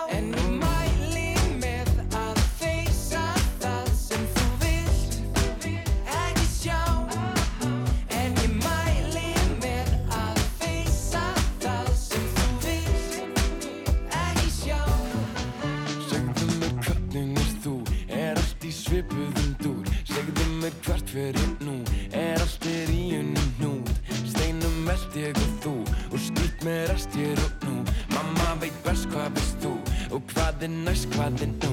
fyrir 21.11 21.51
nú, 21.61 21.75
er 22.15 22.39
allt 22.39 22.67
er 22.71 22.91
í 22.95 23.17
unum 23.19 23.49
hnút? 23.59 23.91
Steinum 24.31 24.91
eld 24.93 25.17
ég 25.19 25.39
og 25.41 25.55
þú, 25.65 25.73
og 26.13 26.19
skýt 26.23 26.63
með 26.67 26.83
rest 26.93 27.17
ég 27.19 27.41
og 27.43 27.65
nú. 27.67 27.79
Mamma 28.15 28.53
veit 28.63 28.77
best 28.85 29.09
hvað 29.11 29.33
veist 29.35 29.59
þú, 29.65 29.73
og 30.15 30.23
hvað 30.31 30.67
er 30.67 30.73
næst, 30.85 31.09
hvað 31.17 31.43
er 31.47 31.51
nú? 31.57 31.73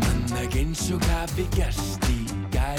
Mann 0.00 0.38
ekki 0.40 0.62
eins 0.64 0.86
og 0.94 1.04
hafi 1.10 1.44
gerst 1.56 2.08
í 2.12 2.20
gæ 2.54 2.72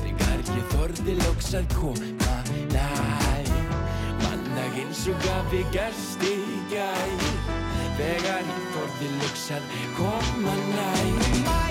Þegar 0.00 0.42
ég 0.42 0.66
þorði 0.72 1.18
lóks 1.20 1.52
að 1.58 1.68
koma 1.76 2.38
næ 2.74 2.88
Mann 4.24 4.62
ekki 4.64 4.88
eins 4.88 5.04
og 5.12 5.28
hafi 5.28 5.62
gerst 5.74 6.24
í 6.26 6.34
gæ 6.72 6.90
Þegar 8.00 8.42
ég 8.42 8.66
þorði 8.74 9.12
lóks 9.20 9.46
að 9.58 9.70
koma 10.00 10.58
næ 10.72 11.63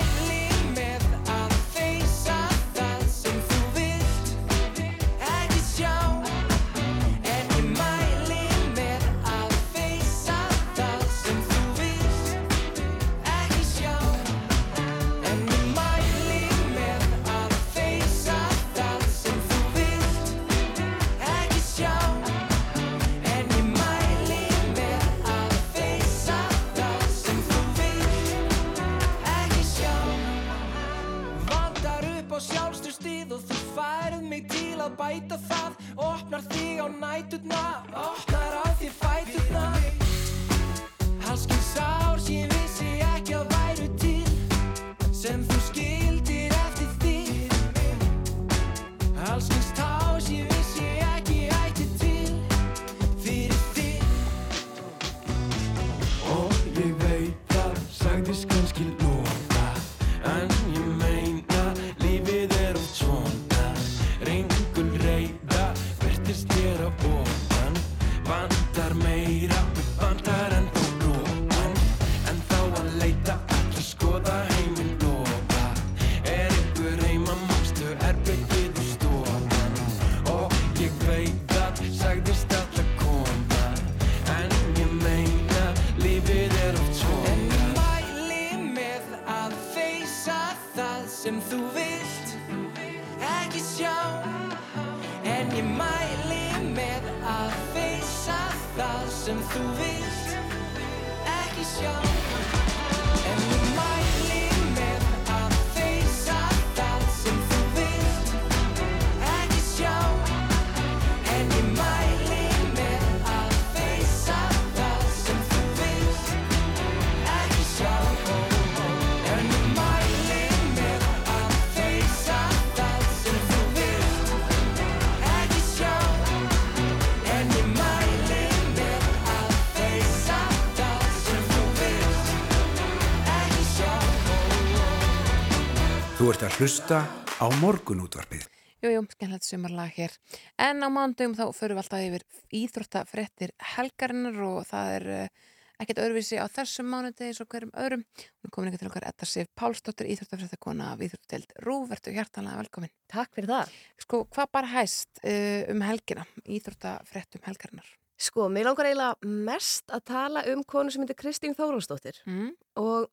Ert 136.44 136.58
að 136.58 136.60
hlusta 136.60 136.96
á 137.40 137.46
morgunútvarpið. 137.56 138.42
Jú, 138.84 138.90
jú, 138.92 139.02
skemmtilegt 139.14 139.46
sumarlag 139.46 139.94
hér. 139.96 140.12
En 140.60 140.84
á 140.84 140.92
mándum 140.92 141.32
þá 141.32 141.46
förum 141.56 141.78
við 141.78 141.80
alltaf 141.80 142.02
yfir 142.04 142.24
íþróttafréttir 142.58 143.54
helgarinnar 143.70 144.36
og 144.44 144.66
það 144.68 144.90
er 144.98 145.06
uh, 145.14 145.54
ekkert 145.80 146.02
öðruvísi 146.04 146.36
á 146.36 146.44
þessum 146.52 146.92
mánudegi 146.92 147.40
og 147.40 147.48
hverjum 147.48 147.72
öðrum. 147.80 148.04
Er 148.44 148.52
komin 148.52 148.68
ekki 148.68 148.82
til 148.82 148.90
okkar 148.90 149.08
Edda 149.08 149.30
Sif 149.30 149.48
Pálsdóttir, 149.56 150.12
íþróttafréttakona 150.12 150.92
af 150.92 151.08
íþróttadeild 151.08 151.58
Rúf. 151.64 151.88
Vertu 151.94 152.12
hjartanlega 152.12 152.60
velkomin. 152.60 152.96
Takk 153.08 153.32
fyrir 153.32 153.52
það. 153.54 153.74
Sko, 154.04 154.24
hvað 154.36 154.54
bara 154.60 154.74
hæst 154.76 155.24
uh, 155.24 155.64
um 155.72 155.88
helgina, 155.88 156.28
íþróttafréttum 156.44 157.48
helgarinnar? 157.48 157.88
Sko, 158.20 158.50
mér 158.52 158.68
langar 158.68 158.92
eiginlega 158.92 159.36
mest 159.48 159.88
að 159.88 160.10
tala 160.12 160.44
um 160.52 160.60
konu 160.68 160.92
sem 160.92 161.08
heitir 161.08 161.24
Kristín 161.24 161.56
Þórólsdóttir 161.56 162.20
mm. 162.28 162.52
og 162.84 163.08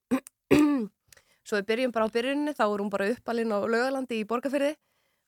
svo 1.51 1.59
við 1.59 1.67
byrjum 1.67 1.93
bara 1.95 2.07
á 2.07 2.13
byrjunni, 2.15 2.55
þá 2.55 2.63
er 2.69 2.81
hún 2.81 2.91
bara 2.93 3.09
uppalinn 3.11 3.51
á 3.51 3.59
laugalandi 3.59 4.21
í 4.21 4.27
Borgafyrði 4.27 4.71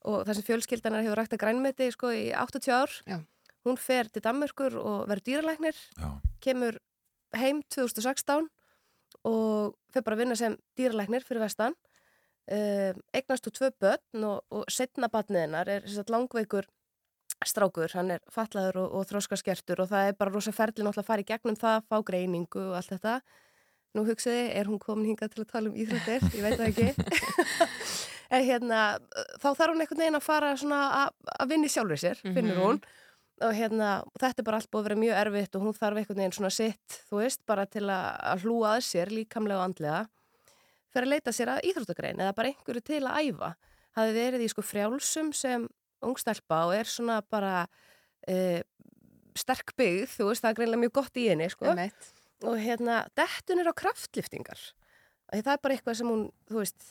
og 0.07 0.25
þar 0.27 0.37
sem 0.37 0.47
fjölskyldanar 0.47 1.03
hefur 1.03 1.19
rægt 1.19 1.35
að 1.35 1.43
grænmeti 1.43 1.89
sko 1.91 2.11
í 2.15 2.25
80 2.35 2.71
ár. 2.75 2.97
Já. 3.07 3.17
Hún 3.63 3.79
fer 3.79 4.09
til 4.11 4.23
Danmörkur 4.23 4.75
og 4.79 5.05
verður 5.07 5.27
dýralæknir, 5.29 5.77
Já. 5.99 6.09
kemur 6.43 6.79
heim 7.39 7.61
2016 7.71 8.49
og 9.23 9.75
fer 9.93 10.03
bara 10.03 10.17
að 10.17 10.23
vinna 10.23 10.35
sem 10.39 10.57
dýralæknir 10.79 11.23
fyrir 11.27 11.43
vestan. 11.43 11.75
Uh, 12.43 12.91
eignast 13.15 13.45
þú 13.47 13.53
tvö 13.55 13.69
börn 13.79 14.25
og, 14.27 14.41
og 14.51 14.65
setna 14.67 15.07
batniðinnar 15.07 15.69
er 15.71 15.85
sem 15.87 16.01
sagt, 16.01 16.11
langveikur 16.11 16.67
strákur, 17.47 17.91
hann 17.95 18.11
er 18.17 18.23
fatlaður 18.31 18.81
og, 18.81 18.97
og 18.99 19.07
þróskaskertur 19.07 19.79
og 19.83 19.89
það 19.91 20.09
er 20.09 20.17
bara 20.19 20.33
rosa 20.33 20.51
ferli 20.55 20.83
náttúrulega 20.83 21.05
að 21.05 21.07
fara 21.07 21.23
í 21.23 21.29
gegnum 21.29 21.59
það, 21.59 21.85
fá 21.87 21.97
greiningu 22.03 22.65
og 22.67 22.75
allt 22.79 22.91
þetta. 22.91 23.15
Nú 23.93 24.03
hugsaði, 24.07 24.47
er 24.57 24.65
hún 24.65 24.79
komin 24.81 25.05
hingað 25.11 25.35
til 25.35 25.43
að 25.43 25.51
tala 25.51 25.69
um 25.69 25.75
íþróttir? 25.77 26.23
Ég 26.33 26.41
veit 26.41 26.57
það 26.57 26.69
ekki. 26.71 26.87
en 28.33 28.45
hérna, 28.47 28.79
þá 29.37 29.47
þarf 29.53 29.69
hún 29.75 29.83
einhvern 29.83 30.01
veginn 30.01 30.17
að 30.17 30.25
fara 30.25 30.53
svona 30.57 30.79
að- 31.03 31.47
vinni 31.51 31.69
sjálfur 31.69 32.01
sér, 32.01 32.17
finnur 32.23 32.55
Mhm. 32.57 32.63
hún. 32.63 32.81
Og 33.43 33.53
hérna, 33.57 33.91
þetta 34.21 34.39
er 34.39 34.45
bara 34.47 34.57
allt 34.61 34.69
búið 34.71 34.81
að 34.81 34.87
vera 34.87 35.01
mjög 35.03 35.19
erfitt 35.25 35.55
og 35.57 35.61
hún 35.65 35.77
þarf 35.77 35.97
einhvern 36.01 36.19
veginn 36.21 36.33
svona 36.37 36.51
sitt, 36.53 36.97
þú 37.09 37.21
veist, 37.21 37.39
bara 37.45 37.65
til 37.65 37.83
að, 37.89 38.41
hlúa 38.43 38.77
að 38.77 38.83
sér 38.87 39.11
líkamlega 39.13 39.59
og 39.61 39.65
andlega. 39.69 40.07
Fyrir 40.93 41.07
að 41.07 41.13
leita 41.13 41.31
sér 41.33 41.49
að 41.53 41.63
íþróttagrein 41.69 42.21
eða 42.21 42.35
bara 42.37 42.49
einhverju 42.53 42.83
til 42.85 43.01
að 43.03 43.17
æfa. 43.29 43.55
Hafi 43.97 44.13
verið 44.13 44.41
í 44.45 44.49
sko 44.49 44.61
frjálsum 44.61 45.33
sem 45.33 45.67
ungstelpa 46.01 46.65
og 46.67 46.73
er 46.77 46.85
svona 46.89 47.21
bara 47.29 47.67
e, 48.27 48.61
sterk 49.35 49.73
byggð, 49.77 50.07
þú 50.17 50.29
veist, 50.29 50.41
það 50.45 50.49
er 50.49 50.57
greinlega 50.61 50.81
mjög 50.85 50.93
gott 50.93 51.13
í 51.17 51.27
henni, 51.29 51.49
sko. 51.49 51.65
Og 52.43 52.57
hérna, 52.59 53.03
dettun 53.15 53.61
er 53.63 53.71
á 53.71 53.75
kraftliftingar. 53.77 54.59
Af 55.31 55.37
því 55.37 55.43
Það 55.45 55.53
er 55.53 55.63
bara 55.63 55.77
eitthvað 55.77 55.97
sem 55.99 56.11
hún, 56.11 56.25
þú 56.49 56.59
veist, 56.59 56.89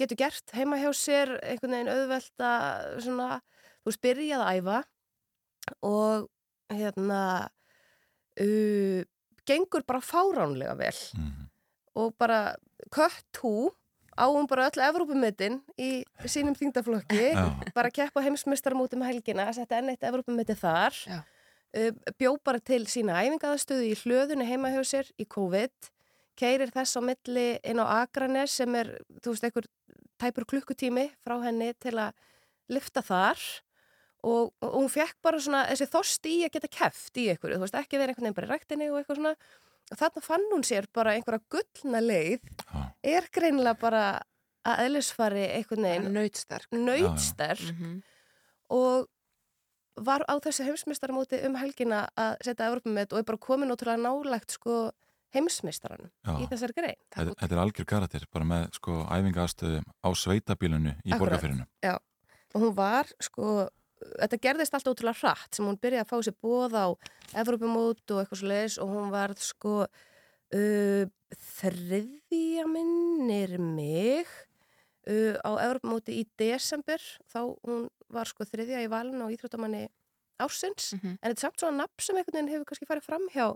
getur 0.00 0.18
gert 0.18 0.54
heima 0.56 0.80
hjá 0.80 0.90
sér, 0.96 1.36
einhvern 1.44 1.76
veginn 1.76 1.92
auðvelt 1.92 2.44
að, 2.44 2.90
svona, 3.06 3.28
þú 3.80 3.92
veist, 3.92 4.02
byrjað 4.04 4.44
að 4.44 4.58
æfa 4.58 4.78
og 5.86 6.28
hérna, 6.74 7.22
uh, 8.40 9.02
gengur 9.46 9.84
bara 9.86 10.00
fáránlega 10.04 10.76
vel 10.78 10.96
og 11.98 12.14
bara 12.18 12.56
kött 12.94 13.40
hú 13.42 13.70
á 14.14 14.26
hún 14.28 14.46
bara 14.46 14.68
öll 14.68 14.82
Evrópumittin 14.84 15.60
í 15.78 16.04
sínum 16.26 16.54
þingdaflokki, 16.58 17.30
bara 17.74 17.90
keppa 17.90 18.22
heimsmestarmótum 18.22 19.02
helgina, 19.06 19.48
setja 19.52 19.78
enn 19.80 19.90
eitt 19.90 20.02
Evrópumitti 20.06 20.54
þar, 20.58 20.94
Já. 21.06 21.20
Uh, 21.76 21.90
bjó 22.18 22.34
bara 22.44 22.60
til 22.62 22.84
sína 22.90 23.20
æfingaðastöðu 23.24 23.88
í 23.90 23.96
hlöðunni 24.02 24.48
heima 24.48 24.72
hjá 24.74 24.82
sér 24.86 25.10
í 25.20 25.26
COVID, 25.30 25.90
keirir 26.40 26.72
þess 26.74 26.96
á 26.96 27.00
milli 27.04 27.48
inn 27.66 27.82
á 27.82 28.02
Akranes 28.02 28.56
sem 28.60 28.74
er, 28.78 28.94
þú 29.20 29.34
veist, 29.34 29.46
einhver 29.48 29.68
tæpur 30.20 30.46
klukkutími 30.48 31.10
frá 31.24 31.38
henni 31.44 31.72
til 31.80 31.96
að 32.00 32.14
lifta 32.70 33.02
þar 33.04 33.40
og, 34.22 34.52
og 34.60 34.76
hún 34.76 34.90
fekk 34.92 35.18
bara 35.24 35.40
svona 35.40 35.64
þessi 35.70 35.88
þorst 35.90 36.28
í 36.28 36.36
að 36.44 36.54
geta 36.56 36.70
keft 36.76 37.20
í 37.20 37.26
einhverju, 37.32 37.58
þú 37.58 37.64
veist, 37.64 37.78
ekki 37.80 38.00
verið 38.00 38.14
einhvern 38.14 38.28
veginn 38.28 38.38
bara 38.38 38.48
í 38.48 38.52
ræktinni 38.52 38.90
og 38.90 39.00
eitthvað 39.00 39.20
svona. 39.20 39.34
Og 39.90 39.98
þarna 39.98 40.22
fann 40.22 40.50
hún 40.52 40.66
sér 40.66 40.86
bara 40.94 41.16
einhverja 41.16 41.42
gullna 41.50 42.02
leið 42.04 42.50
er 43.10 43.26
greinilega 43.34 43.80
bara 43.80 44.02
að 44.68 44.82
eðlisfari 44.86 45.46
einhvern 45.56 45.88
veginn 45.88 46.12
Nautsterk. 46.14 46.68
Nautsterk 46.76 47.64
og 48.70 49.08
var 49.96 50.24
á 50.26 50.34
þessu 50.42 50.66
heimsmeistaramóti 50.68 51.40
um 51.46 51.56
helgina 51.58 52.04
að 52.18 52.36
setja 52.46 52.68
Evropamett 52.70 53.12
og 53.12 53.20
er 53.20 53.26
bara 53.28 53.40
komin 53.42 53.72
ótrúlega 53.72 54.00
nálægt 54.00 54.56
sko 54.56 54.90
heimsmeistaranum 55.34 56.10
Já. 56.26 56.32
í 56.42 56.46
þessari 56.50 56.76
grein. 56.76 57.00
Þetta, 57.14 57.34
þetta 57.42 57.56
er 57.56 57.62
algjör 57.62 57.88
karakter, 57.92 58.24
bara 58.34 58.48
með 58.50 58.64
sko 58.78 58.96
æfingastöðu 59.06 59.82
á 59.86 60.08
sveitabílunu 60.18 60.94
í 61.06 61.14
borgarfyrinu. 61.14 61.66
Já, 61.84 61.94
og 62.54 62.64
hún 62.64 62.74
var 62.74 63.10
sko, 63.22 63.68
þetta 64.16 64.40
gerðist 64.42 64.74
alltaf 64.74 64.96
ótrúlega 64.96 65.22
hratt 65.22 65.56
sem 65.56 65.66
hún 65.68 65.78
byrjaði 65.80 66.02
að 66.02 66.10
fá 66.10 66.26
sér 66.26 66.38
bóð 66.42 66.74
á 66.74 66.86
Evropamót 67.44 68.02
og 68.10 68.22
eitthvað 68.22 68.42
svo 68.42 68.50
leiðis 68.50 68.78
og 68.82 68.94
hún 68.96 69.10
var 69.14 69.36
sko 69.38 69.74
uh, 69.86 71.04
þriðja 71.60 72.66
minnir 72.70 73.58
mig 73.62 74.30
uh, 75.08 75.36
á 75.40 75.50
Evropamóti 75.68 76.20
í 76.20 76.26
desember 76.40 77.00
þá 77.32 77.40
hún 77.64 77.88
var 78.10 78.28
sko 78.28 78.44
þriðja 78.44 78.84
í 78.84 78.90
valinu 78.90 79.28
á 79.28 79.32
Íþróttamanni 79.32 79.86
ársins 80.40 80.94
en 80.96 81.18
þetta 81.20 81.30
er 81.34 81.40
samt 81.42 81.60
svona 81.60 81.82
nafn 81.84 82.04
sem 82.04 82.16
einhvern 82.16 82.36
veginn 82.38 82.52
hefur 82.54 82.68
kannski 82.70 82.88
farið 82.88 83.06
fram 83.06 83.26
hjá 83.34 83.46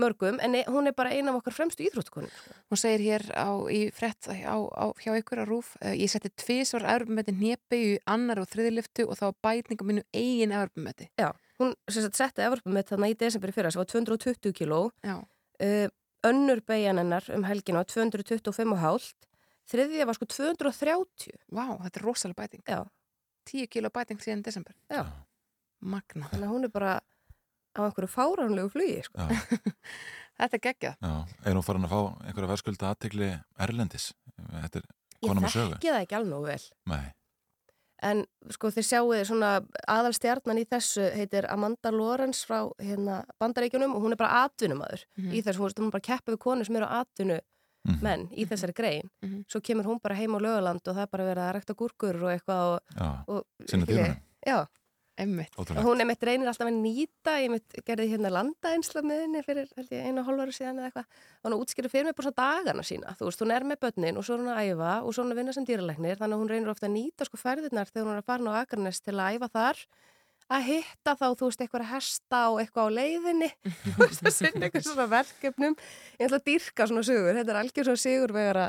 mörgum 0.00 0.38
en 0.40 0.54
e- 0.54 0.64
hún 0.68 0.86
er 0.86 0.94
bara 0.96 1.10
eina 1.10 1.32
af 1.32 1.40
okkar 1.40 1.54
fremstu 1.56 1.84
íþróttkonum 1.84 2.30
Hún 2.70 2.80
segir 2.80 3.02
hér 3.04 3.24
á, 3.36 3.50
í 3.68 3.90
frett 3.92 4.28
á, 4.30 4.56
á, 4.56 4.86
hjá 5.02 5.12
ykkur 5.18 5.42
á 5.42 5.46
rúf 5.48 5.74
uh, 5.82 5.92
ég 5.92 6.10
setti 6.10 6.30
tvisvar 6.30 6.86
erbumöti 6.94 7.34
hnepi 7.36 7.80
í 7.82 7.98
annar 8.06 8.40
og 8.42 8.48
þriðliftu 8.52 9.08
og 9.08 9.18
þá 9.18 9.24
var 9.28 9.38
bætning 9.48 9.82
á 9.82 9.84
mínu 9.90 10.04
eigin 10.14 10.54
erbumöti 10.56 11.10
Já, 11.20 11.32
hún 11.60 11.74
setti 11.90 12.46
Evropamett 12.46 12.88
þarna 12.88 13.10
í 13.12 13.18
desember 13.18 13.52
í 13.52 13.56
fyrra 13.56 13.70
sem 13.70 13.82
var 13.82 13.90
220 13.90 14.54
kíló. 14.56 14.80
Já. 15.04 15.18
uh, 15.18 15.88
önnur 16.22 16.62
beigjan 16.66 17.02
hennar 17.02 17.26
um 17.34 17.44
helgina 17.44 17.82
var 17.82 17.90
225 17.90 18.72
og 18.72 18.78
hálft 18.78 19.28
þriðja 19.70 20.06
var 20.08 20.14
sko 20.18 20.26
230 20.26 21.36
Vá, 21.52 21.64
þetta 21.84 22.00
er 22.00 22.06
rosalega 22.06 22.42
bæting. 22.42 22.62
Já. 22.68 22.82
10 23.50 23.66
kíló 23.72 23.90
bæting 23.90 24.20
síðan 24.22 24.42
desember. 24.46 24.74
Já. 24.90 25.04
Magna 25.82 26.28
Þannig 26.30 26.46
að 26.48 26.52
hún 26.54 26.64
er 26.64 26.72
bara 26.74 26.92
á 27.74 27.80
einhverju 27.86 28.10
fáránlegu 28.12 28.70
flugi 28.70 29.00
sko. 29.06 29.28
Þetta 30.42 30.56
er 30.58 30.62
geggjað. 30.64 30.94
Já, 31.02 31.14
er 31.46 31.56
hún 31.56 31.64
farin 31.66 31.86
að 31.86 31.92
fá 31.94 32.00
einhverja 32.26 32.50
verðskulda 32.52 32.90
aðtegli 32.92 33.30
Erlendis? 33.62 34.12
Þetta 34.36 34.82
er 34.82 34.86
Ég 35.22 35.30
þekki 35.38 35.90
það 35.92 36.00
ekki 36.02 36.16
alveg 36.18 36.46
vel. 36.48 36.62
Nei, 36.90 37.12
En 38.02 38.24
sko 38.50 38.72
þið 38.74 38.86
sjáuði 38.88 39.18
svona 39.28 39.50
aðalstjarnan 39.86 40.58
í 40.58 40.64
þessu 40.66 41.04
heitir 41.14 41.46
Amanda 41.46 41.92
Lawrence 41.94 42.42
frá 42.48 42.64
hérna 42.82 43.20
bandaríkjunum 43.38 43.92
og 43.94 44.02
hún 44.02 44.16
er 44.16 44.18
bara 44.18 44.40
atvinnumæður 44.48 45.04
Mhm. 45.14 45.30
í 45.38 45.42
þessu, 45.46 45.62
hún 45.62 45.86
er 45.86 45.90
bara 45.94 46.02
að 46.02 46.08
keppa 46.10 46.32
við 46.34 46.38
konur 46.42 46.66
sem 46.66 46.76
eru 46.80 46.88
atvinnu 46.90 47.36
menn 48.02 48.28
í 48.30 48.46
þessari 48.46 48.74
grein 48.74 49.08
Mhm. 49.22 49.44
svo 49.50 49.60
kemur 49.60 49.84
hún 49.84 49.98
bara 50.02 50.14
heim 50.14 50.34
á 50.34 50.38
lögaland 50.38 50.80
og 50.86 50.94
það 50.96 51.02
er 51.02 51.10
bara 51.10 51.24
verið 51.24 51.42
að 51.48 51.54
rekta 51.56 51.74
gúrkur 51.74 52.22
og 52.22 52.30
eitthvað 52.30 52.62
og, 52.74 52.80
Já, 52.96 53.24
og 53.28 53.44
sinna 53.66 53.86
skiljiði. 53.86 54.04
dýrunum. 54.06 54.20
Já, 54.46 54.66
Emmitt. 55.18 55.50
og 55.58 55.66
hún 55.68 56.00
er 56.00 56.06
mitt 56.06 56.22
reynir 56.22 56.48
alltaf 56.48 56.66
að 56.66 56.80
nýta 56.80 57.32
ég 57.44 57.50
mitt 57.50 57.68
gerði 57.84 58.06
hérna 58.08 58.30
landaeinsla 58.32 59.02
með 59.02 59.20
henni 59.20 59.42
fyrir 59.44 59.68
einu 60.08 60.20
og 60.20 60.26
hálf 60.26 60.40
ára 60.40 60.54
síðan 60.56 60.78
eða 60.80 60.88
eitthvað 60.88 61.04
og 61.44 61.50
hún 61.52 61.58
útskýrði 61.60 61.90
fyrir 61.92 62.04
mig 62.06 62.16
bara 62.16 62.30
svona 62.30 62.64
dagana 62.64 62.82
sína 62.82 63.16
þú 63.18 63.24
veist, 63.28 63.40
hún 63.42 63.52
er 63.52 63.62
með 63.62 63.78
börnin 63.84 64.16
og 64.16 64.24
svo 64.24 64.34
er 64.34 64.40
hún 64.40 64.54
að 64.56 64.62
æfa 64.72 65.02
og 65.04 65.12
svo 65.12 65.20
er 65.20 65.26
hún 65.26 65.32
að 65.32 65.36
vinna 65.42 65.52
sem 65.52 65.66
dýralæknir 65.66 66.16
þannig 66.16 66.32
að 66.32 66.40
hún 66.40 66.48
reynir 66.48 66.70
ofta 66.72 66.86
að 66.88 66.96
nýta 66.96 67.26
sko 67.28 67.36
ferðirnar 67.36 67.90
þegar 67.92 68.06
hún 68.08 68.16
er 68.16 68.22
að 68.22 68.24
fara 68.24 68.48
á 68.48 68.60
Akranes 68.64 69.00
til 69.02 69.14
að 69.14 69.36
æfa 69.36 69.48
þar 69.52 69.76
að 70.52 70.64
hitta 70.68 71.14
þá, 71.18 71.26
þú 71.38 71.48
veist, 71.48 71.60
eitthvað 71.64 71.84
hesta 71.90 72.40
og 72.52 72.60
eitthvað 72.62 72.88
á 72.88 72.96
leiðinni. 72.98 73.50
Þú 73.96 73.98
veist, 74.04 74.22
að 74.26 74.34
sinna 74.36 74.66
eitthvað 74.68 74.86
svona 74.88 75.06
verkefnum. 75.12 75.76
Ég 76.18 76.26
ætla 76.28 76.40
að 76.40 76.46
dýrka 76.48 76.86
svona 76.90 77.04
sögur, 77.08 77.36
þetta 77.38 77.54
er 77.54 77.60
algjör 77.62 77.88
svona 77.90 78.02
sigurvegara 78.06 78.66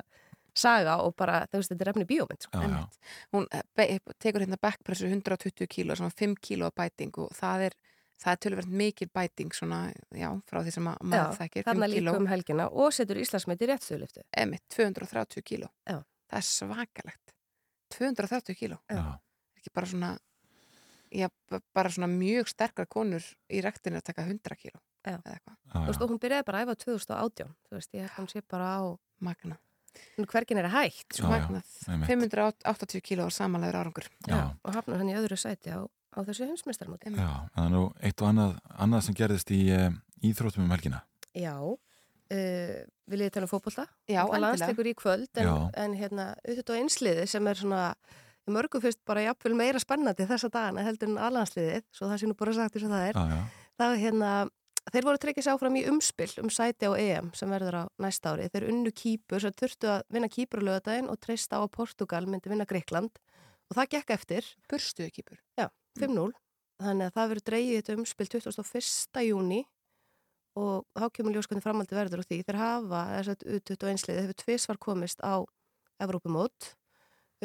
saga 0.53 0.99
og 1.01 1.15
bara, 1.17 1.39
þú 1.49 1.57
veist, 1.61 1.71
þetta 1.73 1.85
er 1.87 1.89
efni 1.93 2.05
bíómynd 2.11 2.45
sko. 2.45 2.59
Einmitt. 2.61 2.97
hún 3.33 3.47
eh, 3.57 3.63
be- 3.73 4.15
tekur 4.21 4.43
hérna 4.45 4.59
backpressu 4.61 5.07
120 5.09 5.65
kíló, 5.71 5.95
svona 5.97 6.13
5 6.13 6.35
kíló 6.45 6.69
bæting 6.77 7.15
og 7.23 7.31
það 7.33 7.63
er, 7.71 7.75
það 8.21 8.35
er 8.35 8.41
tölverð 8.45 8.75
mikil 8.83 9.09
bæting 9.17 9.55
svona, 9.57 9.79
já, 10.13 10.29
frá 10.45 10.59
því 10.61 10.75
sem 10.75 10.89
að 10.91 11.01
maður 11.09 11.39
þekkir, 11.39 11.65
5 11.65 11.71
þarna 11.71 11.89
kíló. 11.95 12.13
um 12.19 12.29
helgina 12.29 12.67
og 12.69 12.93
setur 12.93 13.17
Íslandsmeit 13.23 13.65
í 13.65 13.71
réttstöðliftu 13.71 14.27
Emitt, 14.45 14.63
230 14.77 15.41
kíló. 15.49 15.71
Já. 15.89 15.97
það 16.29 16.37
er 16.43 16.47
svakalegt. 16.51 17.33
230 17.97 18.55
kíló. 18.61 18.77
Já. 18.93 19.03
ekki 19.57 19.73
bara 19.73 19.89
svona 19.89 20.13
já, 21.13 21.27
bara 21.75 21.91
svona 21.93 22.09
mjög 22.11 22.49
sterkar 22.51 22.87
konur 22.89 23.25
í 23.53 23.61
rektinu 23.63 23.99
að 24.01 24.07
taka 24.09 24.25
100 24.27 24.57
kíló 24.59 24.79
Já. 25.03 25.17
eða 25.17 25.35
eitthvað 25.35 25.57
Þú 25.73 25.85
veist, 25.89 26.01
og 26.05 26.09
hún 26.13 26.19
byrjaði 26.23 26.45
bara 26.47 26.61
að 26.61 26.65
æfa 26.69 26.75
2018 26.85 27.53
þú 27.69 27.77
veist, 27.77 27.93
ég 27.93 28.01
held 28.05 28.13
að 28.13 28.21
hún 28.23 28.31
sé 28.33 28.43
bara 28.53 28.69
á 28.79 28.81
Magna 29.23 29.57
hvergin 30.17 30.57
er 30.57 30.65
að 30.69 30.75
hægt 30.79 31.17
Svo 31.19 31.29
magnað. 31.29 31.67
580 32.07 33.03
kíló 33.05 33.27
samanlegur 33.29 33.77
árangur 33.83 34.07
Já. 34.27 34.55
og 34.63 34.73
hafnar 34.73 35.01
hann 35.03 35.11
í 35.11 35.17
öðru 35.19 35.37
sæti 35.37 35.69
á, 35.75 35.85
á 35.85 36.19
þessu 36.25 36.47
heimsmeistarmóti 36.49 37.13
Já, 37.13 37.45
það 37.53 37.67
er 37.67 37.73
nú 37.75 37.83
eitt 38.01 38.23
og 38.23 38.31
annað, 38.31 38.55
annað 38.87 39.05
sem 39.07 39.17
gerðist 39.19 39.53
í 39.53 39.61
uh, 39.75 39.91
íþróttum 40.23 40.65
um 40.65 40.73
helgina. 40.73 41.03
Já, 41.37 41.53
uh, 41.59 42.75
viljið 43.11 43.27
þið 43.29 43.35
tala 43.37 43.47
um 43.49 43.51
fótbolta? 43.53 43.85
Já, 44.07 44.21
Það 44.23 44.23
endilega. 44.23 44.43
landsleikur 44.47 44.89
í 44.89 44.95
kvöld 44.97 45.41
en, 45.43 45.51
en 45.85 45.95
hérna, 45.99 46.27
auðvitað 46.47 46.77
á 46.77 46.79
einsliði 46.81 47.27
sem 47.29 47.47
er 47.51 47.61
svona 47.61 47.83
í 48.43 48.53
mörgum 48.53 48.83
fyrst 48.83 48.99
bara 49.07 49.23
jafnvel 49.27 49.55
meira 49.57 49.81
spennandi 49.81 50.27
þessa 50.27 50.49
dagana 50.51 50.83
heldur 50.85 51.11
en 51.11 51.21
alhansliðið, 51.29 51.85
svo 51.95 52.09
það 52.09 52.19
sé 52.21 52.29
nú 52.29 52.37
bara 52.39 52.55
sagt 52.57 52.77
eins 52.77 52.87
og 52.87 52.93
það 52.93 53.07
er. 53.07 53.19
Já, 53.19 53.37
já. 53.37 53.63
Það 53.81 53.95
hérna, 54.03 54.31
þeir 54.91 55.07
voru 55.07 55.33
sig 55.33 55.51
áfram 55.53 55.77
í 55.79 55.85
umspill 55.89 56.33
um 56.43 56.51
sæti 56.53 56.89
á 56.89 56.93
EM 56.99 57.31
sem 57.37 57.49
verður 57.49 57.79
á 57.79 57.83
næsta 58.03 58.33
ári. 58.33 58.49
Þeir 58.51 58.69
unnu 58.71 58.91
kýpur 58.91 59.43
sem 59.43 59.55
þurftu 59.55 59.91
að 59.95 60.03
vinna 60.13 60.29
kýpur 60.29 60.63
á 60.63 60.67
lögadaginn 60.67 61.09
og 61.09 61.19
treysta 61.23 61.59
á 61.59 61.63
að 61.63 61.71
Portugal 61.77 62.25
myndi 62.27 62.51
vinna 62.51 62.67
Greikland 62.69 63.19
og 63.69 63.77
það 63.77 63.91
gekk 63.95 64.15
eftir. 64.17 64.49
Burstuðu 64.69 65.13
kýpur? 65.15 65.39
Já, 65.57 65.69
5-0. 65.99 66.33
Þannig 66.83 67.07
að 67.07 67.15
það 67.15 67.31
verður 67.31 67.47
dreigið 67.47 67.79
þetta 67.79 67.97
umspill 68.01 68.29
21. 68.33 69.23
júni 69.29 69.61
og 70.59 70.85
þá 70.93 71.05
kemur 71.15 71.37
ljóskandi 71.37 71.63
framaldi 71.63 71.97
verður 71.97 72.21
á 72.21 72.27
því. 72.27 72.39
Þeir 72.45 72.59
hafa, 72.59 73.03
þess 73.15 73.33
að 73.33 73.45
U21 73.55 74.07
liðið 74.07 74.21
hefur 74.21 74.39
tvisvar 74.43 74.79
komist 74.81 75.23
á 75.23 75.41
Evrópumót 76.03 76.73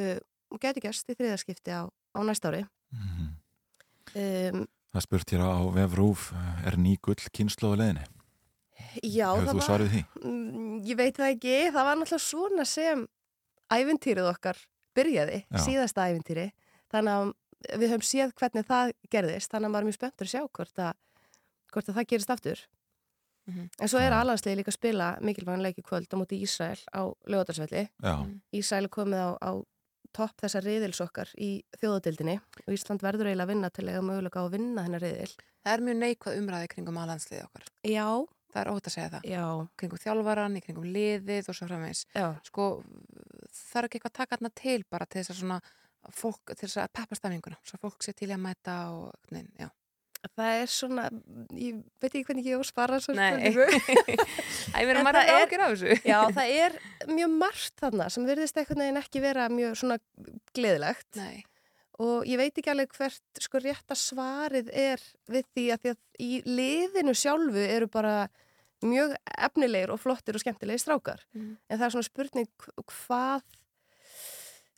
uh, 0.00 0.18
og 0.50 0.60
geti 0.62 0.80
gerst 0.84 1.08
í 1.10 1.16
þriðaskipti 1.18 1.72
á, 1.74 1.82
á 1.88 2.20
næsta 2.24 2.50
ári. 2.52 2.64
um, 4.16 4.66
Það 4.88 5.04
spurt 5.04 5.32
hér 5.34 5.42
á 5.44 5.52
vefrúf, 5.74 6.30
er 6.66 6.78
ný 6.80 6.94
gull 7.04 7.18
kynslu 7.36 7.74
á 7.74 7.76
leðinni? 7.76 8.04
Já, 9.04 9.28
Hefur 9.36 9.44
það 9.44 9.52
þú 9.52 9.58
var- 9.58 9.66
svarið 9.68 9.90
því? 9.92 10.02
Mm, 10.24 10.78
Ég 10.88 10.96
veit 10.96 11.16
það 11.18 11.32
ekki, 11.34 11.56
það 11.74 11.84
var 11.88 11.96
náttúrulega 11.98 12.24
svona 12.24 12.64
sem 12.66 13.06
ævintýrið 13.70 14.28
okkar 14.32 14.56
byrjaði, 14.96 15.44
Já. 15.50 15.58
síðasta 15.60 16.06
ævintýri 16.08 16.46
þannig 16.90 17.12
að 17.12 17.78
við 17.78 17.90
höfum 17.92 18.06
séð 18.08 18.32
hvernig 18.38 18.64
það 18.66 18.92
gerðist, 19.10 19.50
þannig 19.50 19.66
að 19.68 19.72
maður 19.74 19.82
er 19.84 19.88
mjög 19.90 19.98
spenntur 19.98 20.26
að 20.26 20.32
sjá 20.32 20.42
hvort 20.48 20.78
að, 20.78 20.94
hvort 21.72 21.88
að 21.88 21.94
það 21.98 22.06
gerist 22.08 22.30
aftur 22.30 22.58
en 23.48 23.88
svo 23.88 23.98
er 23.98 24.12
alhanslegi 24.12 24.56
líka 24.60 24.68
að 24.68 24.76
spila 24.76 25.06
mikilvægan 25.24 25.62
leik 25.64 25.78
í 25.78 25.82
kvöld 25.82 26.08
á 26.12 26.16
móti 26.20 26.36
Ísrael 26.44 26.80
á 26.92 27.00
lögadarsvelli 27.26 27.88
Já. 28.02 28.14
Ísrael 28.52 28.84
er 28.84 28.92
komið 28.92 29.20
á, 29.24 29.30
á 29.40 29.50
topp 30.16 30.42
þessar 30.42 30.66
riðils 30.66 31.00
okkar 31.04 31.30
í 31.36 31.50
þjóðadildinni 31.80 32.38
og 32.64 32.74
Ísland 32.74 33.04
verður 33.04 33.30
eiginlega 33.30 33.48
að 33.48 33.52
vinna 33.52 33.70
til 33.70 33.86
eiga 33.88 34.02
mögulega 34.04 34.40
á 34.40 34.46
að 34.46 34.54
vinna 34.56 34.84
hennar 34.86 35.04
riðil 35.04 35.32
Það 35.68 35.74
er 35.76 35.82
mjög 35.84 35.98
neikvað 36.00 36.36
umræði 36.40 36.68
kringum 36.72 36.98
aðlandsliði 37.02 37.44
okkar. 37.44 37.64
Já. 37.84 38.06
Það 38.48 38.60
er 38.62 38.68
ótt 38.72 38.86
að 38.88 38.94
segja 38.94 39.08
það. 39.12 39.24
Já. 39.28 39.42
Kringum 39.80 40.00
þjálfaran, 40.00 40.54
í 40.56 40.62
kringum 40.64 40.86
liðið 40.94 41.50
og 41.52 41.58
svo 41.58 41.66
framvegs. 41.68 42.04
Já. 42.16 42.28
Sko, 42.48 42.68
það 43.58 43.80
er 43.80 43.88
ekki 43.88 43.98
eitthvað 43.98 44.12
að 44.14 44.16
taka 44.16 44.38
þarna 44.38 44.52
til 44.62 44.78
bara 44.88 45.08
til 45.08 45.20
þess 45.20 45.34
að 45.34 45.40
svona 45.42 45.58
fólk, 46.16 46.54
til 46.54 46.62
þess 46.62 46.80
að 46.80 46.94
peppa 46.96 47.18
stafninguna. 47.18 47.60
Svo 47.68 47.80
fólk 47.82 48.06
sé 48.06 48.14
til 48.16 48.30
að 48.32 48.40
mæta 48.46 48.78
og, 48.94 49.28
nein, 49.34 49.50
já. 49.60 49.68
Það 50.38 50.54
er 50.62 50.70
svona, 50.70 51.04
ég 51.54 51.76
veit 52.02 52.08
ekki 52.10 52.24
hvernig 52.26 52.46
ég 52.48 52.58
á 52.58 52.60
að 52.60 52.66
svara 52.72 52.96
svo 53.00 53.14
Nei. 53.14 53.28
spurningu. 53.52 53.66
Æ, 54.74 54.78
við 54.82 54.90
erum 54.90 54.98
En 55.00 55.06
margar 55.06 55.20
það 55.22 55.28
er- 55.30 55.38
áhyggjur 55.44 55.62
af 55.64 55.70
þessu. 55.74 55.98
Já, 56.10 56.18
það 56.38 56.54
er 56.64 56.74
mjög 57.14 57.36
margt 57.38 57.74
þarna 57.84 58.08
sem 58.10 58.26
virðist 58.26 58.58
einhvern 58.58 58.82
veginn 58.82 59.00
ekki 59.02 59.22
vera 59.22 59.46
mjög 59.52 59.76
svona 59.78 59.98
gleðilegt. 60.58 61.08
Nei. 61.20 61.44
Og 61.98 62.26
ég 62.30 62.38
veit 62.38 62.58
ekki 62.60 62.70
alveg 62.70 62.92
hvert 62.98 63.42
sko 63.42 63.58
rétta 63.62 63.96
svarið 63.98 64.68
er 64.74 65.02
við 65.30 65.46
því 65.54 65.64
að 65.74 65.80
því 65.86 65.92
að 65.94 66.26
í 66.28 66.32
liðinu 66.46 67.14
sjálfu 67.18 67.64
eru 67.64 67.88
bara 67.90 68.16
mjög 68.86 69.16
efnilegir 69.38 69.90
og 69.90 69.98
flottir 70.02 70.36
og 70.38 70.42
skemmtilegir 70.44 70.82
strákar. 70.82 71.24
Mhm. 71.34 71.56
En 71.70 71.78
það 71.80 71.86
er 71.88 71.94
svona 71.96 72.06
spurning 72.10 72.50
hv- 72.62 72.84
hvað, 72.90 73.42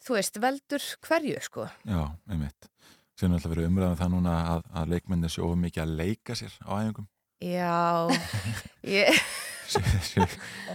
þú 0.05 0.17
veist, 0.17 0.39
veldur 0.41 0.87
hverju 1.05 1.43
sko. 1.45 1.67
Já, 1.89 2.01
einmitt. 2.31 2.71
Sérna 3.21 3.37
alltaf 3.37 3.53
verið 3.53 3.69
umræðan 3.69 3.99
það 4.01 4.13
núna 4.15 4.35
að, 4.55 4.69
að 4.81 4.93
leikmennir 4.95 5.33
séu 5.33 5.45
of 5.45 5.59
mikið 5.61 5.83
að 5.83 5.97
leika 5.99 6.37
sér 6.39 6.55
á 6.65 6.73
æfingum 6.81 7.09
Já, 7.41 8.09
ég... 9.01 9.21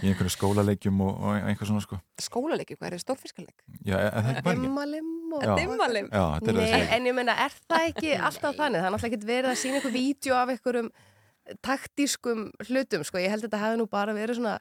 í 0.02 0.08
einhverju 0.08 0.32
skólaleikjum 0.34 1.02
og, 1.04 1.18
og 1.20 1.36
einhver 1.36 1.68
svona 1.68 1.82
sko. 1.84 1.98
Skólaleiki, 2.22 2.74
hvað 2.78 2.88
er 2.88 2.96
það? 2.96 3.02
Stórfiskaleik? 3.04 3.60
Já, 3.86 3.94
er 3.98 4.06
er 4.08 4.24
það 4.24 4.30
ekki 4.32 4.44
bara 4.46 4.56
ekki? 4.56 4.64
Dimmalim 4.64 5.36
og... 5.36 5.44
Dimmalim? 5.60 6.08
Já, 6.10 6.24
þetta 6.40 6.52
er 6.52 6.58
það 6.62 6.94
en 6.96 7.06
ég 7.06 7.16
meina, 7.18 7.36
er 7.44 7.54
það 7.60 7.86
ekki 7.92 8.14
alltaf 8.16 8.58
þannig? 8.58 8.80
Það 8.80 8.88
er 8.88 8.96
náttúrulega 8.96 9.18
ekki 9.20 9.30
verið 9.30 9.50
að 9.52 9.60
sína 9.62 9.78
eitthvað 9.78 9.96
vídeo 10.00 10.38
af 10.40 10.52
einhverjum 10.54 10.90
taktískum 11.62 12.44
hlutum, 12.66 13.06
sko. 13.06 13.22
Ég 13.22 13.30
held 13.30 13.44
að 13.44 13.48
þetta 13.50 13.62
hafi 13.62 13.78
nú 13.78 13.86
bara 13.90 14.16
verið 14.16 14.40
svona 14.40 14.56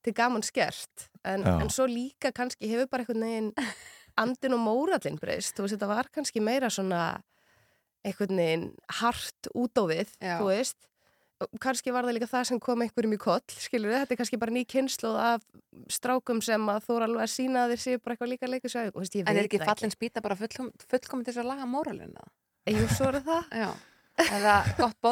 til 0.00 0.16
gaman 0.16 0.46
skert. 0.46 1.08
En, 1.28 1.44
en 1.44 1.72
svo 1.72 1.84
líka 1.90 2.32
kannski 2.32 2.70
hefur 2.70 2.88
bara 2.88 3.04
einhvern 3.04 3.26
veginn 3.26 3.50
andin 4.22 4.56
og 4.56 4.64
mórallin 4.64 5.20
breyst. 5.20 5.58
Þú 5.58 5.66
veist, 5.66 5.76
þetta 5.76 5.90
var 5.90 6.08
kannski 6.14 6.40
meira 6.44 6.70
svona 6.72 7.18
einhvern 8.06 8.40
veginn 8.40 8.70
hart 9.00 9.50
út 9.54 9.80
á 9.80 9.84
við, 9.90 10.14
Já. 10.20 10.38
þú 10.40 10.48
veist. 10.50 10.78
Og 11.40 11.56
Kannski 11.56 11.92
var 11.94 12.04
það 12.04 12.18
líka 12.18 12.28
það 12.28 12.48
sem 12.50 12.58
kom 12.60 12.82
einhverjum 12.84 13.14
í 13.16 13.18
koll, 13.20 13.54
skilur 13.64 13.94
Þetta 13.94 14.12
er 14.12 14.18
kannski 14.20 14.38
bara 14.40 14.52
ný 14.52 14.64
kynslu 14.68 15.14
af 15.16 15.44
strákum 15.88 16.42
sem 16.44 16.66
að 16.68 16.82
þú 16.84 16.96
er 16.98 17.04
alveg 17.06 17.24
að 17.24 17.30
sína 17.32 17.62
að 17.64 17.72
þeir 17.72 17.82
séu 17.86 18.00
bara 18.04 18.16
eitthvað 18.16 18.32
líka 18.34 18.50
leika 18.50 18.68
sér. 18.68 18.90
Veist, 18.92 19.16
ég 19.16 19.24
En 19.24 19.40
er 19.40 19.48
ekki 19.48 19.62
fallin 19.64 19.94
spýta 19.94 20.20
bara 20.20 20.36
fullkom, 20.36 20.68
fullkomin 20.90 21.24
til 21.24 21.32
þess 21.32 21.40
að 21.40 21.48
laga 21.54 21.68
móralina? 21.70 22.26
Jú, 22.68 22.84
svo 22.92 23.08
er 23.08 23.22
það. 23.24 23.48
Já. 23.62 23.70
Eða 24.20 24.54
gott 24.76 25.08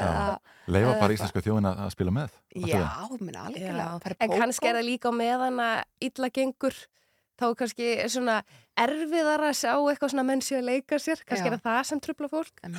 eða... 0.00 0.38
Leifa 0.72 0.92
bara 1.00 1.14
íslenska 1.14 1.42
þjóðin 1.44 1.68
að, 1.70 1.80
spila 1.92 2.12
með 2.14 2.36
Já, 2.56 2.84
minna 3.20 3.46
algjörlega. 3.50 3.84
Já, 3.84 4.02
Fara 4.04 4.16
í 4.16 4.24
en 4.24 4.36
kannski 4.40 4.70
er 4.70 4.78
það 4.78 4.86
líka 4.88 5.12
á 5.12 5.14
meðan 5.18 5.60
að 5.60 6.08
illa 6.08 6.30
gengur 6.32 6.78
þá 7.36 7.44
er 7.50 7.58
kannski 7.60 7.90
svona 8.12 8.38
erfiðar 8.76 9.44
að 9.48 9.54
sjá 9.60 9.72
eitthvað 9.74 10.12
svona 10.12 10.26
menn 10.28 10.42
séu 10.44 10.58
að 10.60 10.68
leika 10.70 10.98
sér 11.02 11.22
kannski 11.26 11.50
Já. 11.50 11.54
er 11.56 11.62
það 11.64 11.82
sem 11.90 12.02
trubla 12.04 12.28
fólk 12.32 12.64
En 12.66 12.74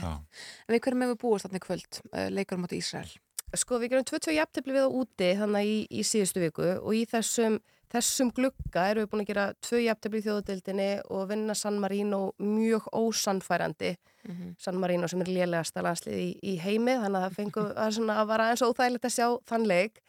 við 0.68 0.82
hverjum 0.86 1.06
hefur 1.08 1.22
búist 1.24 1.48
þarna 1.48 1.62
í 1.62 1.66
kvöld, 1.68 2.02
uh, 2.14 2.28
leikur 2.34 2.62
moti 2.62 2.82
Ísrael? 2.82 3.10
Sko 3.56 3.80
við 3.80 3.94
gerum 3.94 4.04
22 4.10 4.36
jafntefli 4.36 4.76
við 4.76 4.86
á 4.86 4.92
úti 4.92 5.32
þannig 5.40 5.66
í, 5.72 5.78
í 5.90 6.04
síðustu 6.04 6.42
viku 6.44 6.66
og 6.82 6.92
í 6.94 7.06
þessum, 7.08 7.56
þessum 7.94 8.34
glugga 8.36 8.90
erum 8.92 9.06
við 9.06 9.12
búin 9.14 9.24
að 9.24 9.30
gera 9.32 9.46
tvö 9.64 9.80
jafntefli 9.86 10.20
í 10.20 10.26
þjóðadeildinni 10.26 10.90
og 11.16 11.30
vinna 11.32 11.56
San 11.56 11.80
Marino 11.80 12.22
mjög 12.38 12.90
ósannfærandi 12.92 13.96
Mhm. 14.28 14.56
San 14.60 14.76
Marino 14.76 15.08
sem 15.08 15.22
er 15.24 15.30
lélegasta 15.32 15.80
landslið 15.80 16.18
í, 16.20 16.40
í 16.44 16.54
heimi 16.60 16.98
þannig 17.00 17.16
að 17.22 17.26
það 17.30 17.36
fengu 17.38 17.62
að 17.80 17.94
svona 17.96 18.16
að 18.20 18.26
vara 18.28 18.48
eins 18.52 18.64
og 18.66 18.74
óþægilegt 18.74 19.06
að 19.08 19.14
sjá 19.16 19.28
þann 19.48 19.68
leik 19.70 20.02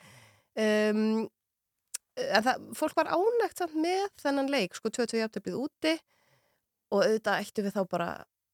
um, 0.59 1.29
það, 2.19 2.65
fólk 2.79 2.97
var 2.99 3.13
ánægt 3.15 3.63
samt 3.63 3.77
með 3.79 4.09
þennan 4.23 4.51
leik, 4.53 4.77
sko 4.79 4.93
22 4.95 5.23
jafntöflið 5.23 5.61
úti 5.61 5.95
og 6.93 7.03
auðvitað 7.05 7.43
ættu 7.45 7.65
við 7.67 7.77
þá 7.77 7.83
bara 7.91 8.09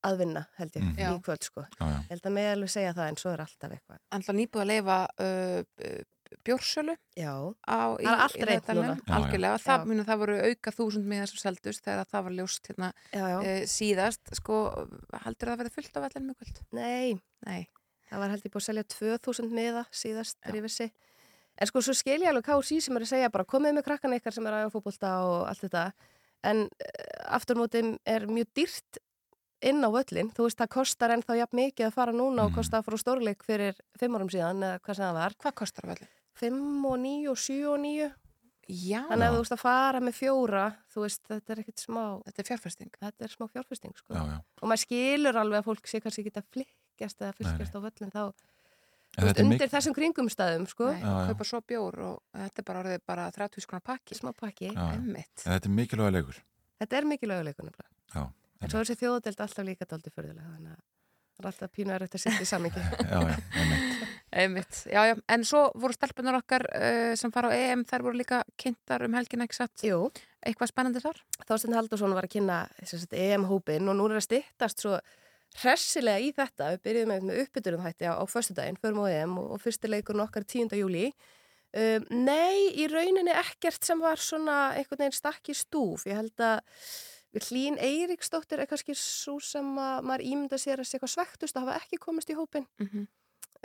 að 0.04 0.18
vinna, 0.20 0.42
held 0.58 0.74
ég. 0.76 0.88
Já. 1.00 1.10
í 1.14 1.20
kvöld 1.24 1.46
sko. 1.46 1.62
Já, 1.78 1.84
já. 1.84 1.94
Ég 1.94 2.10
held 2.12 2.26
að 2.28 2.34
með 2.36 2.48
alveg 2.54 2.72
segja 2.74 2.96
það 2.96 3.12
en 3.12 3.20
svo 3.20 3.30
er 3.32 3.42
alltaf 3.44 3.76
eitthvað. 3.76 4.00
Alltaf 4.18 4.36
nýbúið 4.36 4.64
að 4.64 4.70
leifa 4.72 4.98
uh, 5.24 6.02
bjórsölu 6.44 6.94
Já, 7.16 7.30
á, 7.64 7.78
í, 7.94 8.04
það 8.04 8.10
er 8.10 8.24
allt 8.24 8.36
Laugardalnum. 8.40 8.90
núna. 8.90 9.16
Algjörlega, 9.18 9.60
það, 9.64 9.86
muni, 9.90 10.04
það 10.08 10.20
voru 10.24 10.36
auka 10.50 10.74
þúsund 10.74 11.08
með 11.08 11.22
þessum 11.24 11.42
seldust 11.44 11.86
þegar 11.86 12.10
það 12.10 12.26
var 12.26 12.36
ljóst 12.40 12.70
hérna, 12.70 12.90
já, 13.14 13.22
já. 13.32 13.36
Uh, 13.38 13.62
síðast 13.70 14.34
sko, 14.40 14.58
heldur 15.24 15.50
það 15.50 15.54
að 15.54 15.62
verði 15.62 15.74
fullt 15.78 15.96
á 15.96 16.00
vellinum 16.04 16.34
í 16.34 16.38
kvöld? 16.40 16.62
Nei. 16.76 17.16
Nei. 17.48 17.60
Það 18.10 18.22
var 18.24 18.34
held 18.34 18.44
ég 18.44 18.54
búið 18.54 18.62
að 18.62 18.68
selja 18.68 18.86
2000 18.98 19.54
miða 19.54 19.84
síðast 19.94 20.40
þegar 20.42 20.58
ég 20.60 20.66
vissi. 20.68 20.90
En 21.54 21.70
sko, 21.70 21.82
svo 21.84 21.94
skil 21.94 22.18
ég 22.18 22.30
alveg 22.30 22.48
KSI 22.48 22.80
sem 22.82 22.96
er 22.98 23.04
að 23.04 23.12
segja 23.12 23.32
bara 23.32 23.46
komið 23.46 23.76
með 23.76 23.86
krakkan 23.86 24.16
ykkar 24.16 24.34
sem 24.34 24.46
er 24.50 24.56
að 24.58 24.72
fótbolta 24.74 25.12
og 25.22 25.36
allt 25.50 25.62
þetta. 25.62 25.84
En 26.44 26.64
uh, 26.66 27.36
aftur 27.36 27.58
á 27.58 27.62
móti 27.62 27.82
er 28.10 28.26
mjög 28.26 28.50
dýrt 28.58 28.98
inn 29.64 29.86
á 29.86 29.88
völlin. 29.94 30.32
Þú 30.34 30.48
veist, 30.48 30.58
það 30.60 30.72
kostar 30.74 31.14
ennþá 31.14 31.38
jafn 31.38 31.60
mikið 31.60 31.88
að 31.88 31.94
fara 31.94 32.16
núna 32.16 32.48
og 32.48 32.58
kostar 32.58 32.82
að 32.82 32.88
fara 32.88 32.98
á 32.98 33.04
stórleik 33.04 33.46
fyrir 33.46 33.78
fimm 34.00 34.18
árum 34.18 34.32
síðan 34.32 34.66
eða 34.66 34.82
hvað 34.82 34.98
sem 34.98 35.06
það 35.06 35.18
var. 35.20 35.36
Hvað 35.44 35.56
kostar 35.62 35.88
völlin? 35.92 36.12
Fimm 36.34 36.88
og 36.90 36.96
níu 37.04 37.30
og 37.32 37.40
sjö 37.40 37.60
og 37.70 37.80
níu. 37.84 38.10
Já. 38.64 39.02
Þannig 39.10 39.28
að 39.28 39.34
þú 39.36 39.40
veist 39.42 39.54
að 39.54 39.60
fara 39.60 40.00
með 40.00 40.14
fjóra, 40.16 40.64
þú 40.90 41.02
veist, 41.04 41.22
þetta 41.28 41.52
er 41.52 41.58
ekkert 41.60 41.82
smá... 41.84 42.02
Þetta 42.24 42.40
er 42.40 42.46
fjárfesting. 42.48 42.94
Þetta 42.96 43.26
er 43.26 43.32
smá 43.34 43.46
fjárfesting, 43.52 43.96
sko. 44.00 44.14
Já, 44.16 44.22
já. 44.32 44.38
Og 44.62 44.70
maður 44.70 44.82
skilur 44.86 45.38
alveg 45.40 45.60
að 45.60 45.66
fólk 45.68 45.90
sé 45.90 46.00
kannski 46.00 46.24
ekki 46.24 46.40
að 46.40 46.46
flikkjast 46.56 47.20
eða 47.20 47.36
fylgjast 47.40 47.76
á 47.76 47.80
völlin 47.84 48.14
þá, 48.14 48.22
Þú 48.24 48.32
veist, 48.32 48.40
þetta 48.40 48.48
er 48.48 49.03
undir 49.22 49.46
mik- 49.50 49.66
þessum 49.72 49.94
kringumstæðum 49.96 50.64
sko. 50.70 50.88
Kaupa 51.30 51.44
svo 51.46 51.60
bjór 51.62 51.98
og 52.08 52.16
þetta 52.34 52.62
er 52.62 52.66
bara 52.70 52.82
orðið 52.84 53.04
bara 53.06 53.28
30 53.34 53.62
skona 53.66 53.80
pakki. 53.84 54.16
Smá 54.18 54.32
pakki. 54.34 54.72
Já, 54.74 54.88
Einmitt. 54.96 55.44
en 55.46 55.52
þetta 55.54 55.70
er 55.70 55.76
mikilvæga 55.78 56.16
leikur 56.18 56.40
Þetta 56.82 56.98
er 56.98 57.04
mikilvægur 57.12 57.44
leikur 57.50 57.64
nefnilega. 57.68 57.90
Já, 58.14 58.24
En 58.64 58.70
svo 58.70 58.80
er 58.80 58.84
þessi 58.88 59.00
þjóðadelt 59.02 59.40
alltaf 59.44 59.64
líka 59.66 59.86
daldi 59.86 60.10
förðulega, 60.10 60.50
þannig 60.56 60.72
að 60.72 60.82
það 61.34 61.42
er 61.44 61.48
alltaf 61.50 61.70
pínu 61.74 61.92
erfitt 61.94 62.14
að 62.14 62.22
setja 62.22 62.44
í 62.44 62.48
samingi. 62.48 62.82
já, 63.12 63.18
já, 63.28 63.36
einmitt. 63.60 64.04
Einmitt, 64.34 64.78
já, 64.90 65.00
já, 65.10 65.14
en 65.34 65.44
svo 65.44 65.60
voru 65.78 65.94
stelpunar 65.94 66.38
okkar 66.40 66.64
uh, 66.70 67.14
sem 67.18 67.30
fara 67.34 67.50
á 67.50 67.54
EM, 67.54 67.84
þær 67.84 68.02
voru 68.06 68.18
líka 68.18 68.40
kynntar 68.58 69.04
um 69.06 69.14
helgin? 69.14 69.44
Jú. 69.84 69.98
Eitthvað 70.44 70.70
spennandi 70.72 71.02
þar? 71.04 71.20
Þorstein 71.46 71.76
Haldursson 71.76 72.14
var 72.16 72.26
að 72.26 72.34
kynna 72.38 72.58
EM-hópin 73.12 73.88
og 73.90 73.96
nú 73.98 74.08
er 74.10 74.18
að 74.18 74.26
styttast 74.26 74.82
svo 74.82 74.98
hressilega 75.62 76.22
í 76.22 76.32
þetta. 76.34 76.72
Við 76.74 76.84
byrjuðum 76.88 77.12
með, 77.12 77.24
með 77.28 77.40
uppbyturum 77.44 77.84
hætti 77.84 78.10
á, 78.10 78.14
á 78.18 78.24
föstudaginn, 78.30 78.78
förum 78.82 79.04
á 79.04 79.06
EM 79.12 79.38
og, 79.40 79.48
og 79.56 79.62
fyrsti 79.62 79.90
leikurinn 79.90 80.24
okkar 80.24 80.46
10. 80.46 80.74
júli. 80.80 81.08
Um, 81.74 82.06
nei, 82.24 82.70
í 82.78 82.86
rauninni 82.90 83.34
ekkert 83.34 83.82
sem 83.82 83.98
var 83.98 84.20
svona 84.22 84.76
einhvern 84.76 85.04
veginn 85.04 85.16
stakk 85.16 85.50
í 85.50 85.56
stúf. 85.58 86.06
Ég 86.06 86.18
held 86.20 86.44
að 86.44 86.62
Hlín 87.34 87.80
Eiríksdóttir 87.82 88.60
er 88.62 88.68
kannski 88.70 88.94
svo 88.94 89.40
sem 89.42 89.66
að 89.82 90.04
maður 90.06 90.22
ímynda 90.28 90.58
sér 90.60 90.78
að 90.78 90.86
sé 90.86 90.98
eitthvað 90.98 91.14
svektust 91.16 91.56
að 91.58 91.66
hafa 91.66 91.80
ekki 91.82 91.98
komist 92.02 92.30
í 92.30 92.38
hópin. 92.38 92.68
Mhm. 92.78 93.08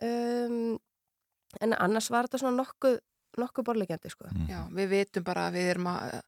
um, 0.02 0.80
en 1.62 1.74
annars 1.74 2.10
var 2.14 2.28
þetta 2.28 2.40
svona 2.44 2.62
nokkuð, 2.64 3.00
nokkuð 3.42 3.66
borlegjandi 3.66 4.10
sko. 4.14 4.30
Já, 4.50 4.60
við 4.74 4.90
vitum 4.94 5.24
bara 5.26 5.48
að 5.50 5.58
við 5.58 5.70
erum 5.74 5.88
að 5.90 6.20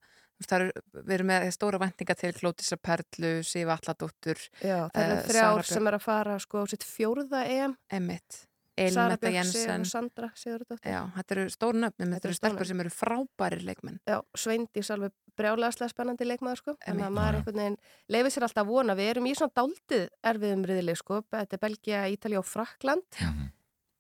eru, 0.57 0.69
við 1.01 1.15
erum 1.18 1.31
með 1.31 1.47
stóra 1.55 1.81
vendinga 1.81 2.15
til 2.19 2.31
Klótisa 2.38 2.77
Perlu, 2.81 3.34
Sifa 3.47 3.77
Alladóttur 3.77 4.39
Já, 4.61 4.77
það 4.93 5.03
eru 5.03 5.19
þrjár 5.30 5.68
sem 5.72 5.91
er 5.91 5.97
að 5.97 6.05
fara 6.05 6.38
sko 6.41 6.63
á 6.63 6.65
sitt 6.72 6.88
fjórða 6.88 7.43
EM. 7.49 7.76
Emmitt, 7.91 8.43
Björk 8.76 9.27
Jensen. 9.35 9.85
Sandra 9.85 10.31
Sigurðardóttir. 10.35 10.89
Já, 10.89 11.01
þetta 11.18 11.35
eru 11.35 11.45
stóru 11.53 11.81
nöfnum, 11.84 12.13
þetta 12.15 12.30
eru 12.30 12.38
stelpur 12.38 12.69
sem 12.69 12.84
eru 12.84 12.93
frábærir 12.93 13.65
leikmenn. 13.68 13.99
Já, 14.09 14.18
Sveindís 14.38 14.91
alveg 14.93 15.13
brjálæðslega 15.39 15.93
spennandi 15.93 16.27
leikmaður 16.27 16.61
sko 16.61 16.76
þannig 16.81 17.07
að 17.07 17.15
maður 17.15 17.39
einhvern 17.39 17.61
veginn 17.61 17.80
leifir 18.11 18.34
sér 18.35 18.47
alltaf 18.47 18.65
að 18.65 18.72
vona. 18.73 18.97
Við 18.99 19.11
erum 19.13 19.30
í 19.30 19.34
svona 19.38 19.55
dáltið 19.61 20.05
erfiðum 20.31 20.68
riðli 20.72 20.95
sko 20.99 21.23
þetta 21.30 21.57
er 21.57 21.63
Belgia, 21.65 22.03
Ítalja 22.11 22.41
og 22.41 22.47
Frakland 22.49 23.22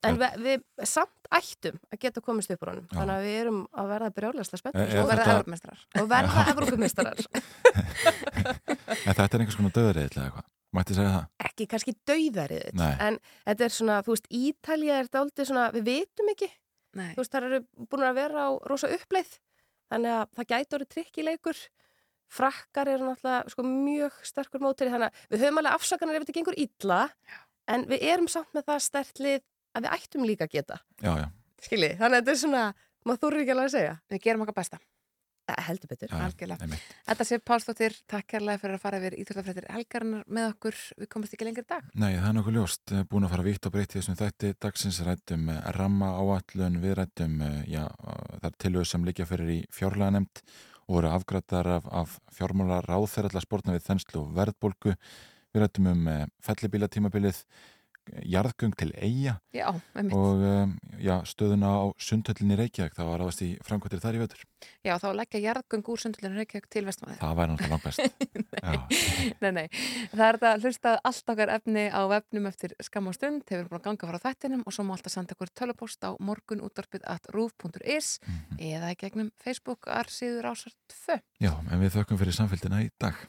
en 0.07 0.17
við, 0.21 0.37
við 0.45 0.87
samt 0.89 1.29
ættum 1.37 1.77
að 1.93 1.99
geta 2.05 2.21
komist 2.25 2.51
upp 2.53 2.63
úr 2.65 2.71
honum. 2.73 2.87
Þannig 2.91 3.15
að 3.15 3.25
við 3.27 3.35
erum 3.41 3.59
að 3.77 3.91
verða 3.93 4.09
brjálæðslega 4.17 4.61
spennandi 4.63 4.87
Er- 4.87 4.95
er 4.97 5.03
og 5.03 5.09
verða 5.11 5.25
þetta- 5.25 5.35
Evrópumeistarar. 5.35 5.83
Og 6.01 6.09
verða 6.15 6.45
Evrópumeistarar. 6.53 7.17
En 9.01 9.15
þetta 9.15 9.27
er 9.35 9.43
einhvers 9.43 9.57
konar 9.59 9.73
döðrið 9.75 10.07
eða 10.17 10.25
eitthvað? 10.27 10.47
Mætti 10.71 10.95
segja 10.95 11.11
það? 11.11 11.25
ekki 11.49 11.65
kannski 11.67 11.93
Nei. 12.79 12.91
en 13.03 13.17
þetta 13.45 13.65
er 13.65 13.73
svona, 13.75 13.97
þú 14.05 14.13
veist, 14.15 14.27
Ítalja 14.31 14.99
er 15.01 15.09
dálítið 15.11 15.47
svona, 15.49 15.65
við 15.75 15.83
vitum 15.89 16.31
ekki. 16.31 16.47
Nei. 16.95 17.09
þú 17.15 17.21
veist, 17.21 17.31
það 17.33 17.47
eru 17.49 17.59
búin 17.91 18.05
að 18.07 18.15
vera 18.19 18.45
á 18.47 18.49
rosa 18.71 18.87
uppleið. 18.91 19.33
Þannig 19.91 20.15
að 20.15 20.25
það 20.39 20.49
gæti 20.53 20.75
orðið 20.77 20.91
trikkileikur 20.95 21.61
frakkar 22.31 22.87
eru 22.87 23.09
náttúrulega 23.09 23.51
sko, 23.51 23.63
mjög 23.67 24.19
sterkur 24.23 24.63
mótiri 24.63 24.91
þannig 24.93 25.09
að 25.11 25.33
við 25.35 25.43
höfum 25.43 25.59
alveg 25.61 25.75
afsakanar 25.75 26.15
ef 26.15 26.23
þetta 26.25 26.37
gengur 26.39 26.59
illa. 26.63 27.01
En 27.71 27.83
við 27.91 28.05
erum 28.07 28.29
samt 28.31 28.55
með 28.55 28.67
það 28.71 28.85
stertlið 28.87 29.43
að 29.75 29.85
við 29.85 29.91
ættum 29.97 30.25
líka 30.27 30.47
að 30.47 30.55
geta. 30.57 30.79
Já, 31.01 31.11
já, 31.23 31.27
skiljið, 31.67 31.97
þannig 31.99 32.15
að 32.15 32.21
þetta 32.21 32.35
er 32.35 32.41
svona 32.45 32.63
maður 33.05 33.21
þurfi 33.25 33.45
ekki 33.45 33.53
alveg 33.55 33.69
að 33.69 33.77
segja. 33.77 33.93
Við 34.11 34.25
gerum 34.25 34.45
okkar 34.45 34.59
besta. 34.61 34.81
Heldur 35.51 35.89
betur, 35.89 36.07
já, 36.07 36.19
algjörlega. 36.23 36.63
einmitt. 36.63 36.91
Þetta 37.07 37.25
sé 37.27 37.37
Pálsdóttir, 37.43 37.95
takk 38.07 38.27
kærlega 38.29 38.61
fyrir 38.61 38.77
að 38.77 38.83
fara 38.85 38.99
yfir 39.01 39.15
íþjóðafrættir 39.19 39.65
helgarinnar 39.73 40.27
með 40.31 40.45
okkur. 40.51 40.77
Við 41.01 41.09
komumst 41.11 41.35
ekki 41.35 41.47
lengri 41.47 41.63
í 41.65 41.67
dag. 41.67 41.89
Nei, 41.97 42.13
það 42.13 42.27
er 42.29 42.35
nokkuð 42.37 42.55
ljóst, 42.55 42.93
Eh, 42.95 43.03
búin 43.09 43.25
að 43.27 43.33
fara 43.33 43.45
vítt 43.49 43.67
og 43.67 43.73
breytt 43.73 43.95
í 43.95 43.99
þessum 43.99 44.19
þætti 44.21 44.53
dagsins 44.63 45.01
rættum 45.03 45.49
eh, 45.49 45.59
ramma 45.75 46.11
áallun, 46.21 46.79
við 46.79 46.95
rættum 47.01 47.41
eh, 47.41 47.57
já, 47.67 47.83
það 48.37 48.47
er 48.51 48.57
tilög 48.63 48.87
sem 48.87 49.03
liggja 49.09 49.27
fyrir 49.27 49.51
í 49.51 49.59
fjárlega 49.75 50.15
nefnd 50.15 50.43
og 50.87 50.95
voru 50.95 51.11
afgrættar 51.11 51.67
af, 51.67 51.91
af 51.91 52.15
fjármálar 52.37 52.87
ráðferðalla 52.87 53.43
spórna 53.43 53.75
við 53.75 53.87
þenslu 53.89 54.23
og 54.23 54.33
verðbólgu. 54.39 54.95
Við 55.51 55.65
rættum 55.65 55.91
um 55.91 56.09
fellibílatímabilið 56.47 57.43
jarðgöng 58.25 58.73
til 58.79 58.89
eiga 58.97 59.37
Já, 59.55 59.67
og 59.71 60.43
um, 60.45 60.73
já, 61.01 61.21
stöðuna 61.27 61.69
á 61.69 61.83
sundhöllinni 62.01 62.57
Reykjavík, 62.59 62.95
það 62.97 63.09
var 63.11 63.23
aðast 63.25 63.43
í 63.45 63.49
framkvæmtir 63.65 64.01
þar 64.03 64.17
í 64.17 64.21
vetur. 64.21 64.43
Já, 64.85 64.93
þá 65.01 65.07
leggja 65.17 65.41
jarðgöng 65.43 65.89
úr 65.91 66.01
sundulinu 66.01 66.39
Reykjavík 66.39 66.69
til 66.71 66.83
vestmanni 66.87 67.17
það 67.21 67.35
væri 67.39 67.53
náttúrulega 67.53 67.73
langt 67.73 67.85
best 67.87 67.99
Já. 68.61 68.79
Nei, 69.41 69.51
nei, 69.57 69.65
það 70.13 70.25
er 70.27 70.39
þetta 70.39 70.53
að 70.53 70.65
hlusta 70.67 70.95
allt 71.11 71.33
okkar 71.33 71.53
efni 71.57 71.85
á 71.89 72.01
vefnum 72.11 72.47
eftir 72.51 72.77
skam 72.83 73.11
og 73.11 73.17
stund, 73.17 73.43
hefur 73.49 73.69
búin 73.71 73.81
að 73.81 73.85
ganga 73.89 74.11
frá 74.11 74.23
þættinum 74.27 74.63
og 74.65 74.75
svo 74.75 74.87
má 74.87 74.95
alltaf 74.97 75.15
senda 75.15 75.37
okkur 75.37 75.53
tölupost 75.57 76.07
á 76.07 76.11
morgunútvarpið 76.19 77.05
at 77.09 77.29
rúf.is 77.35 78.17
eða 78.57 78.93
í 78.93 78.97
gegnum 79.01 79.33
Facebook 79.41 79.89
arsíður 79.91 80.51
ásart 80.53 80.77
2. 81.07 81.21
Já, 81.43 81.53
en 81.69 81.77
við 81.81 81.99
þökkum 81.99 82.21
fyrir 82.21 82.37
samfélgina 82.37 82.83
í 82.85 82.91
dag 83.01 83.19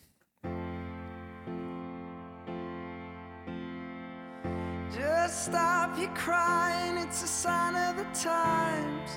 stop 5.43 5.98
your 5.98 6.14
crying, 6.14 6.97
it's 6.98 7.24
a 7.24 7.27
sign 7.27 7.74
of 7.74 7.97
the 7.97 8.05
times. 8.16 9.10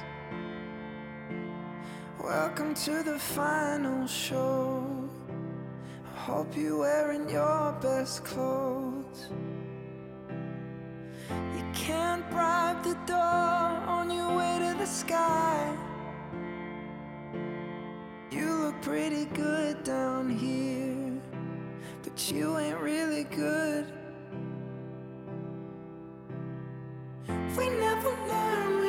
Welcome 2.19 2.73
to 2.85 3.03
the 3.03 3.19
final 3.19 4.07
show. 4.07 5.07
I 6.03 6.19
hope 6.19 6.57
you're 6.57 6.79
wearing 6.79 7.29
your 7.29 7.77
best 7.79 8.23
clothes. 8.23 9.29
You 11.29 11.63
can't 11.75 12.27
bribe 12.31 12.83
the 12.83 12.97
door 13.05 13.69
on 13.95 14.09
your 14.09 14.35
way 14.35 14.57
to 14.61 14.75
the 14.79 14.87
sky. 14.87 15.77
You 18.31 18.51
look 18.63 18.81
pretty 18.81 19.25
good 19.25 19.83
down 19.83 20.35
here, 20.35 21.21
but 22.01 22.31
you 22.31 22.57
ain't 22.57 22.79
really 22.79 23.25
good. 23.25 24.04
We 27.27 27.69
never 27.69 28.09
learned 28.27 28.84